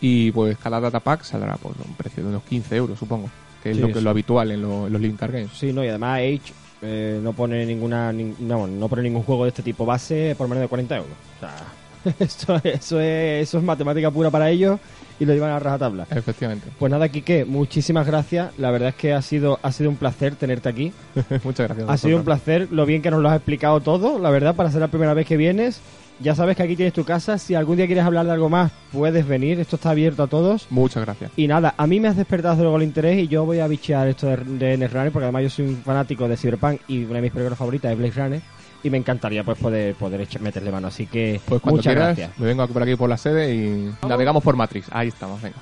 Y 0.00 0.30
pues 0.30 0.56
cada 0.58 0.78
data 0.78 1.00
pack 1.00 1.24
saldrá 1.24 1.56
por 1.56 1.72
un 1.84 1.94
precio 1.94 2.22
de 2.22 2.28
unos 2.28 2.44
15 2.44 2.76
euros, 2.76 2.96
supongo. 2.96 3.28
Que 3.60 3.70
es 3.70 3.74
Sí, 3.76 3.82
lo, 3.82 3.88
que 3.88 3.94
sí. 3.94 4.00
lo 4.02 4.10
habitual 4.10 4.52
en, 4.52 4.62
lo- 4.62 4.86
en 4.86 4.92
los 4.92 5.02
Living 5.02 5.16
Card 5.16 5.32
Games. 5.32 5.50
Sí, 5.52 5.72
no, 5.72 5.82
y 5.82 5.88
además 5.88 6.18
Age 6.20 6.52
eh, 6.82 7.18
no 7.22 7.32
pone 7.32 7.64
ninguna 7.66 8.12
nin- 8.12 8.36
no, 8.38 8.66
no 8.66 8.88
pone 8.88 9.02
ningún 9.02 9.22
juego 9.22 9.44
de 9.44 9.48
este 9.50 9.62
tipo 9.62 9.84
base 9.86 10.34
por 10.36 10.48
menos 10.48 10.62
de 10.62 10.68
40 10.68 10.96
euros. 10.96 11.12
O 11.36 11.40
sea, 11.40 12.14
eso, 12.18 12.60
eso, 12.64 13.00
es, 13.00 13.42
eso 13.48 13.58
es 13.58 13.64
matemática 13.64 14.10
pura 14.10 14.30
para 14.30 14.48
ellos 14.50 14.78
y 15.20 15.24
lo 15.24 15.34
llevan 15.34 15.50
a 15.50 15.58
rajatabla. 15.58 16.06
Efectivamente. 16.10 16.68
Pues 16.78 16.90
nada, 16.92 17.08
Quique, 17.08 17.44
muchísimas 17.44 18.06
gracias. 18.06 18.56
La 18.58 18.70
verdad 18.70 18.90
es 18.90 18.94
que 18.94 19.12
ha 19.12 19.20
sido, 19.22 19.58
ha 19.62 19.72
sido 19.72 19.90
un 19.90 19.96
placer 19.96 20.36
tenerte 20.36 20.68
aquí. 20.68 20.92
Muchas 21.44 21.66
gracias. 21.66 21.88
Ha 21.90 21.96
sido 21.96 22.16
un 22.18 22.24
placer 22.24 22.68
lo 22.70 22.86
bien 22.86 23.02
que 23.02 23.10
nos 23.10 23.20
lo 23.20 23.28
has 23.28 23.34
explicado 23.36 23.80
todo, 23.80 24.18
la 24.20 24.30
verdad, 24.30 24.54
para 24.54 24.70
ser 24.70 24.80
la 24.80 24.88
primera 24.88 25.14
vez 25.14 25.26
que 25.26 25.36
vienes. 25.36 25.80
Ya 26.20 26.34
sabes 26.34 26.56
que 26.56 26.62
aquí 26.64 26.74
tienes 26.74 26.92
tu 26.94 27.04
casa. 27.04 27.38
Si 27.38 27.54
algún 27.54 27.76
día 27.76 27.86
quieres 27.86 28.04
hablar 28.04 28.26
de 28.26 28.32
algo 28.32 28.48
más, 28.48 28.72
puedes 28.92 29.26
venir. 29.26 29.60
Esto 29.60 29.76
está 29.76 29.90
abierto 29.90 30.22
a 30.24 30.26
todos. 30.26 30.66
Muchas 30.70 31.04
gracias. 31.04 31.30
Y 31.36 31.46
nada, 31.46 31.74
a 31.76 31.86
mí 31.86 32.00
me 32.00 32.08
has 32.08 32.16
despertado 32.16 32.60
luego 32.62 32.76
el 32.76 32.82
interés 32.82 33.18
y 33.18 33.28
yo 33.28 33.44
voy 33.44 33.60
a 33.60 33.68
bichear 33.68 34.08
esto 34.08 34.26
de, 34.26 34.36
de 34.36 34.76
Netrunner 34.76 35.12
porque 35.12 35.24
además 35.26 35.42
yo 35.44 35.50
soy 35.50 35.66
un 35.66 35.76
fanático 35.76 36.26
de 36.28 36.36
Cyberpunk 36.36 36.80
y 36.88 37.04
una 37.04 37.14
de 37.14 37.22
mis 37.22 37.30
películas 37.32 37.58
favoritas 37.58 37.92
es 37.92 37.98
Blade 37.98 38.12
Runner 38.16 38.40
y 38.82 38.90
me 38.90 38.98
encantaría 38.98 39.42
pues 39.44 39.58
poder 39.58 39.94
poder 39.94 40.20
echar- 40.22 40.40
meterle 40.40 40.70
mano. 40.72 40.88
Así 40.88 41.06
que 41.06 41.40
Pues 41.46 41.60
cuando 41.60 41.76
muchas 41.78 41.92
quieras, 41.94 42.16
gracias. 42.16 42.38
me 42.38 42.46
vengo 42.46 42.66
por 42.68 42.82
aquí 42.82 42.96
por 42.96 43.08
la 43.08 43.16
sede 43.16 43.54
y 43.54 43.90
navegamos 44.06 44.42
por 44.42 44.56
Matrix. 44.56 44.88
Ahí 44.90 45.08
estamos, 45.08 45.40
venga. 45.40 45.56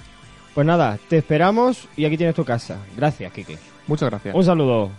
Pues 0.54 0.66
nada, 0.66 0.98
te 1.08 1.18
esperamos 1.18 1.86
y 1.98 2.06
aquí 2.06 2.16
tienes 2.16 2.34
tu 2.34 2.44
casa. 2.44 2.78
Gracias, 2.96 3.30
Kike. 3.32 3.58
Muchas 3.86 4.08
gracias. 4.08 4.34
Un 4.34 4.42
saludo. 4.44 4.90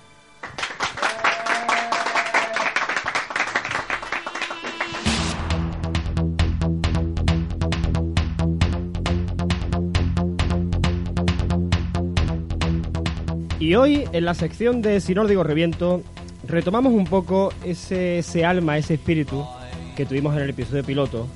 Y 13.68 13.76
hoy, 13.76 14.08
en 14.14 14.24
la 14.24 14.34
sección 14.34 14.82
de 14.82 15.02
Si 15.02 15.14
no 15.14 15.24
lo 15.24 15.28
digo 15.28 15.44
reviento, 15.44 16.02
retomamos 16.48 16.94
un 16.94 17.04
poco 17.04 17.52
ese, 17.66 18.20
ese 18.20 18.46
alma, 18.46 18.78
ese 18.78 18.94
espíritu 18.94 19.46
que 19.94 20.06
tuvimos 20.06 20.34
en 20.38 20.44
el 20.44 20.52
episodio 20.52 20.86
piloto, 20.86 21.28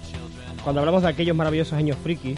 cuando 0.64 0.80
hablamos 0.80 1.02
de 1.02 1.10
aquellos 1.10 1.36
maravillosos 1.36 1.74
años 1.74 1.98
friki. 2.02 2.36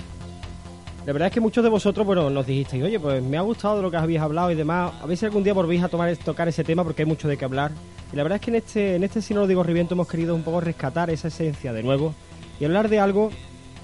La 1.05 1.13
verdad 1.13 1.27
es 1.27 1.33
que 1.35 1.41
muchos 1.41 1.63
de 1.63 1.69
vosotros, 1.69 2.07
bueno, 2.07 2.31
nos 2.31 2.47
dijisteis, 2.47 2.83
oye, 2.83 2.99
pues 2.99 3.21
me 3.21 3.37
ha 3.37 3.41
gustado 3.41 3.83
lo 3.83 3.91
que 3.91 3.97
habéis 3.97 4.19
hablado 4.19 4.49
y 4.49 4.55
demás. 4.55 4.93
A 4.99 5.05
ver 5.05 5.15
si 5.15 5.25
algún 5.25 5.43
día 5.43 5.53
volvéis 5.53 5.83
a 5.83 5.89
tomar, 5.89 6.17
tocar 6.17 6.47
ese 6.47 6.63
tema 6.63 6.83
porque 6.83 7.03
hay 7.03 7.07
mucho 7.07 7.27
de 7.27 7.37
qué 7.37 7.45
hablar. 7.45 7.71
Y 8.11 8.15
la 8.15 8.23
verdad 8.23 8.37
es 8.37 8.41
que 8.41 8.49
en 8.49 8.55
este, 8.55 8.95
en 8.95 9.03
este 9.03 9.21
Si 9.21 9.35
no 9.35 9.41
lo 9.41 9.47
digo 9.47 9.61
reviento 9.61 9.93
hemos 9.93 10.07
querido 10.07 10.33
un 10.33 10.41
poco 10.41 10.59
rescatar 10.59 11.11
esa 11.11 11.27
esencia 11.27 11.71
de 11.71 11.83
nuevo 11.83 12.15
y 12.59 12.65
hablar 12.65 12.89
de 12.89 12.97
algo 12.97 13.29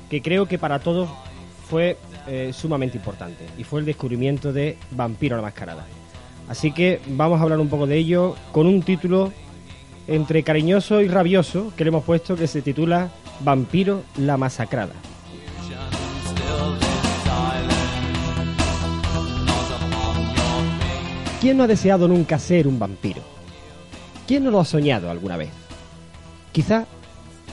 que 0.10 0.24
creo 0.24 0.48
que 0.48 0.58
para 0.58 0.80
todos 0.80 1.08
fue 1.70 1.98
eh, 2.26 2.50
sumamente 2.52 2.98
importante 2.98 3.46
y 3.60 3.64
fue 3.64 3.82
el 3.82 3.86
descubrimiento 3.86 4.52
de 4.52 4.76
Vampiro 4.90 5.36
la 5.36 5.44
Mascarada. 5.44 5.86
Así 6.50 6.72
que 6.72 7.00
vamos 7.08 7.40
a 7.40 7.44
hablar 7.44 7.60
un 7.60 7.70
poco 7.70 7.86
de 7.86 7.98
ello 7.98 8.36
con 8.52 8.66
un 8.66 8.82
título 8.82 9.32
entre 10.08 10.42
cariñoso 10.42 11.02
y 11.02 11.08
rabioso 11.08 11.72
que 11.78 11.84
le 11.84 11.90
hemos 11.90 12.04
puesto 12.04 12.36
que 12.36 12.48
se 12.48 12.64
titula 12.64 13.12
Vampiro 13.42 14.02
la 14.18 14.36
Masacrada. 14.36 14.94
¿Quién 21.40 21.56
no 21.56 21.64
ha 21.64 21.68
deseado 21.68 22.08
nunca 22.08 22.38
ser 22.40 22.68
un 22.68 22.80
vampiro? 22.80 23.22
¿Quién 24.28 24.44
no 24.44 24.52
lo 24.52 24.60
ha 24.60 24.66
soñado 24.66 25.10
alguna 25.10 25.38
vez? 25.38 25.52
Quizá 26.52 26.86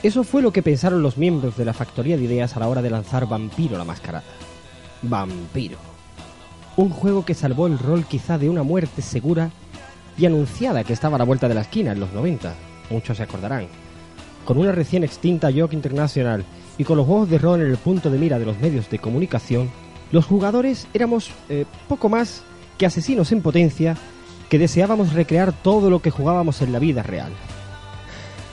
eso 0.03 0.23
fue 0.23 0.41
lo 0.41 0.51
que 0.51 0.63
pensaron 0.63 1.01
los 1.01 1.17
miembros 1.17 1.55
de 1.55 1.65
la 1.65 1.73
factoría 1.73 2.17
de 2.17 2.23
ideas 2.23 2.57
a 2.57 2.59
la 2.59 2.67
hora 2.67 2.81
de 2.81 2.89
lanzar 2.89 3.27
Vampiro 3.27 3.77
la 3.77 3.85
Mascarada. 3.85 4.25
Vampiro. 5.03 5.96
Un 6.77 6.91
juego 6.91 7.25
que 7.25 7.33
salvó 7.33 7.65
el 7.65 7.79
rol 7.79 8.05
quizá 8.05 8.37
de 8.37 8.49
una 8.49 8.61
muerte 8.61 9.01
segura 9.01 9.49
y 10.15 10.27
anunciada 10.27 10.83
que 10.83 10.93
estaba 10.93 11.15
a 11.15 11.17
la 11.17 11.25
vuelta 11.25 11.47
de 11.47 11.55
la 11.55 11.61
esquina 11.61 11.91
en 11.91 11.99
los 11.99 12.13
90. 12.13 12.53
Muchos 12.91 13.17
se 13.17 13.23
acordarán. 13.23 13.67
Con 14.45 14.59
una 14.59 14.71
recién 14.71 15.03
extinta 15.03 15.49
York 15.49 15.73
International 15.73 16.45
y 16.77 16.83
con 16.83 16.97
los 16.97 17.07
juegos 17.07 17.31
de 17.31 17.39
rol 17.39 17.61
en 17.61 17.71
el 17.71 17.77
punto 17.77 18.11
de 18.11 18.19
mira 18.19 18.37
de 18.37 18.45
los 18.45 18.59
medios 18.59 18.91
de 18.91 18.99
comunicación, 18.99 19.71
los 20.11 20.27
jugadores 20.27 20.87
éramos 20.93 21.31
eh, 21.49 21.65
poco 21.89 22.09
más 22.09 22.43
que 22.77 22.85
asesinos 22.85 23.31
en 23.31 23.41
potencia 23.41 23.97
que 24.47 24.59
deseábamos 24.59 25.13
recrear 25.13 25.53
todo 25.53 25.89
lo 25.89 26.03
que 26.03 26.11
jugábamos 26.11 26.61
en 26.61 26.71
la 26.71 26.79
vida 26.79 27.01
real. 27.01 27.31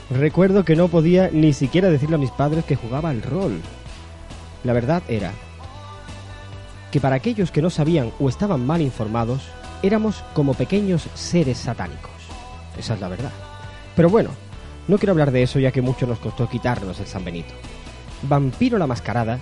Recuerdo 0.09 0.65
que 0.65 0.75
no 0.75 0.87
podía 0.87 1.29
ni 1.31 1.53
siquiera 1.53 1.89
decirle 1.89 2.15
a 2.15 2.19
mis 2.19 2.31
padres 2.31 2.65
que 2.65 2.75
jugaba 2.75 3.11
al 3.11 3.21
rol. 3.21 3.61
La 4.63 4.73
verdad 4.73 5.03
era 5.07 5.31
que 6.95 7.01
para 7.01 7.17
aquellos 7.17 7.51
que 7.51 7.61
no 7.61 7.69
sabían 7.69 8.13
o 8.21 8.29
estaban 8.29 8.65
mal 8.65 8.79
informados, 8.79 9.41
éramos 9.83 10.23
como 10.33 10.53
pequeños 10.53 11.09
seres 11.13 11.57
satánicos. 11.57 12.09
Esa 12.79 12.93
es 12.93 13.01
la 13.01 13.09
verdad. 13.09 13.33
Pero 13.97 14.09
bueno, 14.09 14.29
no 14.87 14.97
quiero 14.97 15.11
hablar 15.11 15.31
de 15.31 15.43
eso 15.43 15.59
ya 15.59 15.73
que 15.73 15.81
mucho 15.81 16.07
nos 16.07 16.19
costó 16.19 16.47
quitarnos 16.47 16.97
el 17.01 17.05
San 17.05 17.25
Benito. 17.25 17.53
Vampiro 18.21 18.77
la 18.77 18.87
Mascarada 18.87 19.39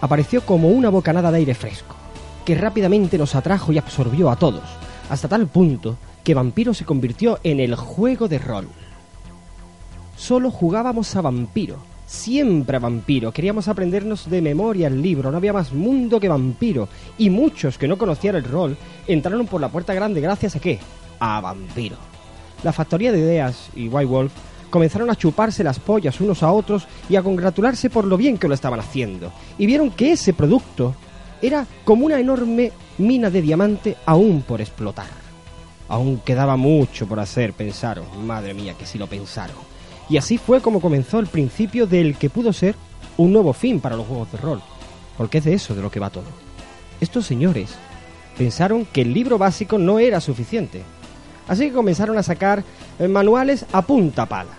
apareció 0.00 0.42
como 0.46 0.68
una 0.68 0.90
bocanada 0.90 1.32
de 1.32 1.38
aire 1.38 1.54
fresco, 1.56 1.96
que 2.44 2.54
rápidamente 2.54 3.18
nos 3.18 3.34
atrajo 3.34 3.72
y 3.72 3.78
absorbió 3.78 4.30
a 4.30 4.36
todos, 4.36 4.62
hasta 5.10 5.26
tal 5.26 5.48
punto 5.48 5.96
que 6.22 6.34
Vampiro 6.34 6.72
se 6.72 6.84
convirtió 6.84 7.40
en 7.42 7.58
el 7.58 7.74
juego 7.74 8.28
de 8.28 8.38
rol. 8.38 8.68
Solo 10.16 10.52
jugábamos 10.52 11.16
a 11.16 11.20
Vampiro, 11.20 11.78
siempre 12.12 12.76
a 12.76 12.80
Vampiro, 12.80 13.32
queríamos 13.32 13.68
aprendernos 13.68 14.28
de 14.28 14.42
memoria 14.42 14.86
el 14.86 15.00
libro, 15.00 15.30
no 15.30 15.38
había 15.38 15.54
más 15.54 15.72
mundo 15.72 16.20
que 16.20 16.28
Vampiro, 16.28 16.88
y 17.16 17.30
muchos 17.30 17.78
que 17.78 17.88
no 17.88 17.96
conocían 17.96 18.36
el 18.36 18.44
rol 18.44 18.76
entraron 19.06 19.46
por 19.46 19.60
la 19.60 19.70
puerta 19.70 19.94
grande 19.94 20.20
gracias 20.20 20.54
a 20.54 20.60
qué? 20.60 20.78
A 21.18 21.40
Vampiro. 21.40 21.96
La 22.62 22.72
factoría 22.72 23.12
de 23.12 23.18
ideas 23.18 23.70
y 23.74 23.88
White 23.88 24.30
comenzaron 24.68 25.10
a 25.10 25.16
chuparse 25.16 25.64
las 25.64 25.80
pollas 25.80 26.20
unos 26.20 26.42
a 26.42 26.52
otros 26.52 26.86
y 27.08 27.16
a 27.16 27.22
congratularse 27.22 27.88
por 27.88 28.04
lo 28.04 28.16
bien 28.16 28.36
que 28.36 28.46
lo 28.46 28.54
estaban 28.54 28.80
haciendo, 28.80 29.32
y 29.56 29.64
vieron 29.64 29.90
que 29.90 30.12
ese 30.12 30.34
producto 30.34 30.94
era 31.40 31.66
como 31.84 32.04
una 32.04 32.20
enorme 32.20 32.72
mina 32.98 33.30
de 33.30 33.40
diamante 33.40 33.96
aún 34.04 34.42
por 34.42 34.60
explotar. 34.60 35.08
Aún 35.88 36.18
quedaba 36.18 36.56
mucho 36.56 37.06
por 37.06 37.18
hacer, 37.20 37.54
pensaron. 37.54 38.04
Madre 38.26 38.54
mía, 38.54 38.74
que 38.78 38.86
si 38.86 38.98
lo 38.98 39.06
pensaron. 39.06 39.71
Y 40.12 40.18
así 40.18 40.36
fue 40.36 40.60
como 40.60 40.82
comenzó 40.82 41.20
el 41.20 41.26
principio 41.26 41.86
del 41.86 42.18
que 42.18 42.28
pudo 42.28 42.52
ser 42.52 42.74
un 43.16 43.32
nuevo 43.32 43.54
fin 43.54 43.80
para 43.80 43.96
los 43.96 44.06
juegos 44.06 44.30
de 44.30 44.36
rol. 44.36 44.60
Porque 45.16 45.38
es 45.38 45.44
de 45.44 45.54
eso 45.54 45.74
de 45.74 45.80
lo 45.80 45.90
que 45.90 46.00
va 46.00 46.10
todo. 46.10 46.26
Estos 47.00 47.24
señores 47.24 47.70
pensaron 48.36 48.84
que 48.84 49.00
el 49.00 49.14
libro 49.14 49.38
básico 49.38 49.78
no 49.78 49.98
era 49.98 50.20
suficiente. 50.20 50.82
Así 51.48 51.68
que 51.68 51.72
comenzaron 51.72 52.18
a 52.18 52.22
sacar 52.22 52.62
eh, 52.98 53.08
manuales 53.08 53.64
a 53.72 53.80
punta 53.80 54.26
pala. 54.26 54.50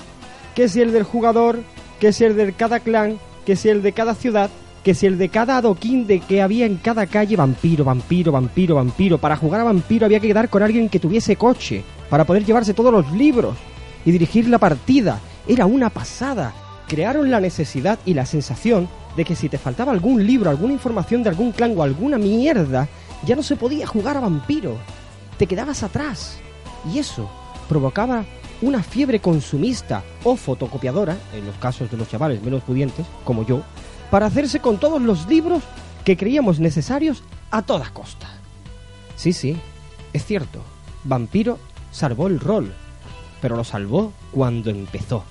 Que 0.55 0.67
si 0.67 0.81
el 0.81 0.91
del 0.91 1.03
jugador, 1.03 1.59
que 1.99 2.13
si 2.13 2.23
el 2.23 2.35
de 2.35 2.53
cada 2.53 2.79
clan, 2.79 3.19
que 3.45 3.55
si 3.55 3.69
el 3.69 3.83
de 3.83 3.91
cada 3.91 4.15
ciudad, 4.15 4.49
que 4.83 4.95
si 4.95 5.05
el 5.05 5.19
de 5.19 5.29
cada 5.29 5.57
adoquín 5.57 6.07
de 6.07 6.19
que 6.19 6.41
había 6.41 6.65
en 6.65 6.77
cada 6.77 7.05
calle, 7.05 7.35
vampiro, 7.35 7.85
vampiro, 7.85 8.31
vampiro, 8.31 8.73
vampiro. 8.73 9.17
Para 9.19 9.37
jugar 9.37 9.61
a 9.61 9.65
vampiro 9.65 10.07
había 10.07 10.19
que 10.19 10.29
quedar 10.29 10.49
con 10.49 10.63
alguien 10.63 10.89
que 10.89 10.97
tuviese 10.97 11.35
coche, 11.35 11.83
para 12.09 12.25
poder 12.25 12.43
llevarse 12.43 12.73
todos 12.73 12.91
los 12.91 13.11
libros 13.11 13.55
y 14.03 14.11
dirigir 14.11 14.49
la 14.49 14.57
partida. 14.57 15.19
Era 15.47 15.65
una 15.65 15.89
pasada. 15.89 16.53
Crearon 16.87 17.31
la 17.31 17.39
necesidad 17.39 17.99
y 18.05 18.13
la 18.13 18.25
sensación 18.25 18.87
de 19.15 19.25
que 19.25 19.35
si 19.35 19.49
te 19.49 19.57
faltaba 19.57 19.91
algún 19.91 20.25
libro, 20.25 20.49
alguna 20.49 20.73
información 20.73 21.23
de 21.23 21.29
algún 21.29 21.51
clan 21.51 21.73
o 21.77 21.83
alguna 21.83 22.17
mierda, 22.17 22.87
ya 23.25 23.35
no 23.35 23.43
se 23.43 23.55
podía 23.55 23.87
jugar 23.87 24.17
a 24.17 24.21
vampiro. 24.21 24.77
Te 25.37 25.47
quedabas 25.47 25.83
atrás. 25.83 26.37
Y 26.91 26.99
eso 26.99 27.29
provocaba 27.69 28.25
una 28.61 28.81
fiebre 28.81 29.19
consumista 29.19 30.03
o 30.23 30.35
fotocopiadora, 30.35 31.17
en 31.33 31.45
los 31.45 31.55
casos 31.57 31.91
de 31.91 31.97
los 31.97 32.09
chavales 32.09 32.41
menos 32.41 32.63
pudientes, 32.63 33.05
como 33.23 33.45
yo, 33.45 33.61
para 34.09 34.27
hacerse 34.27 34.59
con 34.59 34.77
todos 34.77 35.01
los 35.01 35.27
libros 35.27 35.63
que 36.05 36.17
creíamos 36.17 36.59
necesarios 36.59 37.23
a 37.51 37.61
toda 37.61 37.89
costa. 37.89 38.27
Sí, 39.15 39.33
sí, 39.33 39.57
es 40.13 40.25
cierto, 40.25 40.61
Vampiro 41.03 41.59
salvó 41.91 42.27
el 42.27 42.39
rol, 42.39 42.73
pero 43.43 43.57
lo 43.57 43.65
salvó 43.65 44.13
cuando 44.31 44.69
empezó. 44.69 45.25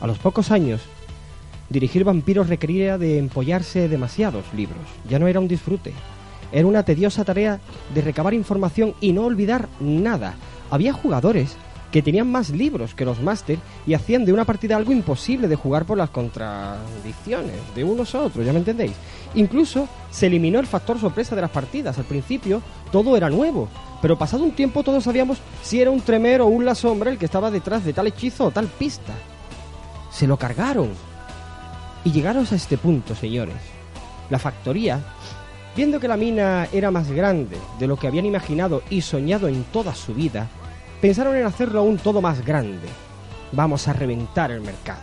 A 0.00 0.06
los 0.06 0.16
pocos 0.18 0.52
años, 0.52 0.80
dirigir 1.70 2.04
vampiros 2.04 2.48
requería 2.48 2.98
de 2.98 3.18
empollarse 3.18 3.88
demasiados 3.88 4.44
libros, 4.54 4.78
ya 5.08 5.18
no 5.18 5.26
era 5.26 5.40
un 5.40 5.48
disfrute, 5.48 5.92
era 6.52 6.68
una 6.68 6.84
tediosa 6.84 7.24
tarea 7.24 7.58
de 7.92 8.00
recabar 8.00 8.32
información 8.32 8.94
y 9.00 9.12
no 9.12 9.24
olvidar 9.24 9.68
nada. 9.80 10.36
Había 10.70 10.92
jugadores 10.92 11.56
que 11.92 12.02
tenían 12.02 12.32
más 12.32 12.48
libros 12.48 12.94
que 12.94 13.04
los 13.04 13.20
máster 13.20 13.58
y 13.86 13.92
hacían 13.94 14.24
de 14.24 14.32
una 14.32 14.46
partida 14.46 14.76
algo 14.76 14.92
imposible 14.92 15.46
de 15.46 15.56
jugar 15.56 15.84
por 15.84 15.98
las 15.98 16.10
contradicciones 16.10 17.56
de 17.74 17.84
unos 17.84 18.14
a 18.14 18.22
otros, 18.22 18.44
ya 18.44 18.52
me 18.52 18.60
entendéis. 18.60 18.94
Incluso 19.34 19.86
se 20.10 20.26
eliminó 20.26 20.58
el 20.58 20.66
factor 20.66 20.98
sorpresa 20.98 21.36
de 21.36 21.42
las 21.42 21.50
partidas. 21.50 21.98
Al 21.98 22.04
principio 22.04 22.62
todo 22.90 23.16
era 23.16 23.28
nuevo, 23.28 23.68
pero 24.00 24.18
pasado 24.18 24.42
un 24.42 24.52
tiempo 24.52 24.82
todos 24.82 25.04
sabíamos 25.04 25.38
si 25.62 25.80
era 25.80 25.90
un 25.90 26.00
tremero 26.00 26.46
o 26.46 26.48
un 26.48 26.64
la 26.64 26.74
sombra 26.74 27.10
el 27.10 27.18
que 27.18 27.26
estaba 27.26 27.50
detrás 27.50 27.84
de 27.84 27.92
tal 27.92 28.06
hechizo 28.06 28.46
o 28.46 28.50
tal 28.50 28.66
pista. 28.66 29.12
Se 30.10 30.26
lo 30.26 30.38
cargaron. 30.38 30.88
Y 32.04 32.10
llegaros 32.10 32.52
a 32.52 32.56
este 32.56 32.78
punto, 32.78 33.14
señores. 33.14 33.54
La 34.30 34.38
factoría, 34.38 34.98
viendo 35.76 36.00
que 36.00 36.08
la 36.08 36.16
mina 36.16 36.66
era 36.72 36.90
más 36.90 37.10
grande 37.10 37.58
de 37.78 37.86
lo 37.86 37.96
que 37.96 38.06
habían 38.06 38.26
imaginado 38.26 38.82
y 38.88 39.02
soñado 39.02 39.46
en 39.46 39.62
toda 39.64 39.94
su 39.94 40.14
vida, 40.14 40.48
pensaron 41.02 41.36
en 41.36 41.44
hacerlo 41.44 41.80
aún 41.80 41.98
todo 41.98 42.22
más 42.22 42.46
grande. 42.46 42.88
Vamos 43.50 43.88
a 43.88 43.92
reventar 43.92 44.52
el 44.52 44.60
mercado. 44.60 45.00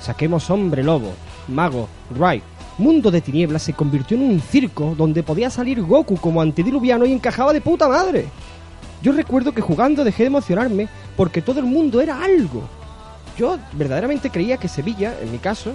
Saquemos 0.00 0.48
hombre 0.50 0.84
lobo, 0.84 1.12
mago, 1.48 1.88
Right. 2.14 2.44
Mundo 2.78 3.10
de 3.10 3.20
tinieblas 3.20 3.62
se 3.62 3.74
convirtió 3.74 4.16
en 4.16 4.22
un 4.22 4.40
circo 4.40 4.94
donde 4.96 5.22
podía 5.22 5.50
salir 5.50 5.82
Goku 5.82 6.16
como 6.16 6.40
antediluviano 6.40 7.04
y 7.04 7.12
encajaba 7.12 7.52
de 7.52 7.60
puta 7.60 7.88
madre. 7.88 8.26
Yo 9.02 9.12
recuerdo 9.12 9.52
que 9.52 9.60
jugando 9.60 10.04
dejé 10.04 10.22
de 10.22 10.28
emocionarme 10.28 10.88
porque 11.16 11.42
todo 11.42 11.58
el 11.58 11.66
mundo 11.66 12.00
era 12.00 12.22
algo. 12.22 12.62
Yo 13.36 13.58
verdaderamente 13.72 14.30
creía 14.30 14.58
que 14.58 14.68
Sevilla, 14.68 15.14
en 15.20 15.32
mi 15.32 15.38
caso, 15.38 15.72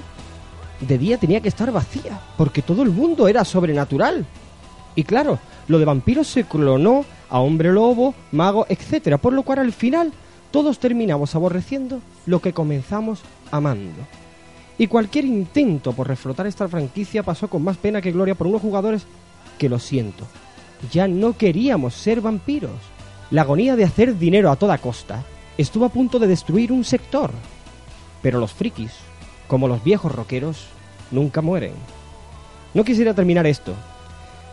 de 0.79 0.97
día 0.97 1.17
tenía 1.17 1.41
que 1.41 1.49
estar 1.49 1.71
vacía, 1.71 2.19
porque 2.37 2.61
todo 2.61 2.83
el 2.83 2.89
mundo 2.89 3.27
era 3.27 3.43
sobrenatural. 3.43 4.25
Y 4.95 5.03
claro, 5.03 5.39
lo 5.67 5.79
de 5.79 5.85
vampiros 5.85 6.27
se 6.27 6.45
clonó 6.45 7.05
a 7.29 7.39
hombre 7.39 7.71
lobo, 7.71 8.13
mago, 8.31 8.65
etcétera, 8.69 9.17
por 9.17 9.33
lo 9.33 9.43
cual 9.43 9.59
al 9.59 9.73
final 9.73 10.13
todos 10.51 10.79
terminamos 10.79 11.35
aborreciendo 11.35 12.01
lo 12.25 12.39
que 12.41 12.53
comenzamos 12.53 13.21
amando. 13.51 14.01
Y 14.77 14.87
cualquier 14.87 15.25
intento 15.25 15.91
por 15.93 16.07
reflotar 16.07 16.47
esta 16.47 16.67
franquicia 16.67 17.23
pasó 17.23 17.49
con 17.49 17.63
más 17.63 17.77
pena 17.77 18.01
que 18.01 18.11
gloria 18.11 18.35
por 18.35 18.47
unos 18.47 18.61
jugadores 18.61 19.05
que 19.57 19.69
lo 19.69 19.79
siento. 19.79 20.25
Ya 20.91 21.07
no 21.07 21.35
queríamos 21.35 21.95
ser 21.95 22.21
vampiros. 22.21 22.71
La 23.31 23.41
agonía 23.41 23.75
de 23.75 23.83
hacer 23.83 24.17
dinero 24.17 24.51
a 24.51 24.55
toda 24.55 24.77
costa 24.77 25.23
estuvo 25.57 25.85
a 25.85 25.89
punto 25.89 26.19
de 26.19 26.27
destruir 26.27 26.71
un 26.71 26.85
sector. 26.85 27.31
Pero 28.21 28.39
los 28.39 28.53
frikis, 28.53 28.93
como 29.47 29.67
los 29.67 29.83
viejos 29.83 30.13
rockeros, 30.13 30.67
nunca 31.11 31.41
mueren. 31.41 31.73
No 32.73 32.83
quisiera 32.83 33.15
terminar 33.15 33.47
esto 33.47 33.73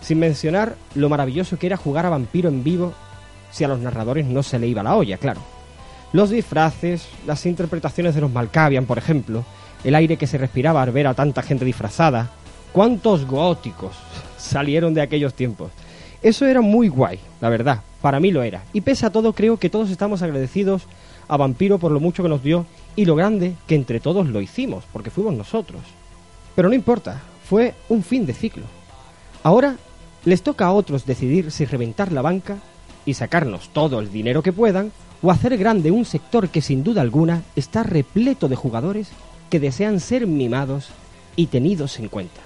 sin 0.05 0.19
mencionar 0.19 0.77
lo 0.95 1.09
maravilloso 1.09 1.59
que 1.59 1.67
era 1.67 1.79
jugar 1.79 2.05
a 2.05 2.11
vampiro 2.11 2.51
en 2.51 2.63
vivo 2.63 2.93
si 3.51 3.65
a 3.65 3.69
los 3.69 3.79
narradores 3.79 4.27
no 4.27 4.43
se 4.43 4.59
le 4.59 4.67
iba 4.67 4.83
la 4.83 4.97
olla, 4.97 5.17
claro. 5.17 5.41
Los 6.13 6.29
disfraces, 6.29 7.09
las 7.27 7.47
interpretaciones 7.47 8.15
de 8.15 8.21
los 8.21 8.31
Malkavian, 8.31 8.85
por 8.85 8.99
ejemplo, 8.99 9.45
el 9.83 9.95
aire 9.95 10.19
que 10.19 10.27
se 10.27 10.37
respiraba 10.37 10.83
al 10.83 10.91
ver 10.91 11.07
a 11.07 11.15
tanta 11.15 11.43
gente 11.43 11.65
disfrazada. 11.65 12.31
¿Cuántos 12.73 13.27
góticos 13.27 13.97
salieron 14.37 14.93
de 14.93 15.01
aquellos 15.01 15.33
tiempos? 15.33 15.71
Eso 16.23 16.47
era 16.47 16.61
muy 16.61 16.89
guay, 16.89 17.19
la 17.41 17.49
verdad, 17.49 17.81
para 18.03 18.21
mí 18.21 18.31
lo 18.31 18.43
era. 18.43 18.63
Y 18.73 18.83
pese 18.83 19.07
a 19.07 19.11
todo, 19.11 19.33
creo 19.33 19.57
que 19.57 19.71
todos 19.71 19.91
estamos 19.91 20.21
agradecidos 20.21 20.83
a 21.29 21.39
Vampiro 21.39 21.79
por 21.79 21.93
lo 21.93 22.01
mucho 22.01 22.23
que 22.23 22.29
nos 22.29 22.43
dio 22.43 22.67
y 22.95 23.07
lo 23.07 23.15
grande 23.15 23.55
que 23.67 23.75
entre 23.75 24.01
todos 24.01 24.29
lo 24.29 24.43
hicimos, 24.43 24.85
porque 24.93 25.11
fuimos 25.11 25.35
nosotros. 25.35 25.81
Pero 26.55 26.69
no 26.69 26.75
importa, 26.75 27.23
fue 27.49 27.75
un 27.89 28.03
fin 28.03 28.27
de 28.27 28.35
ciclo. 28.35 28.65
Ahora 29.43 29.77
les 30.25 30.43
toca 30.43 30.67
a 30.67 30.73
otros 30.73 31.07
decidir 31.07 31.51
si 31.51 31.65
reventar 31.65 32.13
la 32.13 32.23
banca 32.23 32.59
y 33.07 33.15
sacarnos 33.15 33.69
todo 33.69 34.01
el 34.01 34.11
dinero 34.11 34.43
que 34.43 34.53
puedan 34.53 34.93
o 35.23 35.31
hacer 35.31 35.57
grande 35.57 35.91
un 35.91 36.05
sector 36.05 36.49
que 36.49 36.63
sin 36.63 36.85
duda 36.85 37.03
alguna 37.03 37.43
está 37.57 37.83
repleto 37.83 38.49
de 38.49 38.57
jugadores 38.57 39.11
que 39.51 39.61
desean 39.61 40.01
ser 40.01 40.27
mimados 40.27 40.89
y 41.37 41.47
tenidos 41.47 41.99
en 41.99 42.09
cuenta. 42.09 42.41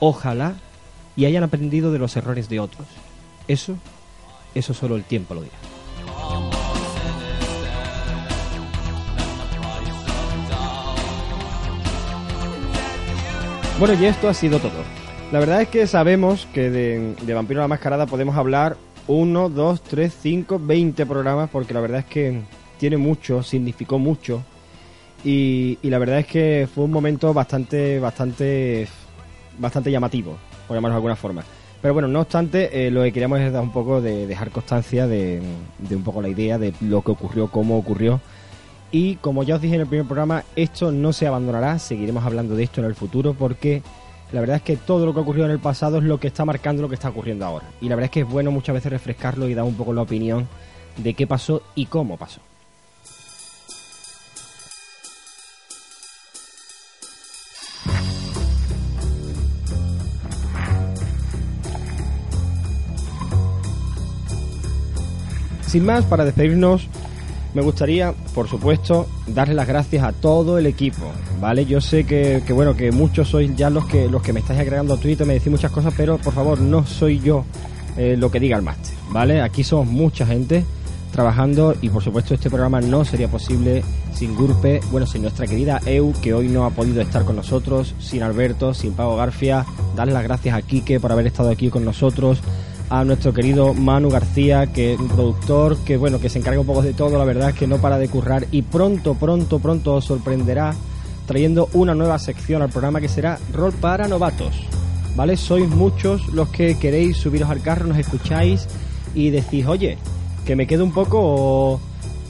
Ojalá 0.00 0.56
y 1.16 1.24
hayan 1.24 1.42
aprendido 1.42 1.92
de 1.92 1.98
los 1.98 2.16
errores 2.16 2.48
de 2.48 2.60
otros. 2.60 2.86
Eso, 3.48 3.76
eso 4.54 4.74
solo 4.74 4.96
el 4.96 5.04
tiempo 5.04 5.34
lo 5.34 5.42
dirá. 5.42 5.56
Bueno, 13.78 13.94
y 13.94 14.06
esto 14.06 14.28
ha 14.28 14.34
sido 14.34 14.58
todo. 14.58 14.97
La 15.30 15.40
verdad 15.40 15.60
es 15.60 15.68
que 15.68 15.86
sabemos 15.86 16.48
que 16.54 16.70
de, 16.70 17.34
Vampiro 17.34 17.60
la 17.60 17.68
Mascarada 17.68 18.06
podemos 18.06 18.34
hablar 18.34 18.78
1, 19.08 19.50
2, 19.50 19.82
3, 19.82 20.16
5, 20.22 20.58
20 20.58 21.04
programas, 21.04 21.50
porque 21.50 21.74
la 21.74 21.80
verdad 21.80 21.98
es 21.98 22.06
que 22.06 22.40
tiene 22.78 22.96
mucho, 22.96 23.42
significó 23.42 23.98
mucho. 23.98 24.42
Y, 25.22 25.78
y 25.82 25.90
la 25.90 25.98
verdad 25.98 26.20
es 26.20 26.26
que 26.26 26.66
fue 26.74 26.84
un 26.84 26.92
momento 26.92 27.34
bastante, 27.34 27.98
bastante, 27.98 28.88
bastante 29.58 29.90
llamativo, 29.90 30.38
por 30.66 30.74
llamarlo 30.74 30.94
de 30.94 30.96
alguna 30.96 31.16
forma. 31.16 31.44
Pero 31.82 31.92
bueno, 31.92 32.08
no 32.08 32.20
obstante, 32.20 32.86
eh, 32.86 32.90
lo 32.90 33.02
que 33.02 33.12
queríamos 33.12 33.40
es 33.40 33.52
dar 33.52 33.62
un 33.62 33.72
poco 33.72 34.00
de 34.00 34.26
dejar 34.26 34.50
constancia 34.50 35.06
de, 35.06 35.42
de 35.78 35.94
un 35.94 36.04
poco 36.04 36.22
la 36.22 36.30
idea 36.30 36.56
de 36.56 36.72
lo 36.80 37.02
que 37.02 37.10
ocurrió, 37.10 37.48
cómo 37.48 37.76
ocurrió. 37.76 38.22
Y 38.90 39.16
como 39.16 39.42
ya 39.42 39.56
os 39.56 39.60
dije 39.60 39.74
en 39.74 39.82
el 39.82 39.86
primer 39.86 40.06
programa, 40.06 40.44
esto 40.56 40.90
no 40.90 41.12
se 41.12 41.26
abandonará, 41.26 41.78
seguiremos 41.78 42.24
hablando 42.24 42.56
de 42.56 42.62
esto 42.62 42.80
en 42.80 42.86
el 42.86 42.94
futuro 42.94 43.34
porque 43.34 43.82
la 44.32 44.40
verdad 44.40 44.56
es 44.56 44.62
que 44.62 44.76
todo 44.76 45.06
lo 45.06 45.14
que 45.14 45.20
ocurrió 45.20 45.46
en 45.46 45.50
el 45.50 45.58
pasado 45.58 45.98
es 45.98 46.04
lo 46.04 46.20
que 46.20 46.28
está 46.28 46.44
marcando 46.44 46.82
lo 46.82 46.88
que 46.88 46.96
está 46.96 47.08
ocurriendo 47.08 47.46
ahora. 47.46 47.66
Y 47.80 47.88
la 47.88 47.96
verdad 47.96 48.06
es 48.06 48.10
que 48.10 48.20
es 48.20 48.28
bueno 48.28 48.50
muchas 48.50 48.74
veces 48.74 48.92
refrescarlo 48.92 49.48
y 49.48 49.54
dar 49.54 49.64
un 49.64 49.74
poco 49.74 49.92
la 49.92 50.02
opinión 50.02 50.46
de 50.96 51.14
qué 51.14 51.26
pasó 51.26 51.62
y 51.74 51.86
cómo 51.86 52.16
pasó. 52.16 52.40
Sin 65.66 65.84
más, 65.84 66.04
para 66.06 66.24
despedirnos, 66.24 66.88
me 67.58 67.64
gustaría, 67.64 68.14
por 68.36 68.48
supuesto, 68.48 69.08
darle 69.26 69.52
las 69.52 69.66
gracias 69.66 70.04
a 70.04 70.12
todo 70.12 70.58
el 70.58 70.66
equipo, 70.66 71.10
¿vale? 71.40 71.66
Yo 71.66 71.80
sé 71.80 72.04
que, 72.04 72.40
que, 72.46 72.52
bueno, 72.52 72.76
que 72.76 72.92
muchos 72.92 73.30
sois 73.30 73.50
ya 73.56 73.68
los 73.68 73.84
que 73.86 74.08
los 74.08 74.22
que 74.22 74.32
me 74.32 74.38
estáis 74.38 74.60
agregando 74.60 74.94
a 74.94 74.96
Twitter, 74.96 75.26
me 75.26 75.34
decís 75.34 75.50
muchas 75.50 75.72
cosas, 75.72 75.92
pero 75.96 76.18
por 76.18 76.32
favor, 76.32 76.60
no 76.60 76.86
soy 76.86 77.18
yo 77.18 77.44
eh, 77.96 78.14
lo 78.16 78.30
que 78.30 78.38
diga 78.38 78.56
el 78.56 78.62
máster, 78.62 78.96
¿vale? 79.10 79.42
Aquí 79.42 79.64
somos 79.64 79.88
mucha 79.88 80.24
gente 80.24 80.64
trabajando 81.10 81.74
y 81.82 81.88
por 81.88 82.00
supuesto 82.00 82.32
este 82.32 82.48
programa 82.48 82.80
no 82.80 83.04
sería 83.04 83.26
posible 83.26 83.82
sin 84.12 84.36
Gurpe, 84.36 84.80
bueno, 84.92 85.04
sin 85.04 85.22
nuestra 85.22 85.48
querida 85.48 85.80
Eu, 85.84 86.12
que 86.22 86.34
hoy 86.34 86.46
no 86.46 86.64
ha 86.64 86.70
podido 86.70 87.00
estar 87.00 87.24
con 87.24 87.34
nosotros, 87.34 87.96
sin 87.98 88.22
Alberto, 88.22 88.72
sin 88.72 88.92
Pavo 88.92 89.16
García, 89.16 89.66
darle 89.96 90.12
las 90.12 90.22
gracias 90.22 90.54
a 90.54 90.62
Quique 90.62 91.00
por 91.00 91.10
haber 91.10 91.26
estado 91.26 91.50
aquí 91.50 91.70
con 91.70 91.84
nosotros, 91.84 92.38
a 92.90 93.04
nuestro 93.04 93.32
querido 93.32 93.74
Manu 93.74 94.10
García, 94.10 94.66
que 94.68 94.94
es 94.94 95.00
un 95.00 95.08
productor 95.08 95.76
que 95.78 95.96
bueno, 95.96 96.20
que 96.20 96.28
se 96.28 96.38
encarga 96.38 96.60
un 96.60 96.66
poco 96.66 96.82
de 96.82 96.94
todo, 96.94 97.18
la 97.18 97.24
verdad 97.24 97.50
es 97.50 97.54
que 97.54 97.66
no 97.66 97.78
para 97.78 97.98
de 97.98 98.08
currar 98.08 98.46
y 98.50 98.62
pronto, 98.62 99.14
pronto, 99.14 99.58
pronto 99.58 99.94
os 99.94 100.06
sorprenderá 100.06 100.74
trayendo 101.26 101.68
una 101.74 101.94
nueva 101.94 102.18
sección 102.18 102.62
al 102.62 102.70
programa 102.70 103.00
que 103.00 103.08
será 103.08 103.38
Rol 103.52 103.72
para 103.72 104.08
Novatos. 104.08 104.54
¿Vale? 105.14 105.36
Sois 105.36 105.68
muchos 105.68 106.28
los 106.28 106.48
que 106.48 106.78
queréis 106.78 107.16
subiros 107.16 107.50
al 107.50 107.60
carro, 107.60 107.86
nos 107.86 107.98
escucháis 107.98 108.66
y 109.14 109.30
decís, 109.30 109.66
oye, 109.66 109.98
que 110.46 110.56
me 110.56 110.66
quedo 110.66 110.84
un 110.84 110.92
poco 110.92 111.80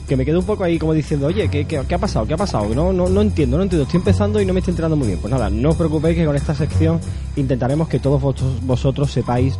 que 0.07 0.17
me 0.17 0.25
quedo 0.25 0.39
un 0.39 0.45
poco 0.45 0.63
ahí 0.63 0.79
como 0.79 0.93
diciendo, 0.93 1.27
oye, 1.27 1.49
¿qué, 1.49 1.65
qué, 1.65 1.83
qué 1.87 1.95
ha 1.95 1.99
pasado? 1.99 2.25
¿Qué 2.25 2.33
ha 2.33 2.37
pasado? 2.37 2.73
No, 2.73 2.91
no, 2.91 3.07
no 3.07 3.21
entiendo, 3.21 3.57
no 3.57 3.63
entiendo. 3.63 3.83
Estoy 3.83 3.99
empezando 3.99 4.41
y 4.41 4.45
no 4.45 4.53
me 4.53 4.59
estoy 4.59 4.71
enterando 4.71 4.95
muy 4.95 5.05
bien. 5.05 5.19
Pues 5.19 5.31
nada, 5.31 5.51
no 5.51 5.69
os 5.69 5.75
preocupéis 5.75 6.17
que 6.17 6.25
con 6.25 6.35
esta 6.35 6.55
sección 6.55 6.99
intentaremos 7.35 7.87
que 7.87 7.99
todos 7.99 8.19
vosotros, 8.19 8.65
vosotros 8.65 9.11
sepáis 9.11 9.59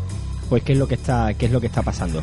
pues 0.49 0.63
qué 0.63 0.73
es 0.73 0.79
lo 0.79 0.87
que 0.87 0.95
está 0.95 1.33
qué 1.35 1.45
es 1.45 1.51
lo 1.51 1.61
que 1.61 1.67
está 1.67 1.81
pasando. 1.81 2.21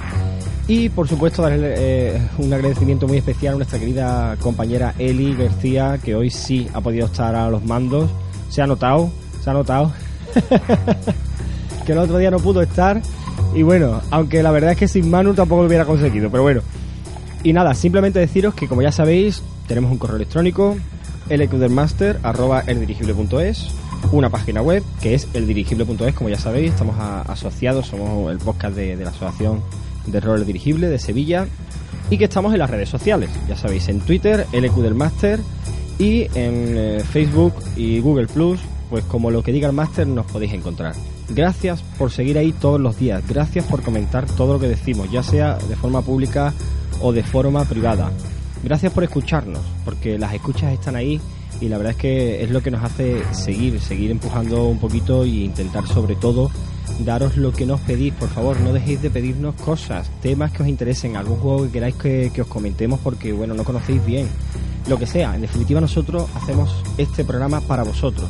Y 0.68 0.88
por 0.88 1.08
supuesto 1.08 1.42
darle 1.42 1.74
eh, 1.76 2.20
un 2.38 2.52
agradecimiento 2.52 3.06
muy 3.06 3.18
especial 3.18 3.54
a 3.54 3.56
nuestra 3.58 3.78
querida 3.78 4.36
compañera 4.40 4.94
Eli 4.98 5.34
García, 5.34 5.98
que 6.02 6.16
hoy 6.16 6.28
sí 6.30 6.66
ha 6.74 6.80
podido 6.80 7.06
estar 7.06 7.36
a 7.36 7.48
los 7.48 7.64
mandos. 7.64 8.10
Se 8.48 8.62
ha 8.62 8.66
notado, 8.66 9.10
se 9.42 9.50
ha 9.50 9.52
notado. 9.52 9.92
que 11.86 11.92
el 11.92 11.98
otro 11.98 12.18
día 12.18 12.32
no 12.32 12.40
pudo 12.40 12.62
estar. 12.62 13.00
Y 13.54 13.62
bueno, 13.62 14.02
aunque 14.10 14.42
la 14.42 14.50
verdad 14.50 14.72
es 14.72 14.76
que 14.76 14.88
sin 14.88 15.08
Manu 15.08 15.34
tampoco 15.34 15.62
lo 15.62 15.68
hubiera 15.68 15.84
conseguido, 15.84 16.30
pero 16.30 16.42
bueno. 16.42 16.62
Y 17.44 17.52
nada, 17.52 17.74
simplemente 17.74 18.18
deciros 18.18 18.54
que 18.54 18.66
como 18.66 18.82
ya 18.82 18.90
sabéis, 18.90 19.42
tenemos 19.68 19.92
un 19.92 19.98
correo 19.98 20.16
electrónico, 20.16 20.76
eldirigible.es, 22.66 23.70
una 24.12 24.30
página 24.30 24.62
web 24.62 24.82
que 25.00 25.14
es 25.14 25.28
eldirigible.es, 25.34 26.14
como 26.14 26.30
ya 26.30 26.38
sabéis, 26.38 26.72
estamos 26.72 26.96
asociados, 26.98 27.86
somos 27.86 28.30
el 28.30 28.38
podcast 28.38 28.76
de, 28.76 28.96
la 28.96 29.10
Asociación 29.10 29.62
de 30.06 30.20
Rol 30.20 30.46
Dirigible 30.46 30.88
de 30.88 30.98
Sevilla 30.98 31.46
y 32.10 32.18
que 32.18 32.24
estamos 32.24 32.52
en 32.52 32.60
las 32.60 32.70
redes 32.70 32.88
sociales, 32.88 33.30
ya 33.48 33.56
sabéis, 33.56 33.88
en 33.88 34.00
Twitter, 34.00 34.46
LQ 34.52 34.76
del 34.76 34.94
Máster 34.94 35.40
y 35.98 36.22
en 36.34 36.76
eh, 36.76 37.02
Facebook 37.10 37.54
y 37.76 38.00
Google 38.00 38.26
Plus, 38.26 38.60
pues 38.90 39.04
como 39.04 39.30
lo 39.30 39.42
que 39.42 39.52
diga 39.52 39.68
el 39.68 39.74
Máster 39.74 40.06
nos 40.06 40.26
podéis 40.26 40.52
encontrar. 40.52 40.94
Gracias 41.28 41.82
por 41.98 42.12
seguir 42.12 42.38
ahí 42.38 42.52
todos 42.52 42.80
los 42.80 42.98
días, 42.98 43.22
gracias 43.26 43.64
por 43.64 43.82
comentar 43.82 44.26
todo 44.26 44.54
lo 44.54 44.60
que 44.60 44.68
decimos, 44.68 45.10
ya 45.10 45.22
sea 45.22 45.56
de 45.56 45.74
forma 45.74 46.02
pública 46.02 46.54
o 47.00 47.12
de 47.12 47.24
forma 47.24 47.64
privada. 47.64 48.12
Gracias 48.62 48.92
por 48.92 49.04
escucharnos, 49.04 49.60
porque 49.84 50.18
las 50.18 50.32
escuchas 50.34 50.72
están 50.72 50.96
ahí 50.96 51.20
y 51.60 51.68
la 51.68 51.76
verdad 51.78 51.92
es 51.92 51.98
que 51.98 52.42
es 52.44 52.50
lo 52.50 52.62
que 52.62 52.70
nos 52.70 52.82
hace 52.84 53.22
seguir, 53.32 53.80
seguir 53.80 54.10
empujando 54.10 54.64
un 54.64 54.78
poquito 54.78 55.24
e 55.24 55.28
intentar 55.28 55.86
sobre 55.86 56.14
todo 56.16 56.50
daros 57.00 57.36
lo 57.36 57.52
que 57.52 57.66
nos 57.66 57.80
pedís, 57.80 58.12
por 58.14 58.28
favor, 58.28 58.58
no 58.60 58.72
dejéis 58.72 59.02
de 59.02 59.10
pedirnos 59.10 59.54
cosas, 59.56 60.08
temas 60.22 60.52
que 60.52 60.62
os 60.62 60.68
interesen, 60.68 61.16
algún 61.16 61.36
juego 61.38 61.64
que 61.64 61.70
queráis 61.70 61.94
que, 61.96 62.30
que 62.32 62.42
os 62.42 62.46
comentemos 62.48 63.00
porque 63.02 63.32
bueno, 63.32 63.54
no 63.54 63.64
conocéis 63.64 64.04
bien, 64.06 64.28
lo 64.88 64.98
que 64.98 65.06
sea, 65.06 65.34
en 65.34 65.40
definitiva 65.42 65.80
nosotros 65.80 66.28
hacemos 66.34 66.74
este 66.98 67.24
programa 67.24 67.60
para 67.60 67.82
vosotros. 67.82 68.28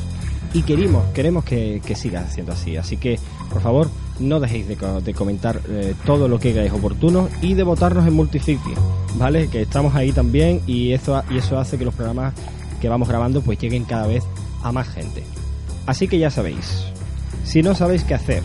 Y 0.55 0.63
queremos, 0.63 1.05
queremos 1.13 1.45
que, 1.45 1.83
que 1.85 1.95
siga 1.95 2.27
siendo 2.31 2.53
así, 2.53 2.77
así 2.79 2.97
que 2.97 3.19
por 3.53 3.61
favor 3.61 3.91
no 4.21 4.41
dejéis 4.41 4.67
de, 4.67 4.77
co- 4.77 5.01
de 5.03 5.13
comentar 5.13 5.61
eh, 5.69 5.95
todo 6.07 6.29
lo 6.29 6.39
que 6.41 6.53
creáis 6.53 6.73
oportuno 6.73 7.29
y 7.43 7.53
de 7.55 7.63
votarnos 7.63 8.07
en 8.07 8.15
Multifici, 8.15 8.71
¿vale? 9.17 9.49
Que 9.49 9.63
estamos 9.63 9.95
ahí 9.95 10.13
también 10.13 10.63
y 10.67 10.93
eso, 10.93 11.23
y 11.31 11.37
eso 11.39 11.59
hace 11.59 11.77
que 11.77 11.85
los 11.85 11.93
programas 11.93 12.33
que 12.87 12.91
vamos 12.91 13.09
grabando 13.09 13.43
pues 13.43 13.59
lleguen 13.59 13.85
cada 13.85 14.07
vez 14.07 14.23
a 14.63 14.71
más 14.71 14.87
gente. 14.87 15.25
Así 15.87 16.07
que 16.07 16.21
ya 16.21 16.31
sabéis, 16.31 16.85
si 17.43 17.61
no 17.61 17.75
sabéis 17.75 18.05
qué 18.05 18.15
hacer, 18.15 18.45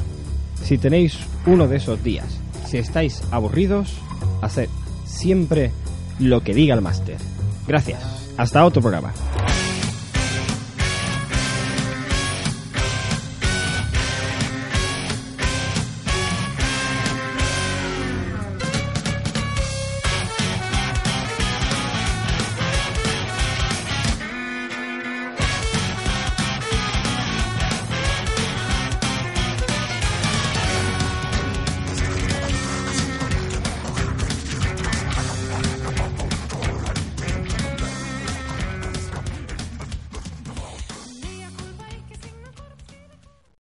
si 0.64 0.80
tenéis 0.80 1.16
uno 1.46 1.68
de 1.68 1.78
esos 1.78 2.04
días, 2.04 2.26
si 2.66 2.80
estáis 2.80 3.22
aburridos, 3.30 3.94
haced 4.42 4.68
siempre 5.06 5.72
lo 6.18 6.44
que 6.44 6.56
diga 6.56 6.74
el 6.74 6.82
máster. 6.82 7.18
Gracias. 7.68 8.02
Hasta 8.36 8.66
otro 8.66 8.82
programa. 8.82 9.14